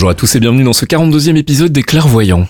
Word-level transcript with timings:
Bonjour 0.00 0.12
à 0.12 0.14
tous 0.14 0.34
et 0.34 0.40
bienvenue 0.40 0.64
dans 0.64 0.72
ce 0.72 0.86
42e 0.86 1.36
épisode 1.36 1.72
des 1.72 1.82
Clairvoyants. 1.82 2.48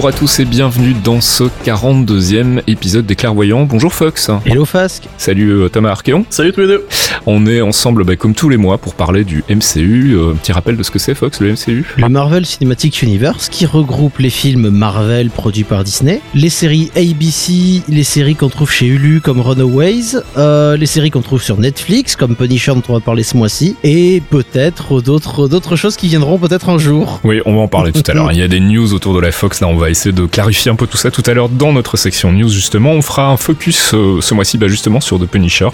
Bonjour 0.00 0.16
à 0.16 0.18
tous 0.18 0.40
et 0.40 0.46
bienvenue 0.46 0.94
dans 1.04 1.20
ce 1.20 1.44
42e 1.62 2.62
épisode 2.66 3.04
des 3.04 3.16
Clairvoyants. 3.16 3.66
Bonjour 3.66 3.92
Fox. 3.92 4.30
Hello 4.46 4.64
Fasque. 4.64 5.02
Salut 5.18 5.50
euh, 5.50 5.68
Thomas 5.68 5.90
Archeon. 5.90 6.24
Salut 6.30 6.52
tous 6.54 6.62
les 6.62 6.68
deux 6.68 6.86
On 7.26 7.46
est 7.46 7.60
ensemble 7.60 8.04
bah, 8.04 8.16
comme 8.16 8.34
tous 8.34 8.48
les 8.48 8.56
mois 8.56 8.78
pour 8.78 8.94
parler 8.94 9.24
du 9.24 9.44
MCU. 9.50 10.14
Euh, 10.14 10.32
petit 10.32 10.52
rappel 10.52 10.78
de 10.78 10.82
ce 10.82 10.90
que 10.90 10.98
c'est 10.98 11.14
Fox, 11.14 11.42
le 11.42 11.52
MCU 11.52 11.84
Le 11.98 12.08
Marvel 12.08 12.46
Cinematic 12.46 13.02
Universe 13.02 13.50
qui 13.50 13.66
regroupe 13.66 14.20
les 14.20 14.30
films 14.30 14.70
Marvel 14.70 15.28
produits 15.28 15.64
par 15.64 15.84
Disney, 15.84 16.22
les 16.34 16.48
séries 16.48 16.90
ABC, 16.96 17.82
les 17.86 18.02
séries 18.02 18.36
qu'on 18.36 18.48
trouve 18.48 18.70
chez 18.70 18.86
Hulu 18.86 19.20
comme 19.20 19.42
Runaways, 19.42 20.16
euh, 20.38 20.78
les 20.78 20.86
séries 20.86 21.10
qu'on 21.10 21.20
trouve 21.20 21.42
sur 21.42 21.58
Netflix 21.58 22.16
comme 22.16 22.36
Punisher 22.36 22.72
dont 22.72 22.82
on 22.88 22.94
va 22.94 23.00
parler 23.00 23.22
ce 23.22 23.36
mois-ci, 23.36 23.76
et 23.84 24.22
peut-être 24.30 25.02
d'autres 25.02 25.46
d'autres 25.46 25.76
choses 25.76 25.96
qui 25.96 26.08
viendront 26.08 26.38
peut-être 26.38 26.70
un 26.70 26.78
jour. 26.78 27.20
Oui, 27.22 27.42
on 27.44 27.54
va 27.54 27.60
en 27.60 27.68
parler 27.68 27.92
tout 27.92 28.10
à 28.10 28.14
l'heure. 28.14 28.32
Il 28.32 28.38
y 28.38 28.42
a 28.42 28.48
des 28.48 28.60
news 28.60 28.94
autour 28.94 29.14
de 29.14 29.20
la 29.20 29.30
Fox. 29.30 29.60
Là, 29.60 29.68
on 29.68 29.76
va 29.76 29.89
essayer 29.90 30.12
de 30.12 30.26
clarifier 30.26 30.70
un 30.70 30.74
peu 30.74 30.86
tout 30.86 30.96
ça 30.96 31.10
tout 31.10 31.22
à 31.26 31.34
l'heure 31.34 31.48
dans 31.48 31.72
notre 31.72 31.96
section 31.96 32.32
news. 32.32 32.48
Justement, 32.48 32.92
on 32.92 33.02
fera 33.02 33.28
un 33.28 33.36
focus 33.36 33.92
euh, 33.94 34.20
ce 34.20 34.34
mois-ci, 34.34 34.58
bah, 34.58 34.68
justement, 34.68 35.00
sur 35.00 35.18
The 35.18 35.26
Punisher. 35.26 35.68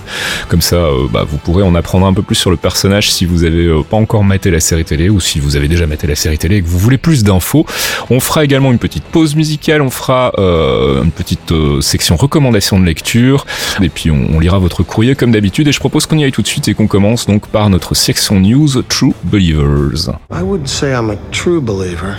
Comme 0.48 0.60
ça, 0.60 0.76
euh, 0.76 1.06
bah, 1.10 1.24
vous 1.28 1.36
pourrez 1.38 1.62
en 1.62 1.74
apprendre 1.74 2.06
un 2.06 2.14
peu 2.14 2.22
plus 2.22 2.34
sur 2.34 2.50
le 2.50 2.56
personnage 2.56 3.10
si 3.10 3.24
vous 3.24 3.44
avez 3.44 3.66
euh, 3.66 3.82
pas 3.82 3.96
encore 3.96 4.24
maté 4.24 4.50
la 4.50 4.60
série 4.60 4.84
télé 4.84 5.08
ou 5.08 5.20
si 5.20 5.40
vous 5.40 5.56
avez 5.56 5.68
déjà 5.68 5.86
maté 5.86 6.06
la 6.06 6.16
série 6.16 6.38
télé 6.38 6.56
et 6.56 6.62
que 6.62 6.68
vous 6.68 6.78
voulez 6.78 6.98
plus 6.98 7.24
d'infos. 7.24 7.66
On 8.10 8.20
fera 8.20 8.44
également 8.44 8.72
une 8.72 8.78
petite 8.78 9.04
pause 9.04 9.36
musicale. 9.36 9.82
On 9.82 9.90
fera 9.90 10.32
une 10.36 11.10
petite 11.10 11.52
section 11.80 12.16
recommandations 12.16 12.78
de 12.78 12.84
lecture. 12.84 13.46
Et 13.82 13.88
puis, 13.88 14.10
on, 14.10 14.28
on 14.34 14.40
lira 14.40 14.58
votre 14.58 14.82
courrier 14.82 15.14
comme 15.14 15.32
d'habitude. 15.32 15.68
Et 15.68 15.72
je 15.72 15.80
propose 15.80 16.06
qu'on 16.06 16.18
y 16.18 16.24
aille 16.24 16.32
tout 16.32 16.42
de 16.42 16.46
suite 16.46 16.68
et 16.68 16.74
qu'on 16.74 16.86
commence 16.86 17.26
donc 17.26 17.46
par 17.48 17.70
notre 17.70 17.94
section 17.94 18.40
news 18.40 18.82
True 18.88 19.14
Believers. 19.24 20.10
I 20.30 20.42
wouldn't 20.42 20.68
say 20.68 20.92
I'm 20.92 21.10
a 21.10 21.16
true 21.30 21.60
believer. 21.60 22.16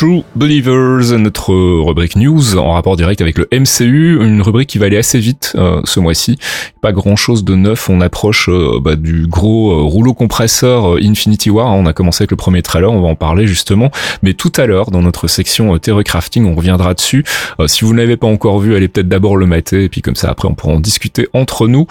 True 0.00 0.22
Believers, 0.34 1.18
notre 1.18 1.52
rubrique 1.52 2.16
news 2.16 2.56
en 2.56 2.72
rapport 2.72 2.96
direct 2.96 3.20
avec 3.20 3.36
le 3.36 3.46
MCU, 3.52 4.16
une 4.24 4.40
rubrique 4.40 4.70
qui 4.70 4.78
va 4.78 4.86
aller 4.86 4.96
assez 4.96 5.18
vite 5.18 5.52
euh, 5.56 5.82
ce 5.84 6.00
mois-ci. 6.00 6.38
Pas 6.80 6.92
grand-chose 6.92 7.44
de 7.44 7.54
neuf, 7.54 7.90
on 7.90 8.00
approche 8.00 8.48
euh, 8.48 8.80
bah, 8.80 8.96
du 8.96 9.26
gros 9.26 9.72
euh, 9.72 9.82
rouleau 9.82 10.14
compresseur 10.14 10.94
euh, 10.94 11.00
Infinity 11.02 11.50
War. 11.50 11.74
On 11.74 11.84
a 11.84 11.92
commencé 11.92 12.22
avec 12.22 12.30
le 12.30 12.38
premier 12.38 12.62
trailer, 12.62 12.90
on 12.90 13.02
va 13.02 13.08
en 13.08 13.14
parler 13.14 13.46
justement. 13.46 13.90
Mais 14.22 14.32
tout 14.32 14.52
à 14.56 14.64
l'heure, 14.64 14.90
dans 14.90 15.02
notre 15.02 15.28
section 15.28 15.76
Terror 15.76 16.02
Crafting, 16.02 16.46
on 16.46 16.54
reviendra 16.54 16.94
dessus. 16.94 17.22
Si 17.66 17.84
vous 17.84 17.92
ne 17.92 17.98
l'avez 17.98 18.16
pas 18.16 18.26
encore 18.26 18.58
vu, 18.58 18.74
allez 18.74 18.88
peut-être 18.88 19.08
d'abord 19.08 19.36
le 19.36 19.44
mater, 19.44 19.84
et 19.84 19.88
puis 19.90 20.00
comme 20.00 20.14
ça 20.14 20.30
après 20.30 20.48
on 20.48 20.54
pourra 20.54 20.72
en 20.72 20.80
discuter 20.80 21.28
entre 21.34 21.68
nous. 21.68 21.86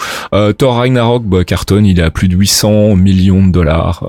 Thor 0.57 0.77
Ragnarok, 0.77 1.25
bah, 1.25 1.43
carton, 1.43 1.83
il 1.83 1.99
est 1.99 2.03
à 2.03 2.09
plus 2.09 2.27
de 2.27 2.35
800 2.35 2.95
millions 2.95 3.45
de 3.45 3.51
dollars 3.51 4.03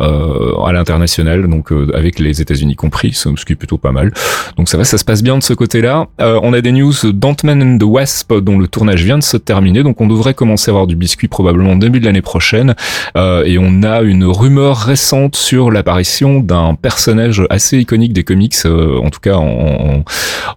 à 0.64 0.72
l'international, 0.72 1.46
donc 1.48 1.70
avec 1.92 2.18
les 2.18 2.40
États-Unis 2.40 2.76
compris, 2.76 3.12
ce 3.12 3.28
qui 3.44 3.52
est 3.52 3.56
plutôt 3.56 3.76
pas 3.76 3.89
mal. 3.92 4.12
Donc 4.56 4.68
ça 4.68 4.76
va, 4.76 4.84
ça 4.84 4.98
se 4.98 5.04
passe 5.04 5.22
bien 5.22 5.36
de 5.38 5.42
ce 5.42 5.52
côté-là. 5.54 6.06
Euh, 6.20 6.38
on 6.42 6.52
a 6.52 6.60
des 6.60 6.72
news 6.72 6.92
d'Ant-Man 7.04 7.62
and 7.62 7.78
the 7.78 7.82
Wasp 7.84 8.32
dont 8.34 8.58
le 8.58 8.66
tournage 8.68 9.02
vient 9.04 9.18
de 9.18 9.22
se 9.22 9.36
terminer, 9.36 9.82
donc 9.82 10.00
on 10.00 10.06
devrait 10.06 10.34
commencer 10.34 10.70
à 10.70 10.72
avoir 10.72 10.86
du 10.86 10.96
biscuit 10.96 11.28
probablement 11.28 11.76
début 11.76 12.00
de 12.00 12.04
l'année 12.04 12.22
prochaine. 12.22 12.74
Euh, 13.16 13.44
et 13.44 13.58
on 13.58 13.82
a 13.82 14.02
une 14.02 14.24
rumeur 14.24 14.76
récente 14.76 15.36
sur 15.36 15.70
l'apparition 15.70 16.40
d'un 16.40 16.74
personnage 16.74 17.42
assez 17.50 17.78
iconique 17.78 18.12
des 18.12 18.24
comics, 18.24 18.54
euh, 18.66 18.98
en 18.98 19.10
tout 19.10 19.20
cas 19.20 19.34
en, 19.36 19.44
en, 19.46 20.04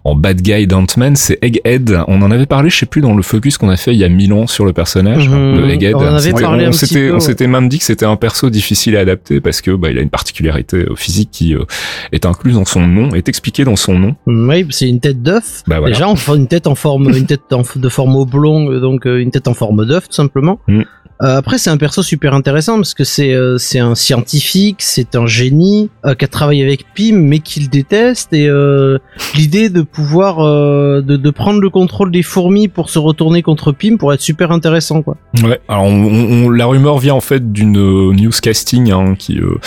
en 0.04 0.14
bad 0.14 0.40
guy 0.40 0.66
d'Ant-Man, 0.66 1.16
c'est 1.16 1.38
Egghead. 1.42 1.98
On 2.08 2.22
en 2.22 2.30
avait 2.30 2.46
parlé, 2.46 2.70
je 2.70 2.76
sais 2.78 2.86
plus, 2.86 3.00
dans 3.00 3.14
le 3.14 3.22
focus 3.22 3.58
qu'on 3.58 3.68
a 3.70 3.76
fait 3.76 3.92
il 3.92 3.98
y 3.98 4.04
a 4.04 4.08
mille 4.08 4.32
ans 4.32 4.46
sur 4.46 4.64
le 4.64 4.72
personnage 4.72 5.28
Mhm. 5.28 5.56
de 5.62 5.70
Egghead. 5.70 5.94
On 5.94 6.00
en 6.00 6.14
avait 6.14 6.32
parlé 6.32 6.64
un 6.64 6.68
on 6.68 6.70
petit 6.72 6.86
s'était- 6.86 7.08
peu, 7.08 7.14
on 7.14 7.20
s'était 7.20 7.46
même 7.46 7.68
dit 7.68 7.78
que 7.78 7.84
c'était 7.84 8.06
un 8.06 8.16
perso 8.16 8.50
difficile 8.50 8.96
à 8.96 9.00
adapter 9.00 9.40
parce 9.40 9.60
que 9.60 9.70
bah, 9.72 9.90
il 9.90 9.98
a 9.98 10.02
une 10.02 10.10
particularité 10.10 10.78
euh, 10.78 10.94
physique 10.96 11.30
qui 11.32 11.54
euh, 11.54 11.64
est 12.12 12.26
incluse 12.26 12.54
dans 12.54 12.64
son 12.64 12.86
nom, 12.86 13.14
est 13.24 13.28
expliquée 13.28 13.64
dans 13.64 13.76
son 13.76 13.98
nom. 13.98 14.14
Oui, 14.26 14.66
c'est 14.70 14.88
une 14.88 15.00
tête 15.00 15.22
d'œuf. 15.22 15.62
Bah 15.66 15.78
voilà. 15.80 15.94
Déjà, 15.94 16.08
on 16.08 16.16
fait 16.16 16.36
une 16.36 16.46
tête 16.48 16.66
en 16.66 16.74
forme, 16.74 17.08
une 17.16 17.26
tête 17.26 17.52
en- 17.52 17.62
de 17.76 17.88
forme 17.88 18.16
oblongue, 18.16 18.80
donc 18.80 19.06
euh, 19.06 19.20
une 19.20 19.30
tête 19.30 19.48
en 19.48 19.54
forme 19.54 19.86
d'œuf, 19.86 20.08
tout 20.08 20.14
simplement. 20.14 20.58
Mm. 20.68 20.82
Euh, 21.24 21.38
après, 21.38 21.58
c'est 21.58 21.70
un 21.70 21.76
perso 21.78 22.02
super 22.02 22.34
intéressant 22.34 22.76
parce 22.76 22.92
que 22.94 23.02
c'est 23.04 23.32
euh, 23.32 23.56
c'est 23.58 23.78
un 23.78 23.94
scientifique, 23.94 24.76
c'est 24.80 25.16
un 25.16 25.26
génie 25.26 25.88
euh, 26.04 26.14
qui 26.14 26.24
a 26.24 26.28
travaillé 26.28 26.62
avec 26.62 26.84
Pym, 26.94 27.16
mais 27.18 27.38
qu'il 27.38 27.70
déteste. 27.70 28.32
Et 28.32 28.46
euh, 28.46 28.98
l'idée 29.34 29.70
de 29.70 29.82
pouvoir 29.82 30.40
euh, 30.40 31.00
de, 31.00 31.16
de 31.16 31.30
prendre 31.30 31.60
le 31.60 31.70
contrôle 31.70 32.10
des 32.10 32.22
fourmis 32.22 32.68
pour 32.68 32.90
se 32.90 32.98
retourner 32.98 33.42
contre 33.42 33.72
Pym 33.72 33.96
pour 33.96 34.12
être 34.12 34.20
super 34.20 34.50
intéressant, 34.52 35.02
quoi. 35.02 35.16
Ouais. 35.42 35.60
Alors 35.68 35.84
on, 35.84 36.04
on- 36.46 36.50
la 36.50 36.66
rumeur 36.66 36.98
vient 36.98 37.14
en 37.14 37.20
fait 37.20 37.52
d'une 37.52 37.78
euh, 37.78 38.12
news 38.12 38.32
casting 38.42 38.90
hein, 38.92 39.14
qui 39.18 39.38
euh, 39.38 39.58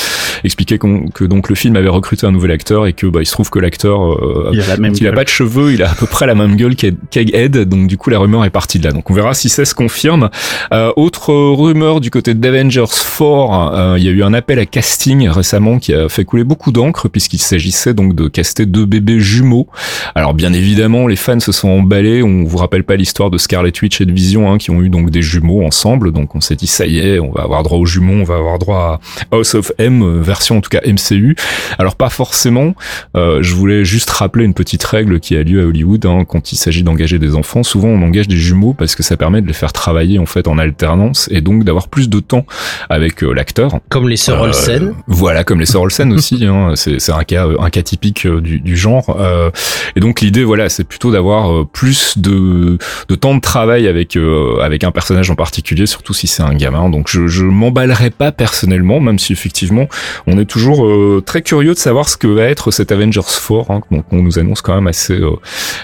expliquait 0.43 0.77
qu'on- 0.77 1.07
que 1.09 1.23
donc 1.23 1.49
le 1.49 1.55
film 1.55 1.75
avait 1.75 1.89
recruté 1.89 2.27
un 2.27 2.31
nouvel 2.31 2.51
acteur 2.51 2.85
et 2.85 2.93
que 2.93 3.07
bah, 3.07 3.21
il 3.21 3.25
se 3.25 3.31
trouve 3.31 3.49
que 3.49 3.59
l'acteur 3.59 3.99
euh, 4.13 4.51
Il 4.53 4.61
a 4.61 4.67
la 4.67 4.77
même 4.77 4.93
il 4.99 5.07
a 5.07 5.11
pas 5.11 5.23
de 5.23 5.29
cheveux, 5.29 5.73
il 5.73 5.81
a 5.81 5.89
à 5.91 5.95
peu 5.95 6.05
près 6.05 6.27
la 6.27 6.35
même 6.35 6.55
gueule 6.55 6.75
qu'Ed- 6.75 6.97
qu'Egghead, 7.09 7.57
donc 7.67 7.87
du 7.87 7.97
coup 7.97 8.09
la 8.11 8.19
rumeur 8.19 8.45
est 8.45 8.49
partie 8.51 8.77
de 8.79 8.83
là. 8.85 8.91
Donc 8.91 9.09
on 9.09 9.13
verra 9.13 9.33
si 9.33 9.49
ça 9.49 9.65
se 9.65 9.73
confirme. 9.73 10.29
Euh, 10.73 10.91
autre 10.97 11.31
rumeur 11.53 12.01
du 12.01 12.09
côté 12.09 12.33
d'Avengers 12.33 12.85
4, 12.85 13.21
euh, 13.21 13.95
il 13.97 14.03
y 14.03 14.07
a 14.07 14.11
eu 14.11 14.23
un 14.23 14.33
appel 14.33 14.59
à 14.59 14.65
casting 14.65 15.27
récemment 15.29 15.79
qui 15.79 15.93
a 15.93 16.09
fait 16.09 16.25
couler 16.25 16.43
beaucoup 16.43 16.71
d'encre 16.71 17.09
puisqu'il 17.09 17.39
s'agissait 17.39 17.93
donc 17.93 18.15
de 18.15 18.27
caster 18.27 18.65
deux 18.65 18.85
bébés 18.85 19.19
jumeaux. 19.19 19.67
Alors 20.15 20.33
bien 20.33 20.53
évidemment 20.53 21.07
les 21.07 21.15
fans 21.15 21.39
se 21.39 21.51
sont 21.51 21.69
emballés, 21.69 22.23
on 22.23 22.43
vous 22.43 22.57
rappelle 22.57 22.83
pas 22.83 22.95
l'histoire 22.95 23.29
de 23.29 23.37
Scarlet 23.37 23.73
Witch 23.81 24.01
et 24.01 24.05
de 24.05 24.11
Vision 24.11 24.51
hein, 24.51 24.57
qui 24.57 24.71
ont 24.71 24.81
eu 24.81 24.89
donc 24.89 25.09
des 25.09 25.21
jumeaux 25.21 25.65
ensemble, 25.65 26.11
donc 26.11 26.35
on 26.35 26.41
s'est 26.41 26.55
dit 26.55 26.67
ça 26.67 26.85
y 26.85 26.99
est, 26.99 27.19
on 27.19 27.31
va 27.31 27.43
avoir 27.43 27.63
droit 27.63 27.77
aux 27.77 27.85
jumeaux, 27.85 28.21
on 28.21 28.23
va 28.23 28.35
avoir 28.35 28.59
droit 28.59 28.99
à 29.31 29.35
House 29.35 29.55
of 29.55 29.71
M, 29.77 30.01
euh, 30.01 30.21
version 30.21 30.57
en 30.57 30.61
tout 30.61 30.69
cas 30.69 30.81
MCU. 30.85 31.35
Alors 31.79 31.95
pas 31.95 32.09
forcément, 32.09 32.73
euh, 33.15 33.41
je 33.41 33.55
voulais 33.55 33.85
juste 33.85 34.09
rappeler 34.09 34.45
une 34.45 34.53
petite 34.53 34.83
règle 34.83 35.19
qui 35.19 35.35
a 35.35 35.43
lieu 35.43 35.61
à 35.61 35.65
Hollywood 35.65 36.05
hein, 36.05 36.25
quand 36.27 36.51
il 36.51 36.55
s'agit 36.55 36.83
d'engager 36.83 37.19
des 37.19 37.35
enfants. 37.35 37.63
Souvent, 37.63 37.89
on 37.89 38.01
engage 38.01 38.27
des 38.27 38.37
jumeaux 38.37 38.73
parce 38.73 38.95
que 38.95 39.03
ça 39.03 39.17
permet 39.17 39.41
de 39.41 39.47
les 39.47 39.53
faire 39.53 39.73
travailler 39.73 40.19
en 40.19 40.25
fait 40.25 40.47
en 40.47 40.57
alternance 40.57 41.26
et 41.31 41.41
donc 41.41 41.63
d'avoir 41.63 41.87
plus 41.87 42.09
de 42.09 42.19
temps 42.19 42.45
avec 42.89 43.23
euh, 43.23 43.33
l'acteur. 43.33 43.79
Comme 43.89 44.09
les 44.09 44.17
sœurs 44.17 44.41
Euh, 44.43 44.47
Olsen. 44.47 44.93
Voilà, 45.07 45.43
comme 45.43 45.59
les 45.59 45.65
sœurs 45.65 45.81
Olsen 45.83 46.11
aussi. 46.13 46.37
Hein, 46.47 46.73
c'est 46.75 47.11
un 47.11 47.23
cas, 47.23 47.45
un 47.59 47.69
cas 47.69 47.81
typique 47.81 48.25
euh, 48.25 48.39
du, 48.39 48.59
du 48.61 48.77
genre. 48.77 49.17
Euh, 49.19 49.49
et 49.95 49.99
donc 49.99 50.21
l'idée, 50.21 50.43
voilà, 50.43 50.69
c'est 50.69 50.83
plutôt 50.85 51.11
d'avoir 51.11 51.51
euh, 51.51 51.65
plus 51.65 52.17
de, 52.17 52.77
de 53.09 53.15
temps 53.15 53.35
de 53.35 53.41
travail 53.41 53.87
avec 53.87 54.15
euh, 54.15 54.59
avec 54.61 54.83
un 54.83 54.91
personnage 54.91 55.29
en 55.29 55.35
particulier, 55.35 55.85
surtout 55.87 56.13
si 56.13 56.27
c'est 56.27 56.43
un 56.43 56.53
gamin. 56.55 56.89
Donc 56.89 57.07
je, 57.09 57.27
je 57.27 57.43
m'emballerai 57.43 58.11
pas 58.11 58.31
personnellement, 58.31 58.99
même 59.01 59.19
si 59.19 59.33
effectivement 59.33 59.87
on 60.25 60.37
est 60.39 60.45
toujours 60.45 60.85
euh, 60.85 61.21
très 61.25 61.41
curieux 61.41 61.73
de 61.73 61.79
savoir 61.79 62.07
ce 62.07 62.15
que 62.17 62.27
va 62.27 62.43
être 62.43 62.71
cet 62.71 62.91
Avengers 62.91 63.19
4. 63.21 63.71
Hein, 63.71 63.81
donc 63.91 64.05
on 64.11 64.21
nous 64.21 64.39
annonce 64.39 64.61
quand 64.61 64.75
même 64.75 64.87
assez 64.87 65.13
euh, 65.19 65.31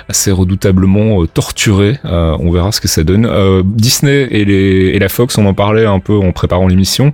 assez 0.08 0.32
redoutablement 0.32 1.22
euh, 1.24 1.28
torturé. 1.28 2.00
Euh, 2.06 2.38
on 2.40 2.52
verra 2.52 2.72
ce 2.72 2.80
que 2.80 2.88
ça 2.88 3.04
donne. 3.04 3.26
Euh, 3.26 3.64
Disney 3.66 4.28
et, 4.32 4.46
les, 4.46 4.92
et 4.94 5.00
la 5.00 5.10
Fox, 5.10 5.33
on 5.38 5.46
en 5.46 5.54
parlait 5.54 5.86
un 5.86 6.00
peu 6.00 6.18
en 6.18 6.32
préparant 6.32 6.68
l'émission. 6.68 7.14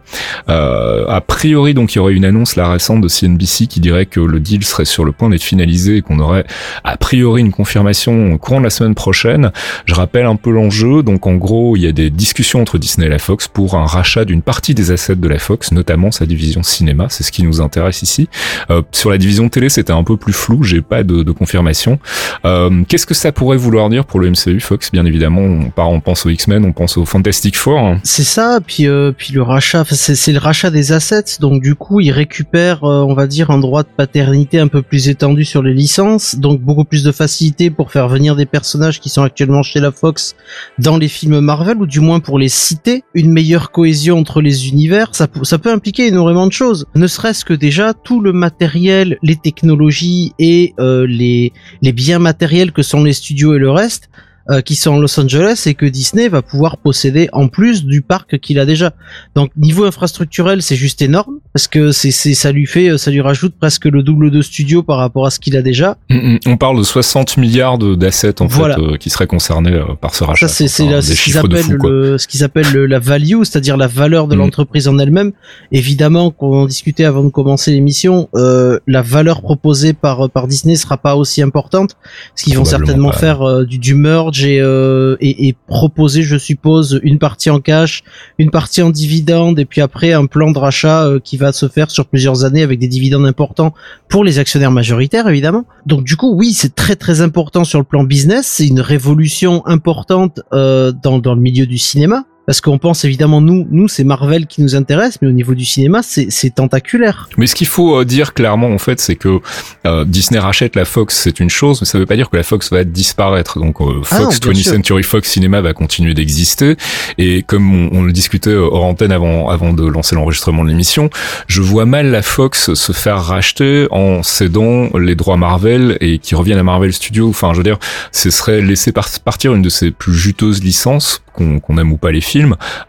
Euh, 0.50 1.06
a 1.08 1.22
priori, 1.22 1.74
donc, 1.74 1.94
il 1.94 1.98
y 1.98 2.00
aurait 2.00 2.14
une 2.14 2.26
annonce 2.26 2.56
là 2.56 2.70
récente 2.72 3.02
de 3.02 3.08
CNBC 3.08 3.68
qui 3.68 3.80
dirait 3.80 4.06
que 4.06 4.20
le 4.20 4.40
deal 4.40 4.64
serait 4.64 4.86
sur 4.86 5.06
le 5.06 5.12
point 5.12 5.30
d'être 5.30 5.44
finalisé 5.44 5.98
et 5.98 6.02
qu'on 6.02 6.20
aurait 6.20 6.46
a 6.84 6.98
priori 6.98 7.42
une 7.42 7.52
confirmation 7.52 8.38
courant 8.38 8.60
de 8.60 8.66
la 8.66 8.70
semaine 8.70 8.96
prochaine. 8.96 9.52
Je 9.86 9.94
rappelle 9.96 10.26
un 10.26 10.36
peu 10.36 10.52
l'enjeu. 10.52 11.04
Donc, 11.04 11.28
en 11.28 11.36
gros, 11.36 11.76
il 11.76 11.84
y 11.84 11.88
a 11.88 11.92
des 11.92 12.10
discussions 12.10 12.62
entre 12.62 12.78
Disney 12.78 13.08
et 13.08 13.10
la 13.10 13.20
Fox 13.20 13.48
pour 13.48 13.76
un 13.76 13.86
rachat 13.86 14.26
d'une 14.26 14.42
partie 14.42 14.74
des 14.74 14.92
assets 14.92 15.16
de 15.16 15.28
la 15.28 15.40
Fox, 15.40 15.72
notamment 15.72 16.12
sa 16.12 16.26
division 16.26 16.64
cinéma. 16.64 17.08
C'est 17.10 17.24
ce 17.24 17.32
qui 17.32 17.44
nous 17.44 17.62
intéresse 17.62 18.02
ici. 18.02 18.30
Euh, 18.70 18.82
sur 18.92 19.10
la 19.10 19.18
division 19.18 19.50
télé, 19.50 19.70
c'était 19.70 19.94
un 19.94 20.04
peu 20.04 20.18
plus 20.18 20.34
flou. 20.34 20.64
J'ai 20.64 20.82
pas 20.82 21.04
de, 21.04 21.24
de 21.24 21.32
confirmation. 21.32 22.00
Euh, 22.46 22.84
Qu'est-ce 22.88 23.06
que 23.06 23.14
ça 23.14 23.32
pourrait 23.32 23.58
vouloir 23.58 23.90
dire 23.90 24.06
pour 24.06 24.20
le 24.20 24.30
MCU 24.32 24.60
Fox? 24.60 24.92
Bien 24.92 25.06
évidemment, 25.06 25.42
on, 25.42 25.70
part, 25.70 25.90
on 25.90 26.00
pense 26.00 26.26
aux 26.26 26.30
X-Men, 26.30 26.66
on 26.66 26.72
pense 26.72 26.98
aux 26.98 27.06
Fantastic 27.06 27.58
Four. 27.58 27.80
hein. 27.80 28.00
C'est 28.10 28.24
ça, 28.24 28.60
puis 28.66 28.88
euh, 28.88 29.12
puis 29.16 29.34
le 29.34 29.44
rachat, 29.44 29.84
c'est 29.86 30.32
le 30.32 30.40
rachat 30.40 30.72
des 30.72 30.92
assets, 30.92 31.38
donc 31.40 31.62
du 31.62 31.76
coup 31.76 32.00
ils 32.00 32.12
récupèrent, 32.12 32.84
euh, 32.84 33.04
on 33.04 33.14
va 33.14 33.28
dire, 33.28 33.52
un 33.52 33.60
droit 33.60 33.84
de 33.84 33.90
paternité 33.96 34.60
un 34.60 34.68
peu 34.68 34.82
plus 34.82 35.10
étendu 35.10 35.46
sur 35.46 35.62
les 35.62 35.74
licences, 35.74 36.36
donc 36.36 36.60
beaucoup 36.60 36.86
plus 36.86 37.04
de 37.04 37.12
facilité 37.12 37.70
pour 37.70 37.92
faire 37.92 38.08
venir 38.08 38.36
des 38.36 38.48
personnages 38.48 39.00
qui 39.00 39.10
sont 39.10 39.22
actuellement 39.22 39.62
chez 39.62 39.80
la 39.80 39.92
Fox 39.92 40.36
dans 40.80 40.98
les 40.98 41.08
films 41.08 41.40
Marvel, 41.40 41.78
ou 41.78 41.86
du 41.86 42.00
moins 42.00 42.20
pour 42.20 42.40
les 42.40 42.50
citer, 42.50 43.04
une 43.14 43.32
meilleure 43.32 43.70
cohésion 43.72 44.18
entre 44.18 44.42
les 44.42 44.70
univers, 44.70 45.14
ça, 45.14 45.28
peut- 45.28 45.44
ça 45.44 45.60
peut 45.60 45.72
impliquer 45.72 46.08
énormément 46.08 46.48
de 46.48 46.52
choses, 46.54 46.88
ne 46.96 47.06
serait-ce 47.06 47.46
que 47.46 47.54
déjà 47.54 47.94
tout 47.94 48.22
le 48.22 48.34
matériel, 48.34 49.18
les 49.22 49.36
technologies 49.36 50.34
et 50.40 50.74
euh, 50.80 51.06
les, 51.08 51.54
les 51.84 51.94
biens 51.94 52.20
matériels 52.20 52.72
que 52.72 52.82
sont 52.82 53.04
les 53.04 53.14
studios 53.14 53.54
et 53.56 53.60
le 53.60 53.70
reste, 53.72 54.10
euh, 54.50 54.62
qui 54.62 54.76
sont 54.76 54.96
à 54.96 55.00
Los 55.00 55.20
Angeles 55.20 55.64
et 55.68 55.74
que 55.76 55.86
Disney 55.86 56.28
va 56.28 56.42
pouvoir 56.42 56.78
posséder 56.78 57.30
en 57.34 57.48
plus 57.48 57.86
du 57.86 58.02
parc 58.02 58.40
qu'il 58.40 58.60
a 58.60 58.66
déjà. 58.66 58.94
Donc 59.36 59.52
niveau 59.58 59.86
infrastructurel, 59.86 60.62
c'est 60.62 60.76
juste 60.76 61.02
énorme 61.02 61.36
parce 61.54 61.68
que 61.68 61.92
c'est 61.92 62.12
ça 62.12 62.52
lui 62.52 62.66
fait 62.66 62.98
ça 62.98 63.12
lui 63.12 63.22
rajoute 63.22 63.54
presque 63.60 63.86
le 63.86 64.02
double 64.04 64.32
de 64.32 64.42
studio 64.42 64.82
par 64.84 64.98
rapport 64.98 65.26
à 65.26 65.30
ce 65.30 65.40
qu'il 65.40 65.56
a 65.58 65.62
déjà. 65.62 65.98
Mm, 66.10 66.16
mm. 66.16 66.40
On 66.48 66.58
parle 66.58 66.78
de 66.78 66.84
60 66.84 67.38
milliards 67.38 67.78
d'assets 67.78 68.42
en 68.42 68.48
Voilà. 68.48 68.76
fait 68.76 68.82
euh, 68.82 68.98
qui 68.98 69.10
seraient 69.10 69.28
concernés 69.28 69.74
euh, 69.74 69.94
par 70.00 70.16
ce 70.16 70.24
rachat. 70.24 70.48
Ça 70.48 70.68
c'est 70.68 70.84
Enfin, 70.84 71.02
ce 71.02 71.14
qu'ils 71.24 71.38
appellent 71.38 71.64
fou 71.64 71.72
le 71.88 72.18
ce 72.18 72.28
qu'ils 72.28 72.44
appellent 72.44 72.72
le- 72.74 72.86
la 72.86 73.00
value, 73.00 73.44
c'est-à-dire 73.44 73.78
la 73.78 73.88
valeur 73.88 74.28
de 74.28 74.36
Mhm. 74.36 74.42
l'entreprise 74.42 74.88
en 74.88 74.98
elle-même. 74.98 75.32
Évidemment, 75.72 76.32
qu'on 76.32 76.62
en 76.62 76.66
discutait 76.66 77.04
avant 77.06 77.24
de 77.24 77.30
commencer 77.30 77.72
l'émission, 77.72 78.30
euh, 78.36 78.80
la 78.88 79.02
valeur 79.02 79.42
proposée 79.42 79.94
par 79.94 80.30
par 80.30 80.48
Disney 80.48 80.76
sera 80.76 80.98
pas 80.98 81.16
aussi 81.16 81.42
importante 81.42 81.96
parce 82.34 82.44
qu'ils 82.44 82.58
vont 82.58 82.66
certainement 82.66 83.12
pas. 83.12 83.18
faire 83.18 83.42
euh, 83.42 83.66
du, 83.66 83.78
du 83.78 83.94
merge 83.94 84.39
et, 84.46 84.60
euh, 84.62 85.18
et 85.22 85.56
proposer, 85.68 86.24
je 86.24 86.38
suppose, 86.38 87.00
une 87.04 87.20
partie 87.20 87.50
en 87.50 87.60
cash, 87.60 88.04
une 88.38 88.52
partie 88.52 88.82
en 88.82 88.90
dividende 88.90 89.60
et 89.60 89.66
puis 89.66 89.82
après 89.82 90.14
un 90.14 90.26
plan 90.26 90.52
de 90.52 90.60
rachat 90.60 91.06
euh, 91.06 91.20
qui 91.20 91.38
va 91.38 91.52
se 91.52 91.68
faire 91.68 91.92
sur 91.92 92.08
plusieurs 92.08 92.46
années 92.46 92.64
avec 92.64 92.80
des 92.80 92.88
dividendes 92.88 93.26
importants 93.26 93.74
pour 94.08 94.24
les 94.24 94.40
actionnaires 94.40 94.72
majoritaires 94.72 95.28
évidemment. 95.28 95.66
Donc 95.86 96.04
du 96.04 96.16
coup 96.16 96.34
oui 96.36 96.54
c'est 96.54 96.76
très 96.76 96.96
très 96.96 97.22
important 97.22 97.64
sur 97.64 97.80
le 97.80 97.86
plan 97.86 98.04
business, 98.04 98.48
c'est 98.48 98.68
une 98.68 98.82
révolution 98.82 99.66
importante 99.66 100.42
euh, 100.54 100.92
dans 100.92 101.20
le 101.36 101.42
milieu 101.42 101.66
du 101.66 101.78
cinéma. 101.78 102.26
Parce 102.50 102.62
qu'on 102.62 102.80
pense 102.80 103.06
évidemment 103.06 103.42
nous, 103.42 103.68
nous 103.70 103.88
c'est 103.88 104.04
Marvel 104.04 104.48
qui 104.48 104.64
nous 104.64 104.76
intéresse, 104.76 105.20
mais 105.22 105.28
au 105.28 105.32
niveau 105.32 105.54
du 105.54 105.66
cinéma 105.66 106.02
c'est 106.02 106.50
tentaculaire. 106.56 107.30
Mais 107.38 107.46
ce 107.46 107.54
qu'il 107.54 107.68
faut 107.68 108.00
euh, 108.00 108.06
dire 108.06 108.34
clairement 108.34 108.70
en 108.72 108.80
fait, 108.80 109.00
c'est 109.00 109.16
que 109.16 109.40
euh, 109.86 110.04
Disney 110.04 110.40
rachète 110.40 110.76
la 110.76 110.86
Fox, 110.86 111.16
c'est 111.16 111.40
une 111.40 111.52
chose, 111.52 111.80
mais 111.80 111.86
ça 111.86 112.00
veut 112.00 112.08
pas 112.08 112.16
dire 112.16 112.28
que 112.28 112.38
la 112.38 112.42
Fox 112.42 112.72
va 112.72 112.84
disparaître. 112.84 113.60
Donc 113.60 113.80
euh, 113.82 114.02
Ah 114.10 114.22
non, 114.22 114.24
Fox, 114.32 114.40
bien 114.40 114.52
20th 114.54 114.64
sûr. 114.64 114.72
Century 114.74 115.04
Fox 115.04 115.30
Cinema 115.30 115.62
va 115.62 115.74
continuer 115.74 116.16
d'exister. 116.16 116.76
Et 117.20 117.44
comme 117.44 117.72
on, 117.72 118.00
on 118.00 118.02
le 118.02 118.12
discutait 118.12 118.50
euh, 118.50 118.68
hors 118.72 118.86
antenne 118.86 119.12
avant, 119.12 119.50
avant 119.50 119.72
de 119.72 119.86
lancer 119.86 120.16
l'enregistrement 120.16 120.64
de 120.64 120.70
l'émission, 120.70 121.12
je 121.46 121.62
vois 121.62 121.86
mal 121.86 122.08
la 122.10 122.24
Fox 122.24 122.74
se 122.74 122.92
faire 122.94 123.22
racheter 123.22 123.86
en 123.92 124.24
cédant 124.24 124.90
les 124.98 125.14
droits 125.14 125.38
Marvel 125.38 126.00
et 126.02 126.18
qui 126.18 126.34
reviennent 126.34 126.58
à 126.58 126.64
Marvel 126.64 126.94
Studios. 126.94 127.30
Enfin, 127.30 127.52
je 127.54 127.58
veux 127.58 127.64
dire, 127.64 127.78
ce 128.12 128.32
serait 128.32 128.60
laisser 128.62 128.92
par- 128.92 129.08
partir 129.24 129.54
une 129.54 129.62
de 129.62 129.70
ses 129.70 129.92
plus 129.92 130.16
juteuses 130.16 130.64
licences 130.64 131.22
qu'on 131.34 131.60
qu'on 131.60 131.78
aime 131.78 131.92
ou 131.92 131.98
pas 131.98 132.12
les 132.12 132.22
films, 132.22 132.39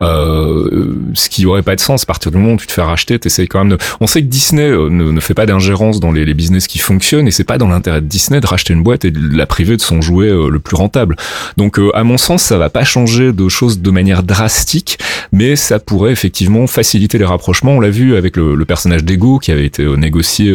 euh, 0.02 0.94
ce 1.14 1.28
qui 1.28 1.46
aurait 1.46 1.62
pas 1.62 1.76
de 1.76 1.80
sens. 1.80 2.02
À 2.02 2.06
partir 2.06 2.30
du 2.30 2.38
moment 2.38 2.54
où 2.54 2.56
tu 2.56 2.66
te 2.66 2.72
fais 2.72 2.82
racheter, 2.82 3.18
t'essayes 3.18 3.48
quand 3.48 3.60
même 3.60 3.70
de... 3.70 3.78
On 4.00 4.06
sait 4.06 4.22
que 4.22 4.26
Disney 4.26 4.68
euh, 4.68 4.88
ne, 4.88 5.20
fait 5.20 5.34
pas 5.34 5.46
d'ingérence 5.46 6.00
dans 6.00 6.12
les, 6.12 6.24
les 6.24 6.34
business 6.34 6.66
qui 6.66 6.78
fonctionnent 6.78 7.28
et 7.28 7.30
c'est 7.30 7.44
pas 7.44 7.58
dans 7.58 7.68
l'intérêt 7.68 8.00
de 8.00 8.06
Disney 8.06 8.40
de 8.40 8.46
racheter 8.46 8.72
une 8.72 8.82
boîte 8.82 9.04
et 9.04 9.10
de 9.10 9.36
la 9.36 9.46
priver 9.46 9.76
de 9.76 9.82
son 9.82 10.00
jouet 10.00 10.28
euh, 10.28 10.48
le 10.48 10.58
plus 10.60 10.76
rentable. 10.76 11.16
Donc, 11.56 11.78
euh, 11.78 11.94
à 11.96 12.04
mon 12.04 12.18
sens, 12.18 12.42
ça 12.42 12.58
va 12.58 12.70
pas 12.70 12.84
changer 12.84 13.32
de 13.32 13.48
choses 13.48 13.80
de 13.80 13.90
manière 13.90 14.22
drastique, 14.22 14.98
mais 15.32 15.56
ça 15.56 15.78
pourrait 15.78 16.12
effectivement 16.12 16.66
faciliter 16.66 17.18
les 17.18 17.24
rapprochements. 17.24 17.72
On 17.72 17.80
l'a 17.80 17.90
vu 17.90 18.16
avec 18.16 18.36
le, 18.36 18.54
le 18.54 18.64
personnage 18.64 19.04
d'Ego 19.04 19.38
qui 19.38 19.52
avait 19.52 19.66
été 19.66 19.84
négocié 19.96 20.54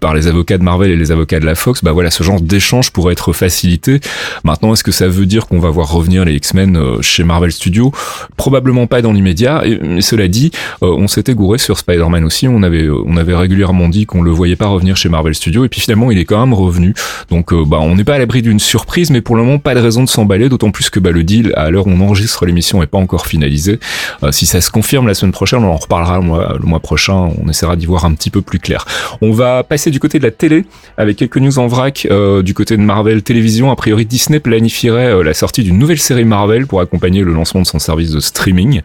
par 0.00 0.14
les 0.14 0.26
avocats 0.26 0.58
de 0.58 0.62
Marvel 0.62 0.90
et 0.90 0.96
les 0.96 1.10
avocats 1.10 1.40
de 1.40 1.46
la 1.46 1.54
Fox. 1.54 1.82
Bah 1.82 1.92
voilà, 1.92 2.10
ce 2.10 2.22
genre 2.22 2.40
d'échange 2.40 2.90
pourrait 2.90 3.12
être 3.12 3.32
facilité. 3.32 4.00
Maintenant, 4.44 4.72
est-ce 4.72 4.84
que 4.84 4.92
ça 4.92 5.08
veut 5.08 5.26
dire 5.26 5.46
qu'on 5.46 5.58
va 5.58 5.70
voir 5.70 5.90
revenir 5.90 6.24
les 6.24 6.34
X-Men 6.34 7.02
chez 7.02 7.24
Marvel 7.24 7.52
Studios? 7.52 7.92
Probablement 8.36 8.86
pas 8.86 9.02
dans 9.02 9.12
l'immédiat. 9.12 9.62
Mais 9.82 10.00
cela 10.00 10.28
dit, 10.28 10.50
euh, 10.82 10.94
on 10.96 11.08
s'était 11.08 11.34
gouré 11.34 11.58
sur 11.58 11.78
Spider-Man 11.78 12.24
aussi. 12.24 12.48
On 12.48 12.62
avait, 12.62 12.84
euh, 12.84 13.02
on 13.06 13.16
avait 13.16 13.34
régulièrement 13.34 13.88
dit 13.88 14.06
qu'on 14.06 14.22
le 14.22 14.30
voyait 14.30 14.56
pas 14.56 14.66
revenir 14.66 14.96
chez 14.96 15.08
Marvel 15.08 15.34
Studios. 15.34 15.64
Et 15.64 15.68
puis 15.68 15.80
finalement, 15.80 16.10
il 16.10 16.18
est 16.18 16.24
quand 16.24 16.40
même 16.40 16.54
revenu. 16.54 16.94
Donc, 17.30 17.52
euh, 17.52 17.64
bah, 17.64 17.78
on 17.80 17.94
n'est 17.94 18.04
pas 18.04 18.14
à 18.14 18.18
l'abri 18.18 18.42
d'une 18.42 18.58
surprise, 18.58 19.10
mais 19.10 19.20
pour 19.20 19.36
le 19.36 19.42
moment, 19.42 19.58
pas 19.58 19.74
de 19.74 19.80
raison 19.80 20.02
de 20.02 20.08
s'emballer. 20.08 20.48
D'autant 20.48 20.70
plus 20.70 20.90
que 20.90 21.00
bah, 21.00 21.10
le 21.10 21.24
deal, 21.24 21.52
à 21.56 21.70
l'heure 21.70 21.86
où 21.86 21.90
on 21.90 22.00
enregistre 22.00 22.46
l'émission, 22.46 22.82
est 22.82 22.86
pas 22.86 22.98
encore 22.98 23.26
finalisé. 23.26 23.78
Euh, 24.22 24.32
si 24.32 24.46
ça 24.46 24.60
se 24.60 24.70
confirme 24.70 25.06
la 25.06 25.14
semaine 25.14 25.32
prochaine, 25.32 25.64
on 25.64 25.72
en 25.72 25.76
reparlera 25.76 26.18
le 26.18 26.24
mois, 26.24 26.56
le 26.60 26.66
mois 26.66 26.80
prochain. 26.80 27.30
On 27.42 27.48
essaiera 27.48 27.76
d'y 27.76 27.86
voir 27.86 28.04
un 28.04 28.14
petit 28.14 28.30
peu 28.30 28.42
plus 28.42 28.58
clair. 28.58 28.84
On 29.20 29.32
va 29.32 29.62
passer 29.62 29.90
du 29.90 30.00
côté 30.00 30.18
de 30.18 30.24
la 30.24 30.30
télé 30.30 30.64
avec 30.96 31.16
quelques 31.16 31.38
news 31.38 31.58
en 31.58 31.66
vrac 31.66 32.06
euh, 32.10 32.42
du 32.42 32.54
côté 32.54 32.76
de 32.76 32.82
Marvel 32.82 33.22
Télévision. 33.22 33.70
A 33.70 33.76
priori, 33.76 34.06
Disney 34.06 34.40
planifierait 34.40 35.22
la 35.22 35.34
sortie 35.34 35.62
d'une 35.62 35.78
nouvelle 35.78 35.98
série 35.98 36.24
Marvel 36.24 36.66
pour 36.66 36.80
accompagner 36.80 37.22
le 37.22 37.32
lancement 37.32 37.60
de 37.62 37.66
son 37.66 37.78
service 37.78 38.07
de 38.10 38.20
streaming. 38.20 38.82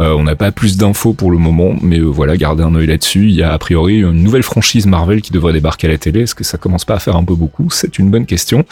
Euh, 0.00 0.12
on 0.12 0.24
n'a 0.24 0.36
pas 0.36 0.52
plus 0.52 0.76
d'infos 0.76 1.12
pour 1.12 1.30
le 1.30 1.38
moment, 1.38 1.74
mais 1.82 1.98
euh, 1.98 2.04
voilà, 2.04 2.36
gardez 2.36 2.62
un 2.62 2.74
œil 2.74 2.86
là-dessus. 2.86 3.28
Il 3.28 3.34
y 3.34 3.42
a 3.42 3.52
a 3.52 3.58
priori 3.58 4.00
une 4.00 4.22
nouvelle 4.22 4.42
franchise 4.42 4.86
Marvel 4.86 5.22
qui 5.22 5.32
devrait 5.32 5.52
débarquer 5.52 5.86
à 5.86 5.90
la 5.90 5.98
télé. 5.98 6.22
Est-ce 6.22 6.34
que 6.34 6.44
ça 6.44 6.58
commence 6.58 6.84
pas 6.84 6.94
à 6.94 6.98
faire 6.98 7.16
un 7.16 7.24
peu 7.24 7.34
beaucoup? 7.34 7.70
C'est 7.70 7.98
une 7.98 8.10
bonne 8.10 8.26
question. 8.26 8.64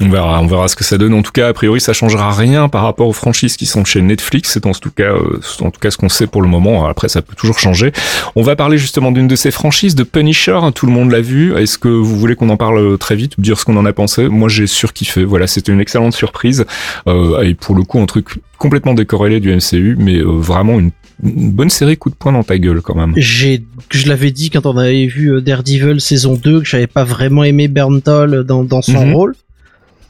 On 0.00 0.08
verra, 0.08 0.40
on 0.40 0.46
verra 0.46 0.68
ce 0.68 0.76
que 0.76 0.84
ça 0.84 0.96
donne. 0.98 1.12
En 1.14 1.22
tout 1.22 1.32
cas, 1.32 1.48
a 1.48 1.52
priori, 1.52 1.80
ça 1.80 1.92
changera 1.92 2.32
rien 2.32 2.68
par 2.68 2.82
rapport 2.82 3.06
aux 3.08 3.12
franchises 3.12 3.56
qui 3.56 3.66
sont 3.66 3.84
chez 3.84 4.00
Netflix. 4.02 4.50
C'est 4.52 4.66
en 4.66 4.72
tout 4.72 4.90
cas, 4.90 5.12
euh, 5.12 5.40
en 5.60 5.70
tout 5.70 5.80
cas 5.80 5.90
ce 5.90 5.96
qu'on 5.96 6.08
sait 6.08 6.26
pour 6.26 6.42
le 6.42 6.48
moment. 6.48 6.86
Après, 6.86 7.08
ça 7.08 7.22
peut 7.22 7.34
toujours 7.36 7.58
changer. 7.58 7.92
On 8.36 8.42
va 8.42 8.56
parler 8.56 8.78
justement 8.78 9.12
d'une 9.12 9.28
de 9.28 9.36
ces 9.36 9.50
franchises, 9.50 9.94
de 9.94 10.02
Punisher. 10.04 10.58
Tout 10.74 10.86
le 10.86 10.92
monde 10.92 11.10
l'a 11.10 11.20
vu. 11.20 11.54
Est-ce 11.56 11.78
que 11.78 11.88
vous 11.88 12.16
voulez 12.18 12.34
qu'on 12.36 12.48
en 12.50 12.56
parle 12.56 12.96
très 12.98 13.14
vite, 13.16 13.38
dire 13.40 13.58
ce 13.58 13.64
qu'on 13.64 13.76
en 13.76 13.84
a 13.86 13.92
pensé? 13.92 14.28
Moi, 14.28 14.48
j'ai 14.48 14.66
surkiffé. 14.66 15.24
Voilà, 15.24 15.46
c'était 15.46 15.72
une 15.72 15.80
excellente 15.80 16.14
surprise 16.14 16.64
euh, 17.06 17.42
et 17.42 17.54
pour 17.54 17.74
le 17.74 17.82
coup, 17.82 18.00
un 18.00 18.06
truc 18.06 18.40
complètement 18.58 18.94
décorrélé 18.94 19.40
du 19.40 19.54
MCU, 19.54 19.96
mais 19.98 20.16
euh, 20.18 20.24
vraiment 20.26 20.78
une, 20.78 20.90
une 21.24 21.50
bonne 21.50 21.70
série 21.70 21.96
coup 21.96 22.10
de 22.10 22.14
poing 22.14 22.32
dans 22.32 22.42
ta 22.42 22.58
gueule 22.58 22.80
quand 22.82 22.94
même. 22.94 23.14
J'ai, 23.16 23.64
je 23.90 24.08
l'avais 24.08 24.30
dit 24.32 24.50
quand 24.50 24.66
on 24.66 24.76
avait 24.76 25.06
vu 25.06 25.32
euh, 25.34 25.40
Daredevil 25.40 26.00
saison 26.00 26.34
2 26.42 26.60
que 26.60 26.66
j'avais 26.66 26.86
pas 26.86 27.04
vraiment 27.04 27.42
aimé 27.44 27.68
Bernthal 27.68 28.44
dans, 28.44 28.64
dans 28.64 28.82
son 28.82 29.06
Mhm. 29.06 29.14
rôle. 29.14 29.34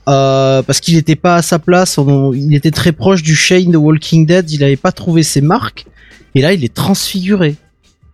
Euh, 0.09 0.63
parce 0.63 0.81
qu'il 0.81 0.97
était 0.97 1.15
pas 1.17 1.37
à 1.37 1.43
sa 1.43 1.59
place, 1.59 1.99
on- 1.99 2.33
il 2.33 2.55
était 2.55 2.71
très 2.71 2.93
proche 2.93 3.23
du 3.23 3.35
Shane 3.37 3.71
de 3.71 3.77
Walking 3.77 4.27
Dead, 4.27 4.51
il 4.51 4.65
avait 4.65 4.77
pas 4.77 4.93
trouvé 4.93 5.23
ses 5.23 5.41
marques, 5.41 5.87
et 6.35 6.41
là 6.41 6.53
il 6.53 6.65
est 6.65 6.73
transfiguré. 6.75 7.57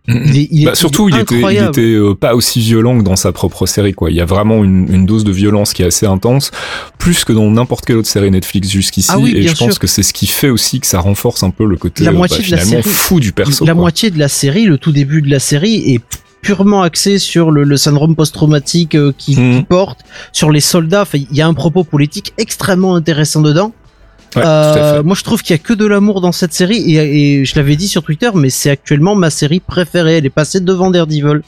Il 0.09 0.37
est, 0.38 0.49
il 0.52 0.62
est- 0.62 0.66
Bah, 0.66 0.75
surtout, 0.76 1.09
il, 1.09 1.16
était, 1.16 1.35
il 1.35 1.38
incroyable. 1.38 1.69
était 1.71 1.81
euh, 1.95 2.14
pas 2.14 2.37
aussi 2.37 2.61
violent 2.61 2.97
que 2.99 3.02
dans 3.02 3.16
sa 3.16 3.33
propre 3.33 3.66
série, 3.66 3.93
quoi. 3.93 4.09
Il 4.11 4.16
y 4.16 4.21
a 4.21 4.25
vraiment 4.25 4.62
une, 4.62 4.87
une 4.93 5.05
dose 5.05 5.25
de 5.25 5.33
violence 5.33 5.73
qui 5.73 5.83
est 5.83 5.87
assez 5.87 6.07
intense, 6.07 6.52
plus 6.99 7.25
que 7.25 7.33
dans 7.33 7.50
n'importe 7.50 7.85
quelle 7.87 7.97
autre 7.97 8.09
série 8.09 8.31
Netflix 8.31 8.69
jusqu'ici. 8.71 9.11
Ah 9.12 9.19
oui, 9.19 9.33
et 9.37 9.49
je 9.49 9.55
pense 9.57 9.81
que 9.81 9.88
c'est 9.88 10.05
ce 10.05 10.12
qui 10.12 10.28
fait 10.28 10.49
aussi 10.50 10.78
que 10.78 10.87
ça 10.87 11.00
renforce 11.00 11.43
un 11.43 11.50
peu 11.50 11.64
le 11.64 11.76
côté 11.76 12.05
La 12.05 12.11
euh, 12.11 12.14
moitié 12.14 12.38
bah, 12.38 12.45
de 12.47 12.50
la 12.52 12.57
finalement 12.59 12.83
série- 12.85 12.95
fou 12.95 13.19
du 13.19 13.33
perso. 13.33 13.64
la 13.64 13.73
quoi. 13.73 13.81
moitié 13.81 14.11
de 14.11 14.19
la 14.21 14.28
série, 14.28 14.66
le 14.66 14.78
tout 14.78 14.93
début 14.93 15.23
de 15.23 15.31
la 15.31 15.40
série 15.40 15.95
est 15.95 16.00
purement 16.43 16.83
axé 16.83 17.19
sur 17.19 17.50
le, 17.50 17.64
le 17.64 17.76
syndrome 17.76 18.14
post-traumatique 18.14 18.95
euh, 18.95 19.12
qui, 19.16 19.37
Mhm. 19.38 19.57
qui 19.59 19.62
porte, 19.64 20.00
sur 20.33 20.50
les 20.50 20.61
soldats. 20.61 21.02
Enfin, 21.02 21.19
il 21.31 21.37
y 21.37 21.40
a 21.43 21.47
un 21.47 21.55
propos 21.55 21.83
politique 21.85 22.33
extrêmement 22.38 22.95
intéressant 22.95 23.40
dedans. 23.43 23.73
Ouais, 24.37 24.43
Euh, 24.45 25.02
moi, 25.02 25.16
je 25.16 25.23
trouve 25.25 25.43
qu'il 25.43 25.55
y 25.55 25.59
a 25.59 25.62
que 25.62 25.73
de 25.73 25.87
l'amour 25.87 26.21
dans 26.21 26.33
cette 26.33 26.52
série 26.52 26.95
et, 26.95 27.40
et 27.40 27.45
je 27.45 27.57
l'avais 27.57 27.75
dit 27.76 27.88
sur 27.88 28.02
Twitter, 28.02 28.31
mais 28.35 28.50
c'est 28.50 28.71
actuellement 28.71 29.14
ma 29.14 29.31
série 29.31 29.61
préférée. 29.61 30.19
Elle 30.19 30.26
est 30.26 30.31
passée 30.31 30.61
devant 30.61 30.90
Daredevil. 30.90 31.40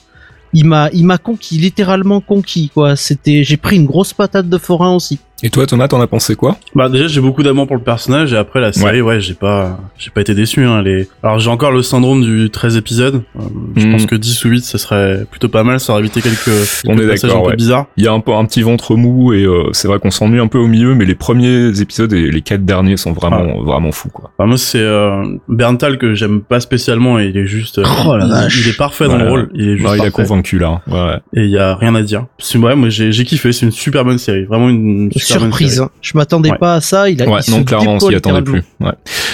Il 0.55 0.65
m'a, 0.65 0.89
il 0.95 1.05
m'a 1.05 1.19
conquis, 1.19 1.59
littéralement 1.59 2.21
conquis, 2.23 2.71
quoi. 2.73 2.97
C'était, 2.97 3.45
j'ai 3.45 3.59
pris 3.59 3.77
une 3.77 3.85
grosse 3.85 4.15
patate 4.15 4.49
de 4.49 4.57
forain 4.59 4.95
aussi. 4.95 5.19
Et 5.43 5.51
toi, 5.51 5.67
Thomas, 5.67 5.87
t'en 5.87 6.01
as 6.01 6.09
pensé 6.09 6.35
quoi? 6.35 6.57
Bah 6.75 6.89
déjà 6.89 7.07
j'ai 7.07 7.21
beaucoup 7.21 7.45
d'amour 7.45 7.69
pour 7.69 7.77
le 7.77 7.83
personnage 7.83 8.33
et 8.33 8.37
après 8.37 8.61
la 8.61 8.73
série 8.73 9.01
ouais, 9.01 9.21
j'ai 9.21 9.35
pas 9.35 9.79
j'ai 9.97 10.11
pas 10.11 10.21
été 10.21 10.35
déçu 10.35 10.65
hein, 10.65 10.83
les... 10.83 11.09
Alors 11.23 11.39
j'ai 11.39 11.49
encore 11.49 11.71
le 11.71 11.83
syndrome 11.83 12.23
du 12.23 12.51
13 12.51 12.77
épisodes. 12.77 13.23
Euh, 13.39 13.43
je 13.77 13.87
Mhm. 13.87 13.93
pense 13.93 14.07
que 14.07 14.17
10 14.17 14.45
ou 14.45 14.49
8 14.49 14.65
ça 14.65 14.79
serait 14.79 15.25
plutôt 15.31 15.49
pas 15.49 15.63
mal, 15.63 15.79
ça 15.79 15.93
aurait 15.93 16.03
évité 16.03 16.23
quelques, 16.23 16.49
On 16.87 16.97
quelques 16.97 17.05
est 17.05 17.09
passages 17.11 17.35
un 17.37 17.43
peu 17.43 17.55
bizarres. 17.55 17.87
Il 17.97 18.05
y 18.05 18.09
a 18.09 18.13
un 18.13 18.19
peu 18.19 18.33
un 18.33 18.45
petit 18.47 18.63
ventre 18.63 18.97
mou 18.97 19.33
et 19.33 19.45
euh, 19.45 19.69
c'est 19.73 19.87
vrai 19.87 20.01
qu'on 20.01 20.11
s'ennuie 20.11 20.41
un 20.41 20.49
peu 20.49 20.59
au 20.59 20.67
milieu, 20.67 20.97
mais 20.97 21.05
les 21.05 21.15
premiers 21.15 21.81
épisodes 21.81 22.13
et 22.13 22.31
les 22.33 22.43
quatre 22.43 22.65
derniers 22.65 22.97
sont 22.97 23.13
vraiment 23.13 23.63
vraiment 23.63 23.93
fous, 23.93 24.11
quoi. 24.11 24.33
Enfin, 24.39 24.49
moi 24.49 24.57
c'est 24.59 24.81
euh, 24.81 25.23
Berntal 25.49 25.99
que 25.99 26.15
j'aime 26.15 26.41
pas 26.41 26.59
spécialement 26.59 27.21
et 27.21 27.27
il 27.27 27.37
est 27.37 27.47
juste 27.47 27.79
euh, 27.79 27.85
Oh 28.09 28.17
la 28.17 28.25
il, 28.27 28.31
vache. 28.31 28.61
il 28.67 28.71
est 28.71 28.77
parfait 28.77 29.07
dans 29.07 29.13
Ouais, 29.19 29.23
le 29.25 29.29
rôle, 29.31 29.51
il 29.55 29.69
est 29.69 29.77
juste 29.77 29.89
Ouais, 29.89 29.99
il 29.99 30.05
a 30.05 30.11
convaincu 30.11 30.59
là. 30.59 30.81
Ouais, 30.89 31.17
et 31.35 31.45
il 31.45 31.51
y 31.51 31.59
a 31.59 31.77
rien 31.77 31.95
à 31.95 32.03
dire. 32.03 32.27
C'est 32.39 32.59
vrai, 32.59 32.75
moi 32.75 32.89
j'ai 32.89 33.13
kiffé, 33.25 33.53
c'est 33.53 33.67
une 33.67 33.73
super 33.73 34.05
bonne 34.05 34.19
série, 34.19 34.45
vraiment 34.45 34.69
une 34.69 35.11
surprise. 35.29 35.81
Hein. 35.81 35.91
Je 36.01 36.17
m'attendais 36.17 36.53
pas 36.59 36.75
à 36.75 36.81
ça. 36.81 37.09
Il 37.11 37.23
a, 37.23 37.29
ouais, 37.29 37.41
non, 37.49 37.65
clairement, 37.65 37.95
on 37.95 38.01
s'y 38.01 38.15
attendait 38.15 38.43
plus. 38.43 38.63
Ouais. 38.81 38.93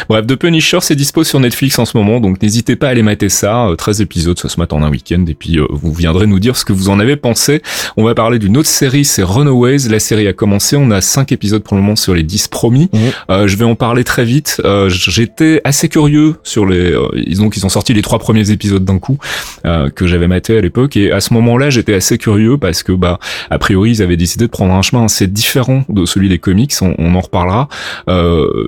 Bref, 0.08 0.26
The 0.26 0.36
Punisher, 0.36 0.78
c'est 0.80 0.96
dispo 0.96 1.24
sur 1.24 1.40
Netflix 1.40 1.78
en 1.78 1.84
ce 1.84 1.96
moment, 1.96 2.20
donc 2.20 2.42
n'hésitez 2.42 2.76
pas 2.76 2.88
à 2.88 2.90
aller 2.90 3.02
mater 3.02 3.28
ça. 3.28 3.68
13 3.76 4.00
euh, 4.00 4.04
épisodes, 4.04 4.38
ça 4.38 4.48
se 4.48 4.60
met 4.60 4.72
en 4.72 4.82
un 4.82 4.90
week-end, 4.90 5.24
et 5.26 5.34
puis 5.34 5.58
euh, 5.58 5.66
vous 5.70 5.92
viendrez 5.92 6.26
nous 6.26 6.38
dire 6.38 6.56
ce 6.56 6.64
que 6.64 6.72
vous 6.72 6.88
en 6.88 7.00
avez 7.00 7.16
pensé. 7.16 7.62
On 7.96 8.04
va 8.04 8.14
parler 8.14 8.38
d'une 8.38 8.56
autre 8.56 8.68
série, 8.68 9.04
c'est 9.04 9.22
Runaways. 9.22 9.88
La 9.88 9.98
série 9.98 10.28
a 10.28 10.32
commencé, 10.32 10.76
on 10.76 10.90
a 10.90 11.00
5 11.00 11.32
épisodes 11.32 11.62
pour 11.62 11.76
le 11.76 11.82
moment 11.82 11.96
sur 11.96 12.14
les 12.14 12.22
10 12.22 12.48
promis. 12.48 12.90
Mhm. 12.92 13.00
Euh, 13.30 13.48
je 13.48 13.56
vais 13.56 13.64
en 13.64 13.74
parler 13.74 14.04
très 14.04 14.24
vite. 14.24 14.60
Euh, 14.64 14.88
J'étais 14.88 15.60
assez 15.64 15.88
curieux 15.88 16.36
sur 16.42 16.66
les... 16.66 16.94
ils 17.14 17.42
ont, 17.42 17.50
ils 17.54 17.66
ont 17.66 17.68
sorti 17.68 17.94
les 17.94 18.02
trois 18.02 18.18
premiers 18.18 18.50
épisodes 18.50 18.84
d'un 18.84 18.98
coup, 18.98 19.18
que 19.94 20.06
j'avais 20.06 20.28
maté 20.28 20.56
à 20.58 20.60
l'époque, 20.60 20.96
et 20.96 21.12
à 21.12 21.20
ce 21.20 21.32
moment-là, 21.34 21.70
j'étais 21.70 21.94
assez 21.94 22.18
curieux 22.18 22.58
parce 22.58 22.82
que, 22.82 22.92
bah, 22.92 23.18
a 23.50 23.58
priori, 23.58 23.90
ils 23.90 24.02
avaient 24.02 24.16
décidé 24.16 24.46
de 24.46 24.50
prendre 24.50 24.74
un 24.74 24.82
chemin 24.82 25.04
assez 25.04 25.26
différent 25.26 25.83
de 25.88 26.04
celui 26.06 26.28
des 26.28 26.38
comics, 26.38 26.72
on, 26.80 27.14
en 27.14 27.20
reparlera. 27.20 27.68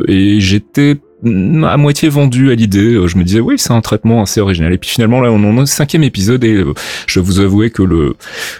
et 0.08 0.40
j'étais 0.40 0.98
à 1.24 1.76
moitié 1.76 2.08
vendu 2.08 2.50
à 2.50 2.54
l'idée. 2.54 2.94
Euh, 2.94 3.08
je 3.08 3.16
me 3.16 3.24
disais 3.24 3.40
oui, 3.40 3.54
c'est 3.58 3.72
un 3.72 3.80
traitement 3.80 4.22
assez 4.22 4.40
original. 4.40 4.72
Et 4.72 4.78
puis 4.78 4.90
finalement 4.90 5.20
là, 5.20 5.30
on 5.30 5.42
en 5.44 5.58
a 5.58 5.62
un 5.62 5.66
cinquième 5.66 6.04
épisode 6.04 6.44
et 6.44 6.52
euh, 6.52 6.74
je 7.06 7.20
vous 7.20 7.40
avouer 7.40 7.70
que 7.70 7.82
le 7.82 8.16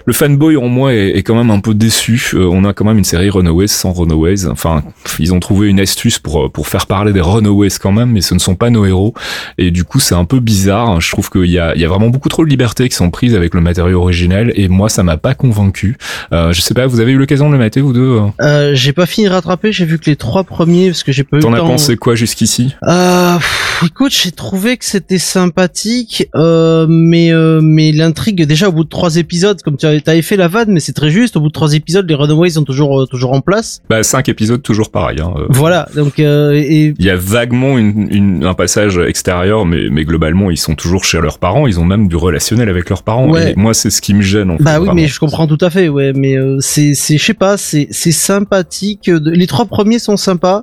le 0.06 0.12
fanboy 0.12 0.56
en 0.56 0.68
moi 0.68 0.94
est, 0.94 1.22
quand 1.22 1.34
même 1.34 1.50
un 1.50 1.60
peu 1.60 1.75
déçu. 1.75 2.30
Euh, 2.34 2.48
on 2.50 2.64
a 2.64 2.72
quand 2.72 2.84
même 2.84 2.98
une 2.98 3.04
série 3.04 3.30
Runaways 3.30 3.68
sans 3.68 3.92
Runaways. 3.92 4.46
Enfin, 4.46 4.82
ils 5.18 5.34
ont 5.34 5.40
trouvé 5.40 5.68
une 5.68 5.80
astuce 5.80 6.18
pour 6.18 6.50
pour 6.50 6.68
faire 6.68 6.86
parler 6.86 7.12
des 7.12 7.20
Runaways 7.20 7.68
quand 7.80 7.92
même, 7.92 8.10
mais 8.10 8.22
ce 8.22 8.34
ne 8.34 8.38
sont 8.38 8.54
pas 8.54 8.70
nos 8.70 8.86
héros. 8.86 9.12
Et 9.58 9.70
du 9.70 9.84
coup, 9.84 10.00
c'est 10.00 10.14
un 10.14 10.25
peu 10.25 10.40
bizarre. 10.40 11.00
Je 11.00 11.10
trouve 11.10 11.30
qu'il 11.30 11.50
y 11.50 11.58
a 11.58 11.75
il 11.75 11.80
y 11.80 11.84
a 11.84 11.88
vraiment 11.88 12.08
beaucoup 12.08 12.30
trop 12.30 12.44
de 12.44 12.48
libertés 12.48 12.88
qui 12.88 12.96
sont 12.96 13.10
prises 13.10 13.34
avec 13.34 13.54
le 13.54 13.60
matériau 13.60 14.00
original 14.00 14.52
et 14.54 14.68
moi 14.68 14.88
ça 14.88 15.02
m'a 15.02 15.18
pas 15.18 15.34
convaincu. 15.34 15.98
Euh, 16.32 16.52
je 16.52 16.60
sais 16.62 16.75
pas, 16.75 16.86
vous 16.86 17.00
avez 17.00 17.12
eu 17.12 17.18
l'occasion 17.18 17.48
de 17.48 17.52
le 17.52 17.58
mater 17.58 17.82
vous 17.82 17.92
deux 17.92 18.20
euh, 18.40 18.75
J'ai 18.75 18.92
pas 18.92 19.06
fini 19.06 19.26
de 19.26 19.32
rattraper. 19.32 19.72
J'ai 19.72 19.84
vu 19.84 19.98
que 19.98 20.08
les 20.08 20.16
trois 20.16 20.44
premiers 20.44 20.88
parce 20.88 21.02
que 21.02 21.12
j'ai 21.12 21.25
pas 21.25 21.36
eu. 21.36 21.40
T'en 21.40 21.52
as 21.52 21.60
pensé 21.60 21.96
quoi 21.96 22.14
jusqu'ici 22.14 22.45
euh, 22.86 23.38
écoute, 23.84 24.12
j'ai 24.12 24.30
trouvé 24.30 24.76
que 24.76 24.84
c'était 24.84 25.18
sympathique, 25.18 26.28
euh, 26.34 26.86
mais 26.88 27.32
euh, 27.32 27.60
mais 27.62 27.92
l'intrigue 27.92 28.44
déjà 28.46 28.68
au 28.68 28.72
bout 28.72 28.84
de 28.84 28.88
trois 28.88 29.16
épisodes, 29.16 29.60
comme 29.62 29.76
tu 29.76 29.86
avais, 29.86 30.22
fait 30.22 30.36
la 30.36 30.48
vanne, 30.48 30.70
mais 30.70 30.80
c'est 30.80 30.92
très 30.92 31.10
juste. 31.10 31.36
Au 31.36 31.40
bout 31.40 31.48
de 31.48 31.52
trois 31.52 31.74
épisodes, 31.74 32.08
les 32.08 32.14
Runaways 32.14 32.50
sont 32.50 32.64
toujours 32.64 33.02
euh, 33.02 33.06
toujours 33.06 33.32
en 33.32 33.40
place. 33.40 33.80
Bah 33.88 34.02
cinq 34.02 34.28
épisodes 34.28 34.62
toujours 34.62 34.90
pareil. 34.90 35.20
Hein, 35.20 35.32
euh. 35.36 35.46
Voilà, 35.50 35.88
donc 35.94 36.18
et 36.18 36.94
il 36.98 37.04
y 37.04 37.10
a 37.10 37.16
vaguement 37.16 37.78
une, 37.78 38.08
une, 38.10 38.44
un 38.44 38.54
passage 38.54 38.98
extérieur, 38.98 39.66
mais 39.66 39.88
mais 39.90 40.04
globalement 40.04 40.50
ils 40.50 40.58
sont 40.58 40.74
toujours 40.74 41.04
chez 41.04 41.20
leurs 41.20 41.38
parents. 41.38 41.66
Ils 41.66 41.80
ont 41.80 41.84
même 41.84 42.08
du 42.08 42.16
relationnel 42.16 42.68
avec 42.68 42.88
leurs 42.88 43.02
parents. 43.02 43.36
Et 43.36 43.54
moi 43.56 43.74
c'est 43.74 43.90
ce 43.90 44.00
qui 44.00 44.14
me 44.14 44.22
gêne. 44.22 44.50
En 44.50 44.58
fait, 44.58 44.64
bah 44.64 44.80
oui, 44.80 44.88
mais 44.94 45.06
je 45.06 45.18
comprends 45.18 45.46
tout 45.46 45.58
à 45.60 45.70
fait. 45.70 45.88
Ouais, 45.88 46.12
mais 46.14 46.36
c'est 46.60 46.94
c'est 46.94 47.18
je 47.18 47.24
sais 47.24 47.34
pas, 47.34 47.56
c'est 47.56 47.88
c'est 47.90 48.12
sympathique. 48.12 49.10
Les 49.24 49.46
trois 49.46 49.66
premiers 49.66 49.98
sont 49.98 50.16
sympas. 50.16 50.62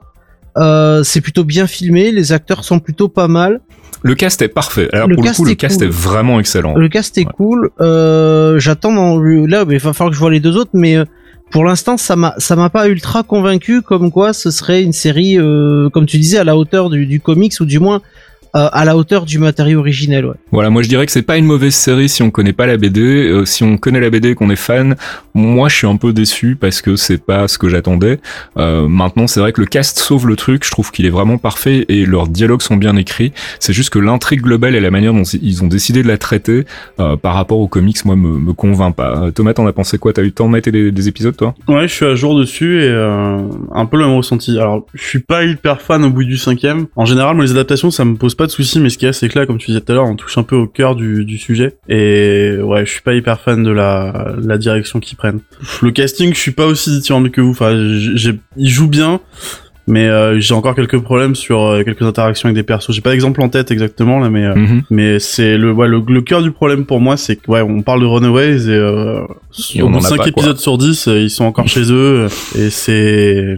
Euh, 0.58 1.04
c'est 1.04 1.22
plutôt 1.22 1.44
bien 1.44 1.68
filmé, 1.68 2.12
les 2.12 2.32
acteurs 2.32 2.64
sont 2.64 2.80
plutôt 2.80 3.10
pas 3.10 3.28
mal. 3.28 3.62
Le 4.04 4.16
cast 4.16 4.42
est 4.42 4.50
parfait. 4.50 4.90
Alors 4.92 5.08
le 5.08 5.16
pour 5.16 5.24
le 5.24 5.32
coup, 5.32 5.46
le 5.46 5.56
cast 5.56 5.82
est 5.82 5.88
vraiment 5.88 6.40
excellent. 6.40 6.76
Le 6.76 6.90
cast 6.90 7.18
est 7.18 7.26
cool. 7.26 7.70
Euh, 7.80 8.60
J'attends 8.60 9.18
là, 9.18 9.66
il 9.70 9.78
va 9.80 9.94
falloir 9.94 10.10
que 10.10 10.16
je 10.16 10.20
vois 10.20 10.32
les 10.32 10.42
deux 10.42 10.58
autres, 10.58 10.72
mais 10.74 10.98
euh, 10.98 11.06
pour 11.52 11.64
l'instant, 11.64 11.98
ça 11.98 12.16
m'a 12.16 12.34
ça 12.38 12.56
m'a 12.56 12.70
pas 12.70 12.90
ultra 12.90 13.24
convaincu 13.24 13.82
comme 13.82 14.12
quoi 14.12 14.34
ce 14.34 14.52
serait 14.52 14.84
une 14.84 14.92
série, 14.92 15.38
euh, 15.38 15.90
comme 15.90 16.06
tu 16.06 16.18
disais, 16.18 16.38
à 16.38 16.44
la 16.44 16.58
hauteur 16.58 16.90
du, 16.90 17.06
du 17.06 17.22
comics 17.22 17.54
ou 17.62 17.66
du 17.66 17.80
moins 17.80 18.02
euh, 18.56 18.70
à 18.72 18.86
la 18.86 18.96
hauteur 18.96 19.26
du 19.26 19.40
matériau 19.40 19.80
originel. 19.80 20.26
Ouais. 20.26 20.36
Voilà, 20.52 20.70
moi 20.70 20.84
je 20.84 20.90
dirais 20.90 21.06
que 21.06 21.12
c'est 21.12 21.24
pas 21.24 21.38
une 21.38 21.46
mauvaise 21.46 21.74
série 21.74 22.08
si 22.08 22.22
on 22.22 22.30
connaît 22.30 22.54
pas 22.54 22.68
la 22.68 22.78
BD. 22.78 23.02
Euh, 23.02 23.46
si 23.46 23.64
on 23.64 23.78
connaît 23.78 24.00
la 24.00 24.12
BD 24.12 24.30
et 24.30 24.36
qu'on 24.36 24.50
est 24.52 24.56
fan, 24.56 24.96
moi 25.34 25.70
je 25.70 25.76
suis 25.78 25.88
un 25.88 25.96
peu 25.96 26.14
déçu 26.14 26.56
parce 26.56 26.82
que 26.82 26.96
c'est 26.96 27.18
pas 27.18 27.48
ce 27.48 27.58
que 27.58 27.68
j'attendais. 27.68 28.20
Euh, 28.58 28.88
maintenant, 28.88 29.26
c'est 29.26 29.40
vrai 29.40 29.54
que 29.54 29.62
le 29.62 29.66
cast 29.66 29.98
sauve 29.98 30.28
le 30.28 30.36
truc. 30.36 30.66
Je 30.66 30.72
trouve 30.72 30.92
qu'il 30.92 31.06
est 31.08 31.10
vraiment 31.10 31.40
parfait 31.40 31.86
et 31.90 32.06
leurs 32.06 32.28
dialogues 32.28 32.62
sont 32.62 32.78
bien 32.78 32.96
écrits. 32.96 33.34
C'est 33.60 33.74
juste 33.74 33.90
que 33.90 34.00
l'intrigue 34.00 34.42
globale 34.42 34.76
et 34.76 34.80
la 34.80 34.92
manière 34.92 35.14
dont 35.14 35.24
ils 35.24 35.64
ont 35.64 35.68
décidé 35.68 36.04
de 36.04 36.08
la 36.08 36.20
traiter 36.20 36.66
euh, 37.00 37.18
par 37.18 37.34
rapport 37.34 37.58
aux 37.58 37.68
comics, 37.68 38.06
moi 38.06 38.16
me, 38.16 38.38
me 38.38 38.54
convainc 38.54 38.96
pas. 38.96 39.32
Thomas, 39.34 39.54
t'en 39.54 39.66
as 39.66 39.74
pensé 39.74 39.98
quoi? 39.98 40.14
T'as 40.14 40.22
eu 40.22 40.26
le 40.26 40.32
temps 40.32 40.48
de 40.48 40.52
mettre 40.52 40.70
des, 40.70 40.92
des, 40.92 41.08
épisodes, 41.08 41.36
toi? 41.36 41.56
Ouais, 41.68 41.88
je 41.88 41.94
suis 41.94 42.06
à 42.06 42.14
jour 42.14 42.38
dessus 42.38 42.84
et 42.84 42.92
un 42.92 43.86
peu 43.86 43.98
le 43.98 44.06
même 44.06 44.16
ressenti. 44.16 44.60
Alors, 44.60 44.86
je 44.94 45.04
suis 45.04 45.20
pas 45.20 45.44
hyper 45.44 45.82
fan 45.82 46.04
au 46.06 46.12
bout 46.12 46.24
du 46.24 46.38
cinquième. 46.38 46.86
En 46.96 47.06
général, 47.06 47.36
moi 47.36 47.46
les 47.46 47.52
adaptations, 47.52 47.90
ça 47.90 48.06
me 48.06 48.16
pose 48.16 48.36
pas 48.36 48.43
de 48.46 48.52
soucis, 48.52 48.80
mais 48.80 48.90
ce 48.90 48.98
qu'il 48.98 49.06
y 49.06 49.10
a, 49.10 49.14
c'est 49.14 49.30
que 49.30 49.38
là, 49.38 49.46
comme 49.46 49.58
tu 49.58 49.68
disais 49.68 49.82
tout 49.82 49.92
à 49.92 49.96
l'heure, 49.96 50.06
on 50.06 50.16
touche 50.16 50.38
un 50.38 50.44
peu 50.44 50.56
au 50.56 50.68
cœur 50.68 50.96
du, 50.96 51.38
sujet. 51.38 51.78
Et 51.90 52.58
ouais, 52.62 52.86
je 52.86 52.92
suis 52.92 53.02
pas 53.02 53.14
hyper 53.14 53.40
fan 53.40 53.64
de 53.64 53.72
la, 53.72 54.58
direction 54.58 55.00
qu'ils 55.00 55.18
prennent. 55.18 55.42
Le 55.82 55.92
casting, 55.92 56.34
je 56.34 56.40
suis 56.40 56.52
pas 56.52 56.66
aussi 56.66 56.92
dithyrambique 56.92 57.36
que 57.36 57.42
vous. 57.42 57.52
Enfin, 57.52 57.76
j'ai, 58.16 58.40
il 58.58 58.70
joue 58.70 58.88
bien, 58.88 59.20
mais 59.88 60.08
euh, 60.08 60.40
j'ai 60.40 60.54
encore 60.54 60.76
quelques 60.76 61.00
problèmes 61.00 61.36
sur 61.36 61.62
euh, 61.62 61.84
quelques 61.84 62.04
interactions 62.04 62.48
avec 62.48 62.56
des 62.56 62.64
persos. 62.64 62.92
J'ai 62.92 63.02
pas 63.02 63.12
d'exemple 63.12 63.42
en 63.42 63.50
tête 63.50 63.72
exactement 63.72 64.20
là, 64.20 64.30
mais 64.30 64.46
euh, 64.46 64.56
mhm. 64.56 64.84
mais 64.90 65.20
c'est 65.20 65.58
le, 65.58 65.72
ouais, 65.72 65.88
le 65.88 66.02
le 66.08 66.22
cœur 66.22 66.42
du 66.42 66.52
problème 66.52 66.86
pour 66.86 67.02
moi, 67.02 67.18
c'est 67.18 67.36
que 67.36 67.52
ouais, 67.52 67.62
on 67.62 67.82
parle 67.82 68.02
de 68.02 68.06
Runaways 68.06 68.70
et, 68.70 69.78
et 69.78 69.84
on 69.84 70.00
5 70.00 70.28
épisodes 70.28 70.58
sur 70.58 70.78
10, 70.78 71.08
ils 71.08 71.30
sont 71.30 71.46
encore 71.46 71.68
chez 71.68 71.92
eux 71.92 72.28
et 72.58 72.70
c'est 72.70 73.58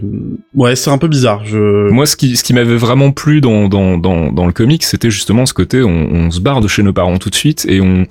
ouais, 0.54 0.74
c'est 0.74 0.90
un 0.90 0.98
peu 0.98 1.08
bizarre. 1.08 1.44
Je 1.44 1.90
moi 1.90 2.06
ce 2.06 2.16
qui 2.16 2.36
ce 2.36 2.42
qui 2.42 2.54
m'avait 2.54 2.76
vraiment 2.76 3.12
plu 3.12 3.40
dans 3.40 3.68
dans 3.68 3.96
dans 3.96 4.32
dans 4.32 4.46
le 4.46 4.52
comic, 4.52 4.82
c'était 4.82 5.10
justement 5.10 5.46
ce 5.46 5.54
côté 5.54 5.82
on, 5.82 6.08
on 6.12 6.30
se 6.30 6.40
barre 6.40 6.60
de 6.60 6.68
chez 6.68 6.82
nos 6.82 6.92
parents 6.92 7.18
tout 7.18 7.30
de 7.30 7.34
suite 7.34 7.66
et 7.68 7.80
on 7.80 8.06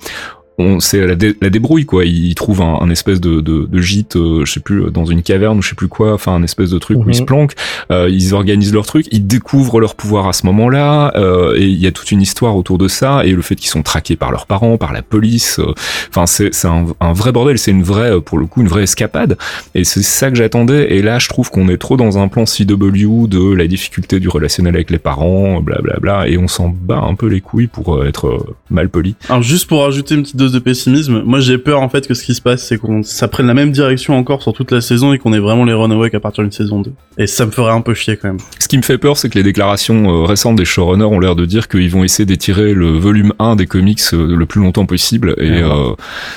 on 0.58 0.80
c'est 0.80 1.06
la, 1.06 1.14
la, 1.40 1.50
débrouille 1.50 1.84
quoi. 1.84 2.04
Ils 2.04 2.34
trouvent 2.34 2.62
un, 2.62 2.78
un 2.80 2.90
espèce 2.90 3.20
de, 3.20 3.40
de, 3.40 3.66
de 3.66 3.80
gîte 3.80 4.16
euh, 4.16 4.44
je 4.44 4.52
sais 4.52 4.60
plus 4.60 4.90
dans 4.90 5.04
une 5.04 5.22
caverne 5.22 5.58
ou 5.58 5.62
je 5.62 5.70
sais 5.70 5.74
plus 5.74 5.88
quoi 5.88 6.14
enfin 6.14 6.34
un 6.34 6.42
espèce 6.42 6.70
de 6.70 6.78
truc 6.78 6.98
où 6.98 7.08
ils 7.08 7.14
se 7.14 7.20
mhm. 7.20 7.26
planquent. 7.26 7.54
Euh, 7.90 8.08
ils 8.10 8.34
organisent 8.34 8.72
leur 8.72 8.86
truc 8.86 9.06
ils 9.10 9.26
découvrent 9.26 9.80
leur 9.80 9.94
pouvoir 9.94 10.28
à 10.28 10.32
ce 10.32 10.46
moment-là 10.46 11.12
euh, 11.16 11.56
et 11.56 11.64
il 11.64 11.78
y 11.78 11.86
a 11.86 11.92
toute 11.92 12.10
une 12.10 12.22
histoire 12.22 12.56
autour 12.56 12.78
de 12.78 12.88
ça 12.88 13.24
et 13.24 13.32
le 13.32 13.42
fait 13.42 13.54
qu'ils 13.54 13.68
sont 13.68 13.82
traqués 13.82 14.16
par 14.16 14.30
leurs 14.30 14.46
parents 14.46 14.78
par 14.78 14.92
la 14.92 15.02
police 15.02 15.58
euh, 15.58 15.74
enfin 16.08 16.26
c'est 16.26 16.54
c'est 16.54 16.68
un, 16.68 16.86
un, 17.00 17.12
vrai 17.12 17.32
bordel 17.32 17.58
c'est 17.58 17.70
une 17.70 17.82
vraie 17.82 18.20
pour 18.20 18.38
le 18.38 18.46
coup 18.46 18.62
une 18.62 18.68
vraie 18.68 18.84
escapade 18.84 19.36
et 19.74 19.84
c'est 19.84 20.02
ça 20.02 20.30
que 20.30 20.36
j'attendais 20.36 20.94
et 20.94 21.02
là 21.02 21.18
je 21.18 21.28
trouve 21.28 21.50
qu'on 21.50 21.68
est 21.68 21.78
trop 21.78 21.96
dans 21.96 22.18
un 22.18 22.28
plan 22.28 22.44
CW 22.44 23.26
de 23.26 23.52
la 23.52 23.66
difficulté 23.66 24.20
du 24.20 24.28
relationnel 24.28 24.74
avec 24.74 24.90
les 24.90 24.98
parents 24.98 25.60
blablabla 25.60 26.00
bla, 26.00 26.18
bla, 26.24 26.28
et 26.28 26.38
on 26.38 26.48
s'en 26.48 26.68
bat 26.68 26.98
un 26.98 27.14
peu 27.14 27.26
les 27.26 27.40
couilles 27.40 27.66
pour 27.66 28.04
être 28.04 28.54
mal 28.70 28.88
poli. 28.88 29.16
Alors 29.28 29.42
juste 29.42 29.66
pour 29.66 29.84
ajouter 29.84 30.14
une 30.14 30.22
petite 30.22 30.36
de 30.52 30.58
pessimisme. 30.58 31.22
Moi, 31.24 31.40
j'ai 31.40 31.58
peur 31.58 31.80
en 31.80 31.88
fait 31.88 32.06
que 32.06 32.14
ce 32.14 32.24
qui 32.24 32.34
se 32.34 32.40
passe, 32.40 32.62
c'est 32.62 32.78
qu'on 32.78 33.02
ça 33.02 33.28
prenne 33.28 33.46
la 33.46 33.54
même 33.54 33.72
direction 33.72 34.16
encore 34.16 34.42
sur 34.42 34.52
toute 34.52 34.70
la 34.70 34.80
saison 34.80 35.12
et 35.12 35.18
qu'on 35.18 35.32
ait 35.32 35.38
vraiment 35.38 35.64
les 35.64 35.72
runaways 35.72 36.10
qu'à 36.10 36.20
partir 36.20 36.42
d'une 36.42 36.52
saison 36.52 36.80
2. 36.80 36.92
Et 37.18 37.26
ça 37.26 37.46
me 37.46 37.50
ferait 37.50 37.72
un 37.72 37.80
peu 37.80 37.94
chier 37.94 38.16
quand 38.16 38.28
même. 38.28 38.38
Ce 38.58 38.68
qui 38.68 38.76
me 38.76 38.82
fait 38.82 38.98
peur, 38.98 39.16
c'est 39.16 39.28
que 39.28 39.38
les 39.38 39.42
déclarations 39.42 40.10
euh, 40.10 40.24
récentes 40.24 40.56
des 40.56 40.64
showrunners 40.64 41.04
ont 41.04 41.18
l'air 41.18 41.34
de 41.34 41.46
dire 41.46 41.68
qu'ils 41.68 41.90
vont 41.90 42.04
essayer 42.04 42.26
d'étirer 42.26 42.74
le 42.74 42.88
volume 42.88 43.32
1 43.38 43.56
des 43.56 43.66
comics 43.66 44.00
euh, 44.12 44.36
le 44.36 44.46
plus 44.46 44.60
longtemps 44.60 44.86
possible. 44.86 45.34
Et 45.38 45.62
euh, 45.62 45.94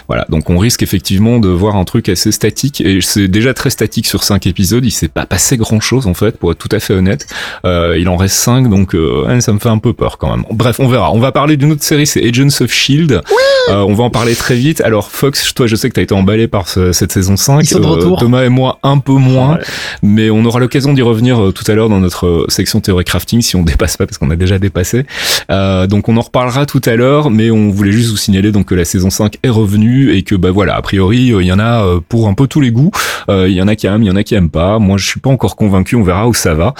voilà, 0.07 0.25
donc 0.29 0.49
on 0.49 0.57
risque 0.57 0.83
effectivement 0.83 1.39
de 1.39 1.49
voir 1.49 1.75
un 1.75 1.83
truc 1.83 2.07
assez 2.07 2.31
statique. 2.31 2.81
Et 2.81 3.01
c'est 3.01 3.27
déjà 3.27 3.53
très 3.53 3.69
statique 3.69 4.05
sur 4.05 4.23
5 4.23 4.47
épisodes. 4.47 4.85
Il 4.85 4.91
s'est 4.91 5.09
pas 5.09 5.25
passé 5.25 5.57
grand 5.57 5.79
chose 5.79 6.07
en 6.07 6.13
fait, 6.13 6.37
pour 6.37 6.51
être 6.51 6.57
tout 6.57 6.73
à 6.73 6.79
fait 6.79 6.93
honnête. 6.93 7.27
il 7.65 8.07
en 8.07 8.15
reste 8.15 8.35
5, 8.35 8.69
donc 8.69 8.95
ça 9.39 9.53
me 9.53 9.59
fait 9.59 9.69
un 9.69 9.79
peu 9.79 9.93
peur 9.93 10.17
quand 10.17 10.29
même. 10.29 10.45
Bref, 10.51 10.79
on 10.79 10.87
verra. 10.87 11.11
On 11.13 11.19
va 11.19 11.31
parler 11.31 11.57
d'une 11.57 11.71
autre 11.73 11.83
série, 11.83 12.07
c'est 12.07 12.25
Agents 12.25 12.61
of 12.61 12.71
Shield. 12.71 13.21
On 13.67 13.93
va 13.93 14.03
en 14.03 14.09
parler 14.09 14.35
très 14.35 14.55
vite. 14.55 14.81
Alors 14.81 15.11
Fox, 15.11 15.53
toi 15.53 15.67
je 15.67 15.75
sais 15.75 15.89
que 15.89 15.93
tu 15.93 15.99
as 15.99 16.03
été 16.03 16.13
emballé 16.13 16.47
par 16.47 16.67
cette 16.67 17.11
saison 17.11 17.37
5. 17.37 17.65
Euh, 17.73 18.15
Thomas 18.17 18.43
et 18.43 18.49
moi 18.49 18.79
un 18.83 18.99
peu 18.99 19.13
moins, 19.13 19.59
mais 20.01 20.29
on 20.29 20.43
aura 20.45 20.59
l'occasion 20.59 20.93
d'y 20.93 21.01
revenir 21.01 21.41
euh, 21.41 21.51
tout 21.51 21.69
à 21.69 21.75
l'heure 21.75 21.89
dans 21.89 21.99
notre 21.99 22.27
euh, 22.27 22.45
section 22.49 22.79
théorie 22.79 23.05
crafting 23.05 23.41
si 23.41 23.55
on 23.55 23.63
dépasse 23.69 23.97
pas 23.97 24.05
parce 24.05 24.17
qu'on 24.17 24.29
a 24.29 24.35
déjà 24.35 24.59
dépassé. 24.59 25.05
donc 25.49 26.09
on 26.09 26.17
en 26.17 26.21
reparlera 26.21 26.65
tout 26.65 26.81
à 26.85 26.95
l'heure, 26.95 27.29
mais 27.29 27.51
on 27.51 27.69
voulait 27.69 27.91
juste 27.91 28.09
vous 28.09 28.17
signaler 28.17 28.51
donc 28.51 28.67
que 28.67 28.75
la 28.75 28.85
saison 28.85 29.09
5 29.09 29.37
est 29.43 29.49
revenue 29.49 30.13
et 30.15 30.23
que 30.23 30.35
bah 30.35 30.51
voilà, 30.51 30.75
a 30.75 30.81
priori 30.81 31.33
il 31.39 31.45
y 31.45 31.51
en 31.51 31.59
a 31.59 31.99
pour 32.07 32.27
un 32.27 32.33
peu 32.33 32.47
tous 32.47 32.61
les 32.61 32.71
goûts. 32.71 32.91
Il 33.29 33.51
y 33.51 33.61
en 33.61 33.67
a 33.67 33.75
qui 33.75 33.87
aiment, 33.87 34.03
il 34.03 34.07
y 34.07 34.11
en 34.11 34.15
a 34.15 34.23
qui 34.23 34.35
aiment 34.35 34.49
pas. 34.49 34.79
Moi 34.79 34.97
je 34.97 35.05
suis 35.05 35.19
pas 35.19 35.29
encore 35.29 35.55
convaincu, 35.55 35.95
on 35.95 36.03
verra 36.03 36.27
où 36.27 36.33
ça 36.33 36.53
va. 36.53 36.73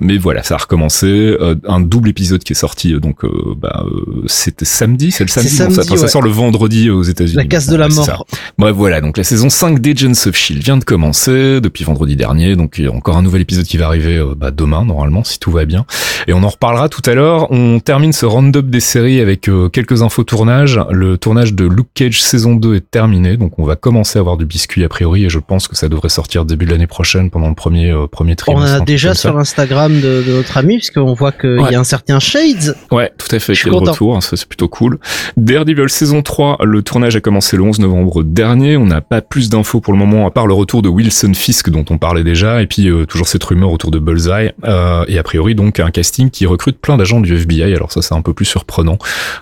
mais 0.00 0.18
voilà, 0.18 0.42
ça 0.42 0.54
a 0.54 0.58
recommencé. 0.58 1.36
un 1.66 1.80
double 1.80 2.08
épisode 2.10 2.42
qui 2.42 2.52
est 2.52 2.56
sorti 2.56 2.94
donc 3.00 3.18
bah, 3.56 3.84
c'était 4.26 4.64
samedi, 4.64 5.10
c'est 5.10 5.24
le 5.24 5.30
samedi, 5.30 5.79
ça, 5.82 6.08
sort 6.08 6.22
le 6.22 6.30
vendredi 6.30 6.90
aux 6.90 7.02
États-Unis. 7.02 7.36
La 7.36 7.44
casse 7.44 7.66
de 7.66 7.76
la 7.76 7.88
mort. 7.88 8.26
Bref, 8.58 8.74
voilà. 8.74 9.00
Donc 9.00 9.16
la 9.16 9.24
saison 9.24 9.48
5 9.48 9.80
d'Agents 9.80 10.26
of 10.26 10.36
Shield 10.36 10.62
vient 10.62 10.76
de 10.76 10.84
commencer 10.84 11.60
depuis 11.60 11.84
vendredi 11.84 12.16
dernier. 12.16 12.56
Donc 12.56 12.76
il 12.78 12.84
y 12.84 12.88
a 12.88 12.92
encore 12.92 13.16
un 13.16 13.22
nouvel 13.22 13.42
épisode 13.42 13.64
qui 13.64 13.76
va 13.76 13.86
arriver 13.86 14.16
euh, 14.16 14.34
bah, 14.36 14.50
demain 14.50 14.84
normalement 14.84 15.24
si 15.24 15.38
tout 15.38 15.50
va 15.50 15.64
bien. 15.64 15.86
Et 16.26 16.32
on 16.32 16.42
en 16.42 16.48
reparlera 16.48 16.88
tout 16.88 17.02
à 17.06 17.14
l'heure. 17.14 17.50
On 17.50 17.80
termine 17.80 18.12
ce 18.12 18.26
round-up 18.26 18.66
des 18.66 18.80
séries 18.80 19.20
avec 19.20 19.48
euh, 19.48 19.68
quelques 19.68 20.02
infos 20.02 20.24
tournage. 20.24 20.80
Le 20.90 21.18
tournage 21.18 21.54
de 21.54 21.64
Luke 21.64 21.88
Cage 21.94 22.22
saison 22.22 22.54
2 22.54 22.76
est 22.76 22.90
terminé. 22.90 23.36
Donc 23.36 23.58
on 23.58 23.64
va 23.64 23.76
commencer 23.76 24.18
à 24.18 24.20
avoir 24.20 24.36
du 24.36 24.46
biscuit 24.46 24.84
a 24.84 24.88
priori 24.88 25.24
et 25.24 25.30
je 25.30 25.38
pense 25.38 25.68
que 25.68 25.76
ça 25.76 25.88
devrait 25.88 26.08
sortir 26.08 26.44
début 26.44 26.66
de 26.66 26.70
l'année 26.70 26.86
prochaine 26.86 27.30
pendant 27.30 27.48
le 27.48 27.54
premier 27.54 27.90
euh, 27.90 28.06
premier 28.06 28.36
trimestre. 28.36 28.76
On 28.78 28.82
a 28.82 28.84
déjà 28.84 29.14
sur 29.14 29.38
Instagram 29.38 30.00
de, 30.00 30.24
notre 30.28 30.56
ami 30.56 30.76
puisqu'on 30.76 31.14
voit 31.14 31.32
qu'il 31.32 31.66
y 31.70 31.74
a 31.74 31.80
un 31.80 31.84
certain 31.84 32.20
Shades. 32.20 32.76
Ouais, 32.90 33.12
tout 33.18 33.34
à 33.34 33.38
fait. 33.38 33.54
Qui 33.54 33.68
est 33.68 33.70
de 33.70 33.76
retour. 33.76 34.22
Ça 34.22 34.36
c'est 34.36 34.48
plutôt 34.48 34.68
cool. 34.68 34.98
Des 35.36 35.56
Daredevil 35.60 35.90
saison 35.90 36.22
3, 36.22 36.60
le 36.64 36.82
tournage 36.82 37.16
a 37.16 37.20
commencé 37.20 37.54
le 37.54 37.62
11 37.62 37.80
novembre 37.80 38.22
dernier. 38.22 38.78
On 38.78 38.86
n'a 38.86 39.02
pas 39.02 39.20
plus 39.20 39.50
d'infos 39.50 39.80
pour 39.80 39.92
le 39.92 39.98
moment, 39.98 40.26
à 40.26 40.30
part 40.30 40.46
le 40.46 40.54
retour 40.54 40.80
de 40.80 40.88
Wilson 40.88 41.34
Fisk 41.34 41.68
dont 41.68 41.84
on 41.90 41.98
parlait 41.98 42.24
déjà, 42.24 42.62
et 42.62 42.66
puis 42.66 42.88
euh, 42.88 43.04
toujours 43.04 43.28
cette 43.28 43.44
rumeur 43.44 43.70
autour 43.70 43.90
de 43.90 43.98
Bullseye, 43.98 44.52
euh, 44.64 45.04
et 45.06 45.18
a 45.18 45.22
priori 45.22 45.54
donc 45.54 45.78
un 45.78 45.90
casting 45.90 46.30
qui 46.30 46.46
recrute 46.46 46.78
plein 46.78 46.96
d'agents 46.96 47.20
du 47.20 47.34
FBI. 47.34 47.74
Alors 47.74 47.92
ça 47.92 48.00
c'est 48.00 48.14
un 48.14 48.22
peu 48.22 48.32
plus 48.32 48.46
surprenant. 48.46 48.96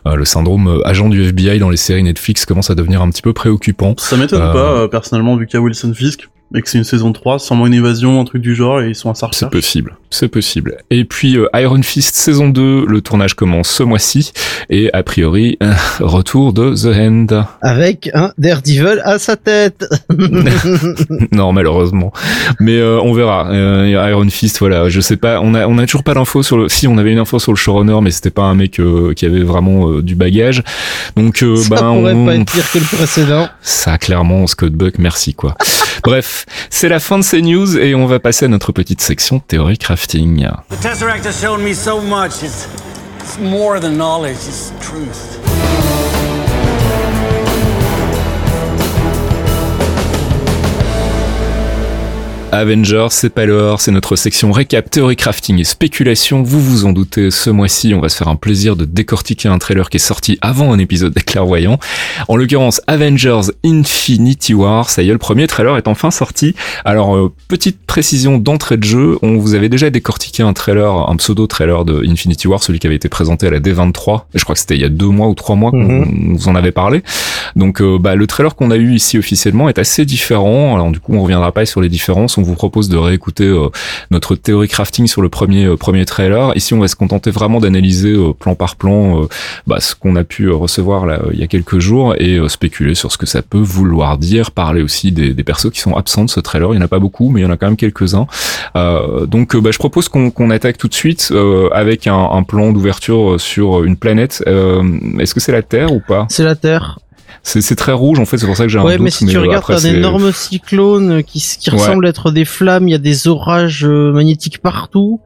Euh, 0.08 0.16
le 0.16 0.24
syndrome 0.24 0.82
agent 0.84 1.08
du 1.08 1.22
FBI 1.22 1.60
dans 1.60 1.70
les 1.70 1.76
séries 1.76 2.02
Netflix 2.02 2.44
commence 2.46 2.68
à 2.68 2.74
devenir 2.74 3.00
un 3.00 3.10
petit 3.10 3.22
peu 3.22 3.32
préoccupant. 3.32 3.94
Ça 3.98 4.16
m'étonne 4.16 4.40
pas, 4.40 4.88
personnellement, 4.88 5.36
vu 5.36 5.46
qu'il 5.46 5.54
y 5.54 5.58
a 5.58 5.62
Wilson 5.62 5.94
Fisk, 5.94 6.28
et 6.54 6.62
que 6.62 6.68
c'est 6.68 6.78
une 6.78 6.84
saison 6.84 7.12
3, 7.12 7.38
sûrement 7.38 7.66
une 7.66 7.74
évasion, 7.74 8.20
un 8.20 8.24
truc 8.24 8.42
du 8.42 8.54
genre, 8.54 8.80
et 8.80 8.88
ils 8.88 8.94
sont 8.94 9.10
à 9.10 9.14
sa 9.14 9.28
C'est 9.32 9.50
possible, 9.50 9.96
c'est 10.10 10.28
possible. 10.28 10.78
Et 10.90 11.04
puis 11.04 11.36
euh, 11.36 11.48
Iron 11.54 11.82
Fist 11.82 12.14
saison 12.14 12.48
2, 12.48 12.86
le 12.86 13.00
tournage 13.00 13.34
commence 13.34 13.68
ce 13.68 13.82
mois-ci 13.82 14.32
et 14.70 14.90
a 14.92 15.02
priori 15.02 15.56
euh, 15.62 15.72
retour 16.00 16.52
de 16.52 16.74
The 16.74 16.96
Hand. 16.96 17.44
Avec 17.62 18.10
un 18.14 18.32
Daredevil 18.38 19.00
à 19.04 19.18
sa 19.18 19.36
tête. 19.36 19.84
non 21.32 21.52
malheureusement, 21.52 22.12
mais 22.60 22.76
euh, 22.76 23.00
on 23.02 23.12
verra. 23.12 23.50
Euh, 23.50 24.08
Iron 24.10 24.28
Fist, 24.30 24.58
voilà, 24.58 24.88
je 24.88 25.00
sais 25.00 25.16
pas, 25.16 25.40
on 25.40 25.54
a 25.54 25.66
on 25.66 25.78
a 25.78 25.84
toujours 25.86 26.04
pas 26.04 26.14
d'infos 26.14 26.42
sur 26.42 26.58
le. 26.58 26.68
Si 26.68 26.86
on 26.86 26.98
avait 26.98 27.12
une 27.12 27.18
info 27.18 27.38
sur 27.38 27.52
le 27.52 27.56
showrunner, 27.56 27.98
mais 28.02 28.10
c'était 28.10 28.30
pas 28.30 28.42
un 28.42 28.54
mec 28.54 28.78
euh, 28.80 29.12
qui 29.14 29.26
avait 29.26 29.42
vraiment 29.42 29.88
euh, 29.90 30.02
du 30.02 30.14
bagage. 30.14 30.62
Donc 31.16 31.42
euh, 31.42 31.56
ça 31.56 31.68
ben 31.70 31.76
pourrait 31.94 32.12
on- 32.14 32.26
pas 32.26 32.34
être 32.36 32.50
pire 32.50 32.70
que 32.72 32.78
le 32.78 32.84
précédent. 32.96 33.48
ça 33.62 33.98
clairement 33.98 34.46
Scott 34.46 34.72
Buck, 34.72 34.94
merci 34.98 35.34
quoi. 35.34 35.54
Bref, 36.04 36.46
c'est 36.70 36.88
la 36.88 37.00
fin 37.00 37.18
de 37.18 37.24
ces 37.24 37.42
news 37.42 37.76
et 37.76 37.94
on 37.94 38.06
va 38.06 38.20
passer 38.20 38.44
à 38.44 38.48
notre 38.48 38.72
petite 38.72 39.00
section 39.00 39.40
théorie 39.40 39.78
The 40.68 40.76
Tesseract 40.76 41.24
has 41.24 41.40
shown 41.40 41.62
me 41.64 41.74
so 41.74 42.00
much. 42.00 42.42
It's, 42.42 42.66
it's 43.16 43.38
more 43.38 43.80
than 43.80 43.96
knowledge, 43.98 44.36
it's 44.36 44.70
truth. 44.80 45.38
Avengers, 52.50 53.08
c'est 53.10 53.28
pas 53.28 53.44
l'heure, 53.44 53.78
c'est 53.78 53.90
notre 53.90 54.16
section 54.16 54.50
récap, 54.52 54.90
théorie 54.90 55.16
crafting 55.16 55.58
et 55.60 55.64
spéculation. 55.64 56.42
Vous 56.42 56.60
vous 56.62 56.86
en 56.86 56.92
doutez, 56.92 57.30
ce 57.30 57.50
mois-ci, 57.50 57.92
on 57.94 58.00
va 58.00 58.08
se 58.08 58.16
faire 58.16 58.28
un 58.28 58.36
plaisir 58.36 58.74
de 58.74 58.86
décortiquer 58.86 59.50
un 59.50 59.58
trailer 59.58 59.90
qui 59.90 59.98
est 59.98 60.00
sorti 60.00 60.38
avant 60.40 60.72
un 60.72 60.78
épisode 60.78 61.12
des 61.12 61.20
clairvoyants. 61.20 61.78
En 62.26 62.36
l'occurrence, 62.36 62.80
Avengers 62.86 63.52
Infinity 63.66 64.54
War. 64.54 64.88
Ça 64.88 65.02
y 65.02 65.10
est, 65.10 65.12
le 65.12 65.18
premier 65.18 65.46
trailer 65.46 65.76
est 65.76 65.88
enfin 65.88 66.10
sorti. 66.10 66.54
Alors, 66.86 67.14
euh, 67.16 67.30
petite 67.48 67.80
précision 67.86 68.38
d'entrée 68.38 68.78
de 68.78 68.84
jeu, 68.84 69.18
on 69.20 69.36
vous 69.36 69.54
avait 69.54 69.68
déjà 69.68 69.90
décortiqué 69.90 70.42
un 70.42 70.54
trailer, 70.54 70.90
un 71.10 71.16
pseudo-trailer 71.16 71.84
de 71.84 72.02
Infinity 72.08 72.48
War, 72.48 72.62
celui 72.62 72.78
qui 72.78 72.86
avait 72.86 72.96
été 72.96 73.10
présenté 73.10 73.46
à 73.46 73.50
la 73.50 73.60
D23. 73.60 74.22
Je 74.34 74.42
crois 74.44 74.54
que 74.54 74.60
c'était 74.60 74.74
il 74.74 74.80
y 74.80 74.86
a 74.86 74.88
deux 74.88 75.06
mois 75.08 75.28
ou 75.28 75.34
trois 75.34 75.54
mois 75.54 75.70
qu'on 75.70 75.78
Mhm. 75.84 76.36
vous 76.38 76.48
en 76.48 76.54
avait 76.54 76.72
parlé. 76.72 77.02
Donc, 77.56 77.82
euh, 77.82 77.98
bah, 77.98 78.14
le 78.16 78.26
trailer 78.26 78.56
qu'on 78.56 78.70
a 78.70 78.76
eu 78.76 78.94
ici 78.94 79.18
officiellement 79.18 79.68
est 79.68 79.78
assez 79.78 80.06
différent. 80.06 80.74
Alors, 80.74 80.90
du 80.90 80.98
coup, 80.98 81.12
on 81.14 81.22
reviendra 81.22 81.52
pas 81.52 81.66
sur 81.66 81.82
les 81.82 81.90
différences. 81.90 82.37
On 82.38 82.42
vous 82.42 82.54
propose 82.54 82.88
de 82.88 82.96
réécouter 82.96 83.44
euh, 83.44 83.68
notre 84.12 84.36
théorie 84.36 84.68
crafting 84.68 85.08
sur 85.08 85.22
le 85.22 85.28
premier 85.28 85.64
euh, 85.64 85.76
premier 85.76 86.04
trailer. 86.04 86.56
Ici, 86.56 86.72
on 86.72 86.78
va 86.78 86.86
se 86.86 86.94
contenter 86.94 87.32
vraiment 87.32 87.58
d'analyser 87.58 88.12
euh, 88.12 88.32
plan 88.32 88.54
par 88.54 88.76
plan 88.76 89.26
bah, 89.66 89.80
ce 89.80 89.96
qu'on 89.96 90.14
a 90.14 90.22
pu 90.22 90.48
recevoir 90.50 91.04
il 91.32 91.38
y 91.38 91.42
a 91.42 91.48
quelques 91.48 91.78
jours 91.78 92.14
et 92.18 92.38
spéculer 92.48 92.94
sur 92.94 93.10
ce 93.10 93.18
que 93.18 93.26
ça 93.26 93.42
peut 93.42 93.58
vouloir 93.58 94.18
dire. 94.18 94.52
Parler 94.52 94.82
aussi 94.82 95.10
des, 95.10 95.34
des 95.34 95.42
persos 95.42 95.70
qui 95.70 95.80
sont 95.80 95.96
absents 95.96 96.24
de 96.24 96.30
ce 96.30 96.38
trailer. 96.38 96.72
Il 96.72 96.76
y 96.76 96.78
en 96.78 96.84
a 96.84 96.88
pas 96.88 97.00
beaucoup, 97.00 97.30
mais 97.30 97.40
il 97.40 97.42
y 97.42 97.46
en 97.46 97.50
a 97.50 97.56
quand 97.56 97.66
même 97.66 97.76
quelques-uns. 97.76 98.26
Donc, 98.74 99.56
bah, 99.56 99.70
je 99.72 99.78
propose 99.78 100.08
qu'on 100.08 100.50
attaque 100.50 100.78
tout 100.78 100.88
de 100.88 100.94
suite 100.94 101.32
avec 101.72 102.06
un, 102.06 102.30
un 102.30 102.42
plan 102.44 102.72
d'ouverture 102.72 103.40
sur 103.40 103.82
une 103.82 103.96
planète. 103.96 104.44
Est-ce 105.18 105.34
que 105.34 105.40
c'est 105.40 105.52
la 105.52 105.62
Terre 105.62 105.92
ou 105.92 106.00
pas? 106.00 106.26
C'est 106.30 106.44
la 106.44 106.54
Terre. 106.54 106.98
C'est 107.42 107.60
c'est 107.60 107.76
très 107.76 107.92
rouge 107.92 108.18
en 108.18 108.24
fait. 108.24 108.38
C'est 108.38 108.46
pour 108.46 108.56
ça 108.56 108.64
que 108.64 108.68
j'ai 108.70 108.78
un 108.78 108.84
Ouais, 108.84 108.94
doute. 108.96 109.04
mais 109.04 109.10
si 109.10 109.26
tu 109.26 109.38
regardes, 109.38 109.64
t'as 109.66 109.86
un 109.86 109.94
énorme 109.94 110.32
cyclone 110.32 111.22
qui, 111.22 111.40
qui 111.40 111.70
Ouais. 111.70 111.76
ressemble 111.76 112.06
à 112.06 112.10
être 112.10 112.30
des 112.30 112.44
flammes, 112.44 112.88
il 112.88 112.92
y 112.92 112.94
a 112.94 112.98
des 112.98 113.28
orages 113.28 113.84
euh, 113.84 114.12
magnétiques 114.12 114.58
partout. 114.58 115.20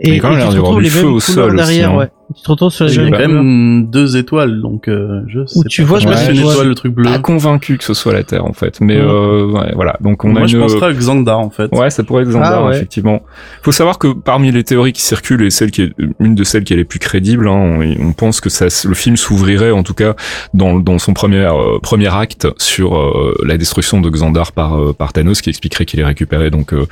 Il 0.00 0.08
y 0.10 0.16
Et, 0.16 0.18
a 0.18 0.20
quand 0.20 0.30
même 0.30 0.40
et 0.40 0.74
du 0.76 0.80
les 0.82 0.90
feu 0.90 1.04
mêmes 1.04 1.14
au 1.14 1.20
sol 1.20 1.54
aussi, 1.54 1.56
derrière, 1.56 1.92
hein. 1.92 1.96
ouais. 1.98 2.10
Tu 2.36 2.42
te 2.42 2.50
retrouves 2.50 2.72
sur 2.72 2.86
les 2.86 2.94
Il 2.94 2.96
y 2.96 3.00
a 3.00 3.10
mêmes 3.10 3.12
quand 3.12 3.28
même 3.28 3.86
deux 3.90 4.16
étoiles, 4.16 4.60
donc 4.62 4.88
euh, 4.88 5.22
je 5.28 5.44
sais 5.46 5.58
Où 5.58 5.62
pas. 5.62 5.68
tu 5.68 5.82
vois, 5.82 5.98
je 5.98 6.08
me 6.08 6.14
suis- 6.14 6.38
étoile, 6.38 6.68
le 6.68 6.74
truc 6.74 6.94
bleu. 6.94 7.04
pas 7.10 7.18
convaincu 7.18 7.76
que 7.76 7.84
ce 7.84 7.92
soit 7.94 8.12
la 8.12 8.24
Terre 8.24 8.44
en 8.46 8.52
fait. 8.52 8.80
Mais 8.80 8.96
Ouais. 8.96 9.02
euh, 9.06 9.46
ouais, 9.46 9.72
voilà. 9.74 9.96
Donc 10.00 10.24
on 10.24 10.30
Moi, 10.30 10.42
a 10.42 10.46
je 10.46 10.56
une... 10.56 10.62
penserais 10.62 10.86
à 10.86 10.92
Xandar, 10.92 11.38
en 11.38 11.50
fait. 11.50 11.70
Ouais, 11.72 11.90
ça 11.90 12.02
pourrait 12.02 12.22
être 12.22 12.30
Xandar, 12.30 12.64
Ah 12.64 12.68
ouais. 12.68 12.76
effectivement. 12.76 13.20
Faut 13.62 13.72
savoir 13.72 13.98
que 13.98 14.08
parmi 14.14 14.50
les 14.52 14.64
théories 14.64 14.92
qui 14.92 15.02
circulent 15.02 15.42
et 15.42 15.50
celle 15.50 15.70
qui 15.70 15.82
est 15.82 15.92
une 16.18 16.34
de 16.34 16.44
celles 16.44 16.64
qui 16.64 16.72
est 16.72 16.76
les 16.76 16.84
plus 16.84 16.98
crédibles, 16.98 17.46
hein, 17.48 17.52
on, 18.00 18.06
on 18.08 18.12
pense 18.12 18.40
que 18.40 18.48
ça, 18.48 18.66
le 18.88 18.94
film 18.94 19.16
s'ouvrirait 19.16 19.70
en 19.70 19.82
tout 19.82 19.94
cas 19.94 20.14
dans, 20.54 20.78
dans 20.78 20.98
son 20.98 21.12
premier 21.12 21.44
euh, 21.44 21.78
premier 21.82 22.12
acte 22.14 22.48
sur 22.58 22.96
euh, 22.98 23.34
la 23.44 23.58
destruction 23.58 24.00
de 24.00 24.08
Xandar 24.08 24.52
par 24.52 24.78
euh, 24.80 24.92
par 24.92 25.12
Thanos, 25.12 25.40
qui 25.42 25.50
expliquerait 25.50 25.84
qu'il 25.84 26.00
est 26.00 26.04
récupéré. 26.04 26.50
Donc 26.50 26.72
euh, 26.72 26.86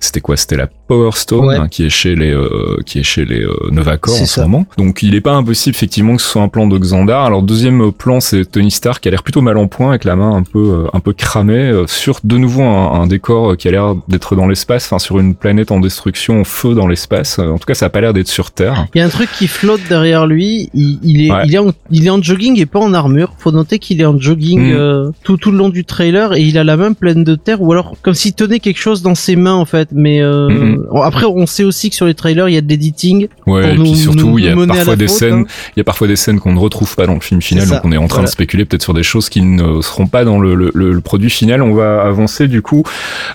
c'était 0.00 0.20
quoi? 0.20 0.36
C'était 0.36 0.56
la 0.56 0.66
Power 0.66 1.10
Stone 1.14 1.46
Ouais. 1.46 1.56
hein, 1.56 1.68
qui 1.68 1.86
est 1.86 1.90
chez 1.90 2.14
les 2.14 2.32
euh, 2.32 2.76
qui 2.86 2.98
est 2.98 3.02
chez 3.02 3.24
les 3.24 3.42
euh, 3.42 3.54
Nova 3.70 3.96
Corps 3.96 4.14
C'est 4.14 4.22
en 4.22 4.26
ce 4.26 4.40
moment. 4.42 4.66
Donc 4.76 5.02
il 5.02 5.14
est 5.14 5.20
pas 5.20 5.32
impossible 5.32 5.74
effectivement 5.76 6.16
que 6.16 6.22
ce 6.22 6.28
soit 6.28 6.42
un 6.42 6.48
plan 6.48 6.66
de 6.66 6.76
Xandar. 6.78 7.24
Alors 7.24 7.42
deuxième 7.42 7.92
plan, 7.92 8.20
c'est 8.20 8.44
Tony 8.44 8.70
Stark 8.70 9.02
qui 9.02 9.08
a 9.08 9.10
l'air 9.10 9.22
plutôt 9.22 9.40
mal 9.40 9.56
en 9.58 9.66
point 9.68 9.90
avec 9.90 10.04
la 10.04 10.16
main 10.16 10.34
un 10.34 10.42
peu 10.42 10.58
euh, 10.58 10.86
un 10.92 11.00
peu 11.00 11.12
cramée 11.12 11.54
euh, 11.70 11.86
sur 11.86 12.18
de 12.24 12.36
nouveau 12.38 12.62
un, 12.62 12.92
un 13.02 13.06
décor 13.06 13.56
qui 13.56 13.68
a 13.68 13.70
l'air 13.70 13.94
d'être 14.08 14.36
dans 14.36 14.46
l'espace, 14.48 14.86
enfin 14.86 14.98
sur 14.98 15.18
une 15.18 15.34
planète 15.34 15.70
en 15.70 15.80
destruction, 15.80 16.40
en 16.40 16.44
feu 16.44 16.74
dans 16.74 16.86
l'espace. 16.88 17.38
Euh, 17.38 17.50
En 17.50 17.58
tout 17.58 17.66
cas, 17.66 17.74
ça 17.74 17.86
a 17.86 17.88
pas 17.90 18.00
l'air 18.00 18.12
d'être 18.12 18.28
sur 18.28 18.50
Terre. 18.50 18.86
Il 18.94 18.98
y 18.98 19.00
a 19.00 19.04
un 19.04 19.08
truc 19.10 19.28
qui 19.36 19.46
flotte 19.46 19.80
derrière 19.88 20.26
lui. 20.26 20.70
Il, 20.74 20.98
il 21.02 21.26
est, 21.26 21.30
Ouais. 21.32 21.42
il 21.46 21.54
est, 21.54 21.58
en, 21.58 21.72
il 21.90 22.06
est 22.06 22.10
en 22.10 22.20
jogging 22.22 22.58
et 22.60 22.66
pas 22.66 22.80
en 22.80 22.92
armure. 22.94 23.32
Faut 23.38 23.50
noter 23.52 23.78
qu'il 23.78 24.00
est 24.00 24.04
en 24.06 24.18
jogging 24.18 24.60
Mm. 24.60 24.72
euh, 24.76 25.10
tout 25.22 25.36
tout 25.36 25.50
le 25.50 25.58
long 25.58 25.68
du 25.68 25.84
trailer 25.84 26.34
et 26.34 26.42
il 26.42 26.58
a 26.58 26.64
la 26.64 26.76
main 26.76 26.92
pleine 26.92 27.24
de 27.24 27.34
terre 27.34 27.60
ou 27.62 27.72
alors 27.72 27.94
comme 28.02 28.14
s'il 28.14 28.34
tenait 28.34 28.60
quelque 28.60 28.78
chose 28.78 29.02
dans 29.02 29.14
ses 29.14 29.36
mains 29.36 29.54
en 29.54 29.64
fait. 29.64 29.88
Mais 29.92 30.20
euh, 30.22 30.48
Mhm. 30.48 30.86
après, 31.02 31.24
on 31.26 31.46
sait 31.46 31.64
aussi 31.64 31.90
que 31.90 31.96
sur 31.96 32.06
les 32.06 32.14
trailers, 32.14 32.48
il 32.48 32.54
y 32.54 32.56
a 32.56 32.60
de 32.60 32.68
l'editing. 32.68 33.28
Ouais, 33.46 33.74
et 33.74 33.76
nous- 33.76 33.84
puis 33.84 33.96
surtout, 33.96 34.38
il 34.38 34.44
y 34.44 34.48
a 34.48 34.54
nous 34.66 34.72
mener 34.72 34.80
à 34.80 34.84
parfois 34.84 34.92
la 34.94 34.96
des 34.96 35.08
faute, 35.08 35.16
scènes, 35.18 35.34
hein. 35.48 35.70
il 35.76 35.78
y 35.78 35.80
a 35.80 35.84
parfois 35.84 36.06
des 36.08 36.16
scènes 36.16 36.40
qu'on 36.40 36.52
ne 36.52 36.58
retrouve 36.58 36.94
pas 36.96 37.06
dans 37.06 37.14
le 37.14 37.20
film 37.20 37.40
final, 37.42 37.68
donc 37.68 37.80
on 37.84 37.92
est 37.92 37.96
en 37.96 38.06
train 38.06 38.16
Voilà. 38.16 38.26
de 38.26 38.32
spéculer 38.32 38.64
peut-être 38.64 38.82
sur 38.82 38.94
des 38.94 39.02
choses 39.02 39.28
qui 39.28 39.40
ne 39.42 39.80
seront 39.80 40.06
pas 40.06 40.24
dans 40.24 40.38
le, 40.38 40.54
le, 40.54 40.70
le- 40.74 40.92
le 40.92 41.00
produit 41.00 41.30
final. 41.30 41.62
On 41.62 41.74
va 41.74 42.02
avancer 42.02 42.48
du 42.48 42.62
coup 42.62 42.82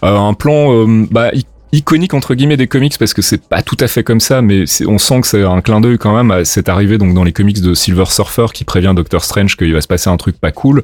euh, 0.04 0.16
un 0.18 0.34
plan 0.34 0.74
euh, 0.74 1.06
bah, 1.12 1.32
iconique 1.72 2.14
entre 2.14 2.34
guillemets 2.36 2.58
des 2.58 2.68
comics 2.68 2.98
parce 2.98 3.14
que 3.14 3.22
c'est 3.22 3.42
pas 3.42 3.62
tout 3.62 3.78
à 3.80 3.88
fait 3.88 4.04
comme 4.04 4.20
ça, 4.20 4.42
mais 4.42 4.66
on 4.88 4.98
sent 4.98 5.22
que 5.22 5.28
c'est 5.28 5.44
un 5.44 5.62
clin 5.62 5.82
d'œil 5.82 5.98
quand 5.98 6.16
même 6.16 6.32
à 6.32 6.46
cette 6.46 6.70
arrivée 6.70 6.98
donc 6.98 7.14
dans 7.14 7.24
les 7.24 7.32
comics 7.34 7.62
de 7.62 7.74
Silver 7.74 8.06
Surfer 8.08 8.48
qui 8.54 8.64
prévient 8.64 8.94
Doctor 8.96 9.24
Strange 9.24 9.56
qu'il 9.58 9.74
va 9.74 9.82
se 9.82 9.88
passer 9.88 10.10
un 10.10 10.18
truc 10.18 10.40
pas 10.40 10.52
cool. 10.52 10.82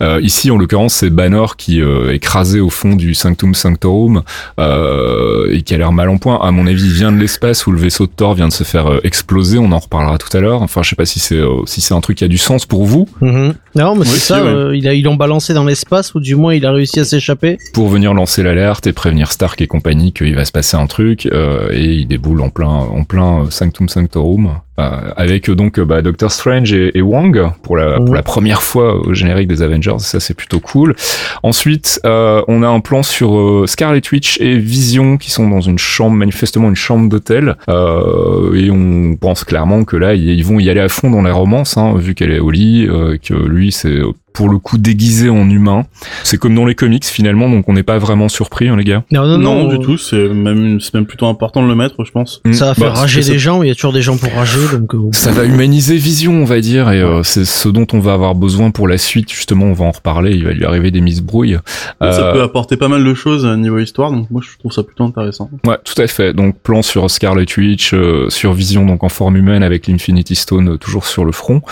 Euh, 0.00 0.20
ici, 0.22 0.50
en 0.50 0.58
l'occurrence, 0.58 0.94
c'est 0.94 1.10
Banner 1.10 1.44
qui 1.56 1.80
euh, 1.80 2.12
est 2.12 2.16
écrasé 2.16 2.60
au 2.60 2.70
fond 2.70 2.94
du 2.94 3.14
Sanctum 3.14 3.54
Sanctorum 3.54 4.22
euh, 4.58 5.50
et 5.52 5.62
qui 5.62 5.74
a 5.74 5.78
l'air 5.78 5.92
mal 5.92 6.08
en 6.08 6.18
point. 6.18 6.38
À 6.42 6.50
mon 6.50 6.66
avis, 6.66 6.84
il 6.84 6.92
vient 6.92 7.12
de 7.12 7.18
l'espace 7.18 7.66
où 7.66 7.72
le 7.72 7.78
vaisseau 7.78 8.06
de 8.06 8.12
Thor 8.14 8.34
vient 8.34 8.48
de 8.48 8.52
se 8.52 8.64
faire 8.64 9.00
exploser. 9.04 9.58
On 9.58 9.72
en 9.72 9.78
reparlera 9.78 10.18
tout 10.18 10.34
à 10.36 10.40
l'heure. 10.40 10.62
Enfin, 10.62 10.82
je 10.82 10.90
sais 10.90 10.96
pas 10.96 11.06
si 11.06 11.20
c'est 11.20 11.36
euh, 11.36 11.62
si 11.66 11.80
c'est 11.80 11.94
un 11.94 12.00
truc 12.00 12.18
qui 12.18 12.24
a 12.24 12.28
du 12.28 12.38
sens 12.38 12.66
pour 12.66 12.84
vous 12.84 13.08
Mhm. 13.20 13.54
Non, 13.74 13.94
mais 13.94 14.00
Oui, 14.02 14.06
c'est 14.08 14.18
ça. 14.18 14.42
ouais. 14.42 14.48
euh, 14.50 14.76
il 14.76 14.86
a, 14.88 14.94
ils 14.94 15.02
l'ont 15.04 15.14
balancé 15.16 15.54
dans 15.54 15.64
l'espace 15.64 16.14
ou 16.14 16.20
du 16.20 16.34
moins 16.36 16.54
il 16.54 16.64
a 16.66 16.72
réussi 16.72 17.00
à 17.00 17.04
s'échapper. 17.04 17.58
pour 17.72 17.88
venir 17.88 18.14
lancer 18.14 18.42
l'alerte 18.42 18.86
et 18.86 18.92
prévenir 18.92 19.32
Stark 19.32 19.60
et 19.60 19.66
compagnie 19.66 20.12
qu'il 20.28 20.36
va 20.36 20.44
se 20.44 20.52
passer 20.52 20.76
un 20.76 20.86
truc 20.86 21.26
euh, 21.26 21.70
et 21.72 21.84
il 21.84 22.06
déboule 22.06 22.42
en 22.42 22.50
plein 22.50 22.68
en 22.68 23.04
plein 23.04 23.50
Sanctum 23.50 23.88
Sanctorum 23.88 24.60
euh, 24.78 24.90
avec 25.16 25.48
euh, 25.50 25.54
donc 25.54 25.78
euh, 25.78 25.84
bah, 25.84 26.02
Doctor 26.02 26.30
Strange 26.30 26.72
et, 26.72 26.96
et 26.96 27.02
Wong 27.02 27.50
pour 27.62 27.76
la, 27.76 27.96
pour 28.00 28.14
la 28.14 28.22
première 28.22 28.62
fois 28.62 28.94
au 29.06 29.14
générique 29.14 29.48
des 29.48 29.62
Avengers. 29.62 29.96
Ça 29.98 30.20
c'est 30.20 30.34
plutôt 30.34 30.60
cool. 30.60 30.94
Ensuite 31.42 32.00
euh, 32.04 32.42
on 32.48 32.62
a 32.62 32.68
un 32.68 32.80
plan 32.80 33.02
sur 33.02 33.36
euh, 33.38 33.64
Scarlet 33.66 34.02
Witch 34.12 34.40
et 34.40 34.56
Vision 34.56 35.16
qui 35.16 35.30
sont 35.30 35.48
dans 35.48 35.60
une 35.60 35.78
chambre 35.78 36.16
manifestement 36.16 36.68
une 36.68 36.76
chambre 36.76 37.08
d'hôtel. 37.08 37.56
Euh, 37.68 38.54
et 38.54 38.70
on 38.70 39.16
pense 39.16 39.44
clairement 39.44 39.84
que 39.84 39.96
là 39.96 40.14
ils, 40.14 40.44
vont 40.44 40.58
y 40.60 40.70
aller 40.70 40.80
à 40.80 40.88
fond 40.88 41.10
dans 41.10 41.22
la 41.22 41.32
romance 41.32 41.76
hein, 41.76 41.94
vu 41.96 42.14
qu'elle 42.14 42.32
est 42.32 42.38
au 42.38 42.50
lit 42.50 42.86
euh, 42.88 43.16
que 43.22 43.34
lui 43.34 43.72
c'est 43.72 43.98
pour 44.34 44.48
le 44.48 44.58
coup 44.58 44.78
déguisé 44.78 45.30
en 45.30 45.50
humain. 45.50 45.86
C'est 46.22 46.38
comme 46.38 46.54
dans 46.54 46.64
les 46.64 46.76
comics 46.76 47.04
finalement 47.04 47.48
donc 47.50 47.68
on 47.68 47.72
n'est 47.72 47.82
pas 47.82 47.98
vraiment 47.98 48.28
surpris 48.28 48.68
hein, 48.68 48.76
les 48.76 48.84
gars. 48.84 49.02
Non, 49.10 49.26
non, 49.26 49.38
Non, 49.38 49.62
non, 49.64 49.68
du 49.68 49.78
tout. 49.84 49.98
C'est 49.98 50.28
même, 50.28 50.80
c'est 50.80 50.94
même 50.94 51.06
plutôt 51.06 51.26
important 51.26 51.62
de 51.62 51.68
le 51.68 51.74
mettre, 51.74 52.04
je 52.04 52.12
pense. 52.12 52.40
Ça 52.52 52.66
va 52.66 52.74
faire 52.74 52.92
Bah, 52.92 53.00
rager 53.00 53.22
ça- 53.22 53.32
des 53.32 53.38
gens. 53.38 53.62
Il 53.62 53.68
y 53.68 53.72
a 53.72 53.74
toujours 53.74 53.92
des 53.92 54.02
gens 54.02 54.16
pour 54.16 54.30
rager, 54.32 54.60
donc. 54.76 54.94
euh, 54.94 55.08
Ça 55.12 55.30
va 55.32 55.44
humaniser 55.44 55.96
Vision, 55.96 56.32
on 56.34 56.44
va 56.44 56.60
dire, 56.60 56.90
et 56.90 57.00
euh, 57.00 57.22
c'est 57.22 57.44
ce 57.44 57.68
dont 57.68 57.86
on 57.92 57.98
va 58.00 58.12
avoir 58.12 58.34
besoin 58.34 58.70
pour 58.70 58.88
la 58.88 58.98
suite. 58.98 59.30
Justement, 59.32 59.66
on 59.66 59.72
va 59.72 59.84
en 59.86 59.90
reparler. 59.90 60.32
Il 60.32 60.44
va 60.44 60.52
lui 60.52 60.64
arriver 60.64 60.90
des 60.90 61.00
mises 61.00 61.22
brouilles. 61.22 61.58
Ça 62.00 62.06
Euh, 62.06 62.32
peut 62.32 62.42
apporter 62.42 62.76
pas 62.76 62.88
mal 62.88 63.04
de 63.04 63.14
choses 63.14 63.46
à 63.46 63.56
niveau 63.56 63.78
histoire, 63.78 64.10
donc 64.10 64.30
moi 64.30 64.42
je 64.44 64.56
trouve 64.58 64.72
ça 64.72 64.82
plutôt 64.82 65.04
intéressant. 65.04 65.50
Ouais, 65.66 65.78
tout 65.84 66.00
à 66.00 66.06
fait. 66.06 66.32
Donc 66.32 66.58
plan 66.60 66.82
sur 66.82 67.10
Scarlet 67.10 67.46
Witch, 67.56 67.94
euh, 67.94 68.28
sur 68.28 68.52
Vision 68.52 68.84
donc 68.86 69.04
en 69.04 69.08
forme 69.08 69.36
humaine 69.36 69.62
avec 69.62 69.86
l'Infinity 69.86 70.34
Stone 70.34 70.70
euh, 70.70 70.76
toujours 70.76 71.06
sur 71.06 71.24
le 71.24 71.32
front. 71.32 71.62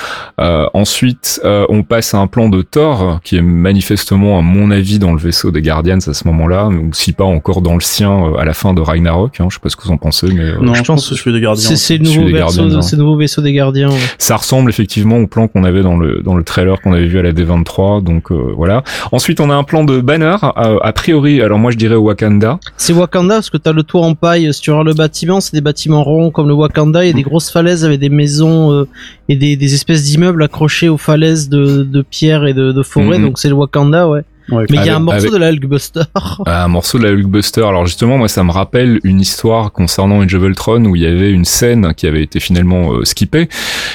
Euh, 0.40 0.66
ensuite, 0.74 1.40
euh, 1.44 1.66
on 1.68 1.82
passe 1.82 2.14
à 2.14 2.18
un 2.18 2.26
plan 2.26 2.48
de 2.48 2.62
Thor 2.62 3.20
qui 3.24 3.36
est 3.36 3.42
manifestement 3.42 4.38
à 4.38 4.42
mon 4.42 4.70
avis 4.70 4.98
dans 4.98 5.12
le 5.12 5.18
vaisseau 5.18 5.50
des 5.50 5.62
Guardians 5.62 5.98
à 6.06 6.14
ce 6.14 6.26
moment-là, 6.28 6.68
ou 6.68 6.92
si 6.92 7.12
pas 7.12 7.24
encore 7.24 7.62
dans 7.62 7.74
le 7.74 7.80
sien 7.80 8.10
euh, 8.12 8.36
à 8.38 8.44
la 8.44 8.54
fin 8.54 8.74
de 8.74 8.80
Ragnarok. 8.80 9.40
Hein, 9.40 9.46
je 9.50 9.54
sais 9.54 9.60
pas 9.60 9.68
ce 9.68 9.76
que 9.76 9.82
vous 9.84 9.90
en 9.92 9.96
pensez, 9.96 10.28
mais 10.28 10.42
euh, 10.42 10.58
non, 10.60 10.74
je 10.74 10.82
je, 10.82 10.84
pense 10.84 11.08
que 11.08 11.14
je 11.14 11.20
suis 11.20 11.32
des 11.32 11.40
gardiens. 11.40 11.74
C'est 11.76 11.98
le 11.98 12.04
Celui 12.04 12.18
nouveau 12.18 12.26
des 12.30 12.38
verso 12.86 12.86
Guardians, 12.86 12.86
de- 12.86 12.86
hein. 12.86 12.90
ce 12.90 12.96
nouveau 12.96 13.16
vaisseau 13.16 13.42
des 13.42 13.52
gardiens. 13.52 13.88
ouais. 13.90 13.96
Ça 14.18 14.36
ressemble 14.36 14.70
effectivement 14.70 15.18
au 15.18 15.26
plan 15.26 15.48
qu'on 15.48 15.64
avait 15.64 15.82
dans 15.82 15.96
le 15.96 16.20
dans 16.22 16.34
le 16.36 16.44
trailer 16.44 16.80
qu'on 16.80 16.92
avait 16.92 17.06
vu 17.06 17.18
à 17.18 17.22
la 17.22 17.32
D23, 17.32 18.02
donc 18.02 18.30
euh, 18.30 18.52
voilà. 18.56 18.82
Ensuite, 19.12 19.40
on 19.40 19.50
a 19.50 19.54
un 19.54 19.64
plan 19.64 19.84
de 19.84 20.00
banner, 20.00 20.36
euh, 20.56 20.78
a 20.82 20.92
priori, 20.92 21.40
alors 21.42 21.58
moi 21.58 21.70
je 21.70 21.76
dirais 21.76 21.96
Wakanda. 21.96 22.58
C'est 22.76 22.92
Wakanda 22.92 23.34
parce 23.36 23.50
que 23.50 23.56
t'as 23.56 23.72
le 23.72 23.82
toit 23.82 24.02
en 24.04 24.14
paille. 24.14 24.52
Si 24.52 24.60
tu 24.60 24.70
regardes 24.70 24.88
le 24.88 24.94
bâtiment, 24.94 25.40
c'est 25.40 25.52
des 25.54 25.60
bâtiments 25.60 26.02
ronds 26.04 26.30
comme 26.30 26.48
le 26.48 26.54
Wakanda. 26.54 27.04
Il 27.04 27.08
y 27.08 27.10
a 27.10 27.14
des 27.14 27.22
grosses 27.22 27.50
falaises 27.50 27.84
avec 27.84 28.00
des 28.00 28.08
maisons 28.10 28.72
euh, 28.72 28.88
et 29.28 29.36
des, 29.36 29.56
des 29.56 29.74
espèces 29.74 30.04
d'immeubles 30.04 30.42
accrochés 30.42 30.88
aux 30.88 30.96
falaises 30.98 31.48
de, 31.48 31.82
de 31.82 32.02
pierre 32.02 32.46
et 32.46 32.54
de, 32.54 32.72
de 32.72 32.82
forêt. 32.82 33.18
Mhm. 33.18 33.26
Donc 33.26 33.38
c'est 33.38 33.48
le 33.48 33.54
Wakanda, 33.54 34.08
ouais. 34.08 34.22
Ouais, 34.50 34.64
Mais 34.70 34.76
il 34.78 34.84
y 34.86 34.88
a 34.88 34.96
un 34.96 35.00
morceau 35.00 35.18
avec- 35.20 35.32
de 35.32 35.36
la 35.38 35.48
Hulkbuster. 35.50 36.02
Un 36.46 36.68
morceau 36.68 36.98
de 36.98 37.04
la 37.04 37.10
Hulkbuster. 37.10 37.62
Alors 37.64 37.84
justement, 37.86 38.16
moi, 38.18 38.28
ça 38.28 38.44
me 38.44 38.52
rappelle 38.52 39.00
une 39.02 39.20
histoire 39.20 39.72
concernant 39.72 40.20
Age 40.20 40.34
of 40.34 40.42
Ultron 40.44 40.84
où 40.84 40.94
il 40.94 41.02
y 41.02 41.06
avait 41.06 41.30
une 41.32 41.44
scène 41.44 41.92
qui 41.94 42.06
avait 42.06 42.22
été 42.22 42.38
finalement 42.38 42.92
euh, 42.92 43.04
skippée, 43.04 43.48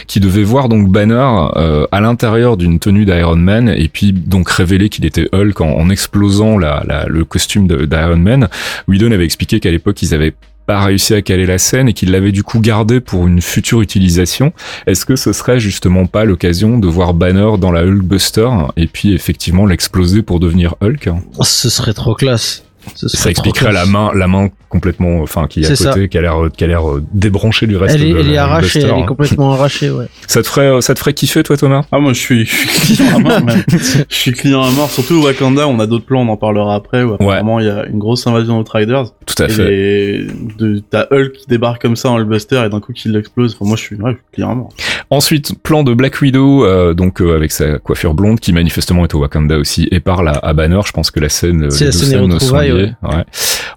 qui 0.07 0.19
devait 0.19 0.43
voir 0.43 0.67
donc 0.67 0.89
Banner 0.89 1.29
euh, 1.55 1.87
à 1.91 2.01
l'intérieur 2.01 2.57
d'une 2.57 2.79
tenue 2.79 3.05
d'Iron 3.05 3.35
Man 3.37 3.69
et 3.69 3.87
puis 3.87 4.11
donc 4.11 4.49
révéler 4.49 4.89
qu'il 4.89 5.05
était 5.05 5.29
Hulk 5.33 5.61
en, 5.61 5.69
en 5.69 5.89
explosant 5.89 6.57
la, 6.57 6.83
la- 6.85 7.05
le 7.07 7.23
costume 7.23 7.67
d'Iron 7.67 8.17
Man. 8.17 8.47
Whedon 8.87 9.11
avait 9.11 9.25
expliqué 9.25 9.59
qu'à 9.61 9.71
l'époque, 9.71 10.01
ils 10.01 10.13
avaient 10.13 10.33
pas 10.65 10.83
réussi 10.83 11.13
à 11.13 11.21
caler 11.21 11.45
la 11.45 11.57
scène 11.57 11.89
et 11.89 11.93
qu'il 11.93 12.11
l'avait 12.11 12.31
du 12.31 12.43
coup 12.43 12.59
gardé 12.59 12.99
pour 12.99 13.27
une 13.27 13.41
future 13.41 13.81
utilisation. 13.81 14.53
Est-ce 14.87 15.05
que 15.05 15.15
ce 15.15 15.33
serait 15.33 15.59
justement 15.59 16.05
pas 16.05 16.25
l'occasion 16.25 16.77
de 16.77 16.87
voir 16.87 17.13
Banner 17.13 17.57
dans 17.59 17.71
la 17.71 17.81
Hulkbuster 17.81 18.49
et 18.77 18.87
puis 18.87 19.13
effectivement 19.13 19.65
l'exploser 19.65 20.21
pour 20.21 20.39
devenir 20.39 20.75
Hulk? 20.81 21.09
Ce 21.41 21.69
serait 21.69 21.93
trop 21.93 22.15
classe. 22.15 22.63
Ce 22.95 23.07
ça 23.07 23.29
expliquerait 23.29 23.71
la 23.71 23.85
main, 23.85 24.11
la 24.15 24.27
main 24.27 24.49
complètement, 24.69 25.21
enfin, 25.21 25.47
qui 25.47 25.61
est 25.61 25.71
à 25.71 25.75
côté, 25.91 26.07
qui 26.09 26.17
a 26.17 26.21
l'air, 26.21 26.35
qui 26.55 26.63
a 26.63 26.67
l'air 26.67 26.89
euh, 26.89 27.03
débranchée 27.13 27.67
du 27.67 27.75
reste 27.75 27.95
Elle 27.95 28.03
est, 28.05 28.13
de 28.13 28.19
elle 28.19 28.31
est 28.31 28.37
arrachée, 28.37 28.79
Buster, 28.79 28.91
elle 28.93 28.99
est 28.99 29.03
hein. 29.03 29.05
complètement 29.05 29.53
arrachée, 29.53 29.89
ouais. 29.91 30.05
Ça 30.27 30.41
te 30.41 30.47
ferait, 30.47 30.67
euh, 30.67 30.81
ça 30.81 30.93
te 30.93 30.99
ferait 30.99 31.13
kiffer, 31.13 31.43
toi, 31.43 31.57
Thomas? 31.57 31.83
Ah 31.91 31.99
moi 31.99 32.13
je 32.13 32.19
suis, 32.19 32.45
je 32.45 32.55
suis 32.55 32.95
client 32.95 33.15
à 33.15 33.19
mort 33.19 33.43
même. 33.43 33.63
je 33.67 34.15
suis 34.15 34.31
client 34.31 34.63
à 34.63 34.71
mort, 34.71 34.89
surtout 34.89 35.15
au 35.15 35.23
Wakanda, 35.25 35.67
on 35.67 35.79
a 35.79 35.87
d'autres 35.87 36.05
plans, 36.05 36.21
on 36.21 36.29
en 36.29 36.37
parlera 36.37 36.75
après, 36.75 37.03
où 37.03 37.13
apparemment 37.15 37.59
il 37.59 37.65
y 37.65 37.69
a 37.69 37.85
une 37.85 37.99
grosse 37.99 38.25
invasion 38.27 38.57
d'Outriders. 38.59 39.05
Tout 39.25 39.43
à 39.43 39.45
Et 39.45 39.49
fait. 39.49 39.69
les- 39.69 40.27
de, 40.57 40.81
t'as 40.89 41.05
Hulk 41.11 41.33
qui 41.33 41.47
débarque 41.47 41.81
comme 41.81 41.95
ça 41.97 42.09
en 42.09 42.17
Hulkbuster 42.17 42.63
et 42.65 42.69
d'un 42.69 42.79
coup 42.79 42.93
qui 42.93 43.09
l'explose. 43.09 43.55
Enfin, 43.59 43.67
moi 43.67 43.77
je 43.77 43.81
suis, 43.83 43.95
ouais, 43.97 44.11
je 44.11 44.15
suis 44.15 44.23
client 44.33 44.51
à 44.51 44.55
mort. 44.55 44.69
Ensuite, 45.09 45.61
plan 45.61 45.83
de 45.83 45.93
Black 45.93 46.21
Widow, 46.21 46.65
euh, 46.65 46.93
donc 46.93 47.21
euh, 47.21 47.35
avec 47.35 47.51
sa 47.51 47.77
coiffure 47.79 48.13
blonde, 48.13 48.39
qui 48.39 48.53
manifestement 48.53 49.03
est 49.03 49.13
au 49.13 49.19
Wakanda 49.19 49.57
aussi, 49.57 49.87
et 49.91 49.99
parle 49.99 50.29
à, 50.29 50.33
à 50.33 50.53
Banner. 50.53 50.79
Je 50.85 50.91
pense 50.93 51.11
que 51.11 51.19
la 51.19 51.27
scène, 51.29 51.63
euh, 51.63 51.69
les 51.69 51.79
la 51.79 51.85
deux 51.87 51.91
scène 51.91 52.39
sont 52.39 52.55
Ouais. 52.73 53.23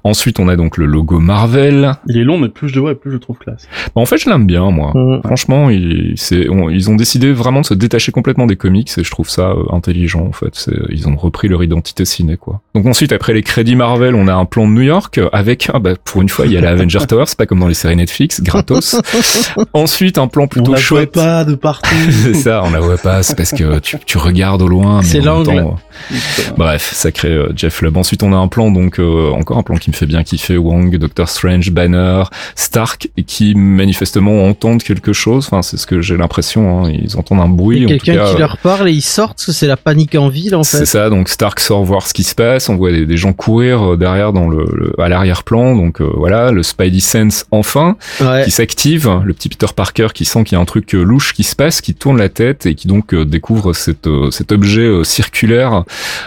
Ensuite, 0.04 0.38
on 0.40 0.48
a 0.48 0.57
donc 0.57 0.76
le 0.76 0.87
logo 0.87 1.18
Marvel. 1.18 1.92
Il 2.07 2.18
est 2.18 2.24
long 2.24 2.38
mais 2.38 2.48
plus 2.48 2.68
je 2.68 2.74
le 2.74 2.80
vois 2.83 2.92
et 2.92 2.94
plus 2.94 3.11
je 3.11 3.14
le 3.14 3.20
trouve 3.20 3.38
classe. 3.38 3.66
Bah, 3.94 4.02
en 4.02 4.07
fait, 4.07 4.18
je 4.18 4.28
l'aime 4.28 4.46
bien, 4.46 4.70
moi. 4.70 4.92
Franchement, 5.24 5.70
ils, 5.70 6.14
on- 6.50 6.68
ont 6.90 6.96
décidé 6.96 7.33
vraiment 7.33 7.62
de 7.62 7.66
se 7.66 7.74
détacher 7.74 8.12
complètement 8.12 8.46
des 8.46 8.57
comics 8.57 8.90
et 8.98 9.02
je 9.04 9.11
trouve 9.11 9.28
ça 9.30 9.50
euh, 9.50 9.64
intelligent 9.72 10.24
en 10.26 10.33
fait. 10.33 10.68
Ils 10.90 11.09
ont 11.09 11.16
repris 11.16 11.48
leur 11.48 11.62
identité 11.64 12.04
ciné 12.04 12.37
quoi. 12.37 12.61
Donc 12.74 12.87
ensuite, 12.87 13.12
après 13.12 13.33
les 13.33 13.42
crédits 13.42 13.76
Marvel, 13.76 14.14
on 14.14 14.28
a 14.28 14.35
un 14.35 14.44
plan 14.44 14.66
de 14.68 14.72
New 14.72 14.83
York 14.83 15.18
avec, 15.33 15.70
ah 15.72 15.78
bah, 15.78 15.92
pour 16.02 16.20
une 16.22 16.28
fois, 16.28 16.46
il 16.46 16.52
y 16.52 16.57
a 16.59 16.61
la 16.61 16.70
Avenger 16.70 17.07
Tower, 17.09 17.24
c'est 17.26 17.38
pas 17.38 17.46
comme 17.46 17.61
dans 17.61 17.68
les 17.68 17.74
séries 17.74 17.96
Netflix, 17.96 18.42
gratos. 18.42 18.96
ensuite, 19.72 20.18
un 20.18 20.26
plan 20.28 20.44
on 20.44 20.48
plutôt 20.48 20.72
la 20.72 20.78
voit 20.78 20.83
chouette. 20.85 21.12
pas 21.12 21.44
de 21.44 21.54
partout. 21.54 21.88
c'est 22.11 22.35
ça, 22.35 22.62
on 22.64 22.70
la 22.70 22.80
voit 22.80 22.98
pas, 22.98 23.22
c'est 23.22 23.37
parce 23.37 23.52
que 23.52 23.78
tu, 23.78 23.96
tu 24.04 24.18
regardes 24.18 24.62
au 24.62 24.68
loin. 24.68 25.00
C'est 25.02 25.20
l'angle. 25.20 25.50
euh, 25.59 26.14
Bref, 26.57 26.90
sacré 26.92 27.28
euh, 27.28 27.48
Jeff 27.57 27.80
Lubb. 27.83 27.96
Ensuite, 27.96 28.22
on 28.22 28.33
a 28.33 28.37
un 28.37 28.48
plan, 28.48 28.70
donc 28.85 28.99
euh, 29.01 29.31
encore 29.33 29.59
un 29.59 29.62
plan 29.62 29.77
qui 29.77 29.90
me 29.90 29.94
fait 29.94 30.07
bien 30.07 30.23
kiffer. 30.23 30.57
Wong, 30.57 30.97
Doctor 30.99 31.29
Strange, 31.29 31.70
Banner, 31.70 32.25
Stark, 32.55 33.09
et 33.16 33.23
qui 33.25 33.55
manifestement 33.55 34.44
entendent 34.47 34.83
quelque 34.83 35.12
chose. 35.12 35.47
Enfin, 35.47 35.62
c'est 35.62 35.77
ce 35.77 35.87
que 35.87 36.01
j'ai 36.01 36.16
l'impression. 36.16 36.85
hein. 36.85 36.90
Ils 36.90 37.16
entendent 37.16 37.40
un 37.40 37.47
Il 37.47 37.57
bruit. 37.57 37.87
quelqu'un 37.87 38.25
qui 38.33 38.38
leur 38.38 38.59
parle 38.59 38.88
et 38.88 38.92
ils 38.92 39.01
sortent 39.03 39.40
c'est 39.40 39.66
la 39.66 39.77
panique 39.77 40.14
en 40.14 40.29
ville, 40.29 40.55
en 40.55 40.62
c'est 40.62 40.79
fait. 40.81 40.87
ça. 40.87 41.11
Donc 41.11 41.29
Stark 41.29 41.61
sort 41.61 41.85
voir 41.85 42.07
ce 42.07 42.14
qui 42.14 42.23
se 42.25 42.35
passe. 42.35 42.68
On 42.68 42.77
voit 42.77 42.92
des, 42.92 43.07
des 43.07 43.16
gens 43.16 43.33
courir 43.33 43.92
euh, 43.92 43.97
derrière 43.97 44.33
dans 44.33 44.49
le, 44.49 44.64
le- 44.75 44.94
à 45.03 45.09
l'arrière-plan. 45.09 45.77
Donc 45.77 46.01
euh, 46.01 46.11
voilà, 46.16 46.51
le 46.53 46.62
Spidey 46.62 47.01
Sense 47.01 47.47
enfin 47.51 47.97
Ouais. 48.20 48.44
qui 48.44 48.51
s'active, 48.51 49.11
le 49.25 49.33
petit 49.35 49.49
Peter 49.49 49.66
Parker 49.75 50.09
qui 50.14 50.25
sent 50.25 50.44
qu'il 50.44 50.57
y 50.57 50.59
a 50.59 50.61
un 50.62 50.64
truc 50.64 50.94
euh, 50.94 51.03
louche 51.03 51.33
qui 51.35 51.42
se 51.44 51.57
passe, 51.57 51.81
qui 51.81 51.94
tourne 51.94 52.18
la 52.18 52.29
tête 52.29 52.66
et 52.66 52.75
qui 52.75 52.87
donc 52.88 53.12
euh, 53.14 53.25
découvre 53.25 53.73
cette, 53.73 54.07
euh, 54.07 54.31
cet 54.31 54.53
objet 54.53 54.83
euh, 54.83 55.05
circulaire 55.05 55.85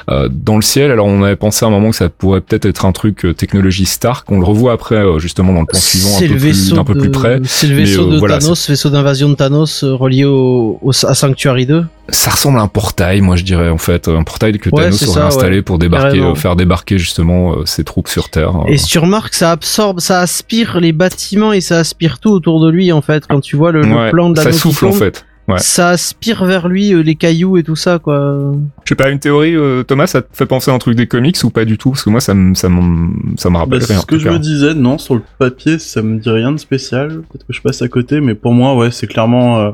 euh, 0.09 0.27
dans 0.31 0.55
le 0.55 0.61
ciel. 0.61 0.91
Alors 0.91 1.07
on 1.07 1.23
avait 1.23 1.35
pensé 1.35 1.65
à 1.65 1.67
un 1.67 1.71
moment 1.71 1.89
que 1.91 1.95
ça 1.95 2.09
pourrait 2.09 2.41
peut-être 2.47 2.65
être 2.65 2.85
un 2.85 2.91
truc 2.91 3.25
euh, 3.25 3.33
technologie 3.33 3.85
Stark. 3.85 4.31
On 4.31 4.39
le 4.39 4.45
revoit 4.45 4.73
après 4.73 4.95
euh, 4.95 5.19
justement 5.19 5.53
dans 5.53 5.61
le 5.61 5.65
plan 5.65 5.79
suivant 5.79 6.09
un 6.09 6.19
C'est 6.19 6.27
peu, 6.27 6.33
le 6.33 6.39
plus, 6.39 6.93
peu 6.93 7.11
près. 7.11 7.39
C'est 7.43 7.67
le 7.67 7.75
vaisseau 7.75 8.07
euh, 8.09 8.13
de 8.13 8.17
voilà, 8.19 8.39
Thanos, 8.39 8.69
vaisseau 8.69 8.89
d'invasion 8.89 9.29
de 9.29 9.35
Thanos 9.35 9.83
relié 9.83 10.25
au, 10.25 10.79
au, 10.81 10.91
à 10.91 11.13
Sanctuary 11.15 11.65
2. 11.65 11.85
Ça 12.09 12.31
ressemble 12.31 12.57
à 12.59 12.61
un 12.61 12.67
portail, 12.67 13.19
moi 13.21 13.35
je 13.35 13.43
dirais 13.43 13.69
en 13.69 13.77
fait, 13.77 14.07
un 14.07 14.23
portail 14.23 14.57
que 14.59 14.69
Ouais, 14.69 14.83
Thanos 14.83 15.03
aurait 15.03 15.19
ça, 15.19 15.27
installé 15.27 15.57
ouais. 15.57 15.61
pour 15.61 15.77
débarquer, 15.77 16.17
Carrément. 16.19 16.35
faire 16.35 16.55
débarquer 16.55 16.97
justement 16.97 17.65
ses 17.65 17.83
troupes 17.83 18.07
sur 18.07 18.29
Terre. 18.29 18.55
Euh, 18.55 18.67
Et 18.71 18.77
si 18.77 18.85
tu 18.87 18.99
remarques, 18.99 19.33
ça 19.33 19.51
absorbe, 19.51 19.99
ça 19.99 20.21
aspire 20.21 20.79
les 20.79 20.93
bâtiments 20.93 21.51
et 21.53 21.61
ça 21.61 21.79
aspire 21.79 22.19
tout 22.19 22.31
autour 22.31 22.63
de 22.63 22.69
lui, 22.69 22.91
en 22.91 23.01
fait. 23.01 23.25
Quand 23.27 23.41
tu 23.41 23.55
vois 23.57 23.71
le, 23.71 23.81
plan 24.11 24.29
de 24.29 24.37
la 24.37 24.43
ça 24.43 24.51
souffle 24.53 24.85
en 24.85 24.93
fait. 24.93 25.25
Ouais. 25.47 25.59
Ça 25.59 25.89
aspire 25.89 26.43
vers 26.43 26.67
lui 26.67 26.93
euh, 26.93 27.01
les 27.01 27.15
cailloux 27.15 27.55
et 27.57 27.63
tout 27.63 27.77
ça, 27.77 27.99
quoi. 27.99 28.51
Je 28.83 28.89
sais 28.89 28.95
pas, 28.95 29.09
une 29.09 29.19
théorie, 29.19 29.55
euh, 29.55 29.83
Thomas, 29.83 30.05
ça 30.07 30.21
te 30.21 30.27
fait 30.35 30.45
penser 30.45 30.71
à 30.71 30.73
un 30.73 30.77
truc 30.77 30.95
des 30.97 31.07
comics 31.07 31.37
ou 31.43 31.49
pas 31.49 31.63
du 31.63 31.77
tout? 31.77 31.91
Parce 31.91 32.03
que 32.03 32.09
moi 32.09 32.19
ça 32.19 32.33
me, 32.33 32.53
ça 32.53 32.67
me, 32.67 33.09
ça 33.37 33.49
me 33.49 33.53
Bah, 33.53 33.59
rappelle 33.61 33.81
c'est 33.81 33.93
rien. 33.93 34.01
ce 34.01 34.05
que 34.05 34.19
je 34.19 34.27
me 34.27 34.39
disais, 34.39 34.73
non, 34.73 34.97
sur 34.97 35.15
le 35.15 35.21
papier, 35.39 35.79
ça 35.79 36.01
me 36.01 36.19
dit 36.19 36.29
rien 36.29 36.51
de 36.51 36.57
spécial. 36.57 37.07
Peut-être 37.31 37.47
que 37.47 37.53
je 37.53 37.61
passe 37.61 37.81
à 37.81 37.87
côté, 37.87 38.19
mais 38.19 38.35
pour 38.35 38.51
moi, 38.53 38.75
ouais, 38.75 38.91
c'est 38.91 39.07
clairement, 39.07 39.59
euh, 39.59 39.71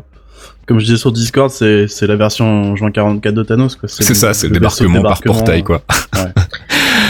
comme 0.67 0.77
je 0.79 0.85
disais 0.85 0.97
sur 0.97 1.11
Discord, 1.11 1.49
c'est, 1.49 1.87
c'est 1.87 2.05
la 2.05 2.17
version 2.17 2.75
juin 2.75 2.91
44 2.91 3.33
de 3.33 3.41
Thanos, 3.43 3.75
quoi. 3.75 3.89
C'est 3.89 4.13
ça, 4.13 4.33
c'est 4.35 4.47
le 4.49 4.53
débarquement 4.53 5.01
par 5.01 5.21
portail, 5.21 5.63
quoi. 5.63 5.81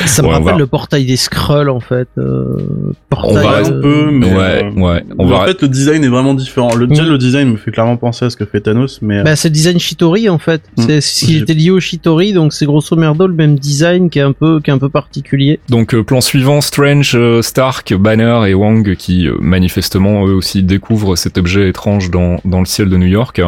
Ça 0.05 0.21
me 0.21 0.27
Ouais, 0.27 0.33
on 0.33 0.37
rappelle 0.39 0.53
va- 0.53 0.59
le 0.59 0.67
portail 0.67 1.05
des 1.05 1.15
Skrulls, 1.17 1.69
en 1.69 1.79
fait. 1.79 2.07
Euh, 2.17 2.55
On 2.57 2.93
portail, 3.09 3.43
va 3.43 3.57
un 3.57 3.71
euh, 3.71 3.81
peu, 3.81 4.11
mais 4.11 4.27
ouais, 4.33 4.63
euh, 4.63 4.71
ouais. 4.79 5.03
On 5.17 5.25
va. 5.25 5.37
En 5.41 5.45
fait, 5.45 5.61
le 5.61 5.67
design 5.67 6.03
est 6.03 6.07
vraiment 6.09 6.33
différent. 6.33 6.73
Le, 6.75 6.87
déjà, 6.87 7.03
Mm. 7.03 7.09
le 7.09 7.17
design 7.17 7.51
me 7.51 7.57
fait 7.57 7.71
clairement 7.71 7.97
penser 7.97 8.25
à 8.25 8.29
ce 8.29 8.37
que 8.37 8.45
fait 8.45 8.61
Thanos, 8.61 8.99
mais 9.01 9.23
Bah, 9.23 9.35
c'est 9.35 9.49
le 9.49 9.53
design 9.53 9.79
Shitori 9.79 10.29
en 10.29 10.37
fait. 10.39 10.61
Hmm. 10.77 10.83
C'est 10.85 11.01
ce 11.01 11.25
qui 11.25 11.37
était 11.37 11.53
lié 11.53 11.69
au 11.71 11.79
Shitori, 11.79 12.33
donc 12.33 12.53
c'est 12.53 12.65
grosso 12.65 12.95
merdo 12.95 13.27
le 13.27 13.33
même 13.33 13.57
design 13.57 14.09
qui 14.09 14.19
est 14.19 14.23
un 14.23 14.31
peu, 14.33 14.59
qui 14.61 14.69
est 14.69 14.73
un 14.73 14.77
peu 14.79 14.89
particulier. 14.89 15.59
Donc 15.69 15.93
euh, 15.93 16.03
plan 16.03 16.21
suivant, 16.21 16.61
Strange, 16.61 17.13
euh, 17.15 17.41
Stark, 17.41 17.93
Banner 17.93 18.41
et 18.47 18.53
Wang 18.53 18.95
qui 18.95 19.27
euh, 19.27 19.35
manifestement 19.39 20.25
eux 20.27 20.33
aussi 20.33 20.63
découvrent 20.63 21.15
cet 21.15 21.37
objet 21.37 21.69
étrange 21.69 22.09
dans, 22.11 22.37
dans 22.45 22.59
le 22.59 22.65
ciel 22.65 22.89
de 22.89 22.97
New 22.97 23.07
York. 23.07 23.41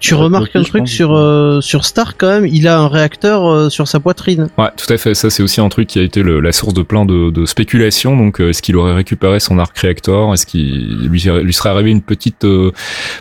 Tu, 0.00 0.14
remarques 0.14 0.54
un 0.56 0.62
truc 0.62 0.88
sur 0.88 1.14
euh, 1.14 1.60
sur 1.60 1.84
Stark 1.84 2.16
quand 2.18 2.28
même, 2.28 2.46
il 2.46 2.66
a 2.68 2.78
un 2.78 2.88
réacteur 2.88 3.46
euh, 3.46 3.68
sur 3.70 3.88
sa 3.88 4.00
poitrine. 4.00 4.48
Ouais, 4.58 4.68
tout 4.76 4.92
à 4.92 4.96
fait. 4.96 5.14
Ça 5.14 5.30
c'est 5.30 5.42
aussi 5.42 5.60
un 5.60 5.68
truc 5.68 5.86
qui 5.90 5.98
a 5.98 6.02
été 6.02 6.22
le- 6.22 6.40
la 6.40 6.52
source 6.52 6.72
de 6.74 6.82
plein 6.82 7.04
de, 7.04 7.30
de 7.30 7.44
spéculations. 7.46 8.16
Donc 8.16 8.40
euh, 8.40 8.50
est-ce 8.50 8.62
qu'il 8.62 8.76
aurait 8.76 8.94
récupéré 8.94 9.40
son 9.40 9.58
arc 9.58 9.76
réacteur 9.78 10.32
Est-ce 10.32 10.46
qu'il 10.46 11.06
lui, 11.08 11.22
lui 11.42 11.52
serait 11.52 11.68
arrivé 11.70 11.90
une 11.90 12.02
petite 12.02 12.44
euh, 12.44 12.70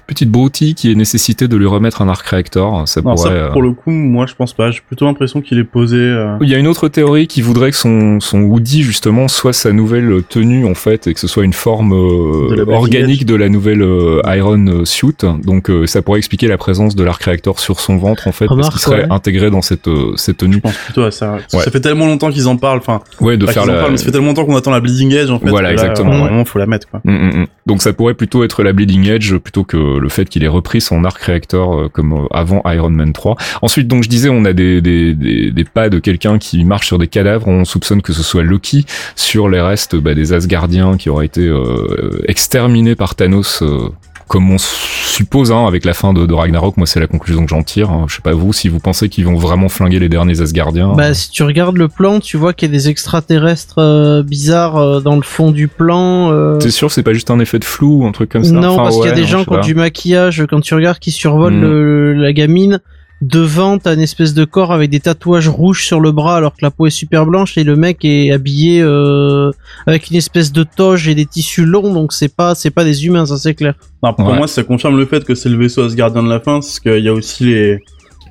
petite 0.07 0.29
broutille 0.29 0.75
qui 0.75 0.91
est 0.91 0.95
nécessité 0.95 1.47
de 1.47 1.57
lui 1.57 1.65
remettre 1.65 2.01
un 2.01 2.09
arc 2.09 2.25
réacteur 2.27 2.87
Ça 2.87 3.01
non, 3.01 3.15
pourrait. 3.15 3.29
ça, 3.29 3.35
euh, 3.35 3.51
pour 3.51 3.61
le 3.61 3.71
coup, 3.73 3.91
moi, 3.91 4.25
je 4.25 4.35
pense 4.35 4.53
pas. 4.53 4.71
J'ai 4.71 4.81
plutôt 4.85 5.05
l'impression 5.05 5.41
qu'il 5.41 5.57
est 5.59 5.63
posé. 5.63 5.97
euh, 5.97 6.37
Il 6.41 6.49
y 6.49 6.55
a 6.55 6.57
une 6.57 6.67
autre 6.67 6.87
théorie 6.87 7.27
qui 7.27 7.41
voudrait 7.41 7.71
que 7.71 7.77
son, 7.77 8.19
son 8.19 8.41
hoodie 8.41 8.83
justement 8.83 9.27
soit 9.27 9.53
sa 9.53 9.71
nouvelle 9.71 10.21
tenue 10.29 10.65
en 10.65 10.75
fait 10.75 11.07
et 11.07 11.13
que 11.13 11.19
ce 11.19 11.27
soit 11.27 11.43
une 11.43 11.53
forme 11.53 11.93
euh, 11.93 12.55
De 12.55 12.71
organique 12.71 13.25
de 13.25 13.35
la 13.35 13.49
nouvelle 13.49 13.81
euh, 13.81 14.21
Iron 14.37 14.83
Suit. 14.85 15.09
Donc 15.43 15.69
euh, 15.69 15.85
ça 15.87 16.01
pourrait 16.01 16.19
expliquer 16.19 16.47
la 16.47 16.57
présence 16.57 16.95
de 16.95 17.03
l'arc 17.03 17.21
réacteur 17.23 17.59
sur 17.59 17.79
son 17.79 17.97
ventre 17.97 18.27
en 18.27 18.31
fait 18.31 18.45
parce 18.45 18.51
Remarque, 18.57 18.71
qu'il 18.73 18.81
serait 18.81 19.01
ouais. 19.03 19.07
intégré 19.11 19.49
dans 19.49 19.61
cette 19.61 19.87
euh, 19.87 20.13
cette 20.15 20.41
Je 20.41 20.45
tenue. 20.45 20.61
pense 20.61 20.75
plutôt 20.85 21.03
à 21.03 21.11
ça. 21.11 21.33
Ouais. 21.53 21.59
Ça 21.63 21.71
fait 21.71 21.79
tellement 21.81 22.05
longtemps 22.05 22.29
qu'ils 22.31 22.47
en 22.47 22.57
parlent. 22.59 22.79
Enfin, 22.79 23.01
Ouais, 23.21 23.37
de 23.37 23.45
faire 23.45 23.63
qu'ils 23.63 23.71
en 23.71 23.73
la. 23.73 23.79
parlent, 23.79 23.91
mais 23.91 23.97
ça 23.97 24.05
fait 24.05 24.11
tellement 24.11 24.27
longtemps 24.27 24.45
qu'on 24.45 24.55
attend 24.55 24.71
la 24.71 24.79
Bleeding 24.79 25.13
Edge 25.13 25.29
en 25.31 25.39
fait. 25.39 25.49
Voilà, 25.49 25.69
là, 25.69 25.73
exactement, 25.73 26.23
ouais. 26.23 26.45
Faut 26.45 26.59
la 26.59 26.65
mettre 26.67 26.87
quoi. 26.89 27.01
Mm, 27.03 27.11
mm, 27.11 27.39
mm. 27.41 27.45
Donc 27.65 27.81
ça 27.81 27.93
pourrait 27.93 28.13
plutôt 28.13 28.43
être 28.43 28.63
la 28.63 28.73
Bleeding 28.73 29.07
Edge 29.09 29.35
plutôt 29.37 29.63
que 29.63 29.77
le 29.77 30.09
fait 30.09 30.25
qu'il 30.29 30.43
ait 30.43 30.47
repris 30.47 30.81
son 30.81 31.03
arc 31.03 31.21
réacteur 31.21 31.89
comme 31.91 32.13
euh, 32.13 32.27
avant 32.31 32.61
Iron 32.65 32.89
Man 32.89 33.13
3. 33.13 33.35
Ensuite, 33.61 33.87
donc 33.87 34.03
je 34.03 34.09
disais, 34.09 34.29
on 34.29 34.45
a 34.45 34.53
des, 34.53 34.81
des, 34.81 35.13
des, 35.13 35.51
des 35.51 35.63
pas 35.63 35.89
de 35.89 35.99
quelqu'un 35.99 36.37
qui 36.37 36.63
marche 36.65 36.87
sur 36.87 36.97
des 36.99 37.07
cadavres. 37.07 37.47
On 37.47 37.65
soupçonne 37.65 38.01
que 38.01 38.13
ce 38.13 38.23
soit 38.23 38.43
Loki 38.43 38.85
sur 39.15 39.49
les 39.49 39.61
restes 39.61 39.95
bah, 39.95 40.13
des 40.13 40.33
Asgardiens 40.33 40.97
qui 40.97 41.09
auraient 41.09 41.25
été 41.25 41.45
euh, 41.47 42.21
exterminés 42.27 42.95
par 42.95 43.15
Thanos. 43.15 43.61
euh, 43.61 43.89
comme 44.29 44.49
on 44.51 44.57
suppose 44.59 45.51
hein, 45.51 45.65
avec 45.67 45.83
la 45.85 45.93
fin 45.93 46.13
de, 46.13 46.25
de 46.25 46.33
Ragnarok, 46.33 46.77
moi 46.77 46.87
c'est 46.87 46.99
la 47.01 47.07
conclusion 47.07 47.43
que 47.43 47.49
j'en 47.49 47.63
tire. 47.63 47.89
hein. 47.89 48.05
Je 48.07 48.15
sais 48.15 48.21
pas 48.21 48.31
vous 48.33 48.53
si 48.53 48.69
vous 48.69 48.79
pensez 48.79 49.09
qu'ils 49.09 49.25
vont 49.25 49.35
vraiment 49.35 49.67
flinguer 49.67 49.99
les 49.99 50.07
derniers 50.07 50.39
Asgardiens. 50.39 50.93
Bah 50.95 51.13
si 51.13 51.29
tu 51.31 51.43
regardes 51.43 51.77
le 51.77 51.87
plan, 51.89 52.19
tu 52.21 52.37
vois 52.37 52.53
qu'il 52.53 52.69
y 52.69 52.71
a 52.71 52.73
des 52.77 52.89
extraterrestres 52.89 53.79
euh, 53.79 54.23
bizarres 54.23 54.77
euh, 54.77 54.99
dans 55.01 55.15
le 55.15 55.23
fond 55.23 55.51
du 55.51 55.67
plan. 55.67 56.31
euh, 56.31 56.57
T'es 56.59 56.69
sûr 56.71 56.91
c'est 56.91 57.03
pas 57.03 57.13
juste 57.13 57.31
un 57.31 57.39
effet 57.39 57.59
de 57.59 57.65
flou 57.65 58.03
ou 58.03 58.05
un 58.07 58.11
truc 58.11 58.29
comme 58.31 58.43
ça? 58.43 58.51
Non, 58.53 58.69
Enfin, 58.69 58.83
parce 58.83 58.97
qu'il 58.97 59.05
y 59.07 59.11
a 59.11 59.15
des 59.15 59.25
gens 59.25 59.43
qui 59.43 59.51
ont 59.53 59.59
du 59.61 59.75
maquillage 59.75 60.45
quand 60.49 60.61
tu 60.61 60.73
regardes 60.75 60.99
qui 60.99 61.11
survolent 61.11 61.55
Hmm. 61.55 61.61
le- 61.61 62.13
la 62.13 62.31
gamine. 62.31 62.79
Devant 63.21 63.77
t'as 63.79 63.95
une 63.95 63.99
espèce 64.01 64.33
de 64.33 64.45
corps 64.45 64.71
avec 64.71 64.89
des 64.89 64.99
tatouages 65.01 65.49
rouges 65.49 65.85
sur 65.85 65.99
le 65.99 66.11
bras 66.11 66.37
alors 66.37 66.53
que 66.53 66.59
la 66.61 66.71
peau 66.71 66.87
est 66.87 66.89
super 66.91 67.25
blanche 67.25 67.57
et 67.57 67.63
le 67.63 67.75
mec 67.75 68.05
est 68.05 68.31
habillé 68.31 68.81
euh, 68.81 69.51
avec 69.87 70.09
une 70.09 70.15
espèce 70.15 70.51
de 70.53 70.63
toge 70.63 71.07
et 71.07 71.15
des 71.15 71.25
tissus 71.25 71.65
longs 71.65 71.93
donc 71.93 72.13
c'est 72.13 72.33
pas 72.33 72.55
c'est 72.55 72.71
pas 72.71 72.83
des 72.85 73.05
humains 73.05 73.25
ça 73.25 73.37
c'est 73.37 73.53
clair. 73.55 73.73
Non, 74.03 74.13
pour 74.13 74.27
Ouais. 74.27 74.37
moi, 74.37 74.47
ça 74.47 74.63
confirme 74.63 74.97
le 74.97 75.05
fait 75.05 75.25
que 75.25 75.35
c'est 75.35 75.49
le 75.49 75.57
vaisseau 75.57 75.81
Asgardien 75.83 76.23
de 76.23 76.29
la 76.29 76.39
fin, 76.39 76.53
parce 76.61 76.79
qu'il 76.79 76.99
y 77.03 77.09
a 77.09 77.13
aussi 77.13 77.43
les, 77.43 77.79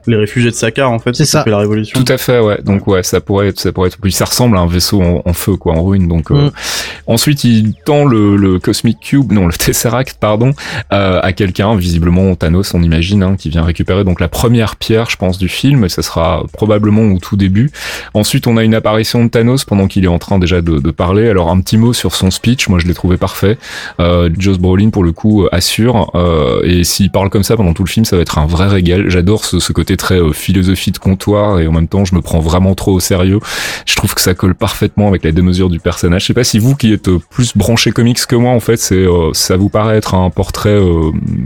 les 0.09 0.16
réfugiés 0.16 0.51
de 0.51 0.55
Sakaar, 0.57 0.90
en 0.90 0.99
fait, 0.99 1.14
C'est 1.14 1.25
qui 1.25 1.31
ça. 1.31 1.40
ont 1.40 1.44
fait 1.44 1.51
la 1.51 1.59
révolution. 1.59 2.03
Tout 2.03 2.12
à 2.12 2.18
fait, 2.18 2.40
ouais. 2.40 2.59
Donc 2.64 2.87
ouais, 2.87 3.03
ça 3.03 3.21
pourrait 3.21 3.49
être, 3.49 3.61
ça 3.61 3.73
pourrait 3.73 3.88
être. 3.88 3.99
Puis 4.01 4.12
ça 4.12 4.25
ressemble 4.25 4.57
à 4.57 4.61
un 4.61 4.66
vaisseau 4.66 5.01
en, 5.03 5.23
en 5.25 5.33
feu, 5.33 5.57
quoi, 5.57 5.75
en 5.75 5.85
ruine. 5.85 6.09
Donc 6.09 6.31
euh, 6.31 6.35
Mm. 6.49 6.51
ensuite, 7.07 7.44
il 7.44 7.75
tend 7.85 8.05
le, 8.05 8.37
le 8.37 8.59
Cosmic 8.59 8.99
Cube, 9.01 9.33
non, 9.33 9.47
le 9.47 9.53
Tesseract, 9.53 10.18
pardon, 10.21 10.53
euh, 10.92 11.21
à 11.23 11.33
quelqu'un, 11.33 11.77
visiblement 11.77 12.35
Thanos, 12.35 12.75
on 12.75 12.83
imagine, 12.83 13.23
hein, 13.23 13.37
qui 13.38 13.49
vient 13.51 13.62
récupérer 13.64 14.05
donc 14.05 14.21
la 14.21 14.29
première 14.29 14.77
pierre, 14.77 15.11
je 15.11 15.16
pense, 15.16 15.38
du 15.38 15.49
film. 15.49 15.85
Et 15.85 15.88
ça 15.88 16.03
sera 16.03 16.44
probablement 16.53 17.03
au 17.03 17.18
tout 17.18 17.37
début. 17.37 17.71
Ensuite, 18.14 18.47
on 18.47 18.57
a 18.57 18.64
une 18.64 18.75
apparition 18.75 19.25
de 19.25 19.29
Thanos 19.31 19.64
pendant 19.64 19.87
qu'il 19.88 20.05
est 20.05 20.09
en 20.09 20.18
train 20.18 20.38
déjà 20.38 20.61
de, 20.62 20.79
de 20.79 20.90
parler. 20.90 21.29
Alors 21.29 21.51
un 21.51 21.61
petit 21.61 21.77
mot 21.77 21.92
sur 21.92 22.14
son 22.14 22.31
speech. 22.31 22.68
Moi, 22.68 22.79
je 22.79 22.87
l'ai 22.87 22.94
trouvé 22.94 23.16
parfait. 23.16 23.59
Euh, 24.01 24.31
Joss 24.38 24.59
Brolin, 24.59 24.90
pour 24.90 25.05
le 25.05 25.12
coup, 25.12 25.47
assure. 25.53 26.11
Euh, 26.14 26.61
et 26.64 26.85
s'il 26.85 27.11
parle 27.11 27.29
comme 27.31 27.42
ça 27.42 27.57
pendant 27.57 27.73
tout 27.75 27.85
le 27.85 27.88
film, 27.90 28.05
ça 28.07 28.16
va 28.16 28.23
être 28.23 28.38
un 28.38 28.47
vrai 28.47 28.68
régal. 28.68 29.09
J'adore 29.11 29.44
ce, 29.44 29.59
ce 29.59 29.73
côté 29.73 29.97
très 29.99 30.19
euh, 30.19 30.33
philosophie 30.33 30.91
de 30.91 30.99
comptoir 30.99 31.61
et 31.61 31.67
en 31.67 31.73
même 31.73 31.89
temps, 31.89 32.07
je 32.07 32.15
me 32.15 32.23
prends 32.23 32.41
vraiment 32.41 32.75
trop 32.75 32.93
au 32.93 33.01
sérieux. 33.01 33.41
Je 33.85 33.95
trouve 33.95 34.15
que 34.15 34.23
ça 34.23 34.33
colle 34.33 34.55
parfaitement 34.55 35.09
avec 35.09 35.25
la 35.25 35.33
démesure 35.33 35.69
du 35.69 35.81
personnage. 35.81 36.23
Je 36.23 36.27
sais 36.29 36.35
pas 36.35 36.45
si 36.45 36.59
vous 36.59 36.75
qui 36.75 36.93
êtes 36.93 37.09
euh, 37.09 37.21
plus 37.31 37.57
branché 37.57 37.91
comics 37.91 38.25
que 38.27 38.37
moi, 38.37 38.53
en 38.53 38.61
fait, 38.61 38.79
c'est 38.79 38.95
euh, 38.95 39.35
ça 39.35 39.57
vous 39.59 39.69
paraît 39.69 39.99
être 39.99 40.15
un 40.15 40.31
portrait 40.31 40.79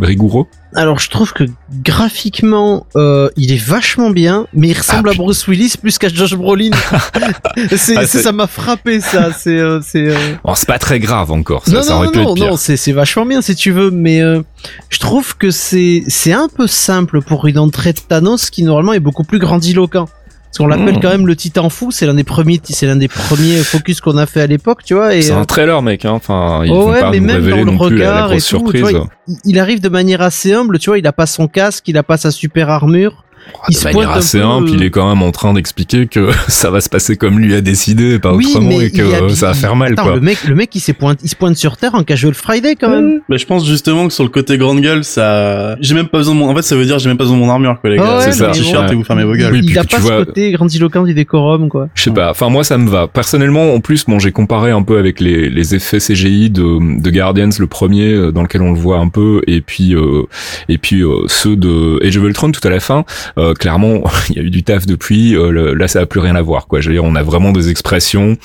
rigoureux? 0.00 0.46
Alors 0.74 0.98
je 0.98 1.10
trouve 1.10 1.32
que 1.32 1.44
graphiquement 1.84 2.86
euh, 2.96 3.28
il 3.36 3.52
est 3.52 3.62
vachement 3.62 4.10
bien 4.10 4.46
mais 4.54 4.68
il 4.68 4.78
ressemble 4.78 5.10
Ah, 5.10 5.12
à 5.12 5.14
Bruce 5.16 5.46
Willis 5.46 5.74
plus 5.80 5.98
qu'à 5.98 6.08
Josh 6.08 6.34
Brolin. 6.34 6.70
c'est 7.76 7.96
Ah, 7.96 8.06
c'est- 8.06 8.22
ça 8.22 8.32
m'a 8.32 8.46
frappé 8.46 9.00
ça 9.00 9.30
c'est 9.32 9.58
euh, 9.58 9.80
c'est 9.82 10.08
euh, 10.08 10.16
Bon, 10.44 10.54
c'est 10.54 10.66
pas 10.66 10.78
très 10.78 10.98
grave 10.98 11.30
encore. 11.30 11.64
Ça, 11.66 11.72
non, 11.72 11.82
ça 11.82 11.90
non, 11.90 11.96
aurait 11.98 12.06
non, 12.06 12.12
pu 12.12 12.18
non, 12.18 12.24
être 12.30 12.34
pire. 12.34 12.46
non, 12.52 12.56
c'est, 12.56 12.76
c'est 12.76 12.92
vachement 12.92 13.26
bien 13.26 13.42
si 13.42 13.54
tu 13.54 13.70
veux, 13.70 13.90
mais 13.90 14.20
euh, 14.22 14.40
je 14.88 14.98
trouve 14.98 15.36
que 15.36 15.50
c'est, 15.50 16.02
c'est 16.08 16.32
un 16.32 16.48
peu 16.48 16.66
simple 16.66 17.20
pour 17.22 17.46
une 17.46 17.58
entrée 17.58 17.92
de 17.92 18.00
Thanos 18.00 18.50
qui 18.50 18.62
normalement 18.62 18.92
est 18.92 19.00
beaucoup 19.00 19.24
plus 19.24 19.38
grandiloquent. 19.38 20.08
Parce 20.52 20.58
qu'on 20.58 20.66
l'appelle 20.66 20.96
Mmh. 20.96 21.00
quand 21.00 21.08
même 21.08 21.26
le 21.26 21.34
Titan 21.34 21.70
fou, 21.70 21.90
c'est 21.90 22.04
l'un 22.04 22.12
des 22.12 22.24
premiers, 22.24 22.60
c'est 22.62 22.84
l'un 22.84 22.96
des 22.96 23.08
premiers 23.08 23.56
focus 23.64 24.02
qu'on 24.02 24.18
a 24.18 24.26
fait 24.26 24.42
à 24.42 24.46
l'époque, 24.46 24.84
tu 24.84 24.92
vois. 24.92 25.14
Et, 25.14 25.22
C'est 25.22 25.32
euh, 25.32 25.38
un 25.38 25.46
trailer, 25.46 25.80
mec. 25.80 26.04
Hein. 26.04 26.10
Enfin, 26.10 26.60
ils 26.66 26.70
oh 26.70 26.90
ouais, 26.90 27.00
pas 27.00 27.10
mais 27.10 27.20
même 27.20 27.48
dans 27.48 27.56
le 27.64 27.70
regard 27.70 28.26
et 28.32 28.36
grosse 28.36 28.48
tout, 28.48 28.58
tu 28.70 28.78
surprise. 28.78 28.82
vois, 28.82 29.08
il, 29.28 29.36
il 29.46 29.58
arrive 29.58 29.80
de 29.80 29.88
manière 29.88 30.20
assez 30.20 30.52
humble, 30.52 30.78
tu 30.78 30.90
vois. 30.90 30.98
Il 30.98 31.06
a 31.06 31.12
pas 31.14 31.24
son 31.24 31.48
casque, 31.48 31.88
il 31.88 31.96
a 31.96 32.02
pas 32.02 32.18
sa 32.18 32.30
super 32.30 32.68
armure. 32.68 33.24
Il 33.68 33.74
de 33.74 33.78
se 33.78 33.84
manière 33.84 34.10
assez 34.10 34.40
humble, 34.40 34.68
euh, 34.68 34.72
il 34.74 34.82
est 34.82 34.90
quand 34.90 35.08
même 35.08 35.22
en 35.22 35.30
train 35.30 35.52
d'expliquer 35.52 36.06
que 36.06 36.30
ça 36.48 36.70
va 36.70 36.80
se 36.80 36.88
passer 36.88 37.16
comme 37.16 37.38
lui 37.38 37.54
a 37.54 37.60
décidé, 37.60 38.14
et 38.14 38.18
pas 38.18 38.34
oui, 38.34 38.46
autrement, 38.48 38.80
et 38.80 38.90
que 38.90 39.28
ça 39.30 39.48
va 39.48 39.54
faire 39.54 39.76
mal, 39.76 39.92
Attends, 39.92 40.02
quoi. 40.04 40.14
le 40.14 40.20
mec, 40.20 40.38
le 40.48 40.54
mec, 40.54 40.74
il, 40.74 40.80
s'est 40.80 40.92
pointe, 40.92 41.20
il 41.22 41.28
se 41.28 41.36
pointe 41.36 41.56
sur 41.56 41.76
terre 41.76 41.94
en 41.94 42.02
casual 42.02 42.34
Friday 42.34 42.76
quand 42.76 42.90
même. 42.90 43.20
Mais 43.28 43.38
je 43.38 43.46
pense 43.46 43.66
justement 43.66 44.08
que 44.08 44.12
sur 44.12 44.24
le 44.24 44.30
côté 44.30 44.58
grande 44.58 44.80
gueule, 44.80 45.04
ça, 45.04 45.76
j'ai 45.80 45.94
même 45.94 46.08
pas 46.08 46.18
besoin 46.18 46.34
de 46.34 46.40
mon, 46.40 46.50
en 46.50 46.54
fait, 46.56 46.62
ça 46.62 46.76
veut 46.76 46.84
dire 46.84 46.98
j'ai 46.98 47.08
même 47.08 47.18
pas 47.18 47.24
besoin 47.24 47.36
de 47.38 47.42
mon 47.42 47.50
armure, 47.50 47.80
quoi, 47.80 47.90
les 47.90 47.98
Ah 47.98 48.02
gars. 48.04 48.16
ouais, 48.18 48.22
c'est 48.24 48.32
ça, 48.32 48.50
t-shirt 48.50 48.90
et 48.90 48.94
vous 48.94 49.04
fermez 49.04 49.24
vos 49.24 49.34
gueules. 49.34 49.52
Oui, 49.52 49.60
il 49.62 49.66
puis 49.66 49.78
a 49.78 49.84
pas 49.84 49.98
vois- 49.98 50.20
ce 50.20 50.24
côté 50.24 50.50
grandiloquent 50.52 51.04
du 51.04 51.14
décorum, 51.14 51.68
quoi. 51.68 51.88
Je 51.94 52.02
sais 52.02 52.10
pas. 52.10 52.30
Enfin, 52.30 52.48
moi, 52.48 52.64
ça 52.64 52.78
me 52.78 52.88
va. 52.88 53.06
Personnellement, 53.08 53.74
en 53.74 53.80
plus, 53.80 54.04
bon, 54.06 54.18
j'ai 54.18 54.32
comparé 54.32 54.70
un 54.70 54.82
peu 54.82 54.98
avec 54.98 55.20
les, 55.20 55.48
les 55.48 55.74
effets 55.74 55.98
CGI 55.98 56.50
de, 56.50 57.00
de 57.00 57.10
Guardians, 57.10 57.50
le 57.58 57.66
premier, 57.66 58.12
euh, 58.12 58.32
dans 58.32 58.42
lequel 58.42 58.62
on 58.62 58.72
le 58.72 58.78
voit 58.78 58.98
un 58.98 59.08
peu, 59.08 59.40
et 59.46 59.60
puis, 59.60 59.94
euh, 59.94 60.22
et 60.68 60.78
puis 60.78 61.02
euh, 61.02 61.24
ceux 61.28 61.56
de 61.56 62.00
Age 62.04 62.16
of 62.16 62.24
Ultron 62.24 62.50
tout 62.52 62.66
à 62.66 62.70
la 62.70 62.80
fin. 62.80 63.04
Euh, 63.38 63.54
clairement, 63.54 64.02
il 64.30 64.36
y 64.36 64.38
a 64.40 64.42
eu 64.42 64.50
du 64.50 64.62
taf 64.62 64.86
depuis. 64.86 65.34
euh, 65.36 65.50
le- 65.50 65.74
là, 65.74 65.88
ça 65.88 66.00
a 66.00 66.06
plus 66.06 66.20
rien 66.20 66.34
à 66.36 66.42
voir, 66.42 66.66
quoi. 66.66 66.80
Je 66.80 66.88
veux 66.88 66.94
dire, 66.94 67.04
on 67.04 67.14
a 67.14 67.22
vraiment 67.22 67.52
des 67.52 67.70
expressions, 67.70 68.36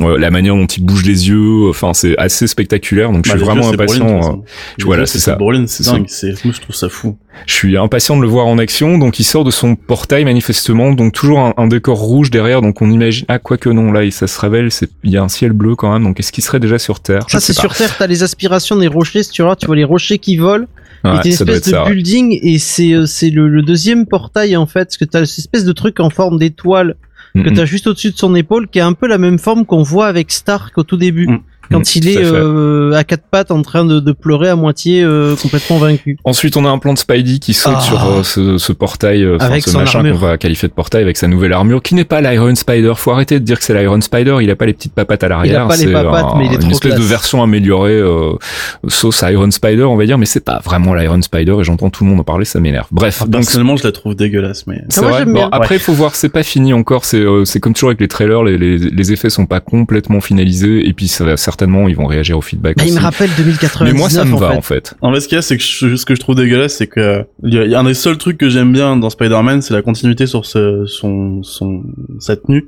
euh, 0.00 0.18
la 0.18 0.30
manière 0.30 0.54
dont 0.56 0.66
il 0.66 0.84
bouge 0.84 1.04
les 1.04 1.28
yeux. 1.28 1.68
Enfin, 1.68 1.92
c'est 1.94 2.16
assez 2.18 2.46
spectaculaire. 2.46 3.12
Donc, 3.12 3.26
je 3.26 3.32
Bah, 3.32 3.36
suis 3.36 3.44
vraiment 3.46 3.68
impatient. 3.68 4.20
Toute 4.20 4.40
euh, 4.82 4.84
voilà, 4.86 5.06
c'est 5.06 5.18
ça. 5.18 5.36
C'est 5.66 5.84
dingue. 5.84 6.04
C'est, 6.08 6.44
moi, 6.44 6.54
je 6.56 6.60
trouve 6.60 6.74
ça 6.74 6.88
fou. 6.88 7.16
Je 7.46 7.54
suis 7.54 7.76
impatient 7.76 8.16
de 8.16 8.22
le 8.22 8.28
voir 8.28 8.46
en 8.46 8.58
action. 8.58 8.98
Donc, 8.98 9.18
il 9.20 9.24
sort 9.24 9.44
de 9.44 9.50
son 9.50 9.76
portail 9.76 10.24
manifestement. 10.24 10.92
Donc, 10.92 11.12
toujours 11.12 11.40
un, 11.40 11.54
un 11.56 11.66
décor 11.68 11.98
rouge 11.98 12.30
derrière. 12.30 12.60
Donc, 12.62 12.82
on 12.82 12.90
imagine. 12.90 13.24
Ah, 13.28 13.38
quoique 13.38 13.68
non, 13.68 13.92
là, 13.92 14.04
il- 14.04 14.12
ça 14.12 14.26
se 14.26 14.38
révèle. 14.40 14.70
C'est 14.70 14.88
il 15.04 15.10
y 15.10 15.16
a 15.16 15.22
un 15.22 15.28
ciel 15.28 15.52
bleu 15.52 15.76
quand 15.76 15.92
même. 15.92 16.02
Donc, 16.04 16.18
est-ce 16.20 16.32
qu'il 16.32 16.42
serait 16.44 16.60
déjà 16.60 16.78
sur 16.78 17.00
Terre? 17.00 17.22
Je 17.28 17.32
Ça, 17.32 17.40
c'est 17.40 17.52
sur 17.52 17.74
Terre, 17.74 17.94
t'as 17.98 18.06
les 18.06 18.22
aspirations 18.22 18.76
des 18.76 18.88
rochers, 18.88 19.22
tu 19.24 19.42
vois, 19.42 19.56
tu 19.56 19.66
vois 19.66 19.76
les 19.76 19.84
rochers 19.84 20.18
qui 20.18 20.36
volent, 20.36 20.66
Ouais, 21.04 21.10
t'as 21.16 21.22
une 21.24 21.30
espèce 21.32 21.62
de 21.62 21.70
ça. 21.70 21.84
ouais. 21.84 21.92
building, 21.92 22.38
et 22.42 22.58
c'est, 22.58 22.92
euh, 22.92 23.06
c'est 23.06 23.30
le, 23.30 23.48
le 23.48 23.62
deuxième 23.62 24.06
portail, 24.06 24.56
en 24.56 24.66
fait, 24.66 24.84
parce 24.84 24.96
que 24.96 25.04
t'as 25.04 25.24
cette 25.26 25.38
espèce 25.38 25.64
de 25.64 25.72
truc 25.72 26.00
en 26.00 26.10
forme 26.10 26.38
d'étoile, 26.38 26.96
que 27.34 27.48
Mm, 27.48 27.54
t'as 27.54 27.64
juste 27.64 27.86
au-dessus 27.86 28.10
de 28.10 28.16
son 28.16 28.34
épaule, 28.34 28.68
qui 28.68 28.80
a 28.80 28.86
un 28.86 28.92
peu 28.92 29.06
la 29.06 29.18
même 29.18 29.38
forme 29.38 29.64
qu'on 29.64 29.82
voit 29.82 30.06
avec 30.08 30.30
Stark 30.32 30.76
au 30.78 30.82
tout 30.82 30.96
début. 30.96 31.28
Mm. 31.28 31.40
Quand 31.70 31.78
Mm, 31.80 31.84
il 31.96 32.08
est 32.08 32.18
euh, 32.18 32.92
à 32.94 33.04
quatre 33.04 33.22
pattes 33.30 33.50
en 33.50 33.62
train 33.62 33.84
de, 33.84 34.00
de 34.00 34.12
pleurer 34.12 34.48
à 34.48 34.56
moitié 34.56 35.02
euh, 35.02 35.36
complètement 35.36 35.78
vaincu. 35.78 36.16
Ensuite, 36.24 36.56
on 36.56 36.64
a 36.64 36.68
un 36.68 36.78
plan 36.78 36.92
de 36.94 36.98
Spidey 36.98 37.38
qui 37.38 37.54
saute 37.54 37.74
Ah. 37.76 37.80
sur 37.80 38.04
euh, 38.04 38.22
ce, 38.22 38.58
ce 38.58 38.72
portail, 38.72 39.22
euh, 39.22 39.36
Avec 39.40 39.62
ce 39.64 39.70
son 39.70 39.78
machin 39.78 39.98
armure. 40.00 40.14
qu'on 40.14 40.26
va 40.26 40.36
qualifier 40.38 40.68
de 40.68 40.72
portail 40.74 41.02
avec 41.02 41.16
sa 41.16 41.28
nouvelle 41.28 41.52
armure, 41.52 41.82
qui 41.82 41.94
n'est 41.94 42.04
pas 42.04 42.20
l'Iron 42.20 42.54
Spider. 42.54 42.92
Faut 42.96 43.12
arrêter 43.12 43.38
de 43.38 43.44
dire 43.44 43.58
que 43.58 43.64
c'est 43.64 43.74
l'Iron 43.78 44.00
Spider. 44.00 44.36
Il 44.42 44.50
a 44.50 44.56
pas 44.56 44.66
les 44.66 44.72
petites 44.72 44.94
papates 44.94 45.22
à 45.24 45.28
l'arrière. 45.28 45.68
pas 45.68 45.76
les 45.76 45.86
papates, 45.92 46.24
un- 46.34 46.38
mais 46.38 46.46
il 46.46 46.52
est 46.52 46.56
une 46.56 46.60
trop 46.62 46.70
espèce 46.72 46.94
de 46.96 47.02
version 47.02 47.42
améliorée 47.42 47.92
euh, 47.92 48.32
sauce 48.88 49.22
Iron 49.30 49.50
Spider, 49.50 49.84
on 49.84 49.96
va 49.96 50.06
dire, 50.06 50.18
mais 50.18 50.26
c'est 50.26 50.44
pas 50.44 50.60
vraiment 50.64 50.94
l'Iron 50.94 51.22
Spider. 51.22 51.56
Et 51.60 51.64
j'entends 51.64 51.90
tout 51.90 52.04
le 52.04 52.10
monde 52.10 52.20
en 52.20 52.24
parler, 52.24 52.44
ça 52.44 52.58
m'énerve. 52.60 52.86
Bref, 52.90 53.20
donc 53.28 53.42
Personnellement, 53.42 53.76
je 53.76 53.84
la 53.84 53.92
trouve 53.92 54.14
dégueulasse, 54.16 54.66
mais. 54.66 54.82
c'est 54.88 55.04
Ah, 55.04 55.08
vrai. 55.08 55.24
Bon, 55.24 55.32
bien. 55.34 55.48
après, 55.52 55.76
il 55.76 55.80
faut 55.80 55.92
voir, 55.92 56.14
c'est 56.16 56.28
pas 56.30 56.42
fini 56.42 56.72
encore. 56.72 57.04
C'est 57.04 57.18
euh, 57.20 57.44
c'est 57.44 57.60
comme 57.60 57.74
toujours 57.74 57.90
avec 57.90 58.00
les 58.00 58.08
trailers, 58.08 58.42
les, 58.42 58.58
les, 58.58 58.78
les 58.78 59.12
effets 59.12 59.30
sont 59.30 59.46
pas 59.46 59.60
complètement 59.60 60.20
finalisés. 60.20 60.88
Et 60.88 60.92
puis, 60.92 61.06
ça 61.08 61.24
va 61.24 61.36
certainement, 61.36 61.59
ils 61.88 61.96
vont 61.96 62.06
réagir 62.06 62.36
au 62.38 62.40
feedback. 62.40 62.76
Bah, 62.76 62.82
il 62.84 62.90
aussi. 62.90 62.98
me 62.98 63.02
rappelle 63.02 63.30
mais 63.30 63.44
2099 63.44 63.94
moi, 63.96 64.10
ça 64.10 64.24
me 64.24 64.34
en 64.34 64.36
va 64.38 64.50
fait. 64.50 64.56
en 64.56 64.62
fait. 64.62 64.94
En 65.00 65.12
fait, 65.12 65.20
ce 65.20 65.28
qu'il 65.28 65.36
y 65.36 65.38
a, 65.38 65.42
c'est 65.42 65.56
que 65.56 65.62
je- 65.62 65.96
ce 65.96 66.04
que 66.04 66.14
je 66.14 66.20
trouve 66.20 66.34
dégueulasse, 66.36 66.74
c'est 66.76 66.86
que 66.86 67.24
il 67.44 67.54
y, 67.54 67.58
a- 67.58 67.64
il 67.64 67.70
y 67.70 67.74
a 67.74 67.80
un 67.80 67.84
des 67.84 67.94
seuls 67.94 68.18
trucs 68.18 68.38
que 68.38 68.48
j'aime 68.48 68.72
bien 68.72 68.96
dans 68.96 69.10
Spider-Man, 69.10 69.62
c'est 69.62 69.74
la 69.74 69.82
continuité 69.82 70.26
sur 70.26 70.46
ce, 70.46 70.84
son, 70.86 71.42
son, 71.42 71.82
sa 72.18 72.36
tenue. 72.36 72.66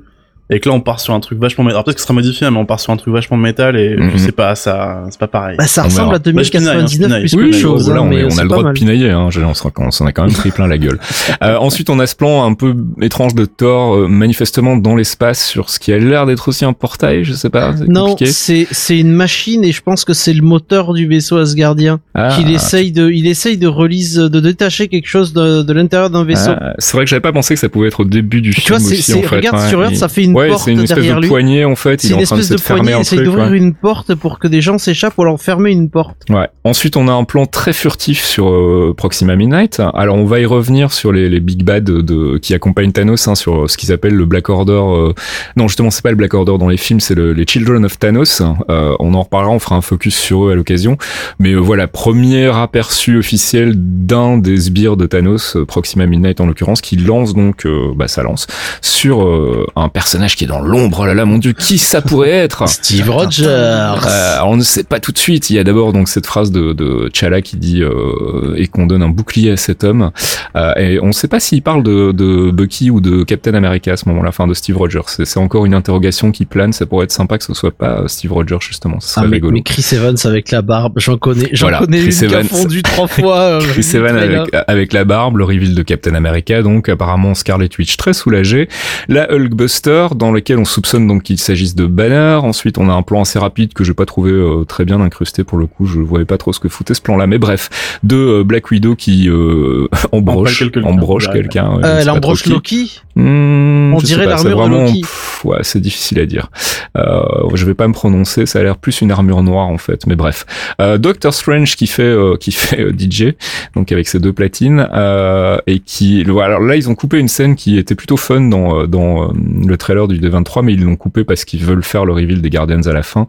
Et 0.55 0.59
que 0.59 0.69
là, 0.69 0.75
on 0.75 0.81
part 0.81 0.99
sur 0.99 1.13
un 1.13 1.19
truc 1.19 1.39
vachement 1.39 1.63
métal. 1.63 1.75
Alors 1.77 1.83
peut-être 1.85 1.95
que 1.95 2.01
ce 2.01 2.07
sera 2.07 2.13
modifié, 2.13 2.45
hein, 2.47 2.51
mais 2.51 2.57
on 2.59 2.65
part 2.65 2.79
sur 2.79 2.93
un 2.93 2.97
truc 2.97 3.13
vachement 3.13 3.37
métal 3.37 3.75
et 3.77 3.95
Mhm. 3.97 4.11
je 4.13 4.17
sais 4.17 4.31
pas, 4.31 4.55
ça, 4.55 5.03
c'est 5.09 5.19
pas 5.19 5.27
pareil. 5.27 5.57
Bah, 5.57 5.65
ça 5.67 5.81
On 5.81 5.85
ressemble 5.85 6.03
verra. 6.11 6.15
à 6.15 6.19
Bah, 6.19 6.43
je 6.43 6.49
pinaille, 6.51 6.67
hein, 6.77 6.85
2099 6.85 7.21
je 7.25 7.35
plus 7.37 7.43
pinaille. 7.45 7.51
qu'autre 7.51 7.53
Oui, 7.55 7.59
chose. 7.61 7.89
là, 7.89 7.95
hein, 7.95 7.99
on, 8.01 8.05
mais 8.07 8.17
a 8.39 8.43
le 8.43 8.47
droit 8.49 8.63
de 8.63 8.71
pinailler, 8.71 9.09
hein, 9.09 9.29
on 9.77 9.91
s'en 9.91 10.05
a 10.05 10.11
quand 10.11 10.23
même 10.25 10.33
pris 10.33 10.51
plein 10.51 10.67
la 10.67 10.77
gueule. 10.77 10.99
Euh, 11.43 11.57
ensuite, 11.57 11.89
on 11.89 11.99
a 11.99 12.07
ce 12.07 12.15
plan 12.15 12.45
un 12.45 12.53
peu 12.53 12.73
étrange 13.01 13.33
de 13.35 13.45
Thor, 13.45 13.95
euh, 13.95 14.07
manifestement 14.07 14.77
dans 14.77 14.95
l'espace, 14.95 15.43
sur 15.45 15.69
ce 15.69 15.79
qui 15.79 15.91
a 15.91 15.97
l'air 15.97 16.25
d'être 16.25 16.47
aussi 16.47 16.63
un 16.63 16.71
portail, 16.73 17.23
je 17.25 17.33
sais 17.33 17.49
pas, 17.49 17.73
Non, 17.87 18.15
c'est 18.25 18.67
c'est 18.71 18.97
une 18.99 19.11
machine 19.11 19.63
et 19.63 19.71
je 19.71 19.81
pense 19.81 20.05
que 20.05 20.13
c'est 20.13 20.31
le 20.33 20.41
moteur 20.41 20.93
du 20.93 21.07
vaisseau 21.07 21.37
Asgardien 21.37 21.99
Ah, 22.13 22.29
qu'il 22.35 22.49
essaye 22.53 22.91
de 22.91 23.09
il 23.09 23.27
essaye 23.27 23.57
de 23.57 23.67
relise 23.67 24.15
de 24.15 24.39
détacher 24.39 24.87
quelque 24.87 25.07
chose 25.07 25.33
de, 25.33 25.63
de 25.63 25.73
l'intérieur 25.73 26.09
d'un 26.09 26.23
vaisseau. 26.23 26.51
ah, 26.59 26.73
c'est 26.77 26.95
vrai 26.95 27.05
que 27.05 27.09
j'avais 27.09 27.19
pas 27.21 27.33
pensé 27.33 27.53
que 27.55 27.59
ça 27.59 27.67
pouvait 27.69 27.87
être 27.87 28.01
au 28.01 28.05
début 28.05 28.41
du 28.41 28.51
tu 28.53 28.61
film 28.61 28.77
vois, 28.77 28.79
c'est 28.87 28.93
aussi, 28.93 29.01
c'est- 29.03 29.13
en 29.17 29.21
fait. 29.23 29.35
regarde 29.37 29.57
ouais. 29.59 29.69
sur 29.69 29.81
Earth, 29.83 29.95
ça 29.95 30.07
fait 30.07 30.23
une 30.23 30.33
ouais, 30.43 30.49
porte 30.49 30.63
c'est 30.63 30.71
une 30.71 30.79
espèce 30.79 30.95
derrière 30.97 31.15
de 31.17 31.21
lui. 31.21 31.27
poignée, 31.29 31.65
en 31.65 31.75
fait, 31.75 32.01
C'est 32.01 32.07
il 32.07 32.11
est 32.11 32.15
une 32.15 32.21
en 32.21 32.25
train 32.25 32.35
de 32.37 32.41
espèce 32.41 32.57
de 32.57 32.61
fermer 32.61 32.81
poignée, 32.91 33.01
essaye 33.01 33.23
d'ouvrir 33.23 33.51
ouais. 33.51 33.57
une 33.57 33.73
porte 33.73 34.15
pour 34.15 34.39
que 34.39 34.47
des 34.47 34.61
gens 34.61 34.77
s'échappent 34.77 35.17
ou 35.17 35.23
leur 35.23 35.39
fermer 35.41 35.71
une 35.71 35.89
porte. 35.89 36.17
Ouais. 36.29 36.47
Ensuite, 36.63 36.95
on 36.97 37.07
a 37.07 37.11
un 37.11 37.23
plan 37.23 37.45
très 37.45 37.73
furtif 37.73 38.23
sur 38.23 38.49
euh, 38.49 38.93
Proxima 38.95 39.35
Midnight. 39.35 39.81
Alors, 39.93 40.15
on 40.17 40.25
va 40.25 40.39
y 40.39 40.45
revenir 40.45 40.91
sur 40.93 41.11
les, 41.11 41.29
les 41.29 41.39
big 41.39 41.63
bad 41.63 41.83
de, 41.83 42.01
de- 42.01 42.37
qui 42.37 42.53
accompagnent 42.53 42.91
Thanos, 42.91 43.27
hein, 43.27 43.35
sur 43.35 43.69
ce 43.69 43.77
qu'ils 43.77 43.91
appellent 43.91 44.15
le 44.15 44.25
Black 44.25 44.49
Order. 44.49 44.73
euh, 44.73 45.13
Non, 45.57 45.67
justement, 45.67 45.91
c'est 45.91 46.03
pas 46.03 46.09
le 46.11 46.15
Black 46.15 46.33
Order 46.33 46.57
dans 46.59 46.67
les 46.69 46.77
films, 46.77 46.99
c'est 46.99 47.15
le- 47.15 47.33
les 47.33 47.45
Children 47.45 47.85
of 47.85 47.99
Thanos. 47.99 48.41
Euh, 48.69 48.95
on 48.99 49.13
en 49.13 49.21
reparlera, 49.23 49.51
on 49.53 49.59
fera 49.59 49.75
un 49.75 49.81
focus 49.81 50.15
sur 50.15 50.45
eux 50.47 50.51
à 50.51 50.55
l'occasion. 50.55 50.97
Mais 51.39 51.53
voilà, 51.55 51.87
premier 51.87 52.45
aperçu 52.55 53.17
officiel 53.17 53.73
d'un 53.75 54.37
des 54.37 54.57
sbires 54.57 54.97
de 54.97 55.05
Thanos, 55.05 55.57
Proxima 55.67 56.05
Midnight 56.05 56.39
en 56.41 56.45
l'occurrence, 56.45 56.81
qui 56.81 56.95
lance 56.95 57.33
donc 57.33 57.67
bah, 57.95 58.07
sa 58.07 58.23
lance 58.23 58.47
sur 58.81 59.27
un 59.75 59.89
personnage 59.89 60.22
qui 60.35 60.43
est 60.43 60.47
dans 60.47 60.59
l'ombre. 60.61 60.99
Oh 61.01 61.05
là 61.05 61.13
là, 61.13 61.25
mon 61.25 61.37
dieu, 61.37 61.53
qui 61.53 61.77
ça 61.77 62.01
pourrait 62.01 62.29
être? 62.31 62.67
Steve 62.67 63.09
Rogers. 63.09 63.45
euh, 63.47 64.37
on 64.45 64.55
ne 64.57 64.63
sait 64.63 64.83
pas 64.83 64.99
tout 64.99 65.11
de 65.11 65.17
suite. 65.17 65.49
Il 65.49 65.55
y 65.55 65.59
a 65.59 65.63
d'abord 65.63 65.93
donc 65.93 66.07
cette 66.07 66.25
phrase 66.25 66.51
de, 66.51 66.73
de 66.73 67.09
T'Challa 67.09 67.41
qui 67.41 67.57
dit 67.57 67.81
euh, 67.81 68.55
et 68.55 68.67
qu'on 68.67 68.85
donne 68.85 69.03
un 69.03 69.09
bouclier 69.09 69.51
à 69.51 69.57
cet 69.57 69.83
homme. 69.83 70.11
Euh, 70.55 70.73
et 70.75 70.99
on 70.99 71.07
ne 71.07 71.11
sait 71.11 71.27
pas 71.27 71.39
s'il 71.39 71.61
parle 71.61 71.83
de, 71.83 72.11
de 72.11 72.51
Bucky 72.51 72.89
ou 72.89 73.01
de 73.01 73.23
Captain 73.23 73.53
America 73.53 73.91
à 73.93 73.97
ce 73.97 74.07
moment-là, 74.09 74.29
enfin 74.29 74.47
de 74.47 74.53
Steve 74.53 74.77
Rogers. 74.77 75.01
C'est 75.07 75.37
encore 75.37 75.65
une 75.65 75.73
interrogation 75.73 76.31
qui 76.31 76.45
plane. 76.45 76.73
Ça 76.73 76.85
pourrait 76.85 77.05
être 77.05 77.11
sympa 77.11 77.37
que 77.37 77.43
ce 77.43 77.53
soit 77.53 77.71
pas 77.71 77.99
euh, 78.01 78.07
Steve 78.07 78.31
Rogers 78.33 78.57
justement. 78.61 78.99
Ce 78.99 79.09
serait 79.09 79.25
Ah, 79.25 79.27
mais, 79.29 79.35
rigolo. 79.37 79.53
mais 79.53 79.61
Chris 79.63 79.85
Evans 79.93 80.15
avec 80.25 80.51
la 80.51 80.61
barbe, 80.61 80.93
j'en 80.97 81.17
connais, 81.17 81.49
j'en 81.53 81.65
Voilà, 81.67 81.79
connais 81.79 81.99
Chris 82.01 82.17
une 82.21 82.27
qui 82.29 82.35
a 82.35 82.39
Evans. 82.39 82.47
fondu 82.47 82.81
trois 82.83 83.07
fois. 83.07 83.59
Chris 83.61 83.87
Evans 83.93 84.45
avec 84.67 84.93
la 84.93 85.03
barbe, 85.05 85.37
le 85.37 85.43
reveal 85.43 85.75
de 85.75 85.81
Captain 85.83 86.15
America, 86.15 86.61
donc 86.61 86.89
apparemment 86.89 87.33
Scarlet 87.33 87.69
Witch 87.77 87.97
très 87.97 88.13
soulagée. 88.13 88.67
La 89.07 89.31
Hulkbuster, 89.31 90.07
dans 90.15 90.31
lequel 90.31 90.57
on 90.57 90.65
soupçonne 90.65 91.07
donc 91.07 91.23
qu'il 91.23 91.37
s'agisse 91.37 91.75
de 91.75 91.85
Banner. 91.85 92.39
Ensuite, 92.43 92.77
on 92.77 92.89
a 92.89 92.93
un 92.93 93.01
plan 93.01 93.21
assez 93.21 93.39
rapide 93.39 93.73
que 93.73 93.83
j'ai 93.83 93.93
pas 93.93 94.05
trouvé 94.05 94.31
euh, 94.31 94.63
très 94.65 94.85
bien 94.85 94.99
incrusté 95.01 95.43
pour 95.43 95.57
le 95.57 95.65
coup. 95.67 95.85
Je 95.85 95.99
voyais 95.99 96.25
pas 96.25 96.37
trop 96.37 96.53
ce 96.53 96.59
que 96.59 96.69
foutait 96.69 96.93
ce 96.93 97.01
plan-là, 97.01 97.27
mais 97.27 97.37
bref, 97.37 97.69
de 98.03 98.15
euh, 98.15 98.43
Black 98.43 98.71
Widow 98.71 98.95
qui 98.95 99.29
euh, 99.29 99.87
embroche, 100.11 100.59
quelqu'un. 100.59 100.83
embroche 100.83 101.29
quelqu'un. 101.31 101.79
Euh, 101.83 101.99
elle 102.01 102.09
embroche. 102.09 102.45
Loki. 102.45 102.99
Hmm, 103.15 103.93
On 103.93 103.99
dirait 103.99 104.25
l'armure 104.25 104.67
de 104.67 104.69
Loki. 104.75 105.01
pff, 105.01 105.45
ouais, 105.45 105.59
c'est 105.61 105.79
difficile 105.79 106.19
à 106.19 106.25
dire. 106.25 106.49
Euh, 106.97 107.21
je 107.53 107.65
vais 107.65 107.73
pas 107.75 107.87
me 107.87 107.93
prononcer, 107.93 108.45
ça 108.45 108.59
a 108.59 108.63
l'air 108.63 108.77
plus 108.77 109.01
une 109.01 109.11
armure 109.11 109.43
noire 109.43 109.67
en 109.67 109.77
fait, 109.77 110.05
mais 110.07 110.15
bref. 110.15 110.45
Euh, 110.81 110.97
Doctor 110.97 111.33
Strange 111.33 111.75
qui 111.75 111.87
fait 111.87 112.03
euh, 112.03 112.35
qui 112.37 112.51
fait 112.53 112.81
euh, 112.81 112.91
DJ, 112.97 113.33
donc 113.75 113.91
avec 113.91 114.07
ses 114.07 114.19
deux 114.19 114.33
platines, 114.33 114.87
euh, 114.93 115.57
et 115.67 115.79
qui 115.79 116.21
alors 116.41 116.59
là 116.59 116.75
ils 116.75 116.89
ont 116.89 116.95
coupé 116.95 117.19
une 117.19 117.27
scène 117.27 117.55
qui 117.55 117.77
était 117.77 117.95
plutôt 117.95 118.17
fun 118.17 118.41
dans 118.41 118.85
dans 118.87 119.29
euh, 119.29 119.33
le 119.65 119.77
trailer 119.77 120.02
du 120.07 120.19
D23, 120.19 120.63
mais 120.63 120.73
ils 120.73 120.83
l'ont 120.83 120.95
coupé 120.95 121.23
parce 121.23 121.45
qu'ils 121.45 121.63
veulent 121.63 121.83
faire 121.83 122.05
le 122.05 122.13
reveal 122.13 122.41
des 122.41 122.49
Guardians 122.49 122.81
à 122.85 122.93
la 122.93 123.03
fin, 123.03 123.27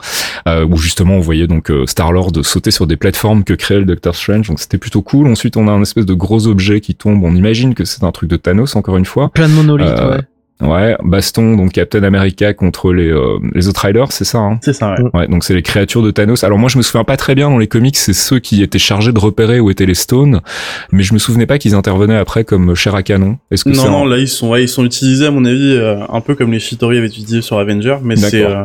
euh, 0.49 0.65
où 0.65 0.77
justement 0.77 1.15
on 1.15 1.21
voyait 1.21 1.47
donc 1.47 1.71
Star 1.87 2.13
Lord 2.13 2.33
sauter 2.43 2.71
sur 2.71 2.87
des 2.87 2.97
plateformes 2.97 3.45
que 3.45 3.55
créait 3.55 3.79
le 3.79 3.85
Doctor 3.85 4.15
Strange, 4.15 4.49
donc 4.49 4.59
c'était 4.61 4.79
plutôt 4.79 5.03
cool. 5.03 5.27
Ensuite 5.29 5.57
on 5.57 5.69
a 5.69 5.73
un 5.73 5.83
espèce 5.83 6.07
de 6.07 6.15
gros 6.15 6.47
objet 6.47 6.81
qui 6.81 6.95
tombe, 6.95 7.23
on 7.25 7.35
imagine 7.35 7.75
que 7.75 7.85
c'est 7.85 8.05
un 8.05 8.13
truc 8.13 8.31
de 8.31 8.37
Thanos 8.37 8.77
encore 8.77 8.97
une 8.97 9.05
fois. 9.05 9.31
Plein 9.31 9.49
de 9.49 9.55
monolithes, 9.55 9.89
Euh, 9.89 10.17
ouais. 10.17 10.23
Ouais, 10.61 10.97
baston, 11.03 11.57
donc 11.57 11.73
Captain 11.73 12.05
America 12.05 12.55
contre 12.55 12.93
les 12.93 13.11
euh, 13.11 13.39
les 13.55 13.67
autres 13.69 13.85
Riders, 13.85 14.13
c'est 14.13 14.25
ça. 14.25 14.39
Hein? 14.39 14.61
C'est 14.63 14.73
ça, 14.73 14.95
ouais. 14.95 15.11
ouais, 15.13 15.29
donc 15.29 15.43
c'est 15.43 15.53
les 15.53 15.63
créatures 15.63 16.03
de 16.03 16.13
Thanos. 16.13 16.45
Alors 16.45 16.59
moi, 16.59 16.69
je 16.69 16.79
me 16.79 16.83
souviens 16.83 17.03
pas 17.03 17.17
très 17.17 17.35
bien 17.35 17.51
dans 17.51 17.59
les 17.59 17.67
comics, 17.67 17.97
c'est 17.97 18.13
ceux 18.13 18.39
qui 18.39 18.63
étaient 18.63 18.79
chargés 18.79 19.13
de 19.13 19.19
repérer 19.19 19.59
où 19.59 19.69
étaient 19.71 19.85
les 19.85 19.95
Stones, 19.95 20.41
mais 20.93 21.03
je 21.03 21.13
me 21.13 21.19
souvenais 21.19 21.47
pas 21.47 21.59
qu'ils 21.59 21.75
intervenaient 21.75 22.17
après 22.17 22.45
comme 22.45 22.75
chair 22.77 22.95
à 22.95 23.03
canon. 23.03 23.39
Est-ce 23.51 23.65
que 23.65 23.71
Non, 23.71 23.91
non, 23.91 24.07
un- 24.07 24.09
là 24.11 24.19
ils 24.19 24.29
sont, 24.29 24.51
ouais, 24.51 24.63
ils 24.63 24.69
sont 24.69 24.85
utilisés 24.85 25.27
à 25.27 25.31
mon 25.33 25.45
avis 25.45 25.73
euh, 25.77 25.97
un 26.09 26.21
peu 26.21 26.37
comme 26.37 26.53
les 26.53 26.61
Shitori 26.61 26.99
avaient 26.99 27.09
utilisé 27.09 27.43
sur 27.43 27.59
Avenger, 27.59 27.97
mais 28.03 28.15
c'est 28.15 28.45
euh, 28.45 28.65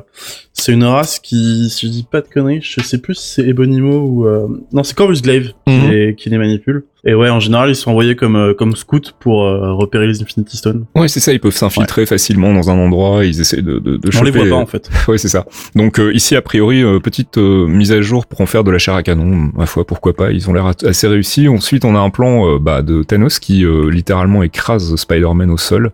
c'est 0.54 0.74
une 0.74 0.84
race 0.84 1.20
qui, 1.20 1.70
si 1.72 1.88
je 1.88 1.92
dis 1.92 2.06
pas 2.10 2.22
de 2.22 2.28
conneries, 2.28 2.60
je 2.62 2.82
sais 2.82 2.98
plus 3.00 3.16
si 3.16 3.30
c'est 3.36 3.48
Ebonimo 3.48 4.00
ou 4.02 4.28
euh, 4.28 4.46
non, 4.74 4.84
c'est 4.84 4.96
Corvus 4.96 5.22
Glaive 5.22 5.54
qui, 5.66 5.74
les, 5.90 6.16
qui 6.16 6.30
les 6.30 6.38
manipule. 6.38 6.84
Et 7.06 7.14
ouais, 7.16 7.30
en 7.30 7.40
général, 7.40 7.70
ils 7.70 7.76
sont 7.78 7.92
envoyés 7.92 8.18
comme 8.18 8.36
euh, 8.36 8.54
comme 8.54 8.76
scouts 8.76 9.00
pour 9.22 9.46
euh, 9.46 9.72
repérer 9.74 10.06
les 10.06 10.22
Infinity 10.22 10.58
Stones. 10.58 10.84
Ouais, 10.96 11.08
c'est 11.08 11.22
ça. 11.22 11.32
Ils 11.32 11.40
peuvent 11.40 11.54
s'infiltrer 11.56 11.79
facilement 12.06 12.54
dans 12.54 12.70
un 12.70 12.78
endroit. 12.78 13.26
Ils 13.26 13.42
essaient 13.42 13.62
de 13.62 13.80
de, 13.80 13.98
de 13.98 14.10
On 14.18 14.24
les 14.24 14.32
voit 14.32 14.48
pas 14.48 14.56
en 14.56 14.66
fait. 14.66 14.90
Ouais, 15.08 15.18
c'est 15.18 15.30
ça. 15.30 15.46
Donc 15.76 16.00
euh, 16.00 16.14
ici, 16.14 16.36
a 16.36 16.42
priori, 16.42 16.84
euh, 16.84 17.00
petite 17.00 17.38
euh, 17.38 17.66
mise 17.68 17.92
à 17.92 18.02
jour 18.02 18.26
pour 18.26 18.42
en 18.42 18.46
faire 18.46 18.64
de 18.64 18.72
la 18.72 18.78
chair 18.78 18.94
à 18.96 19.04
canon. 19.04 19.52
Ma 19.56 19.66
foi, 19.66 19.86
pourquoi 19.86 20.14
pas 20.14 20.32
Ils 20.32 20.50
ont 20.50 20.54
l'air 20.54 20.72
assez 20.84 21.08
réussis. 21.08 21.48
Ensuite, 21.48 21.86
on 21.86 21.96
a 21.96 22.00
un 22.00 22.10
plan 22.10 22.48
euh, 22.48 22.60
bah, 22.60 22.82
de 22.82 23.04
Thanos 23.04 23.40
qui 23.40 23.66
euh, 23.66 23.90
littéralement 23.90 24.44
écrase 24.44 24.96
Spider-Man 24.96 25.50
au 25.50 25.58
sol. 25.58 25.92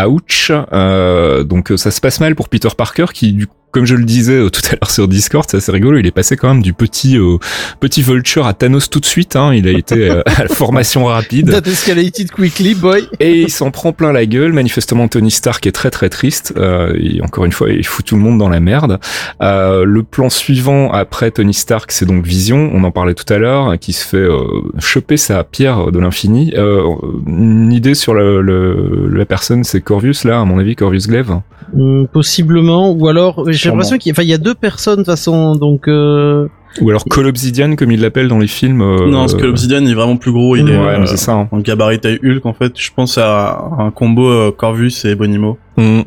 Ouch. 0.00 0.50
Euh, 0.72 1.44
donc 1.44 1.70
euh, 1.72 1.76
ça 1.76 1.90
se 1.90 2.00
passe 2.00 2.20
mal 2.20 2.34
pour 2.34 2.48
Peter 2.48 2.68
Parker 2.76 3.06
qui, 3.12 3.32
du 3.32 3.46
comme 3.70 3.86
je 3.86 3.94
le 3.94 4.04
disais 4.04 4.34
euh, 4.34 4.50
tout 4.50 4.60
à 4.70 4.72
l'heure 4.74 4.90
sur 4.90 5.08
Discord, 5.08 5.46
c'est 5.48 5.56
assez 5.56 5.72
rigolo. 5.72 5.96
Il 5.98 6.06
est 6.06 6.10
passé 6.10 6.36
quand 6.36 6.48
même 6.48 6.62
du 6.62 6.74
petit 6.74 7.16
euh, 7.16 7.38
petit 7.80 8.02
Vulture 8.02 8.46
à 8.46 8.52
Thanos 8.52 8.90
tout 8.90 9.00
de 9.00 9.06
suite. 9.06 9.34
Hein. 9.34 9.54
Il 9.54 9.66
a 9.66 9.70
été 9.70 10.10
euh, 10.10 10.20
à 10.26 10.42
la 10.42 10.48
formation 10.48 11.06
rapide. 11.06 11.50
That 11.50 11.66
escalated 11.70 12.30
quickly, 12.32 12.74
boy. 12.74 13.08
Et 13.18 13.40
il 13.40 13.50
s'en 13.50 13.70
prend 13.70 13.92
plein 13.94 14.12
la 14.12 14.26
gueule. 14.26 14.52
Manifestement, 14.52 15.08
Tony 15.08 15.30
Stark 15.30 15.66
est 15.66 15.72
très 15.72 15.90
très 15.90 16.10
triste. 16.10 16.52
Euh, 16.58 16.92
et 17.00 17.22
encore 17.22 17.46
une 17.46 17.52
fois, 17.52 17.70
il 17.70 17.86
fout 17.86 18.04
tout 18.04 18.16
le 18.16 18.20
monde 18.20 18.36
dans 18.38 18.50
la 18.50 18.60
merde. 18.60 18.98
Euh, 19.40 19.84
le 19.84 20.02
plan 20.02 20.28
suivant 20.28 20.92
après 20.92 21.30
Tony 21.30 21.54
Stark, 21.54 21.92
c'est 21.92 22.04
donc 22.04 22.26
Vision. 22.26 22.70
On 22.74 22.84
en 22.84 22.90
parlait 22.90 23.14
tout 23.14 23.32
à 23.32 23.38
l'heure, 23.38 23.78
qui 23.78 23.94
se 23.94 24.06
fait 24.06 24.16
euh, 24.18 24.38
choper 24.80 25.16
sa 25.16 25.44
pierre 25.44 25.90
de 25.92 25.98
l'infini. 25.98 26.52
Euh, 26.58 26.82
une 27.26 27.72
idée 27.72 27.94
sur 27.94 28.12
le, 28.12 28.42
le- 28.42 29.08
la 29.10 29.24
personne, 29.24 29.64
c'est 29.64 29.80
Corvus 29.84 30.14
là, 30.24 30.40
à 30.40 30.44
mon 30.44 30.58
avis, 30.58 30.74
Corvus 30.76 31.00
Glaive. 31.06 31.32
Hum, 31.76 32.06
possiblement, 32.12 32.90
ou 32.92 33.08
alors 33.08 33.44
j'ai 33.50 33.70
l'impression 33.70 33.96
qu'il 33.98 34.14
y 34.18 34.32
a 34.34 34.38
deux 34.38 34.54
personnes 34.54 34.96
de 34.96 35.04
toute 35.04 35.06
façon, 35.06 35.54
donc 35.56 35.88
euh, 35.88 36.48
Ou 36.82 36.90
alors 36.90 37.04
Call 37.04 37.26
Obsidian, 37.26 37.76
comme 37.76 37.90
il 37.92 38.00
l'appelle 38.00 38.28
dans 38.28 38.38
les 38.38 38.46
films. 38.46 38.82
euh, 38.82 39.06
non, 39.08 39.20
parce 39.20 39.34
que 39.34 39.44
l'Obsidian 39.46 39.80
il 39.82 39.90
est 39.90 39.94
vraiment 39.94 40.16
plus 40.16 40.32
gros. 40.32 40.54
Il 40.56 40.68
est 40.68 40.76
Ouais, 40.76 40.98
euh, 41.00 41.06
c'est 41.06 41.16
ça. 41.16 41.32
hein. 41.32 41.48
en 41.50 41.58
gabarit 41.60 41.98
taille 42.00 42.18
Hulk 42.22 42.44
en 42.44 42.52
fait. 42.52 42.72
Je 42.76 42.90
pense 42.94 43.16
à 43.18 43.58
un 43.78 43.90
combo 43.90 44.28
euh, 44.28 44.50
Corvus 44.56 44.92
et 45.04 45.14
Bonimo. 45.14 45.56
Mm. 45.76 46.00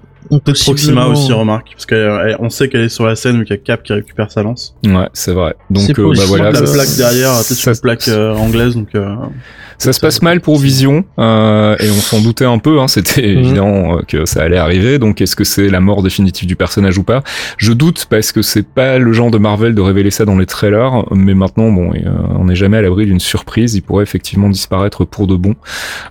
Peut-être 0.43 0.63
Proxima 0.63 1.05
aussi 1.05 1.31
remarque, 1.33 1.67
parce 1.75 1.85
qu'on 1.85 2.49
sait 2.49 2.67
qu'elle 2.67 2.81
est 2.81 2.89
sur 2.89 3.05
la 3.05 3.15
scène, 3.15 3.37
mais 3.37 3.45
qu'il 3.45 3.55
y 3.55 3.59
a 3.59 3.61
Cap 3.61 3.83
qui 3.83 3.93
récupère 3.93 4.31
sa 4.31 4.41
lance. 4.41 4.75
Ouais, 4.83 5.07
c'est 5.13 5.33
vrai. 5.33 5.53
Donc 5.69 5.83
C'est 5.83 5.99
euh, 5.99 6.13
bah 6.15 6.23
voilà. 6.27 6.51
la 6.51 6.61
plaque 6.61 6.95
derrière, 6.97 7.29
peut-être 7.29 7.53
ça- 7.53 7.71
une 7.73 7.77
plaque 7.79 8.07
euh, 8.07 8.33
anglaise, 8.35 8.75
donc. 8.75 8.87
Euh, 8.95 9.15
Ça 9.77 9.93
se 9.93 9.99
passe 9.99 10.21
mal 10.21 10.41
pour 10.41 10.57
Vision 10.57 11.03
euh, 11.19 11.75
et 11.79 11.89
on 11.89 11.93
s'en 12.01 12.21
doutait 12.21 12.45
un 12.45 12.57
peu. 12.59 12.79
Hein, 12.79 12.87
C'était 12.87 13.21
Mhm. 13.35 13.37
évident 13.39 13.97
euh, 13.97 14.01
que 14.07 14.25
ça 14.25 14.41
allait 14.43 14.57
arriver. 14.57 14.99
Donc 14.99 15.21
est-ce 15.21 15.35
que 15.35 15.43
c'est 15.43 15.67
la 15.69 15.79
mort 15.81 16.01
définitive 16.03 16.47
du 16.47 16.55
personnage 16.55 16.97
ou 16.97 17.03
pas? 17.03 17.23
Je 17.57 17.73
doute 17.73 18.05
parce 18.09 18.31
que 18.31 18.41
c'est 18.41 18.65
pas 18.67 18.97
le 18.99 19.13
genre 19.13 19.31
de 19.31 19.37
Marvel 19.37 19.75
de 19.75 19.81
révéler 19.81 20.11
ça 20.11 20.25
dans 20.25 20.37
les 20.37 20.45
trailers. 20.45 21.03
Mais 21.11 21.33
maintenant, 21.33 21.71
bon, 21.71 21.91
euh, 21.93 21.99
on 22.37 22.45
n'est 22.45 22.55
jamais 22.55 22.77
à 22.77 22.81
l'abri 22.81 23.05
d'une 23.05 23.19
surprise. 23.19 23.75
Il 23.75 23.81
pourrait 23.81 24.03
effectivement 24.03 24.49
disparaître 24.49 25.05
pour 25.05 25.27
de 25.27 25.35
bon. 25.35 25.55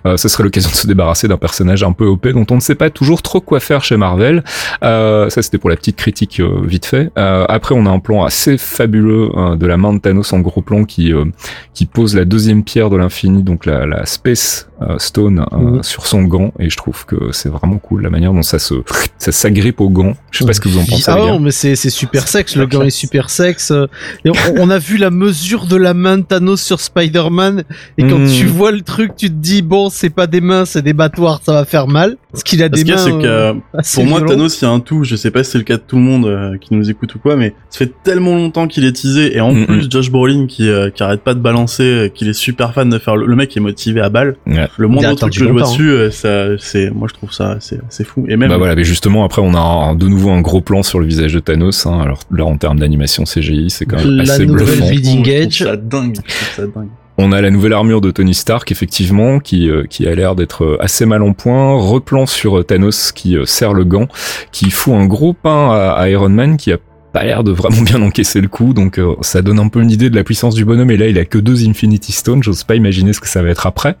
Euh, 0.05 0.17
ce 0.17 0.27
serait 0.29 0.43
l'occasion 0.43 0.69
de 0.69 0.75
se 0.75 0.87
débarrasser 0.87 1.27
d'un 1.27 1.37
personnage 1.37 1.83
un 1.83 1.91
peu 1.93 2.05
OP 2.05 2.27
dont 2.29 2.45
on 2.51 2.55
ne 2.55 2.59
sait 2.61 2.75
pas 2.75 2.89
toujours 2.89 3.21
trop 3.21 3.41
quoi 3.41 3.59
faire 3.59 3.83
chez 3.83 3.97
Marvel. 3.97 4.43
Euh, 4.83 5.29
ça 5.29 5.41
c'était 5.41 5.57
pour 5.57 5.69
la 5.69 5.75
petite 5.75 5.95
critique 5.95 6.39
euh, 6.39 6.61
vite 6.65 6.85
fait. 6.85 7.09
Euh, 7.17 7.45
après, 7.49 7.75
on 7.75 7.85
a 7.85 7.89
un 7.89 7.99
plan 7.99 8.23
assez 8.23 8.57
fabuleux 8.57 9.29
euh, 9.35 9.55
de 9.55 9.65
la 9.65 9.77
main 9.77 9.93
de 9.93 9.99
Thanos 9.99 10.31
en 10.33 10.39
gros 10.39 10.61
plan 10.61 10.83
qui 10.85 11.11
euh, 11.13 11.25
qui 11.73 11.85
pose 11.85 12.15
la 12.15 12.25
deuxième 12.25 12.63
pierre 12.63 12.89
de 12.89 12.97
l'infini, 12.97 13.43
donc 13.55 13.65
la, 13.67 13.85
la 13.85 14.05
Space 14.05 14.67
Stone, 14.97 15.45
euh, 15.53 15.57
Mhm. 15.57 15.83
sur 15.83 16.05
son 16.05 16.23
gant, 16.23 16.51
et 16.59 16.69
je 16.69 16.77
trouve 16.77 17.05
que 17.05 17.31
c'est 17.31 17.49
vraiment 17.49 17.77
cool 17.77 18.01
la 18.03 18.09
manière 18.09 18.33
dont 18.33 18.41
ça 18.43 18.59
se, 18.59 18.75
ça 19.17 19.31
s'agrippe 19.31 19.79
au 19.81 19.89
gant. 19.89 20.13
Je 20.31 20.39
sais 20.39 20.45
pas 20.45 20.53
ce 20.53 20.59
que 20.59 20.67
vous 20.69 20.77
en 20.79 20.85
pensez, 20.85 21.03
Ah 21.11 21.15
non, 21.17 21.39
mais 21.39 21.51
c'est 21.51 21.75
c'est 21.75 21.89
super 21.89 22.27
sexe, 22.27 22.55
le 22.55 22.65
gant 22.67 22.81
est 22.83 22.89
super 22.89 23.29
sexe. 23.29 23.71
euh, 23.71 23.87
Et 24.25 24.29
on, 24.29 24.33
on 24.57 24.69
a 24.69 24.77
vu 24.79 24.97
la 24.97 25.11
mesure 25.11 25.65
de 25.65 25.75
la 25.77 25.93
main 25.93 26.17
de 26.17 26.23
Thanos 26.23 26.61
sur 26.61 26.79
Spider-Man, 26.79 27.63
et 27.97 28.03
quand 28.03 28.19
Mm. 28.19 28.31
tu 28.31 28.45
vois 28.45 28.71
le 28.71 28.81
truc, 28.81 29.15
tu 29.15 29.27
te 29.29 29.33
dis 29.35 29.61
bon, 29.61 29.89
c'est 29.89 30.09
pas 30.09 30.27
des 30.27 30.41
mains, 30.41 30.65
c'est 30.65 30.81
des 30.81 30.93
battoirs, 30.93 31.41
ça 31.45 31.53
va 31.53 31.65
faire 31.65 31.87
mal. 31.87 32.17
Parce 32.31 32.43
qu'il 32.43 32.61
a 32.61 32.65
Ce 32.65 32.71
des 32.71 32.77
qu'il 32.79 32.89
y 32.89 32.91
a, 32.91 32.95
mains. 32.95 33.01
c'est 33.01 33.11
que 33.11 33.25
euh, 33.25 33.53
euh, 33.75 33.81
pour 33.93 34.05
moi. 34.05 34.21
Thanos, 34.21 34.61
il 34.61 34.65
y 34.65 34.67
a 34.67 34.71
un 34.71 34.81
tout. 34.81 35.03
Je 35.05 35.15
sais 35.15 35.31
pas 35.31 35.43
si 35.45 35.51
c'est 35.51 35.57
le 35.57 35.63
cas 35.63 35.77
de 35.77 35.83
tout 35.87 35.95
le 35.95 36.01
monde 36.01 36.25
euh, 36.25 36.57
qui 36.59 36.73
nous 36.73 36.89
écoute 36.89 37.15
ou 37.15 37.19
quoi, 37.19 37.37
mais 37.37 37.53
ça 37.69 37.79
fait 37.79 37.93
tellement 38.03 38.35
longtemps 38.35 38.67
qu'il 38.67 38.83
est 38.83 38.91
teasé. 38.91 39.37
Et 39.37 39.39
en 39.41 39.53
Mm, 39.53 39.65
plus, 39.67 39.87
Josh 39.89 40.11
Brolin 40.11 40.45
qui, 40.47 40.67
euh, 40.69 40.89
qui 40.89 41.01
arrête 41.01 41.21
pas 41.21 41.33
de 41.33 41.39
balancer, 41.39 41.83
euh, 41.83 42.07
qu'il 42.09 42.27
est 42.27 42.33
super 42.33 42.73
fan 42.73 42.89
de 42.89 42.99
faire. 42.99 43.15
Le, 43.15 43.25
le 43.25 43.35
mec 43.37 43.55
est 43.55 43.61
motivé 43.61 44.01
à 44.01 44.09
balle. 44.09 44.35
Ouais. 44.47 44.64
Le 44.77 44.87
Il 44.87 44.89
a 44.89 44.93
moindre 44.93 45.07
truc 45.09 45.17
attendu 45.19 45.39
que 45.39 45.45
je 45.45 45.49
vois 45.51 45.61
dessus, 45.61 45.89
euh, 45.91 46.11
ça, 46.11 46.57
c'est, 46.57 46.89
moi, 46.91 47.07
je 47.09 47.13
trouve 47.13 47.31
ça, 47.31 47.57
c'est, 47.59 47.79
c'est 47.89 48.03
fou. 48.03 48.25
Et 48.27 48.35
même. 48.37 48.49
Bah 48.49 48.57
voilà, 48.57 48.75
mais 48.75 48.83
justement 48.83 49.23
après 49.25 49.41
on 49.41 49.53
a 49.53 49.59
un- 49.59 49.95
de 49.95 50.07
nouveau 50.07 50.31
un 50.31 50.41
gros 50.41 50.61
plan 50.61 50.83
sur 50.83 50.99
le 50.99 51.05
visage 51.05 51.33
de 51.33 51.39
Thanos. 51.39 51.85
Hein. 51.85 51.99
Alors 52.01 52.19
là 52.31 52.45
en 52.45 52.57
termes 52.57 52.79
d'animation 52.79 53.23
CGI, 53.23 53.69
c'est 53.69 53.85
quand 53.85 53.97
même 53.97 54.07
La 54.17 54.23
assez 54.33 54.45
nouvelle 54.45 54.65
bluffant. 54.65 54.85
trouve 54.87 55.27
Edge. 55.29 55.63
ça 55.63 55.75
dingue. 55.75 56.17
Ça 56.55 56.63
dingue. 56.63 56.89
On 57.17 57.31
a 57.31 57.39
la 57.41 57.49
nouvelle 57.49 57.71
armure 57.71 58.01
de 58.01 58.11
Tony 58.11 58.33
Stark, 58.33 58.69
effectivement, 58.73 59.39
qui, 59.39 59.69
euh, 59.69 59.85
qui 59.89 60.05
a 60.05 60.13
l'air 60.13 60.35
d'être 60.35 60.65
euh, 60.65 60.77
assez 60.81 61.05
mal 61.05 61.23
en 61.23 61.31
point. 61.31 61.79
Replan 61.79 62.25
sur 62.25 62.65
Thanos 62.65 63.13
qui 63.13 63.37
euh, 63.37 63.45
serre 63.45 63.71
le 63.71 63.85
gant, 63.85 64.07
qui 64.51 64.69
fout 64.69 64.93
un 64.93 65.05
gros 65.05 65.31
pain 65.31 65.69
à, 65.71 65.91
à 65.91 66.09
Iron 66.09 66.27
Man, 66.27 66.57
qui 66.57 66.73
a 66.73 66.77
pas 67.15 67.23
l'air 67.23 67.45
de 67.45 67.53
vraiment 67.53 67.81
bien 67.81 68.01
encaisser 68.01 68.41
le 68.41 68.49
coup, 68.49 68.73
donc 68.73 68.99
euh, 68.99 69.15
ça 69.21 69.41
donne 69.41 69.57
un 69.57 69.69
peu 69.69 69.81
une 69.81 69.89
idée 69.89 70.09
de 70.09 70.17
la 70.17 70.25
puissance 70.25 70.53
du 70.53 70.65
bonhomme. 70.65 70.91
Et 70.91 70.97
là, 70.97 71.07
il 71.07 71.17
a 71.17 71.23
que 71.23 71.37
deux 71.37 71.65
Infinity 71.65 72.11
Stones, 72.11 72.43
j'ose 72.43 72.65
pas 72.65 72.75
imaginer 72.75 73.13
ce 73.13 73.21
que 73.21 73.29
ça 73.29 73.41
va 73.41 73.47
être 73.47 73.65
après. 73.65 73.95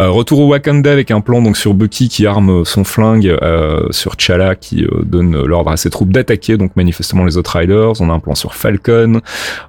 Euh, 0.00 0.10
retour 0.10 0.40
au 0.40 0.48
Wakanda 0.48 0.90
avec 0.90 1.12
un 1.12 1.20
plan 1.20 1.40
donc 1.42 1.56
sur 1.56 1.74
Bucky 1.74 2.08
qui 2.08 2.26
arme 2.26 2.64
son 2.64 2.82
flingue, 2.82 3.28
euh, 3.40 3.86
sur 3.90 4.16
T'Challa 4.16 4.56
qui 4.56 4.84
donne 5.04 5.44
l'ordre 5.44 5.70
à 5.70 5.76
ses 5.76 5.90
troupes 5.90 6.10
d'attaquer, 6.10 6.56
donc 6.56 6.74
manifestement 6.74 7.24
les 7.24 7.36
autres 7.36 7.56
Riders. 7.56 8.00
On 8.00 8.10
a 8.10 8.12
un 8.12 8.18
plan 8.18 8.34
sur 8.34 8.56
Falcon, 8.56 9.20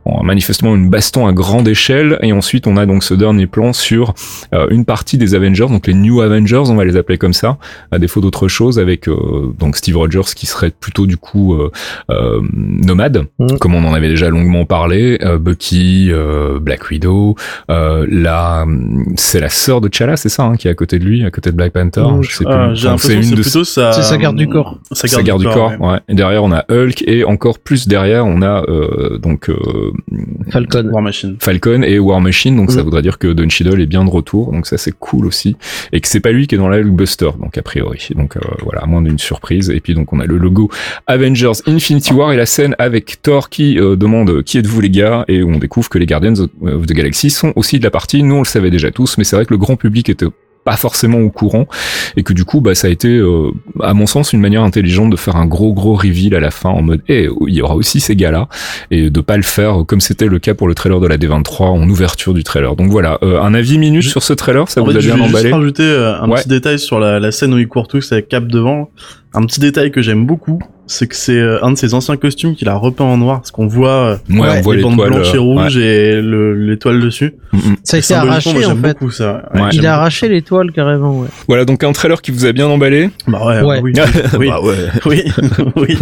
on 0.06 0.22
a 0.22 0.24
manifestement 0.24 0.74
une 0.74 0.90
baston 0.90 1.28
à 1.28 1.34
grande 1.34 1.68
échelle, 1.68 2.18
et 2.24 2.34
ensuite 2.34 2.66
on 2.66 2.78
a 2.78 2.88
donc 2.88 3.04
ce 3.04 3.14
dernier 3.14 3.46
plan 3.46 3.74
sur 3.74 4.16
une 4.72 4.86
partie 4.86 5.20
des 5.20 5.36
Avengers, 5.36 5.68
donc 5.70 5.86
les 5.86 5.94
New 5.94 6.22
Avengers, 6.22 6.64
on 6.66 6.76
va 6.76 6.84
les 6.84 6.96
appeler 6.96 7.20
comme 7.20 7.34
ça, 7.34 7.60
à 7.92 8.00
défaut 8.00 8.22
d'autre 8.22 8.48
chose, 8.48 8.80
avec 8.80 9.08
donc 9.60 9.78
Steve 9.78 9.98
Rogers 9.98 10.34
qui 10.36 10.48
serait 10.48 10.72
plutôt 10.72 11.06
du 11.06 11.18
coup 11.18 11.56
euh, 12.88 12.94
nomade, 12.94 13.26
Mhm. 13.40 13.58
comme 13.60 13.76
on 13.76 13.84
en 13.86 13.94
avait 13.94 14.10
déjà 14.10 14.30
longuement 14.30 14.66
parlé, 14.66 15.18
euh, 15.22 15.38
Bucky, 15.38 16.10
euh, 16.12 16.60
Black 16.60 16.90
Widow, 16.90 17.36
euh, 17.70 18.06
là 18.10 18.66
c'est 19.16 19.40
la 19.40 19.50
sœur 19.50 19.82
de 19.82 19.88
T'Challa, 19.88 20.18
c'est 20.18 20.30
ça, 20.30 20.44
hein, 20.44 20.56
qui 20.56 20.68
est 20.68 20.72
à 20.72 20.74
côté 20.74 21.00
de 21.00 21.06
lui, 21.06 21.24
à 21.26 21.32
côté 21.32 21.52
de 21.52 21.56
Black 21.56 21.74
Panther, 21.74 22.02
Mhm. 22.02 22.24
je 22.24 22.32
sais 22.32 22.44
plus. 22.46 22.54
Ah, 22.54 22.74
j'ai 22.74 22.88
Enfin, 22.88 22.98
c'est 22.98 23.14
l'impression 23.14 23.20
que 23.20 23.24
c'est 23.26 23.30
une 23.32 23.36
de 23.38 23.42
plutôt 23.42 23.64
sa. 23.64 23.92
C'est 23.92 24.02
sa 24.04 24.18
garde 24.18 24.36
du 24.38 24.48
corps. 24.48 24.80
Sa 24.92 25.08
sa 25.08 25.22
garde 25.24 25.42
du 25.42 25.48
corps, 25.48 25.74
ouais. 25.80 26.00
Et 26.08 26.16
derrière 26.16 26.44
on 26.44 26.52
a 26.52 26.66
Hulk 26.70 27.04
et 27.08 27.24
encore 27.24 27.60
plus 27.60 27.88
derrière 27.88 28.26
on 28.26 28.42
a 28.42 28.64
euh, 28.70 29.18
donc 29.18 29.50
euh, 29.50 29.56
Falcon. 30.52 30.90
War 30.92 31.02
Machine. 31.02 31.36
Falcon 31.40 31.82
et 31.84 32.00
War 32.00 32.22
Machine, 32.22 32.56
donc 32.56 32.72
ça 32.72 32.78
Mhm. 32.80 32.84
voudrait 32.86 33.02
dire 33.02 33.18
que 33.18 33.28
Don 33.28 33.50
Cheadle 33.50 33.82
est 33.82 33.86
bien 33.86 34.04
de 34.06 34.10
retour, 34.10 34.52
donc 34.52 34.66
ça 34.68 34.78
c'est 34.78 34.94
cool 34.98 35.26
aussi, 35.26 35.56
et 35.92 36.00
que 36.02 36.08
c'est 36.08 36.20
pas 36.20 36.32
lui 36.32 36.48
qui 36.48 36.56
est 36.56 36.58
dans 36.58 36.70
la 36.70 36.78
Hulkbuster, 36.78 37.32
donc 37.40 37.58
a 37.58 37.62
priori, 37.62 38.08
donc 38.16 38.38
euh, 38.38 38.42
voilà, 38.64 38.82
à 38.82 38.86
moins 38.86 39.02
d'une 39.02 39.20
surprise, 39.20 39.70
et 39.70 39.80
puis 39.80 39.94
donc 39.94 40.14
on 40.14 40.20
a 40.20 40.26
le 40.26 40.38
logo 40.38 40.70
Avengers 41.08 41.52
Infinity 41.68 42.14
War 42.14 42.32
et 42.32 42.38
la 42.38 42.46
scène 42.46 42.76
avec 42.80 43.22
Thor 43.22 43.50
qui 43.50 43.80
euh, 43.80 43.96
demande 43.96 44.30
euh, 44.30 44.42
qui 44.44 44.58
êtes-vous 44.58 44.82
les 44.82 44.90
gars, 44.90 45.26
et 45.28 45.44
on 45.44 45.58
découvre 45.58 45.90
que 45.90 45.98
les 45.98 46.06
Guardians 46.06 46.36
of 46.62 46.86
the 46.86 46.94
Galaxy 46.94 47.30
sont 47.30 47.54
aussi 47.56 47.80
de 47.80 47.84
la 47.84 47.92
partie, 47.92 48.24
nous 48.24 48.36
on 48.36 48.40
le 48.40 48.46
savait 48.46 48.72
déjà 48.72 48.92
tous, 48.92 49.18
mais 49.18 49.24
c'est 49.24 49.36
vrai 49.36 49.46
que 49.46 49.54
le 49.54 49.58
grand 49.58 49.76
public 49.76 50.10
était 50.10 50.28
pas 50.66 50.76
forcément 50.76 51.20
au 51.20 51.30
courant 51.30 51.66
et 52.18 52.24
que 52.24 52.34
du 52.34 52.44
coup 52.44 52.60
bah 52.60 52.76
ça 52.76 52.88
a 52.88 52.90
été 52.90 53.08
euh, 53.08 53.52
à 53.82 53.94
mon 53.94 54.06
sens 54.06 54.34
une 54.34 54.42
manière 54.42 54.64
intelligente 54.64 55.10
de 55.10 55.16
faire 55.16 55.38
un 55.38 55.46
gros 55.46 55.72
gros 55.72 55.96
reveal 55.96 56.36
à 56.36 56.42
la 56.42 56.52
fin 56.52 56.68
en 56.68 56.82
mode 56.82 57.02
eh 57.08 57.30
il 57.48 57.54
y 57.56 57.62
aura 57.62 57.74
aussi 57.76 58.02
ces 58.02 58.18
gars 58.18 58.32
là 58.32 58.50
et 58.92 59.10
de 59.10 59.22
pas 59.22 59.38
le 59.38 59.44
faire 59.44 59.86
comme 59.88 60.02
c'était 60.02 60.26
le 60.26 60.40
cas 60.40 60.56
pour 60.56 60.68
le 60.68 60.76
trailer 60.76 61.00
de 61.00 61.08
la 61.08 61.18
D23 61.18 61.64
en 61.68 61.90
ouverture 61.90 62.34
du 62.34 62.44
trailer. 62.44 62.76
Donc 62.76 62.92
voilà, 62.92 63.18
euh, 63.24 63.40
un 63.42 63.54
avis 63.54 63.78
minute 63.78 64.04
sur 64.04 64.22
ce 64.24 64.34
trailer, 64.34 64.68
ça 64.68 64.82
En 64.82 64.86
vous 64.86 64.92
fait, 64.92 64.98
a 64.98 65.00
je 65.00 65.08
bien 65.08 65.16
vais 65.16 65.22
emballé? 65.30 65.44
juste 65.44 65.54
rajouter 65.56 65.84
euh, 65.84 66.20
un 66.22 66.30
Ouais. 66.30 66.42
petit 66.42 66.50
détail 66.50 66.80
sur 66.80 67.00
la, 67.00 67.22
la 67.22 67.32
scène 67.32 67.54
où 67.54 67.58
ils 67.60 67.68
courent 67.70 67.88
tous 67.88 68.12
avec 68.12 68.28
Cap 68.28 68.46
devant. 68.48 68.90
Un 69.38 69.46
petit 69.46 69.60
détail 69.60 69.92
que 69.92 70.02
j'aime 70.02 70.26
beaucoup, 70.26 70.60
c'est 70.88 71.06
que 71.08 71.16
c'est 71.16 71.34
euh, 71.38 71.64
un 71.64 71.72
de 71.72 71.78
ses 71.78 71.94
anciens 71.94 72.16
costumes 72.18 72.56
qu'il 72.56 72.70
a 72.70 72.76
repeint 72.76 73.04
en 73.04 73.18
noir, 73.18 73.40
parce 73.42 73.52
qu'on 73.52 73.68
voit 73.68 73.90
euh, 73.90 74.18
Ouais, 74.30 74.40
Ouais, 74.40 74.48
on 74.58 74.62
voit 74.62 74.76
les 74.76 74.82
bandes 74.82 74.96
blanches 74.96 75.34
et 75.34 75.38
euh, 75.38 75.42
rouges 75.42 75.78
et 75.78 76.22
le- 76.22 76.54
l'étoile 76.56 77.02
dessus. 77.02 77.36
ouais. 77.54 77.60
Mm, 77.60 77.72
mm. 77.72 77.76
Ça 77.84 77.98
a 77.98 78.00
Et 78.00 78.04
été 78.04 78.14
arraché 78.14 78.54
moi, 78.54 78.66
en 78.68 78.70
fait. 78.70 78.76
beaucoup 78.94 79.12
ça. 79.12 79.44
Ouais. 79.54 79.62
Il 79.74 79.86
a 79.86 79.96
arraché 79.96 80.28
l'étoile 80.30 80.72
carrément, 80.72 81.20
ouais. 81.20 81.28
Voilà 81.48 81.66
donc 81.66 81.84
un 81.84 81.92
trailer 81.92 82.22
qui 82.22 82.32
vous 82.32 82.46
a 82.46 82.52
bien 82.54 82.68
emballé. 82.68 83.10
Bah 83.28 83.46
ouais, 83.46 83.62
Ouais. 83.62 83.80
oui. 83.84 83.94
oui. 84.40 84.48
Bah 84.50 84.62
ouais. 84.62 84.76
oui, 85.06 85.24
oui. 85.76 85.98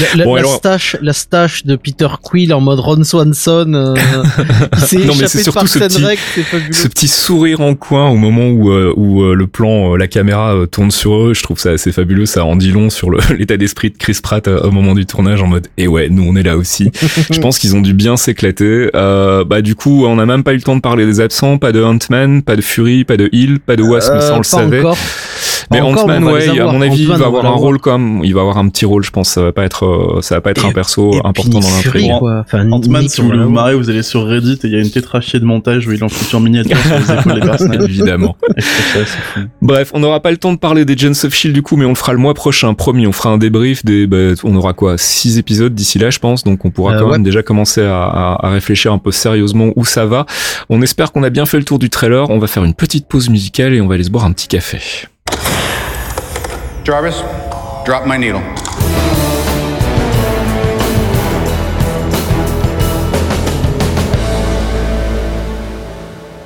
La, 0.00 0.16
la, 0.16 0.24
Bon, 0.24 0.34
la 0.34 0.40
alors- 0.40 0.54
stache, 0.54 0.96
la 1.02 1.12
stache 1.12 1.64
de 1.66 1.76
Peter 1.76 2.08
Quill 2.22 2.52
en 2.54 2.60
mode 2.60 2.80
Ron 2.80 3.04
Swanson, 3.04 3.72
euh, 3.74 3.94
Non, 4.14 4.78
mais 4.92 5.10
échappé 5.12 5.28
c'est 5.28 5.42
surtout 5.42 5.66
ce 5.66 5.78
petit- 5.78 6.02
Rec, 6.04 6.18
c'est 6.34 6.42
fabuleux. 6.42 6.72
Ce 6.72 6.88
petit 6.88 7.08
sourire 7.08 7.60
en 7.60 7.74
coin 7.74 8.08
au 8.08 8.16
moment 8.16 8.48
où 8.48 8.70
euh, 8.70 8.92
où 8.96 9.22
euh, 9.22 9.34
le 9.34 9.46
plan, 9.46 9.92
euh, 9.92 9.96
la 9.98 10.06
caméra 10.08 10.54
euh, 10.54 10.66
tourne 10.66 10.90
sur 10.90 11.14
eux, 11.26 11.34
je 11.34 11.42
trouve 11.42 11.58
ça 11.58 11.70
assez 11.70 11.92
fabuleux. 11.92 12.24
Ça 12.26 12.44
en 12.44 12.56
dit 12.56 12.72
long 12.72 12.79
sur 12.88 13.10
l'état 13.38 13.56
d'esprit 13.56 13.90
de 13.90 13.96
Chris 13.98 14.18
Pratt 14.22 14.46
euh, 14.48 14.60
au 14.60 14.70
moment 14.70 14.94
du 14.94 15.04
tournage 15.06 15.42
en 15.42 15.46
mode 15.48 15.66
et 15.76 15.88
ouais, 15.88 16.08
nous 16.08 16.24
on 16.26 16.36
est 16.36 16.42
là 16.42 16.56
aussi. 16.56 16.90
je 17.30 17.40
pense 17.40 17.58
qu'ils 17.58 17.76
ont 17.76 17.80
dû 17.82 17.92
bien 17.92 18.16
s'éclater. 18.16 18.90
Euh, 18.94 19.44
bah 19.44 19.60
du 19.60 19.74
coup, 19.74 20.06
on 20.06 20.16
n'a 20.16 20.26
même 20.26 20.42
pas 20.44 20.52
eu 20.52 20.56
le 20.56 20.62
temps 20.62 20.76
de 20.76 20.80
parler 20.80 21.04
des 21.04 21.20
absents. 21.20 21.58
Pas 21.58 21.72
de 21.72 21.82
Ant-Man, 21.82 22.42
pas 22.42 22.56
de 22.56 22.62
Fury, 22.62 23.04
pas 23.04 23.16
de 23.16 23.28
Hill, 23.32 23.58
pas 23.60 23.76
de 23.76 23.82
Wasp, 23.82 24.12
mais 24.14 24.20
ça 24.20 24.28
on 24.28 24.34
Euh, 24.34 24.36
le 24.36 24.38
pas 24.38 24.42
savait. 24.44 24.78
encore. 24.80 24.98
Mais 25.70 25.80
on 25.80 25.92
va 25.94 26.04
ouais, 26.04 26.58
à 26.58 26.64
mon 26.72 26.80
avis, 26.82 27.02
il 27.02 27.06
Ant-Man, 27.06 27.20
va 27.20 27.26
avoir 27.26 27.46
un 27.46 27.50
rôle 27.50 27.78
comme, 27.78 28.20
il 28.24 28.34
va 28.34 28.40
avoir 28.42 28.58
un 28.58 28.68
petit 28.68 28.84
rôle, 28.84 29.04
je 29.04 29.10
pense. 29.10 29.28
Ça 29.30 29.42
va 29.42 29.52
pas 29.52 29.64
être, 29.64 29.84
euh, 29.86 30.20
ça 30.22 30.36
va 30.36 30.40
pas 30.40 30.50
être 30.50 30.64
un 30.64 30.72
perso 30.72 31.12
Et 31.12 31.16
important 31.24 31.60
puis 31.60 31.60
dans 31.60 31.60
l'intrigue. 31.76 32.12
quoi. 32.18 32.42
Enfin, 32.46 32.70
Ant-Man, 32.70 33.08
si 33.08 33.20
vous 33.20 33.26
voulez 33.28 33.38
va 33.38 33.44
vous 33.44 33.50
l'avoir. 33.50 33.64
marrer, 33.66 33.74
vous 33.76 33.90
allez 33.90 34.02
sur 34.02 34.26
Reddit 34.26 34.58
et 34.62 34.66
il 34.66 34.72
y 34.72 34.76
a 34.76 34.80
une 34.80 34.90
tétrachier 34.90 35.40
de 35.40 35.44
montage 35.44 35.86
où 35.86 35.92
il 35.92 36.02
en 36.04 36.08
fout 36.08 36.34
en 36.34 36.40
miniature 36.40 36.76
sur 36.78 36.96
les 36.98 37.20
épaules 37.20 37.34
des 37.34 37.40
personnages. 37.46 37.84
Évidemment. 37.90 38.36
Bref, 39.62 39.90
on 39.94 40.00
n'aura 40.00 40.20
pas 40.20 40.30
le 40.30 40.36
temps 40.36 40.52
de 40.52 40.58
parler 40.58 40.84
des 40.84 40.96
Gens 40.96 41.10
of 41.24 41.34
Shield 41.34 41.54
du 41.54 41.62
coup, 41.62 41.76
mais 41.76 41.84
on 41.84 41.90
le 41.90 41.94
fera 41.94 42.12
le 42.12 42.18
mois 42.18 42.34
prochain, 42.34 42.72
promis. 42.74 43.06
On 43.06 43.12
fera 43.12 43.30
un 43.30 43.38
débrief 43.38 43.84
des, 43.84 44.06
bah, 44.06 44.16
on 44.44 44.54
aura 44.56 44.72
quoi, 44.72 44.96
six 44.98 45.38
épisodes 45.38 45.74
d'ici 45.74 45.98
là, 45.98 46.10
je 46.10 46.18
pense. 46.18 46.44
Donc 46.44 46.64
on 46.64 46.70
pourra 46.70 46.94
Euh, 46.94 46.98
quand 46.98 47.06
ouais. 47.06 47.12
même 47.12 47.22
déjà 47.22 47.42
commencer 47.42 47.82
à, 47.82 48.02
à- 48.04 48.46
à 48.46 48.50
réfléchir 48.50 48.92
un 48.92 48.98
peu 48.98 49.10
sérieusement 49.12 49.70
où 49.76 49.84
ça 49.84 50.06
va. 50.06 50.26
On 50.68 50.82
espère 50.82 51.12
qu'on 51.12 51.22
a 51.22 51.30
bien 51.30 51.46
fait 51.46 51.58
le 51.58 51.64
tour 51.64 51.78
du 51.78 51.90
trailer. 51.90 52.28
On 52.30 52.38
va 52.38 52.46
faire 52.46 52.64
une 52.64 52.74
petite 52.74 53.06
pause 53.06 53.28
musicale 53.30 53.74
et 53.74 53.80
on 53.80 53.86
va 53.86 53.94
aller 53.94 54.04
se 54.04 54.10
boire 54.10 54.24
un 54.24 54.32
petit 54.32 54.48
café. 54.48 54.78
Jarvis, 56.82 57.20
drop 57.84 58.06
my 58.06 58.16
needle. 58.16 58.40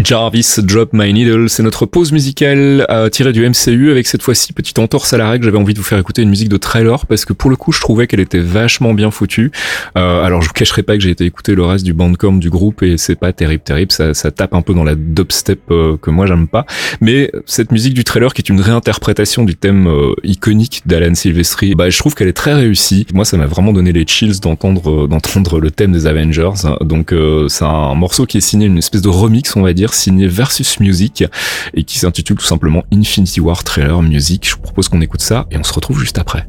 Jarvis 0.05 0.57
Drop 0.59 0.91
My 0.93 1.15
Needle, 1.15 1.49
c'est 1.49 1.63
notre 1.63 1.87
pause 1.87 2.13
musicale 2.13 2.87
euh, 2.91 3.09
tirée 3.09 3.33
du 3.33 3.49
MCU 3.49 3.91
avec 3.91 4.07
cette 4.07 4.23
fois-ci 4.23 4.53
petite 4.53 4.79
entorse 4.79 5.15
à 5.15 5.17
la 5.17 5.31
règle. 5.31 5.47
J'avais 5.47 5.57
envie 5.57 5.73
de 5.73 5.79
vous 5.79 5.85
faire 5.85 5.99
écouter 5.99 6.21
une 6.21 6.29
musique 6.29 6.51
de 6.51 6.59
trailer 6.59 7.07
parce 7.07 7.25
que 7.25 7.33
pour 7.33 7.49
le 7.49 7.57
coup, 7.57 7.73
je 7.73 7.81
trouvais 7.81 8.07
qu'elle 8.07 8.21
était 8.21 8.39
vachement 8.39 8.93
bien 8.93 9.11
foutue. 9.11 9.51
Euh, 9.97 10.23
alors, 10.23 10.43
je 10.43 10.49
vous 10.49 10.53
cacherai 10.53 10.83
pas 10.83 10.95
que 10.95 11.03
j'ai 11.03 11.09
été 11.09 11.25
écouter 11.25 11.55
le 11.55 11.65
reste 11.65 11.87
du 11.87 11.95
bandcamp 11.95 12.35
du 12.35 12.51
groupe 12.51 12.83
et 12.83 12.99
c'est 12.99 13.15
pas 13.15 13.33
terrible, 13.33 13.63
terrible. 13.63 13.93
Ça, 13.93 14.13
ça 14.13 14.31
tape 14.31 14.53
un 14.53 14.61
peu 14.61 14.75
dans 14.75 14.85
la 14.85 14.95
dubstep 14.95 15.61
euh, 15.71 15.97
que 15.97 16.11
moi 16.11 16.27
j'aime 16.27 16.49
pas. 16.49 16.67
Mais 17.01 17.33
cette 17.47 17.73
musique 17.73 17.95
du 17.95 18.05
trailer 18.05 18.35
qui 18.35 18.43
est 18.43 18.51
une 18.51 18.61
réinterprétation 18.61 19.45
du 19.45 19.57
thème 19.57 19.87
euh, 19.87 20.15
iconique 20.23 20.83
d'Alan 20.85 21.15
Silvestri, 21.15 21.75
bah, 21.75 21.89
je 21.89 21.99
trouve 21.99 22.15
qu'elle 22.15 22.29
est 22.29 22.35
très 22.35 22.53
réussie. 22.53 23.07
Moi, 23.15 23.25
ça 23.25 23.39
m'a 23.39 23.47
vraiment 23.47 23.73
donné 23.73 23.93
les 23.93 24.07
chills 24.07 24.41
d'entendre 24.41 25.05
euh, 25.05 25.07
d'entendre 25.07 25.61
le 25.61 25.71
thème 25.71 25.93
des 25.93 26.07
Avengers. 26.07 26.51
Donc, 26.83 27.13
euh, 27.13 27.49
c'est 27.49 27.65
un 27.65 27.95
morceau 27.95 28.27
qui 28.27 28.39
est 28.39 28.43
signé 28.43 28.67
une 28.67 28.79
espèce 28.79 29.03
de 29.03 29.09
remix, 29.09 29.57
on 29.57 29.63
va 29.63 29.73
dire, 29.73 29.94
signé 29.95 30.27
Versus 30.27 30.81
Music 30.81 31.25
et 31.75 31.85
qui 31.85 31.99
s'intitule 31.99 32.37
tout 32.37 32.45
simplement 32.45 32.85
Infinity 32.93 33.41
War 33.41 33.65
Trailer 33.65 34.03
Music. 34.03 34.49
Je 34.49 34.55
vous 34.57 34.63
propose 34.63 34.89
qu'on 34.89 35.01
écoute 35.01 35.23
ça 35.23 35.47
et 35.51 35.57
on 35.57 35.65
se 35.65 35.73
retrouve 35.73 35.99
juste 35.99 36.19
après. 36.19 36.47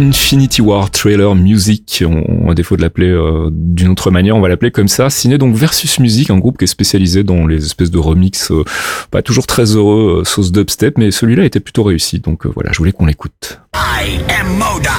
Infinity 0.00 0.62
War 0.62 0.90
Trailer 0.90 1.34
Music, 1.34 2.02
on, 2.06 2.50
à 2.50 2.54
défaut 2.54 2.74
de 2.76 2.80
l'appeler 2.80 3.10
euh, 3.10 3.50
d'une 3.52 3.90
autre 3.90 4.10
manière, 4.10 4.34
on 4.34 4.40
va 4.40 4.48
l'appeler 4.48 4.70
comme 4.70 4.88
ça, 4.88 5.10
signé 5.10 5.36
donc 5.36 5.54
Versus 5.54 5.98
Music, 5.98 6.30
un 6.30 6.38
groupe 6.38 6.56
qui 6.56 6.64
est 6.64 6.68
spécialisé 6.68 7.22
dans 7.22 7.46
les 7.46 7.66
espèces 7.66 7.90
de 7.90 7.98
remix, 7.98 8.50
euh, 8.50 8.64
pas 9.10 9.20
toujours 9.20 9.46
très 9.46 9.76
heureux, 9.76 10.20
euh, 10.20 10.24
sauce 10.24 10.52
dubstep, 10.52 10.96
mais 10.96 11.10
celui-là 11.10 11.44
était 11.44 11.60
plutôt 11.60 11.82
réussi, 11.82 12.18
donc 12.18 12.46
voilà, 12.46 12.72
je 12.72 12.78
voulais 12.78 12.92
qu'on 12.92 13.04
l'écoute. 13.04 13.60
I 13.74 14.20
am 14.40 14.56
Modoc. 14.56 14.90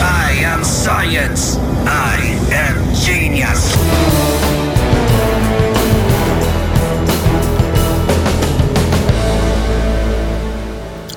I 0.00 0.44
am 0.44 0.64
science. 0.64 1.58
I 1.86 2.34
am 2.54 2.76
genius. 2.94 3.76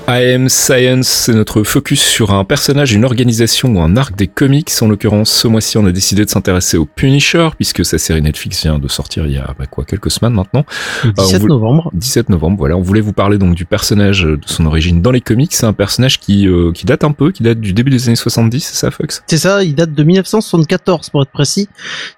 Am 0.08 0.48
Science, 0.48 1.08
c'est 1.08 1.34
notre 1.34 1.64
focus 1.64 2.00
sur 2.00 2.32
un 2.32 2.44
personnage, 2.44 2.92
une 2.92 3.04
organisation 3.04 3.70
ou 3.74 3.80
un 3.80 3.96
arc 3.96 4.14
des 4.14 4.28
comics. 4.28 4.70
En 4.80 4.86
l'occurrence, 4.86 5.30
ce 5.32 5.48
mois-ci, 5.48 5.78
on 5.78 5.86
a 5.86 5.90
décidé 5.90 6.24
de 6.24 6.30
s'intéresser 6.30 6.76
au 6.76 6.84
Punisher, 6.86 7.48
puisque 7.56 7.84
sa 7.84 7.98
série 7.98 8.22
Netflix 8.22 8.62
vient 8.62 8.78
de 8.78 8.86
sortir 8.86 9.26
il 9.26 9.32
y 9.32 9.38
a 9.38 9.52
bah, 9.58 9.66
quoi 9.68 9.84
quelques 9.84 10.12
semaines 10.12 10.34
maintenant. 10.34 10.64
Le 11.02 11.12
17 11.12 11.40
vous- 11.42 11.48
novembre. 11.48 11.90
17 11.92 12.28
novembre, 12.28 12.56
voilà. 12.56 12.76
On 12.76 12.82
voulait 12.82 13.00
vous 13.00 13.12
parler 13.12 13.36
donc 13.36 13.56
du 13.56 13.64
personnage, 13.64 14.24
euh, 14.24 14.36
de 14.36 14.42
son 14.46 14.64
origine 14.66 15.02
dans 15.02 15.10
les 15.10 15.20
comics. 15.20 15.52
C'est 15.52 15.66
un 15.66 15.72
personnage 15.72 16.20
qui, 16.20 16.46
euh, 16.46 16.70
qui 16.70 16.86
date 16.86 17.02
un 17.02 17.10
peu, 17.10 17.32
qui 17.32 17.42
date 17.42 17.58
du 17.60 17.72
début 17.72 17.90
des 17.90 18.06
années 18.06 18.14
70, 18.16 18.60
c'est 18.64 18.76
ça, 18.76 18.92
Fox? 18.92 19.24
C'est 19.26 19.38
ça, 19.38 19.64
il 19.64 19.74
date 19.74 19.92
de 19.92 20.02
1974 20.04 21.10
pour 21.10 21.22
être 21.22 21.32
précis, 21.32 21.68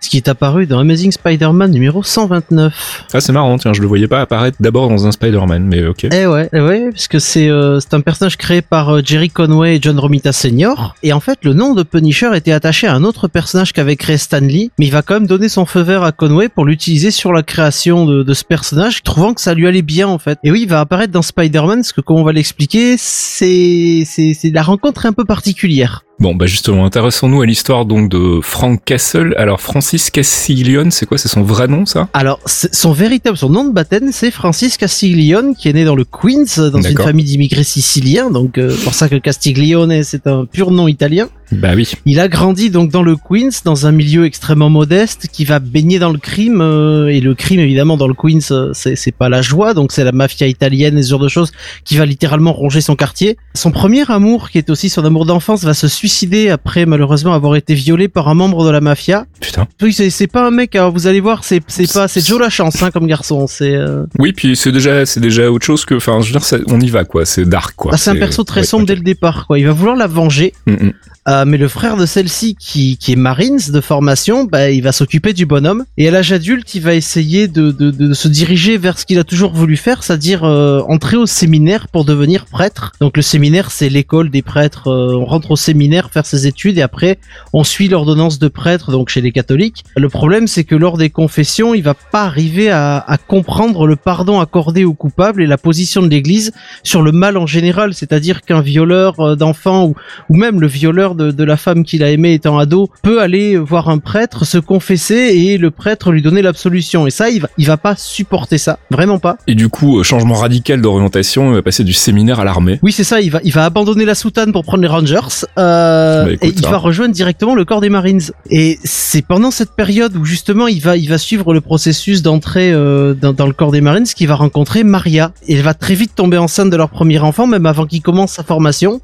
ce 0.01 0.11
qui 0.11 0.19
est 0.19 0.29
apparu 0.29 0.67
dans 0.67 0.79
Amazing 0.79 1.11
Spider-Man 1.13 1.71
numéro 1.71 2.03
129. 2.03 3.07
Ah, 3.15 3.21
c'est 3.23 3.33
marrant, 3.33 3.57
tiens, 3.57 3.73
je 3.73 3.81
le 3.81 3.87
voyais 3.87 4.09
pas 4.09 4.21
apparaître 4.21 4.59
d'abord 4.61 4.91
dans 4.91 5.07
un 5.07 5.13
Spider-Man, 5.13 5.65
mais 5.65 5.87
ok. 5.87 6.07
Eh 6.13 6.27
ouais, 6.27 6.51
eh 6.53 6.61
ouais, 6.61 6.91
parce 6.91 7.09
que 7.09 7.19
c'est 7.19 7.49
euh, 7.49 7.78
c'est 7.81 7.95
un 7.95 8.01
personnage 8.01 8.37
créé 8.37 8.63
par 8.63 8.91
euh, 8.91 9.01
Jerry 9.05 9.31
Conway 9.31 9.77
et 9.77 9.79
John 9.81 9.99
Romita 9.99 10.33
Sr. 10.33 10.95
Et 11.03 11.13
en 11.13 11.21
fait, 11.21 11.39
le 11.45 11.53
nom 11.53 11.75
de 11.75 11.83
Punisher 11.83 12.37
était 12.37 12.53
attaché 12.53 12.87
à 12.87 12.95
un 12.95 13.05
autre 13.05 13.29
personnage 13.29 13.73
qu'avait 13.73 13.97
créé 13.97 14.17
Stan 14.17 14.41
Lee, 14.41 14.71
mais 14.79 14.87
il 14.87 14.93
va 14.93 15.03
quand 15.03 15.15
même 15.15 15.27
donner 15.27 15.49
son 15.49 15.67
feu 15.67 15.81
vert 15.81 16.03
à 16.03 16.13
Conway 16.13 16.49
pour 16.49 16.65
l'utiliser 16.65 17.11
sur 17.11 17.33
la 17.33 17.43
création 17.43 18.05
de, 18.07 18.35
ce 18.35 18.45
personnage, 18.45 19.03
trouvant 19.03 19.35
que 19.35 19.41
ça 19.41 19.55
lui 19.55 19.67
allait 19.67 19.83
bien 19.83 20.09
en 20.09 20.19
fait. 20.19 20.39
Et 20.45 20.51
oui, 20.51 20.63
il 20.63 20.69
va 20.69 20.81
apparaître 20.81 21.13
dans 21.13 21.23
Spider-Man, 21.23 21.79
parce 21.79 21.93
que 21.93 22.01
comme 22.01 22.19
on 22.19 22.25
va 22.25 22.33
l'expliquer, 22.33 22.97
c'est 22.99 24.05
c'est 24.07 24.35
c'est 24.35 24.51
la 24.51 24.63
rencontre 24.63 25.07
un 25.07 25.13
peu 25.13 25.25
particulière. 25.25 26.05
Bon, 26.21 26.35
bah 26.35 26.47
justement, 26.47 26.85
intéressons-nous 26.85 27.43
à 27.43 27.47
l'histoire 27.47 27.87
donc 27.87 28.11
de 28.11 28.41
Frank 28.43 28.83
Castle. 28.85 29.35
Alors, 29.37 29.61
Francis 29.61 30.11
Castiglione, 30.11 30.91
c'est 30.91 31.07
quoi? 31.07 31.17
C'est 31.17 31.29
son 31.29 31.43
vrai 31.43 31.69
nom, 31.69 31.87
ça? 31.87 32.09
Alors, 32.13 32.41
son 32.45 32.93
véritable, 32.93 33.37
son 33.37 33.51
nom 33.51 33.65
de 33.65 33.73
baptême, 33.73 34.11
c'est 34.11 34.33
Francis 34.33 34.77
Castiglione, 34.77 35.55
qui 35.55 35.69
est 35.69 35.73
né 35.73 35.85
dans 35.85 35.95
le 35.95 36.05
Queens, 36.05 36.71
dans 36.73 36.83
une 36.83 36.99
famille 36.99 37.25
d'immigrés 37.25 37.63
siciliens. 37.63 38.31
Donc, 38.31 38.59
euh, 38.59 38.77
pour 38.83 38.95
ça 38.95 39.09
que 39.09 39.15
Castiglione, 39.15 40.03
c'est 40.03 40.27
un 40.27 40.45
pur 40.45 40.73
nom 40.73 40.89
italien. 40.89 41.29
Bah 41.53 41.71
oui. 41.75 41.91
Il 42.05 42.21
a 42.21 42.29
grandi 42.29 42.71
donc 42.71 42.91
dans 42.91 43.03
le 43.03 43.17
Queens, 43.17 43.63
dans 43.65 43.87
un 43.87 43.93
milieu 43.93 44.25
extrêmement 44.27 44.71
modeste, 44.71 45.29
qui 45.33 45.45
va 45.45 45.59
baigner 45.59 45.99
dans 45.99 46.11
le 46.13 46.19
crime. 46.19 46.61
euh, 46.61 47.09
et 47.09 47.21
le 47.21 47.35
crime, 47.35 47.61
évidemment, 47.61 47.97
dans 47.97 48.09
le 48.09 48.15
Queens, 48.15 48.51
euh, 48.51 48.73
c'est 48.75 49.15
pas 49.15 49.29
la 49.29 49.43
joie. 49.43 49.75
Donc, 49.75 49.93
c'est 49.93 50.05
la 50.05 50.13
mafia 50.13 50.47
italienne 50.47 50.99
et 50.99 51.03
ce 51.03 51.11
genre 51.11 51.21
de 51.21 51.29
choses 51.29 51.53
qui 51.85 51.97
va 51.97 52.07
littéralement 52.07 52.53
ronger 52.53 52.81
son 52.81 52.97
quartier. 52.97 53.37
Son 53.55 53.71
premier 53.71 54.11
amour, 54.11 54.51
qui 54.51 54.59
est 54.59 54.71
aussi 54.71 54.89
son 54.89 55.05
amour 55.05 55.27
d'enfance, 55.27 55.65
va 55.65 55.75
se 55.75 55.89
suicider 55.89 56.51
après 56.51 56.87
malheureusement 56.87 57.35
avoir 57.35 57.57
été 57.57 57.75
violé 57.75 58.09
par 58.09 58.29
un 58.29 58.35
membre 58.35 58.65
de 58.65 58.71
la 58.71 58.81
mafia. 58.81 59.27
Putain. 59.41 59.67
Oui, 59.83 59.93
c'est 59.93 60.27
pas 60.27 60.47
un 60.47 60.51
mec. 60.51 60.75
alors 60.77 60.93
vous 60.93 61.07
allez 61.07 61.21
voir, 61.21 61.45
c'est 61.45 61.61
pas 61.93 62.09
c'est 62.09 62.27
Joe 62.27 62.41
la 62.41 62.51
chance 62.51 62.83
hein, 62.83 62.91
comme 62.91 63.07
garçon. 63.07 63.47
C'est 63.47 63.75
euh, 63.75 64.05
Oui, 64.19 64.33
puis 64.33 64.57
c'est 64.57 64.73
déjà, 64.73 65.07
c'est 65.07 65.21
déjà 65.21 65.51
autre 65.51 65.65
chose 65.65 65.85
que, 65.85 65.95
enfin, 65.95 66.21
je 66.21 66.33
veux 66.33 66.39
dire, 66.39 66.61
on 66.69 66.81
y 66.81 66.91
va, 66.91 67.05
quoi. 67.05 67.25
C'est 67.25 67.45
dark, 67.45 67.75
quoi. 67.77 67.93
ah, 67.95 67.97
c'est 67.97 68.11
un 68.11 68.17
perso 68.17 68.45
très 68.45 68.61
ouais, 68.61 68.67
sombre 68.67 68.87
dès 68.87 68.95
le 68.95 69.03
départ. 69.03 69.47
Quoi, 69.47 69.59
il 69.59 69.67
va 69.67 69.73
vouloir 69.73 69.97
la 69.97 70.07
venger. 70.07 70.53
Mm, 70.67 70.73
mm. 70.73 70.93
Euh, 71.29 71.45
mais 71.47 71.59
le 71.59 71.69
frère 71.69 71.97
de 71.97 72.07
celle-ci, 72.07 72.57
qui, 72.59 72.97
qui 72.97 73.13
est 73.13 73.17
Marines 73.17 73.61
de 73.71 73.81
formation, 73.81 74.45
bah, 74.45 74.71
il 74.71 74.83
va 74.83 74.93
s'occuper 74.93 75.33
du 75.33 75.45
bonhomme. 75.45 75.85
Et 75.97 76.09
à 76.09 76.11
l'âge 76.11 76.33
adulte, 76.33 76.75
il 76.75 76.83
va 76.83 76.95
essayer 76.95 77.49
de, 77.49 77.71
de, 77.71 77.91
de 77.91 78.15
se 78.15 78.29
diriger 78.29 78.79
vers 78.79 78.99
ce 78.99 79.05
qu'il 79.05 79.19
a 79.19 79.25
toujours 79.25 79.53
voulu 79.53 79.77
faire, 79.77 80.03
c'est-à-dire 80.03 80.45
euh, 80.45 80.81
entrer 80.89 81.17
au 81.17 81.27
séminaire 81.27 81.89
pour 81.89 82.05
devenir 82.05 82.47
prêtre. 82.47 82.93
Donc 83.01 83.17
le 83.17 83.23
séminaire, 83.23 83.71
c'est 83.71 83.89
l'école 83.89 84.31
des 84.31 84.43
prêtres. 84.43 84.89
Euh, 84.89 85.15
on 85.15 85.27
rentre 85.27 85.51
au 85.51 85.57
séminaire 85.57 86.11
faire 86.11 86.25
ses 86.25 86.47
études 86.47 86.79
et 86.79 86.83
après, 86.83 87.19
on 87.53 87.65
suit 87.65 87.89
l'ordonnance 87.89 88.39
de 88.39 88.49
prêtre, 88.49 88.91
donc 88.91 89.11
chez 89.11 89.21
les 89.21 89.33
catholiques. 89.33 89.85
Le 89.97 90.09
problème, 90.09 90.47
c'est 90.47 90.65
que 90.65 90.75
lors 90.75 90.97
des 90.97 91.11
confessions, 91.11 91.75
il 91.75 91.83
va 91.83 91.95
pas 91.95 92.25
arriver 92.25 92.71
à, 92.71 92.99
à 92.99 93.19
comprendre 93.19 93.87
le 93.87 93.97
pardon 93.97 94.41
accordé 94.41 94.85
aux 94.85 94.95
coupables 94.95 95.43
et 95.43 95.47
la 95.47 95.59
position 95.59 96.01
de 96.01 96.09
l'Église 96.09 96.53
sur 96.83 97.03
le 97.03 97.13
mal 97.13 97.37
en 97.37 97.47
général, 97.47 97.93
c'est-à-dire 97.93 98.43
qu'un 98.43 98.63
violeur 98.63 99.21
euh, 99.21 99.37
d'enfants 99.37 99.85
ou 99.87 99.95
ou 100.29 100.37
même 100.37 100.61
le 100.61 100.67
violeur 100.67 101.15
de, 101.19 101.31
de 101.31 101.45
la 101.45 101.59
femme 101.59 101.85
qu'il 101.85 102.03
a 102.03 102.11
aimée 102.11 102.33
étant 102.33 102.59
ado 102.59 102.89
peut 103.03 103.21
aller 103.21 103.57
voir 103.59 103.91
un 103.91 103.99
prêtre, 103.99 104.47
se 104.47 104.57
confesser 104.57 105.15
et 105.15 105.59
le 105.59 105.71
prêtre 105.71 106.13
lui 106.13 106.23
donner 106.23 106.41
l'absolution. 106.41 107.07
Et 107.07 107.11
ça, 107.11 107.29
il 107.29 107.43
va, 107.43 107.49
il 107.59 107.67
va 107.67 107.77
pas 107.77 107.95
supporter 107.97 108.57
ça, 108.57 108.79
vraiment 108.91 109.19
pas. 109.19 109.37
Et 109.47 109.55
du 109.55 109.69
coup, 109.69 109.99
euh, 109.99 110.03
changement 110.03 110.35
radical 110.35 110.81
d'orientation, 110.81 111.51
il 111.51 111.55
va 111.57 111.63
passer 111.63 111.85
du 111.85 111.93
séminaire 111.93 112.41
à 112.41 112.45
l'armée. 112.45 112.79
Oui, 112.83 112.93
c'est 112.93 113.05
ça, 113.05 113.21
il 113.21 113.31
va, 113.31 113.41
il 113.45 113.53
va 113.53 113.65
abandonner 113.65 114.05
la 114.05 114.15
soutane 114.15 114.53
pour 114.53 114.65
prendre 114.65 114.83
les 114.83 114.89
Rangers 114.89 115.45
euh, 115.59 116.25
Bah, 116.25 116.33
écoute, 116.33 116.49
et 116.49 116.55
il 116.57 116.67
hein. 116.67 116.71
va 116.71 116.79
rejoindre 116.79 117.15
directement 117.15 117.55
le 117.55 117.65
corps 117.65 117.81
des 117.81 117.91
Marines. 117.91 118.23
Et 118.51 118.79
c'est 118.85 119.27
pendant 119.27 119.51
cette 119.51 119.73
période 119.73 120.17
où 120.17 120.25
justement 120.25 120.69
il 120.69 120.81
va, 120.81 120.97
il 120.97 121.09
va 121.09 121.19
suivre 121.19 121.53
le 121.53 121.61
processus 121.61 122.23
d'entrée 122.23 122.73
euh, 122.73 123.15
dans, 123.15 123.33
dans 123.33 123.47
le 123.47 123.53
corps 123.53 123.73
des 123.73 123.81
Marines 123.81 124.05
qu'il 124.05 124.29
va 124.29 124.37
rencontrer 124.37 124.85
Maria. 124.85 125.33
Et 125.47 125.55
elle 125.55 125.63
va 125.63 125.75
très 125.75 125.95
vite 125.95 126.15
tomber 126.15 126.39
enceinte 126.39 126.71
de 126.71 126.77
leur 126.77 126.91
premier 126.91 127.19
enfant, 127.19 127.47
même 127.47 127.67
avant 127.67 127.87
qu'il 127.87 128.03
commence 128.03 128.33
sa 128.33 128.45
formation. 128.45 129.01